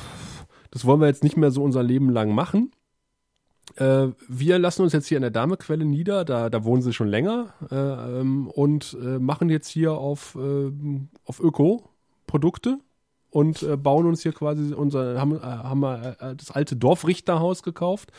das 0.72 0.86
wollen 0.86 1.02
wir 1.02 1.08
jetzt 1.08 1.24
nicht 1.24 1.38
mehr 1.38 1.52
so 1.52 1.64
unser 1.64 1.84
Leben 1.84 2.10
lang 2.10 2.34
machen. 2.34 2.72
Äh, 3.78 4.10
wir 4.28 4.60
lassen 4.60 4.84
uns 4.84 4.94
jetzt 4.94 5.08
hier 5.08 5.18
in 5.18 5.24
der 5.24 5.32
Damequelle 5.32 5.86
nieder, 5.86 6.24
da, 6.24 6.50
da 6.50 6.64
wohnen 6.64 6.82
sie 6.82 6.94
schon 6.94 7.08
länger 7.08 7.54
äh, 7.72 8.20
ähm, 8.20 8.48
und 8.48 8.96
äh, 9.02 9.20
machen 9.20 9.50
jetzt 9.50 9.68
hier 9.68 9.94
auf, 9.94 10.36
äh, 10.36 10.72
auf 11.26 11.40
Öko-Produkte 11.40 12.80
und 13.32 13.64
äh, 13.64 13.76
bauen 13.76 14.06
uns 14.06 14.22
hier 14.22 14.34
quasi 14.34 14.74
unser, 14.74 15.20
haben, 15.20 15.42
haben 15.42 15.80
wir 15.82 16.36
das 16.38 16.52
alte 16.52 16.76
Dorfrichterhaus 16.76 17.64
gekauft 17.64 18.12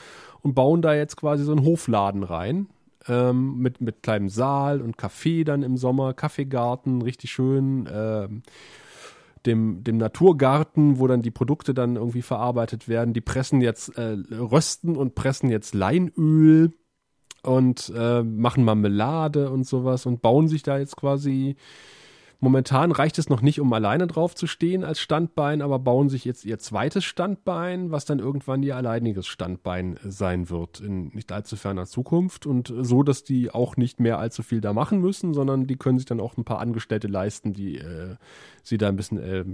und 0.43 0.55
bauen 0.55 0.83
da 0.83 0.95
jetzt 0.95 1.17
quasi 1.17 1.45
so 1.45 1.53
einen 1.53 1.65
Hofladen 1.65 2.23
rein. 2.23 2.69
Ähm, 3.09 3.59
mit, 3.59 3.81
mit 3.81 4.03
kleinem 4.03 4.29
Saal 4.29 4.81
und 4.81 4.97
Café 4.97 5.45
dann 5.45 5.63
im 5.63 5.77
Sommer, 5.77 6.15
Kaffeegarten, 6.15 7.03
richtig 7.03 7.31
schön. 7.31 7.89
Ähm, 7.93 8.43
dem, 9.47 9.85
dem 9.85 9.97
Naturgarten, 9.97 10.99
wo 10.99 11.07
dann 11.07 11.23
die 11.23 11.31
Produkte 11.31 11.73
dann 11.73 11.97
irgendwie 11.97 12.23
verarbeitet 12.23 12.89
werden. 12.89 13.15
Die 13.15 13.21
pressen 13.21 13.61
jetzt, 13.61 13.97
äh, 13.97 14.17
rösten 14.31 14.97
und 14.97 15.15
pressen 15.15 15.51
jetzt 15.51 15.75
Leinöl 15.75 16.73
und 17.43 17.93
äh, 17.97 18.23
machen 18.23 18.65
Marmelade 18.65 19.51
und 19.51 19.65
sowas 19.67 20.05
und 20.05 20.21
bauen 20.21 20.49
sich 20.49 20.63
da 20.63 20.79
jetzt 20.79 20.97
quasi 20.97 21.57
Momentan 22.39 22.93
reicht 22.93 23.19
es 23.19 23.31
noch 23.31 23.41
nicht, 23.41 23.61
um 23.61 23.73
alleine 23.73 24.07
drauf 24.07 24.35
zu 24.35 24.47
stehen 24.47 24.85
als 24.85 25.01
Standbein, 25.01 25.63
aber 25.63 25.79
bauen 25.79 26.09
sich 26.09 26.25
jetzt 26.25 26.45
ihr 26.45 26.59
zweites 26.59 27.05
Standbein, 27.05 27.91
was 27.91 28.05
dann 28.05 28.19
irgendwann 28.19 28.63
ihr 28.63 28.77
alleiniges 28.77 29.27
Standbein 29.27 29.99
sein 30.05 30.51
wird 30.51 30.81
in 30.81 31.09
nicht 31.09 31.33
allzu 31.33 31.57
ferner 31.57 31.87
Zukunft. 31.87 32.47
Und 32.47 32.73
so, 32.79 33.03
dass 33.03 33.25
die 33.25 33.51
auch 33.51 33.77
nicht 33.77 34.01
mehr 34.01 34.19
allzu 34.19 34.43
viel 34.43 34.61
da 34.61 34.73
machen 34.73 35.01
müssen, 35.01 35.33
sondern 35.33 35.67
die 35.67 35.77
können 35.77 35.99
sich 35.99 36.07
dann 36.07 36.21
auch 36.21 36.37
ein 36.37 36.45
paar 36.45 36.61
Angestellte 36.61 37.09
leisten, 37.09 37.55
die 37.55 37.79
äh, 37.79 38.17
sie 38.63 38.77
da 38.77 38.89
ein 38.89 38.97
bisschen 38.97 39.19
äh, 39.19 39.45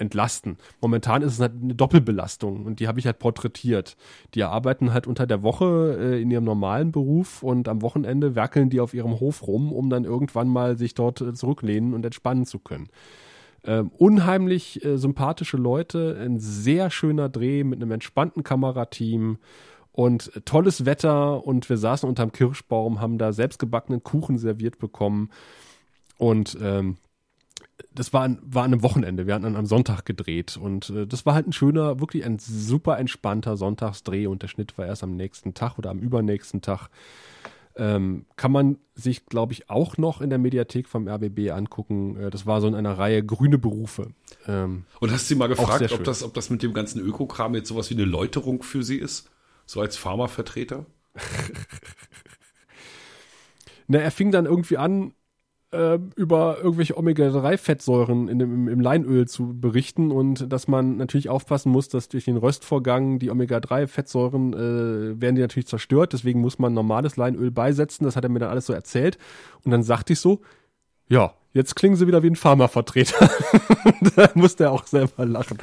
entlasten. 0.00 0.56
Momentan 0.80 1.22
ist 1.22 1.34
es 1.34 1.40
halt 1.40 1.52
eine 1.62 1.74
Doppelbelastung 1.74 2.64
und 2.64 2.80
die 2.80 2.88
habe 2.88 2.98
ich 2.98 3.06
halt 3.06 3.18
porträtiert. 3.18 3.96
Die 4.34 4.42
arbeiten 4.42 4.92
halt 4.92 5.06
unter 5.06 5.26
der 5.26 5.42
Woche 5.42 5.96
äh, 5.98 6.22
in 6.22 6.30
ihrem 6.30 6.44
normalen 6.44 6.92
Beruf 6.92 7.42
und 7.42 7.68
am 7.68 7.82
Wochenende 7.82 8.34
werkeln 8.34 8.70
die 8.70 8.80
auf 8.80 8.94
ihrem 8.94 9.20
Hof 9.20 9.46
rum, 9.46 9.72
um 9.72 9.90
dann 9.90 10.04
irgendwann 10.04 10.48
mal 10.48 10.76
sich 10.76 10.94
dort 10.94 11.20
äh, 11.20 11.34
zurücklehnen 11.34 11.94
und 11.94 12.04
entspannen 12.04 12.46
zu 12.46 12.58
können. 12.58 12.88
Ähm, 13.62 13.90
unheimlich 13.98 14.82
äh, 14.84 14.96
sympathische 14.96 15.58
Leute, 15.58 16.16
ein 16.18 16.38
sehr 16.38 16.90
schöner 16.90 17.28
Dreh 17.28 17.62
mit 17.62 17.80
einem 17.80 17.90
entspannten 17.90 18.42
Kamerateam 18.42 19.36
und 19.92 20.32
tolles 20.46 20.86
Wetter 20.86 21.46
und 21.46 21.68
wir 21.68 21.76
saßen 21.76 22.08
unterm 22.08 22.32
Kirschbaum, 22.32 23.00
haben 23.00 23.18
da 23.18 23.32
selbstgebackenen 23.32 24.02
Kuchen 24.02 24.38
serviert 24.38 24.78
bekommen 24.78 25.28
und 26.16 26.56
ähm, 26.62 26.96
das 27.92 28.12
war, 28.12 28.28
war 28.42 28.64
an 28.64 28.72
einem 28.72 28.82
Wochenende. 28.82 29.26
Wir 29.26 29.34
hatten 29.34 29.44
an 29.44 29.56
einem 29.56 29.66
Sonntag 29.66 30.04
gedreht 30.04 30.56
und 30.56 30.90
äh, 30.90 31.06
das 31.06 31.26
war 31.26 31.34
halt 31.34 31.46
ein 31.46 31.52
schöner, 31.52 32.00
wirklich 32.00 32.24
ein 32.24 32.38
super 32.38 32.98
entspannter 32.98 33.56
Sonntagsdreh 33.56 34.26
und 34.26 34.42
der 34.42 34.48
Schnitt 34.48 34.76
war 34.78 34.86
erst 34.86 35.02
am 35.02 35.16
nächsten 35.16 35.54
Tag 35.54 35.78
oder 35.78 35.90
am 35.90 35.98
übernächsten 35.98 36.60
Tag. 36.62 36.88
Ähm, 37.76 38.26
kann 38.36 38.52
man 38.52 38.78
sich, 38.94 39.26
glaube 39.26 39.52
ich, 39.52 39.70
auch 39.70 39.96
noch 39.96 40.20
in 40.20 40.28
der 40.28 40.38
Mediathek 40.38 40.88
vom 40.88 41.08
RBB 41.08 41.50
angucken. 41.50 42.16
Äh, 42.16 42.30
das 42.30 42.44
war 42.44 42.60
so 42.60 42.66
in 42.66 42.74
einer 42.74 42.98
Reihe 42.98 43.24
grüne 43.24 43.58
Berufe. 43.58 44.10
Ähm, 44.46 44.84
Und 44.98 45.12
hast 45.12 45.22
du 45.24 45.34
sie 45.34 45.38
mal 45.38 45.48
gefragt, 45.48 45.92
ob 45.92 46.04
das, 46.04 46.22
ob 46.22 46.34
das 46.34 46.50
mit 46.50 46.62
dem 46.62 46.74
ganzen 46.74 47.00
Ökokram 47.00 47.54
jetzt 47.54 47.68
sowas 47.68 47.88
wie 47.90 47.94
eine 47.94 48.04
Läuterung 48.04 48.62
für 48.62 48.82
sie 48.82 48.98
ist? 48.98 49.30
So 49.66 49.80
als 49.80 49.96
Pharmavertreter? 49.96 50.84
Na, 53.86 53.98
er 53.98 54.10
fing 54.10 54.30
dann 54.30 54.46
irgendwie 54.46 54.76
an, 54.76 55.14
äh, 55.72 55.98
über 56.16 56.58
irgendwelche 56.58 56.96
Omega-3-Fettsäuren 56.96 58.28
im, 58.28 58.68
im 58.68 58.80
Leinöl 58.80 59.28
zu 59.28 59.58
berichten 59.58 60.10
und 60.10 60.52
dass 60.52 60.68
man 60.68 60.96
natürlich 60.96 61.28
aufpassen 61.28 61.70
muss, 61.70 61.88
dass 61.88 62.08
durch 62.08 62.24
den 62.24 62.36
Röstvorgang 62.36 63.18
die 63.18 63.30
Omega-3-Fettsäuren 63.30 64.52
äh, 64.52 65.20
werden 65.20 65.36
die 65.36 65.42
natürlich 65.42 65.68
zerstört. 65.68 66.12
Deswegen 66.12 66.40
muss 66.40 66.58
man 66.58 66.74
normales 66.74 67.16
Leinöl 67.16 67.50
beisetzen. 67.50 68.04
Das 68.04 68.16
hat 68.16 68.24
er 68.24 68.30
mir 68.30 68.40
dann 68.40 68.50
alles 68.50 68.66
so 68.66 68.72
erzählt. 68.72 69.18
Und 69.64 69.70
dann 69.70 69.82
sagte 69.82 70.12
ich 70.12 70.20
so, 70.20 70.40
ja, 71.08 71.34
jetzt 71.52 71.76
klingen 71.76 71.96
sie 71.96 72.06
wieder 72.06 72.22
wie 72.22 72.30
ein 72.30 72.36
Pharmavertreter. 72.36 73.30
da 74.16 74.30
musste 74.34 74.64
er 74.64 74.72
auch 74.72 74.86
selber 74.86 75.24
lachen. 75.24 75.58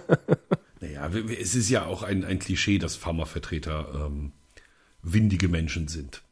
naja, 0.80 1.10
es 1.40 1.54
ist 1.54 1.70
ja 1.70 1.86
auch 1.86 2.02
ein, 2.02 2.24
ein 2.24 2.38
Klischee, 2.38 2.78
dass 2.78 2.96
Pharmavertreter 2.96 4.06
ähm, 4.06 4.32
windige 5.02 5.48
Menschen 5.48 5.88
sind. 5.88 6.22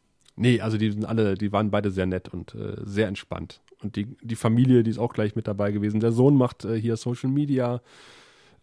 Nee, 0.40 0.62
also 0.62 0.78
die 0.78 0.90
sind 0.90 1.04
alle, 1.04 1.34
die 1.34 1.52
waren 1.52 1.70
beide 1.70 1.90
sehr 1.90 2.06
nett 2.06 2.30
und 2.30 2.54
äh, 2.54 2.76
sehr 2.82 3.08
entspannt. 3.08 3.60
Und 3.82 3.96
die, 3.96 4.16
die 4.22 4.36
Familie, 4.36 4.82
die 4.82 4.90
ist 4.90 4.98
auch 4.98 5.12
gleich 5.12 5.36
mit 5.36 5.46
dabei 5.46 5.70
gewesen. 5.70 6.00
Der 6.00 6.12
Sohn 6.12 6.34
macht 6.34 6.64
äh, 6.64 6.80
hier 6.80 6.96
Social 6.96 7.28
Media. 7.28 7.82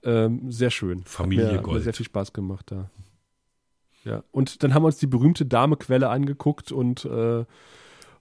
Ähm, 0.03 0.51
sehr 0.51 0.71
schön. 0.71 1.03
Familie 1.03 1.45
hat 1.45 1.53
mir, 1.53 1.61
Gold. 1.61 1.77
Hat 1.77 1.83
sehr 1.83 1.93
viel 1.93 2.07
Spaß 2.07 2.33
gemacht 2.33 2.71
da. 2.71 2.89
Ja. 4.05 4.23
Und 4.31 4.63
dann 4.63 4.73
haben 4.73 4.81
wir 4.81 4.87
uns 4.87 4.97
die 4.97 5.05
berühmte 5.05 5.45
Dame-Quelle 5.45 6.09
angeguckt 6.09 6.71
und 6.71 7.05
äh, 7.05 7.45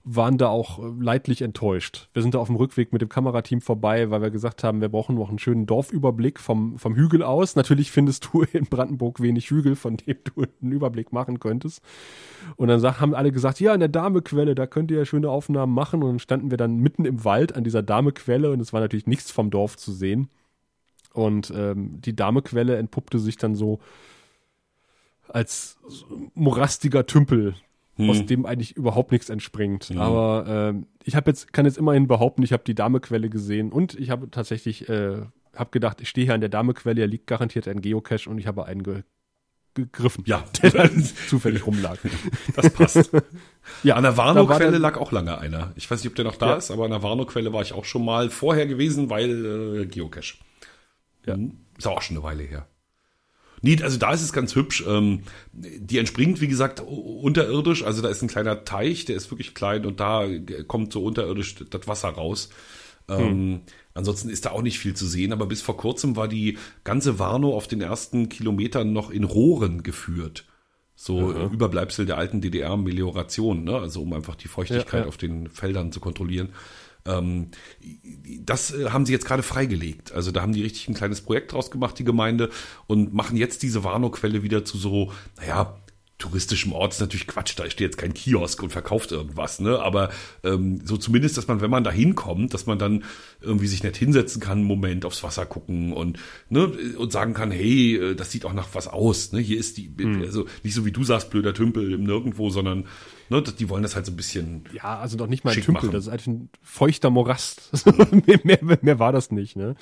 waren 0.09 0.37
da 0.37 0.47
auch 0.47 0.79
äh, 0.79 0.91
leidlich 0.99 1.41
enttäuscht. 1.41 2.09
Wir 2.13 2.21
sind 2.21 2.33
da 2.33 2.39
auf 2.39 2.47
dem 2.47 2.55
Rückweg 2.55 2.93
mit 2.93 3.01
dem 3.01 3.09
Kamerateam 3.09 3.59
vorbei, 3.59 4.09
weil 4.09 4.21
wir 4.21 4.29
gesagt 4.29 4.63
haben, 4.63 4.79
wir 4.79 4.87
brauchen 4.87 5.15
noch 5.15 5.29
einen 5.29 5.37
schönen 5.37 5.65
Dorfüberblick 5.65 6.39
vom, 6.39 6.79
vom 6.79 6.95
Hügel 6.95 7.23
aus. 7.23 7.57
Natürlich 7.57 7.91
findest 7.91 8.29
du 8.31 8.43
in 8.53 8.65
Brandenburg 8.65 9.21
wenig 9.21 9.49
Hügel, 9.49 9.75
von 9.75 9.97
dem 9.97 10.17
du 10.23 10.45
einen 10.61 10.71
Überblick 10.71 11.11
machen 11.11 11.39
könntest. 11.39 11.81
Und 12.55 12.69
dann 12.69 12.81
haben 12.99 13.13
alle 13.13 13.33
gesagt, 13.33 13.59
ja, 13.59 13.73
in 13.73 13.81
der 13.81 13.89
Damequelle, 13.89 14.55
da 14.55 14.65
könnt 14.65 14.91
ihr 14.91 14.99
ja 14.99 15.05
schöne 15.05 15.29
Aufnahmen 15.29 15.73
machen. 15.73 16.01
Und 16.01 16.09
dann 16.09 16.19
standen 16.19 16.51
wir 16.51 16.57
dann 16.57 16.77
mitten 16.77 17.03
im 17.03 17.25
Wald 17.25 17.53
an 17.53 17.65
dieser 17.65 17.83
Damequelle 17.83 18.51
und 18.51 18.61
es 18.61 18.71
war 18.71 18.79
natürlich 18.79 19.07
nichts 19.07 19.29
vom 19.29 19.49
Dorf 19.49 19.75
zu 19.75 19.91
sehen. 19.91 20.29
Und 21.13 21.51
ähm, 21.53 21.99
die 21.99 22.15
Damequelle 22.15 22.77
entpuppte 22.77 23.19
sich 23.19 23.35
dann 23.37 23.55
so 23.55 23.79
als 25.27 25.77
morastiger 26.33 27.05
Tümpel, 27.05 27.55
hm. 27.97 28.09
aus 28.09 28.25
dem 28.25 28.45
eigentlich 28.45 28.75
überhaupt 28.75 29.11
nichts 29.11 29.29
entspringt. 29.29 29.85
Hm. 29.85 29.99
Aber 29.99 30.73
äh, 30.75 30.81
ich 31.03 31.15
habe 31.15 31.29
jetzt 31.29 31.53
kann 31.53 31.65
jetzt 31.65 31.77
immerhin 31.77 32.07
behaupten, 32.07 32.43
ich 32.43 32.53
habe 32.53 32.63
die 32.65 32.75
Damequelle 32.75 33.29
gesehen 33.29 33.71
und 33.71 33.95
ich 33.99 34.09
habe 34.09 34.29
tatsächlich 34.31 34.87
äh, 34.89 35.21
habe 35.55 35.71
gedacht, 35.71 36.01
ich 36.01 36.09
stehe 36.09 36.25
hier 36.25 36.33
an 36.33 36.41
der 36.41 36.49
Damequelle, 36.49 37.01
hier 37.01 37.07
liegt 37.07 37.27
garantiert 37.27 37.67
ein 37.67 37.81
Geocache 37.81 38.29
und 38.29 38.37
ich 38.37 38.47
habe 38.47 38.65
einen 38.65 38.83
ge 38.83 39.03
gegriffen, 39.73 40.23
ja. 40.25 40.43
der 40.63 40.71
dann 40.71 41.03
zufällig 41.29 41.67
rumlag. 41.67 41.99
Das 42.55 42.71
passt. 42.71 43.11
ja, 43.83 43.95
an 43.95 44.03
der 44.03 44.17
Warnow-Quelle 44.17 44.79
lag 44.79 44.97
auch 44.97 45.11
lange 45.11 45.37
einer. 45.37 45.71
Ich 45.75 45.89
weiß 45.89 46.03
nicht, 46.03 46.09
ob 46.09 46.15
der 46.15 46.25
noch 46.25 46.35
da 46.35 46.47
ja. 46.47 46.55
ist, 46.55 46.71
aber 46.71 46.85
an 46.85 46.89
der 46.89 47.03
Warnow-Quelle 47.03 47.53
war 47.53 47.61
ich 47.61 47.73
auch 47.73 47.85
schon 47.85 48.03
mal 48.03 48.31
vorher 48.31 48.65
gewesen, 48.65 49.11
weil 49.11 49.81
äh, 49.81 49.85
Geocache. 49.85 50.37
Ja. 51.27 51.35
Hm. 51.35 51.59
Ist 51.77 51.85
auch 51.85 52.01
schon 52.01 52.17
eine 52.17 52.23
Weile 52.23 52.41
her. 52.41 52.67
Nee, 53.61 53.81
also 53.81 53.97
da 53.97 54.13
ist 54.13 54.21
es 54.21 54.33
ganz 54.33 54.55
hübsch. 54.55 54.83
Ähm, 54.87 55.23
die 55.53 55.97
entspringt, 55.97 56.41
wie 56.41 56.47
gesagt, 56.47 56.79
unterirdisch. 56.81 57.83
Also 57.83 58.01
da 58.01 58.09
ist 58.09 58.21
ein 58.21 58.27
kleiner 58.27 58.63
Teich, 58.65 59.05
der 59.05 59.15
ist 59.15 59.31
wirklich 59.31 59.55
klein 59.55 59.85
und 59.85 59.99
da 59.99 60.27
kommt 60.67 60.93
so 60.93 61.03
unterirdisch 61.03 61.55
das 61.69 61.87
Wasser 61.87 62.09
raus. 62.09 62.49
Ähm, 63.09 63.19
hm. 63.19 63.61
ansonsten 63.93 64.29
ist 64.29 64.45
da 64.45 64.51
auch 64.51 64.61
nicht 64.61 64.79
viel 64.79 64.93
zu 64.93 65.07
sehen, 65.07 65.31
aber 65.31 65.45
bis 65.45 65.61
vor 65.61 65.77
kurzem 65.77 66.17
war 66.17 66.27
die 66.27 66.57
ganze 66.83 67.19
Warnow 67.19 67.55
auf 67.55 67.67
den 67.67 67.79
ersten 67.79 68.27
Kilometern 68.27 68.91
noch 68.91 69.09
in 69.09 69.23
Rohren 69.23 69.81
geführt. 69.81 70.45
So 70.99 71.19
mhm. 71.19 71.53
Überbleibsel 71.53 72.05
der 72.05 72.17
alten 72.17 72.41
DDR-Melioration, 72.41 73.63
ne? 73.63 73.77
also 73.77 74.01
um 74.01 74.13
einfach 74.13 74.35
die 74.35 74.47
Feuchtigkeit 74.47 74.93
ja, 74.93 74.99
ja. 75.01 75.05
auf 75.05 75.17
den 75.17 75.47
Feldern 75.47 75.91
zu 75.91 75.99
kontrollieren. 75.99 76.49
Ähm, 77.07 77.51
das 78.41 78.73
äh, 78.73 78.89
haben 78.89 79.05
sie 79.05 79.13
jetzt 79.13 79.25
gerade 79.25 79.43
freigelegt. 79.43 80.11
Also 80.11 80.31
da 80.31 80.41
haben 80.41 80.53
die 80.53 80.63
richtig 80.63 80.87
ein 80.87 80.93
kleines 80.93 81.21
Projekt 81.21 81.53
draus 81.53 81.71
gemacht, 81.71 81.97
die 81.97 82.03
Gemeinde, 82.03 82.49
und 82.87 83.13
machen 83.13 83.37
jetzt 83.37 83.63
diese 83.63 83.83
Warnow-Quelle 83.83 84.43
wieder 84.43 84.65
zu 84.65 84.77
so, 84.77 85.11
naja, 85.37 85.77
touristischem 86.17 86.71
Ort 86.73 86.93
ist 86.93 86.99
natürlich 86.99 87.27
Quatsch, 87.27 87.53
da 87.57 87.65
steht 87.65 87.79
jetzt 87.79 87.97
kein 87.97 88.13
Kiosk 88.13 88.63
und 88.63 88.71
verkauft 88.71 89.11
irgendwas, 89.11 89.59
ne? 89.59 89.79
Aber 89.79 90.09
ähm, 90.43 90.81
so 90.83 90.97
zumindest, 90.97 91.37
dass 91.37 91.47
man, 91.47 91.61
wenn 91.61 91.69
man 91.69 91.83
da 91.83 91.91
hinkommt, 91.91 92.53
dass 92.53 92.65
man 92.65 92.79
dann 92.79 93.03
irgendwie 93.39 93.67
sich 93.67 93.83
nicht 93.83 93.97
hinsetzen 93.97 94.41
kann, 94.41 94.59
einen 94.59 94.67
Moment 94.67 95.05
aufs 95.05 95.21
Wasser 95.21 95.45
gucken 95.45 95.93
und 95.93 96.17
ne 96.49 96.65
und 96.97 97.11
sagen 97.11 97.35
kann, 97.35 97.51
hey, 97.51 97.97
äh, 97.97 98.15
das 98.15 98.31
sieht 98.31 98.45
auch 98.45 98.53
nach 98.53 98.69
was 98.73 98.87
aus, 98.87 99.31
ne? 99.31 99.39
Hier 99.39 99.59
ist 99.59 99.77
die, 99.77 99.89
mhm. 99.95 100.23
also 100.23 100.47
nicht 100.63 100.73
so 100.73 100.85
wie 100.85 100.91
du 100.91 101.03
sagst, 101.03 101.29
blöder 101.29 101.53
Tümpel 101.53 101.93
im 101.93 102.03
Nirgendwo, 102.03 102.49
sondern 102.49 102.87
Ne, 103.29 103.41
die 103.41 103.69
wollen 103.69 103.83
das 103.83 103.95
halt 103.95 104.05
so 104.05 104.11
ein 104.11 104.15
bisschen. 104.15 104.63
Ja, 104.71 104.99
also 104.99 105.17
doch 105.17 105.27
nicht 105.27 105.43
mal 105.43 105.51
ein 105.51 105.61
Tümpel, 105.61 105.73
machen. 105.73 105.91
das 105.91 106.05
ist 106.05 106.09
einfach 106.11 106.27
ein 106.27 106.49
feuchter 106.61 107.09
Morast. 107.09 107.69
mehr, 108.25 108.39
mehr, 108.43 108.79
mehr, 108.81 108.99
war 108.99 109.11
das 109.11 109.31
nicht, 109.31 109.55
ne? 109.55 109.75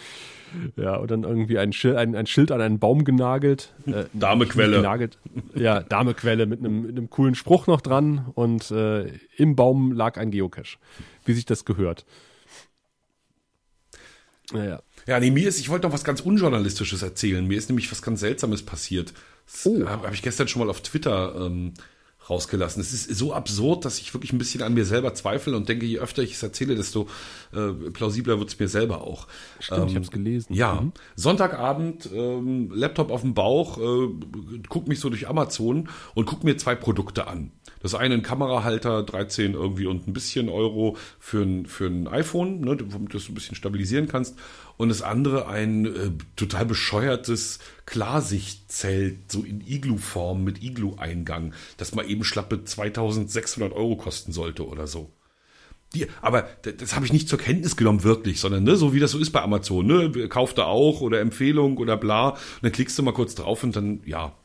Ja, 0.76 0.96
und 0.96 1.12
dann 1.12 1.24
irgendwie 1.24 1.60
ein 1.60 1.72
Schild, 1.72 1.96
ein, 1.98 2.16
ein 2.16 2.26
Schild 2.26 2.52
an 2.52 2.62
einen 2.62 2.80
Baum 2.80 3.04
genagelt. 3.04 3.74
Äh, 3.86 4.06
Damequelle. 4.14 4.78
Genagelt. 4.78 5.20
Ja, 5.54 5.82
Damequelle 5.82 6.48
mit 6.48 6.60
einem, 6.60 6.84
mit 6.84 6.92
einem 6.92 7.10
coolen 7.10 7.36
Spruch 7.36 7.68
noch 7.68 7.82
dran 7.82 8.32
und 8.34 8.72
äh, 8.72 9.12
im 9.38 9.56
Baum 9.56 9.92
lag 9.92 10.18
ein 10.18 10.32
Geocache. 10.32 10.78
Wie 11.26 11.34
sich 11.34 11.46
das 11.46 11.66
gehört. 11.66 12.06
Naja. 14.52 14.82
Ja, 15.08 15.20
nee, 15.20 15.30
mir 15.30 15.48
ist, 15.48 15.60
ich 15.60 15.70
wollte 15.70 15.88
noch 15.88 15.94
was 15.94 16.04
ganz 16.04 16.22
Unjournalistisches 16.22 17.04
erzählen. 17.04 17.46
Mir 17.46 17.58
ist 17.58 17.70
nämlich 17.70 17.92
was 17.92 18.02
ganz 18.02 18.22
Seltsames 18.22 18.64
passiert. 18.64 19.14
Oh. 19.64 19.86
habe 19.86 20.08
hab 20.08 20.14
ich 20.14 20.24
gestern 20.24 20.48
schon 20.48 20.62
mal 20.64 20.70
auf 20.70 20.82
Twitter 20.82 21.36
ähm, 21.36 21.74
rausgelassen. 22.30 22.82
Es 22.82 22.94
ist 22.94 23.16
so 23.16 23.34
absurd, 23.34 23.86
dass 23.86 24.00
ich 24.00 24.14
wirklich 24.14 24.34
ein 24.34 24.38
bisschen 24.38 24.64
an 24.64 24.74
mir 24.74 24.86
selber 24.86 25.14
zweifle 25.14 25.56
und 25.56 25.70
denke, 25.70 25.86
je 25.86 26.00
öfter 26.00 26.24
ich 26.24 26.34
es 26.34 26.44
erzähle, 26.44 26.76
desto 26.76 27.08
äh, 27.54 27.72
plausibler 27.92 28.40
wird 28.40 28.50
es 28.50 28.60
mir 28.60 28.68
selber 28.68 29.02
auch. 29.02 29.28
Stimmt, 29.60 29.82
ähm, 29.82 29.88
ich 29.88 29.96
habe 29.96 30.06
es 30.06 30.12
gelesen. 30.12 30.54
Ja, 30.54 30.82
mhm. 30.82 30.92
Sonntagabend, 31.16 32.10
ähm, 32.14 32.72
Laptop 32.74 33.12
auf 33.12 33.22
dem 33.22 33.34
Bauch, 33.34 33.78
äh, 33.78 34.10
guck 34.70 34.88
mich 34.88 35.00
so 35.00 35.10
durch 35.10 35.28
Amazon 35.28 35.90
und 36.14 36.26
guck 36.26 36.44
mir 36.44 36.58
zwei 36.58 36.76
Produkte 36.76 37.28
an. 37.28 37.52
Das 37.82 37.94
eine 37.94 38.16
ein 38.16 38.24
Kamerahalter, 38.24 39.04
13 39.04 39.54
irgendwie 39.54 39.86
und 39.86 40.08
ein 40.08 40.14
bisschen 40.14 40.50
Euro 40.50 40.98
für 41.20 41.44
ein, 41.44 41.66
für 41.68 41.86
ein 41.86 42.08
iPhone, 42.08 42.62
ne, 42.62 42.78
womit 42.88 43.14
du 43.14 43.18
das 43.18 43.30
ein 43.30 43.36
bisschen 43.36 43.56
stabilisieren 43.56 44.08
kannst 44.08 44.36
und 44.78 44.90
das 44.90 45.02
andere 45.02 45.48
ein 45.48 45.86
äh, 45.86 46.12
total 46.36 46.66
bescheuertes 46.66 47.60
Klarsichtzelt, 47.86 49.32
so 49.32 49.44
in 49.44 49.62
Iglu-Form 49.62 50.44
mit 50.44 50.64
Iglu-Eingang, 50.64 51.54
das 51.78 51.96
mal 51.96 52.10
eben 52.10 52.24
schlappe 52.24 52.64
2600 52.64 53.74
Euro 53.74 53.96
kosten 53.96 54.32
sollte 54.32 54.68
oder 54.68 54.88
so. 54.88 55.12
Die, 55.94 56.08
aber 56.22 56.50
das 56.64 56.96
habe 56.96 57.06
ich 57.06 57.14
nicht 57.14 57.30
zur 57.30 57.40
Kenntnis 57.40 57.78
genommen, 57.78 58.04
wirklich, 58.04 58.40
sondern 58.40 58.64
ne, 58.64 58.76
so 58.76 58.94
wie 58.94 59.00
das 59.00 59.12
so 59.12 59.20
ist 59.20 59.32
bei 59.32 59.42
Amazon, 59.42 59.86
ne, 59.86 60.28
kauft 60.28 60.58
er 60.58 60.68
auch 60.68 61.02
oder 61.02 61.22
Empfehlung 61.22 61.78
oder 61.78 61.96
bla, 61.96 62.30
und 62.30 62.40
dann 62.64 62.72
klickst 62.72 62.98
du 62.98 63.04
mal 63.04 63.14
kurz 63.14 63.36
drauf 63.36 63.64
und 63.64 63.76
dann, 63.76 64.02
ja, 64.06 64.36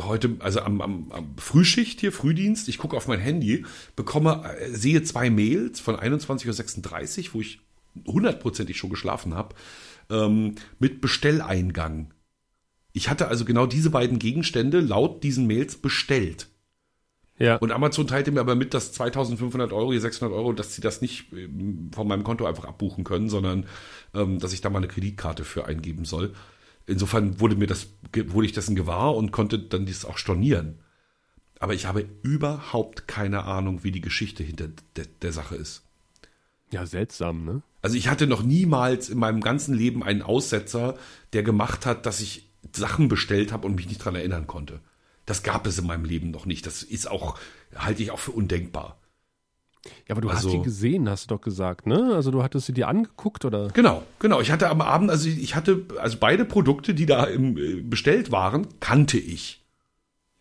heute, 0.00 0.36
also 0.40 0.60
am, 0.60 0.80
am, 0.80 1.12
am 1.12 1.36
Frühschicht 1.38 2.00
hier, 2.00 2.12
Frühdienst, 2.12 2.68
ich 2.68 2.78
gucke 2.78 2.96
auf 2.96 3.08
mein 3.08 3.20
Handy, 3.20 3.64
bekomme, 3.96 4.42
äh, 4.58 4.70
sehe 4.70 5.02
zwei 5.02 5.30
Mails 5.30 5.80
von 5.80 5.96
21.36 5.96 7.28
Uhr, 7.28 7.34
wo 7.34 7.40
ich 7.40 7.60
hundertprozentig 8.06 8.76
schon 8.76 8.90
geschlafen 8.90 9.34
habe, 9.34 9.54
ähm, 10.10 10.54
mit 10.78 11.00
Bestelleingang. 11.00 12.12
Ich 12.92 13.08
hatte 13.08 13.28
also 13.28 13.44
genau 13.44 13.66
diese 13.66 13.90
beiden 13.90 14.18
Gegenstände 14.18 14.80
laut 14.80 15.22
diesen 15.22 15.46
Mails 15.46 15.76
bestellt. 15.76 16.48
Ja. 17.38 17.56
Und 17.56 17.70
Amazon 17.70 18.06
teilte 18.08 18.32
mir 18.32 18.40
aber 18.40 18.56
mit, 18.56 18.74
dass 18.74 18.92
2500 18.92 19.72
Euro, 19.72 19.96
600 19.96 20.36
Euro, 20.36 20.52
dass 20.52 20.74
sie 20.74 20.80
das 20.80 21.00
nicht 21.00 21.32
ähm, 21.32 21.90
von 21.94 22.08
meinem 22.08 22.24
Konto 22.24 22.46
einfach 22.46 22.64
abbuchen 22.64 23.04
können, 23.04 23.28
sondern 23.28 23.66
ähm, 24.14 24.40
dass 24.40 24.52
ich 24.52 24.60
da 24.60 24.70
mal 24.70 24.78
eine 24.78 24.88
Kreditkarte 24.88 25.44
für 25.44 25.66
eingeben 25.66 26.04
soll. 26.04 26.32
Insofern 26.86 27.38
wurde 27.38 27.54
mir 27.54 27.66
das, 27.66 27.88
wurde 28.12 28.46
ich 28.46 28.52
dessen 28.52 28.74
gewahr 28.74 29.14
und 29.14 29.30
konnte 29.30 29.58
dann 29.58 29.86
dies 29.86 30.04
auch 30.04 30.18
stornieren. 30.18 30.80
Aber 31.60 31.74
ich 31.74 31.86
habe 31.86 32.08
überhaupt 32.22 33.06
keine 33.06 33.44
Ahnung, 33.44 33.84
wie 33.84 33.92
die 33.92 34.00
Geschichte 34.00 34.42
hinter 34.42 34.68
de 34.96 35.06
der 35.22 35.32
Sache 35.32 35.56
ist. 35.56 35.87
Ja, 36.70 36.86
seltsam, 36.86 37.44
ne? 37.44 37.62
Also 37.80 37.96
ich 37.96 38.08
hatte 38.08 38.26
noch 38.26 38.42
niemals 38.42 39.08
in 39.08 39.18
meinem 39.18 39.40
ganzen 39.40 39.74
Leben 39.74 40.02
einen 40.02 40.22
Aussetzer, 40.22 40.96
der 41.32 41.42
gemacht 41.42 41.86
hat, 41.86 42.06
dass 42.06 42.20
ich 42.20 42.50
Sachen 42.74 43.08
bestellt 43.08 43.52
habe 43.52 43.66
und 43.66 43.76
mich 43.76 43.88
nicht 43.88 44.04
dran 44.04 44.14
erinnern 44.14 44.46
konnte. 44.46 44.80
Das 45.26 45.42
gab 45.42 45.66
es 45.66 45.78
in 45.78 45.86
meinem 45.86 46.04
Leben 46.04 46.30
noch 46.30 46.46
nicht. 46.46 46.66
Das 46.66 46.82
ist 46.82 47.10
auch, 47.10 47.38
halte 47.74 48.02
ich 48.02 48.10
auch 48.10 48.18
für 48.18 48.32
undenkbar. 48.32 48.98
Ja, 50.06 50.14
aber 50.14 50.20
du 50.20 50.28
also, 50.28 50.48
hast 50.48 50.52
sie 50.52 50.62
gesehen, 50.62 51.08
hast 51.08 51.30
du 51.30 51.34
doch 51.34 51.40
gesagt, 51.40 51.86
ne? 51.86 52.12
Also 52.14 52.30
du 52.30 52.42
hattest 52.42 52.66
sie 52.66 52.72
dir 52.72 52.88
angeguckt 52.88 53.44
oder? 53.44 53.68
Genau, 53.68 54.02
genau. 54.18 54.40
Ich 54.40 54.50
hatte 54.50 54.68
am 54.68 54.80
Abend, 54.80 55.10
also 55.10 55.28
ich 55.28 55.54
hatte, 55.54 55.84
also 56.00 56.18
beide 56.18 56.44
Produkte, 56.44 56.94
die 56.94 57.06
da 57.06 57.24
im, 57.24 57.56
äh, 57.56 57.80
bestellt 57.80 58.32
waren, 58.32 58.66
kannte 58.80 59.18
ich. 59.18 59.64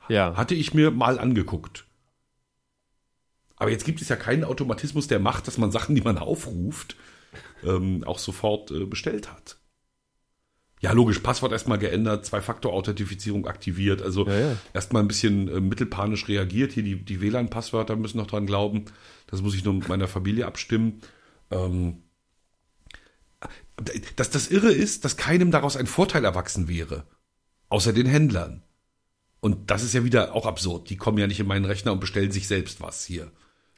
Ja. 0.10 0.36
Hatte 0.36 0.56
ich 0.56 0.74
mir 0.74 0.91
mal 0.91 1.20
angeguckt. 1.20 1.86
Aber 3.57 3.71
jetzt 3.71 3.85
gibt 3.85 4.01
es 4.01 4.09
ja 4.09 4.15
keinen 4.15 4.43
Automatismus, 4.43 5.07
der 5.07 5.19
macht, 5.19 5.47
dass 5.47 5.57
man 5.57 5.71
Sachen, 5.71 5.95
die 5.95 6.01
man 6.01 6.17
aufruft, 6.17 6.95
ähm, 7.63 8.03
auch 8.05 8.19
sofort 8.19 8.71
äh, 8.71 8.85
bestellt 8.85 9.31
hat. 9.31 9.57
Ja, 10.79 10.91
logisch, 10.91 11.19
Passwort 11.19 11.51
erstmal 11.51 11.79
geändert, 11.79 12.25
Zwei-Faktor-Authentifizierung 12.27 13.47
aktiviert, 13.47 14.03
also 14.03 14.27
Ja, 14.27 14.39
ja. 14.39 14.57
erstmal 14.73 15.01
ein 15.01 15.07
bisschen 15.07 15.47
äh, 15.47 15.59
mittelpanisch 15.59 16.27
reagiert. 16.27 16.71
Hier 16.71 16.84
die, 16.84 17.03
die 17.03 17.19
WLAN-Passwörter 17.19 17.95
müssen 17.95 18.17
noch 18.17 18.27
dran 18.27 18.45
glauben. 18.45 18.85
Das 19.25 19.41
muss 19.41 19.55
ich 19.55 19.65
nur 19.65 19.73
mit 19.73 19.89
meiner 19.89 20.07
Familie 20.07 20.45
abstimmen. 20.45 21.01
Ähm, 21.49 22.03
dass 24.15 24.29
das 24.29 24.49
Irre 24.49 24.71
ist, 24.71 25.03
dass 25.03 25.17
keinem 25.17 25.49
daraus 25.49 25.77
ein 25.77 25.88
Vorteil 25.88 26.25
erwachsen 26.25 26.67
wäre. 26.67 27.05
Außer 27.69 27.91
den 27.91 28.07
Händlern. 28.07 28.63
Und 29.39 29.71
das 29.71 29.84
ist 29.84 29.93
ja 29.93 30.03
wieder 30.03 30.35
auch 30.35 30.45
absurd. 30.45 30.89
Die 30.89 30.97
kommen 30.97 31.17
ja 31.17 31.27
nicht 31.27 31.39
in 31.39 31.47
meinen 31.47 31.65
Rechner 31.65 31.91
und 31.91 31.99
bestellen 31.99 32.31
sich 32.31 32.47
selbst 32.47 32.81
was 32.81 33.03
hier. 33.03 33.31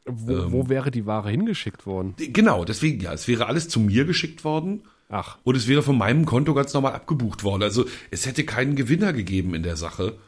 Wo, 0.06 0.32
Ähm. 0.32 0.52
wo 0.52 0.68
wäre 0.68 0.90
die 0.90 1.06
Ware 1.06 1.30
hingeschickt 1.30 1.86
worden? 1.86 2.14
Genau, 2.16 2.64
deswegen 2.64 3.00
ja, 3.00 3.12
es 3.12 3.28
wäre 3.28 3.46
alles 3.46 3.68
zu 3.68 3.80
mir 3.80 4.04
geschickt 4.04 4.44
worden 4.44 4.82
Ach, 5.10 5.38
und 5.42 5.56
es 5.56 5.66
wäre 5.66 5.82
von 5.82 5.98
meinem 5.98 6.24
Konto 6.24 6.54
ganz 6.54 6.72
normal 6.72 6.92
abgebucht 6.92 7.42
worden. 7.42 7.64
Also 7.64 7.86
es 8.10 8.26
hätte 8.26 8.44
keinen 8.44 8.76
Gewinner 8.76 9.12
gegeben 9.12 9.54
in 9.54 9.64
der 9.64 9.76
Sache. 9.76 10.18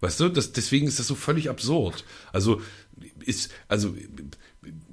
Weißt 0.00 0.18
du, 0.18 0.28
das, 0.28 0.52
deswegen 0.52 0.88
ist 0.88 0.98
das 0.98 1.06
so 1.06 1.14
völlig 1.14 1.48
absurd. 1.48 2.04
Also 2.32 2.60
ist, 3.20 3.52
also 3.68 3.94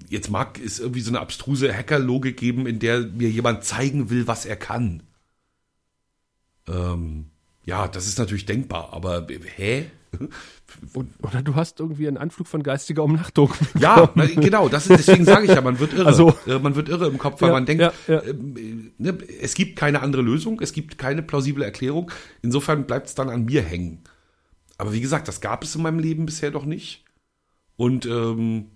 jetzt 0.07 0.29
mag 0.29 0.59
es 0.59 0.79
irgendwie 0.79 1.01
so 1.01 1.09
eine 1.09 1.19
abstruse 1.19 1.73
Hackerlogik 1.75 2.37
geben, 2.37 2.67
in 2.67 2.79
der 2.79 2.99
mir 2.99 3.29
jemand 3.29 3.63
zeigen 3.63 4.09
will, 4.09 4.27
was 4.27 4.45
er 4.45 4.55
kann. 4.55 5.03
Ähm, 6.67 7.31
ja, 7.65 7.87
das 7.87 8.07
ist 8.07 8.19
natürlich 8.19 8.45
denkbar, 8.45 8.93
aber 8.93 9.27
hä? 9.55 9.89
und, 10.93 11.13
oder 11.23 11.41
du 11.41 11.55
hast 11.55 11.79
irgendwie 11.79 12.07
einen 12.07 12.17
Anflug 12.17 12.47
von 12.47 12.63
geistiger 12.63 13.03
Umnachtung. 13.03 13.53
Ja, 13.79 14.11
na, 14.15 14.25
genau, 14.25 14.69
das 14.69 14.87
ist, 14.87 14.99
deswegen 15.07 15.25
sage 15.25 15.45
ich 15.45 15.51
ja, 15.51 15.61
man 15.61 15.79
wird 15.79 15.93
irre. 15.93 16.05
Also- 16.05 16.35
Äh, 16.45 16.59
man 16.59 16.75
wird 16.75 16.89
irre 16.89 17.07
im 17.07 17.17
Kopf, 17.17 17.41
weil 17.41 17.49
Ja, 17.49 17.53
man 17.53 17.65
denkt, 17.65 17.81
ja, 17.81 17.93
ja. 18.07 18.21
ähm, 18.23 18.55
äh, 18.57 18.91
ne, 19.01 19.17
es 19.41 19.53
gibt 19.53 19.77
keine 19.77 20.01
andere 20.01 20.21
Lösung, 20.21 20.59
es 20.61 20.73
gibt 20.73 20.97
keine 20.97 21.21
plausible 21.23 21.63
Erklärung. 21.63 22.11
Insofern 22.41 22.85
bleibt 22.85 23.07
es 23.07 23.15
dann 23.15 23.29
an 23.29 23.45
mir 23.45 23.61
hängen. 23.61 24.03
Aber 24.77 24.93
wie 24.93 25.01
gesagt, 25.01 25.27
das 25.27 25.41
gab 25.41 25.63
es 25.63 25.75
in 25.75 25.81
meinem 25.81 25.99
Leben 25.99 26.25
bisher 26.25 26.51
doch 26.51 26.65
nicht. 26.65 27.03
Und 27.75 28.05
ähm, 28.05 28.71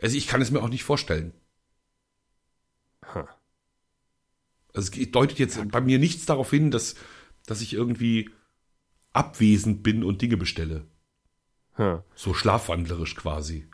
also 0.00 0.16
ich 0.16 0.26
kann 0.26 0.40
es 0.42 0.50
mir 0.50 0.62
auch 0.62 0.68
nicht 0.68 0.84
vorstellen. 0.84 1.32
Ha. 3.14 3.28
Also 4.74 4.92
es 5.00 5.10
deutet 5.10 5.38
jetzt 5.38 5.58
bei 5.70 5.80
mir 5.80 5.98
nichts 5.98 6.26
darauf 6.26 6.50
hin, 6.50 6.70
dass, 6.70 6.94
dass 7.46 7.60
ich 7.60 7.72
irgendwie 7.72 8.30
abwesend 9.12 9.82
bin 9.82 10.04
und 10.04 10.22
Dinge 10.22 10.36
bestelle. 10.36 10.86
Ha. 11.78 12.04
So 12.14 12.34
schlafwandlerisch 12.34 13.16
quasi. 13.16 13.66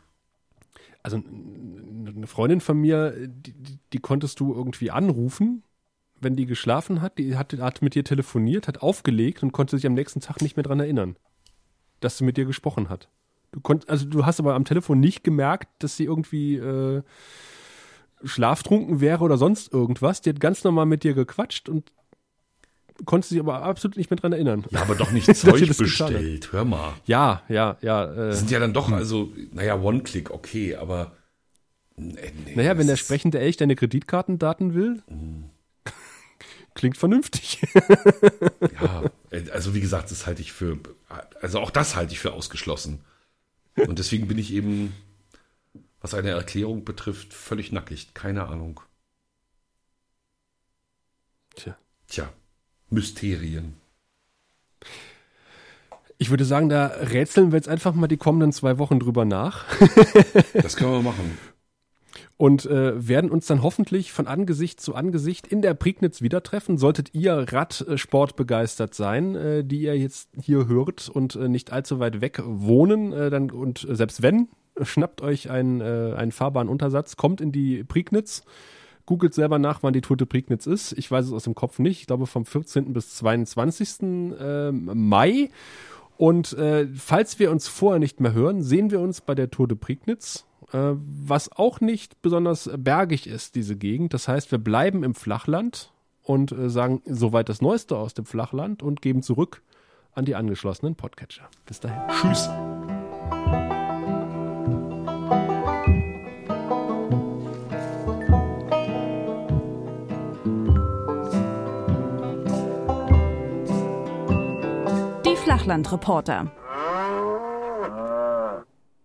Also 1.03 1.17
eine 1.17 2.27
Freundin 2.27 2.61
von 2.61 2.79
mir, 2.79 3.13
die, 3.27 3.53
die, 3.93 3.99
konntest 3.99 4.39
du 4.39 4.53
irgendwie 4.53 4.91
anrufen, 4.91 5.63
wenn 6.19 6.35
die 6.35 6.45
geschlafen 6.45 7.01
hat. 7.01 7.17
Die 7.17 7.37
hat, 7.37 7.53
hat 7.53 7.81
mit 7.81 7.95
dir 7.95 8.03
telefoniert, 8.03 8.67
hat 8.67 8.81
aufgelegt 8.81 9.43
und 9.43 9.51
konnte 9.51 9.77
sich 9.77 9.85
am 9.85 9.93
nächsten 9.93 10.19
Tag 10.19 10.41
nicht 10.41 10.57
mehr 10.57 10.63
dran 10.63 10.79
erinnern, 10.79 11.15
dass 11.99 12.17
sie 12.17 12.25
mit 12.25 12.37
dir 12.37 12.45
gesprochen 12.45 12.89
hat. 12.89 13.09
Du 13.51 13.61
konnt, 13.61 13.89
also 13.89 14.05
du 14.05 14.25
hast 14.25 14.39
aber 14.39 14.55
am 14.55 14.65
Telefon 14.65 14.99
nicht 14.99 15.23
gemerkt, 15.23 15.69
dass 15.79 15.95
sie 15.95 16.03
irgendwie 16.03 16.57
äh, 16.57 17.03
schlaftrunken 18.23 18.99
wäre 18.99 19.23
oder 19.23 19.37
sonst 19.37 19.71
irgendwas. 19.71 20.21
Die 20.21 20.29
hat 20.29 20.39
ganz 20.39 20.63
normal 20.63 20.85
mit 20.85 21.03
dir 21.03 21.13
gequatscht 21.13 21.69
und 21.69 21.91
konnte 23.05 23.27
sich 23.27 23.39
aber 23.39 23.61
absolut 23.63 23.97
nicht 23.97 24.09
mehr 24.09 24.17
dran 24.17 24.33
erinnern. 24.33 24.65
Ja, 24.71 24.81
aber 24.81 24.95
doch 24.95 25.11
nicht 25.11 25.33
Zeug 25.35 25.67
bestellt. 25.77 26.51
Hör 26.51 26.65
mal. 26.65 26.93
Ja, 27.05 27.43
ja, 27.49 27.77
ja. 27.81 28.05
Äh, 28.11 28.29
Das 28.29 28.39
sind 28.39 28.51
ja 28.51 28.59
dann 28.59 28.73
doch, 28.73 28.91
also, 28.91 29.33
naja, 29.51 29.79
One-Click, 29.79 30.31
okay, 30.31 30.75
aber. 30.75 31.15
Nee, 31.95 32.31
nee, 32.45 32.55
Naja, 32.55 32.77
wenn 32.77 32.87
der 32.87 32.95
sprechende 32.97 33.39
Elch 33.39 33.57
deine 33.57 33.75
Kreditkartendaten 33.75 34.73
will, 34.75 35.01
klingt 36.75 36.97
vernünftig. 36.97 37.59
Ja, 38.79 39.03
also 39.51 39.73
wie 39.73 39.79
gesagt, 39.81 40.11
das 40.11 40.27
halte 40.27 40.41
ich 40.41 40.51
für. 40.51 40.79
Also 41.41 41.59
auch 41.59 41.71
das 41.71 41.95
halte 41.95 42.13
ich 42.13 42.19
für 42.19 42.33
ausgeschlossen. 42.33 43.01
Und 43.75 43.97
deswegen 43.99 44.27
bin 44.27 44.37
ich 44.37 44.53
eben, 44.53 44.93
was 46.01 46.13
eine 46.13 46.31
Erklärung 46.31 46.83
betrifft, 46.85 47.33
völlig 47.33 47.71
nackig. 47.71 48.13
Keine 48.13 48.47
Ahnung. 48.47 48.79
Tja. 51.55 51.75
Tja, 52.07 52.29
Mysterien. 52.89 53.75
Ich 56.17 56.29
würde 56.29 56.45
sagen, 56.45 56.69
da 56.69 56.87
rätseln 56.87 57.51
wir 57.51 57.57
jetzt 57.57 57.69
einfach 57.69 57.93
mal 57.93 58.07
die 58.07 58.17
kommenden 58.17 58.51
zwei 58.51 58.79
Wochen 58.79 58.99
drüber 58.99 59.23
nach 59.25 59.65
Das 60.53 60.75
können 60.75 60.91
wir 60.91 61.01
machen. 61.03 61.37
und 62.37 62.65
äh, 62.65 63.07
werden 63.07 63.29
uns 63.29 63.45
dann 63.45 63.61
hoffentlich 63.61 64.11
von 64.11 64.25
Angesicht 64.25 64.81
zu 64.81 64.95
Angesicht 64.95 65.45
in 65.45 65.61
der 65.61 65.75
Prignitz 65.75 66.21
wieder 66.21 66.41
treffen. 66.41 66.77
Solltet 66.79 67.13
ihr 67.13 67.45
Radsport 67.51 68.35
begeistert 68.35 68.95
sein, 68.95 69.35
äh, 69.35 69.63
die 69.63 69.81
ihr 69.81 69.97
jetzt 69.97 70.29
hier 70.41 70.67
hört 70.67 71.07
und 71.07 71.35
äh, 71.35 71.49
nicht 71.49 71.71
allzu 71.71 71.99
weit 71.99 72.19
weg 72.21 72.41
wohnen, 72.43 73.13
äh, 73.13 73.29
dann 73.29 73.51
und 73.51 73.85
selbst 73.87 74.23
wenn, 74.23 74.47
schnappt 74.81 75.21
euch 75.21 75.51
einen, 75.51 75.81
äh, 75.81 76.15
einen 76.15 76.31
fahrbaren 76.31 76.69
Untersatz, 76.69 77.15
kommt 77.15 77.41
in 77.41 77.51
die 77.51 77.83
Prignitz. 77.83 78.43
Googelt 79.07 79.33
selber 79.33 79.57
nach, 79.57 79.81
wann 79.81 79.93
die 79.93 80.01
Tour 80.01 80.17
de 80.17 80.27
Prignitz 80.27 80.67
ist. 80.67 80.91
Ich 80.91 81.09
weiß 81.09 81.25
es 81.25 81.33
aus 81.33 81.45
dem 81.45 81.55
Kopf 81.55 81.79
nicht. 81.79 82.01
Ich 82.01 82.07
glaube 82.07 82.27
vom 82.27 82.45
14. 82.45 82.93
bis 82.93 83.15
22. 83.15 84.01
ähm, 84.39 84.91
Mai. 84.93 85.49
Und 86.17 86.53
äh, 86.53 86.87
falls 86.95 87.39
wir 87.39 87.49
uns 87.49 87.67
vorher 87.67 87.99
nicht 87.99 88.19
mehr 88.19 88.33
hören, 88.33 88.61
sehen 88.61 88.91
wir 88.91 88.99
uns 88.99 89.21
bei 89.21 89.33
der 89.33 89.49
Tour 89.49 89.67
de 89.67 89.77
Prignitz, 89.77 90.45
äh, 90.73 90.91
was 90.95 91.51
auch 91.51 91.79
nicht 91.79 92.21
besonders 92.21 92.69
bergig 92.77 93.27
ist, 93.27 93.55
diese 93.55 93.75
Gegend. 93.75 94.13
Das 94.13 94.27
heißt, 94.27 94.51
wir 94.51 94.59
bleiben 94.59 95.03
im 95.03 95.15
Flachland 95.15 95.91
und 96.21 96.51
äh, 96.51 96.69
sagen 96.69 97.01
soweit 97.05 97.49
das 97.49 97.61
Neueste 97.61 97.97
aus 97.97 98.13
dem 98.13 98.25
Flachland 98.25 98.83
und 98.83 99.01
geben 99.01 99.23
zurück 99.23 99.61
an 100.11 100.25
die 100.25 100.35
angeschlossenen 100.35 100.95
Podcatcher. 100.95 101.47
Bis 101.65 101.79
dahin. 101.79 102.01
Tschüss. 102.09 102.49
Flachlandreporter. 115.57 116.51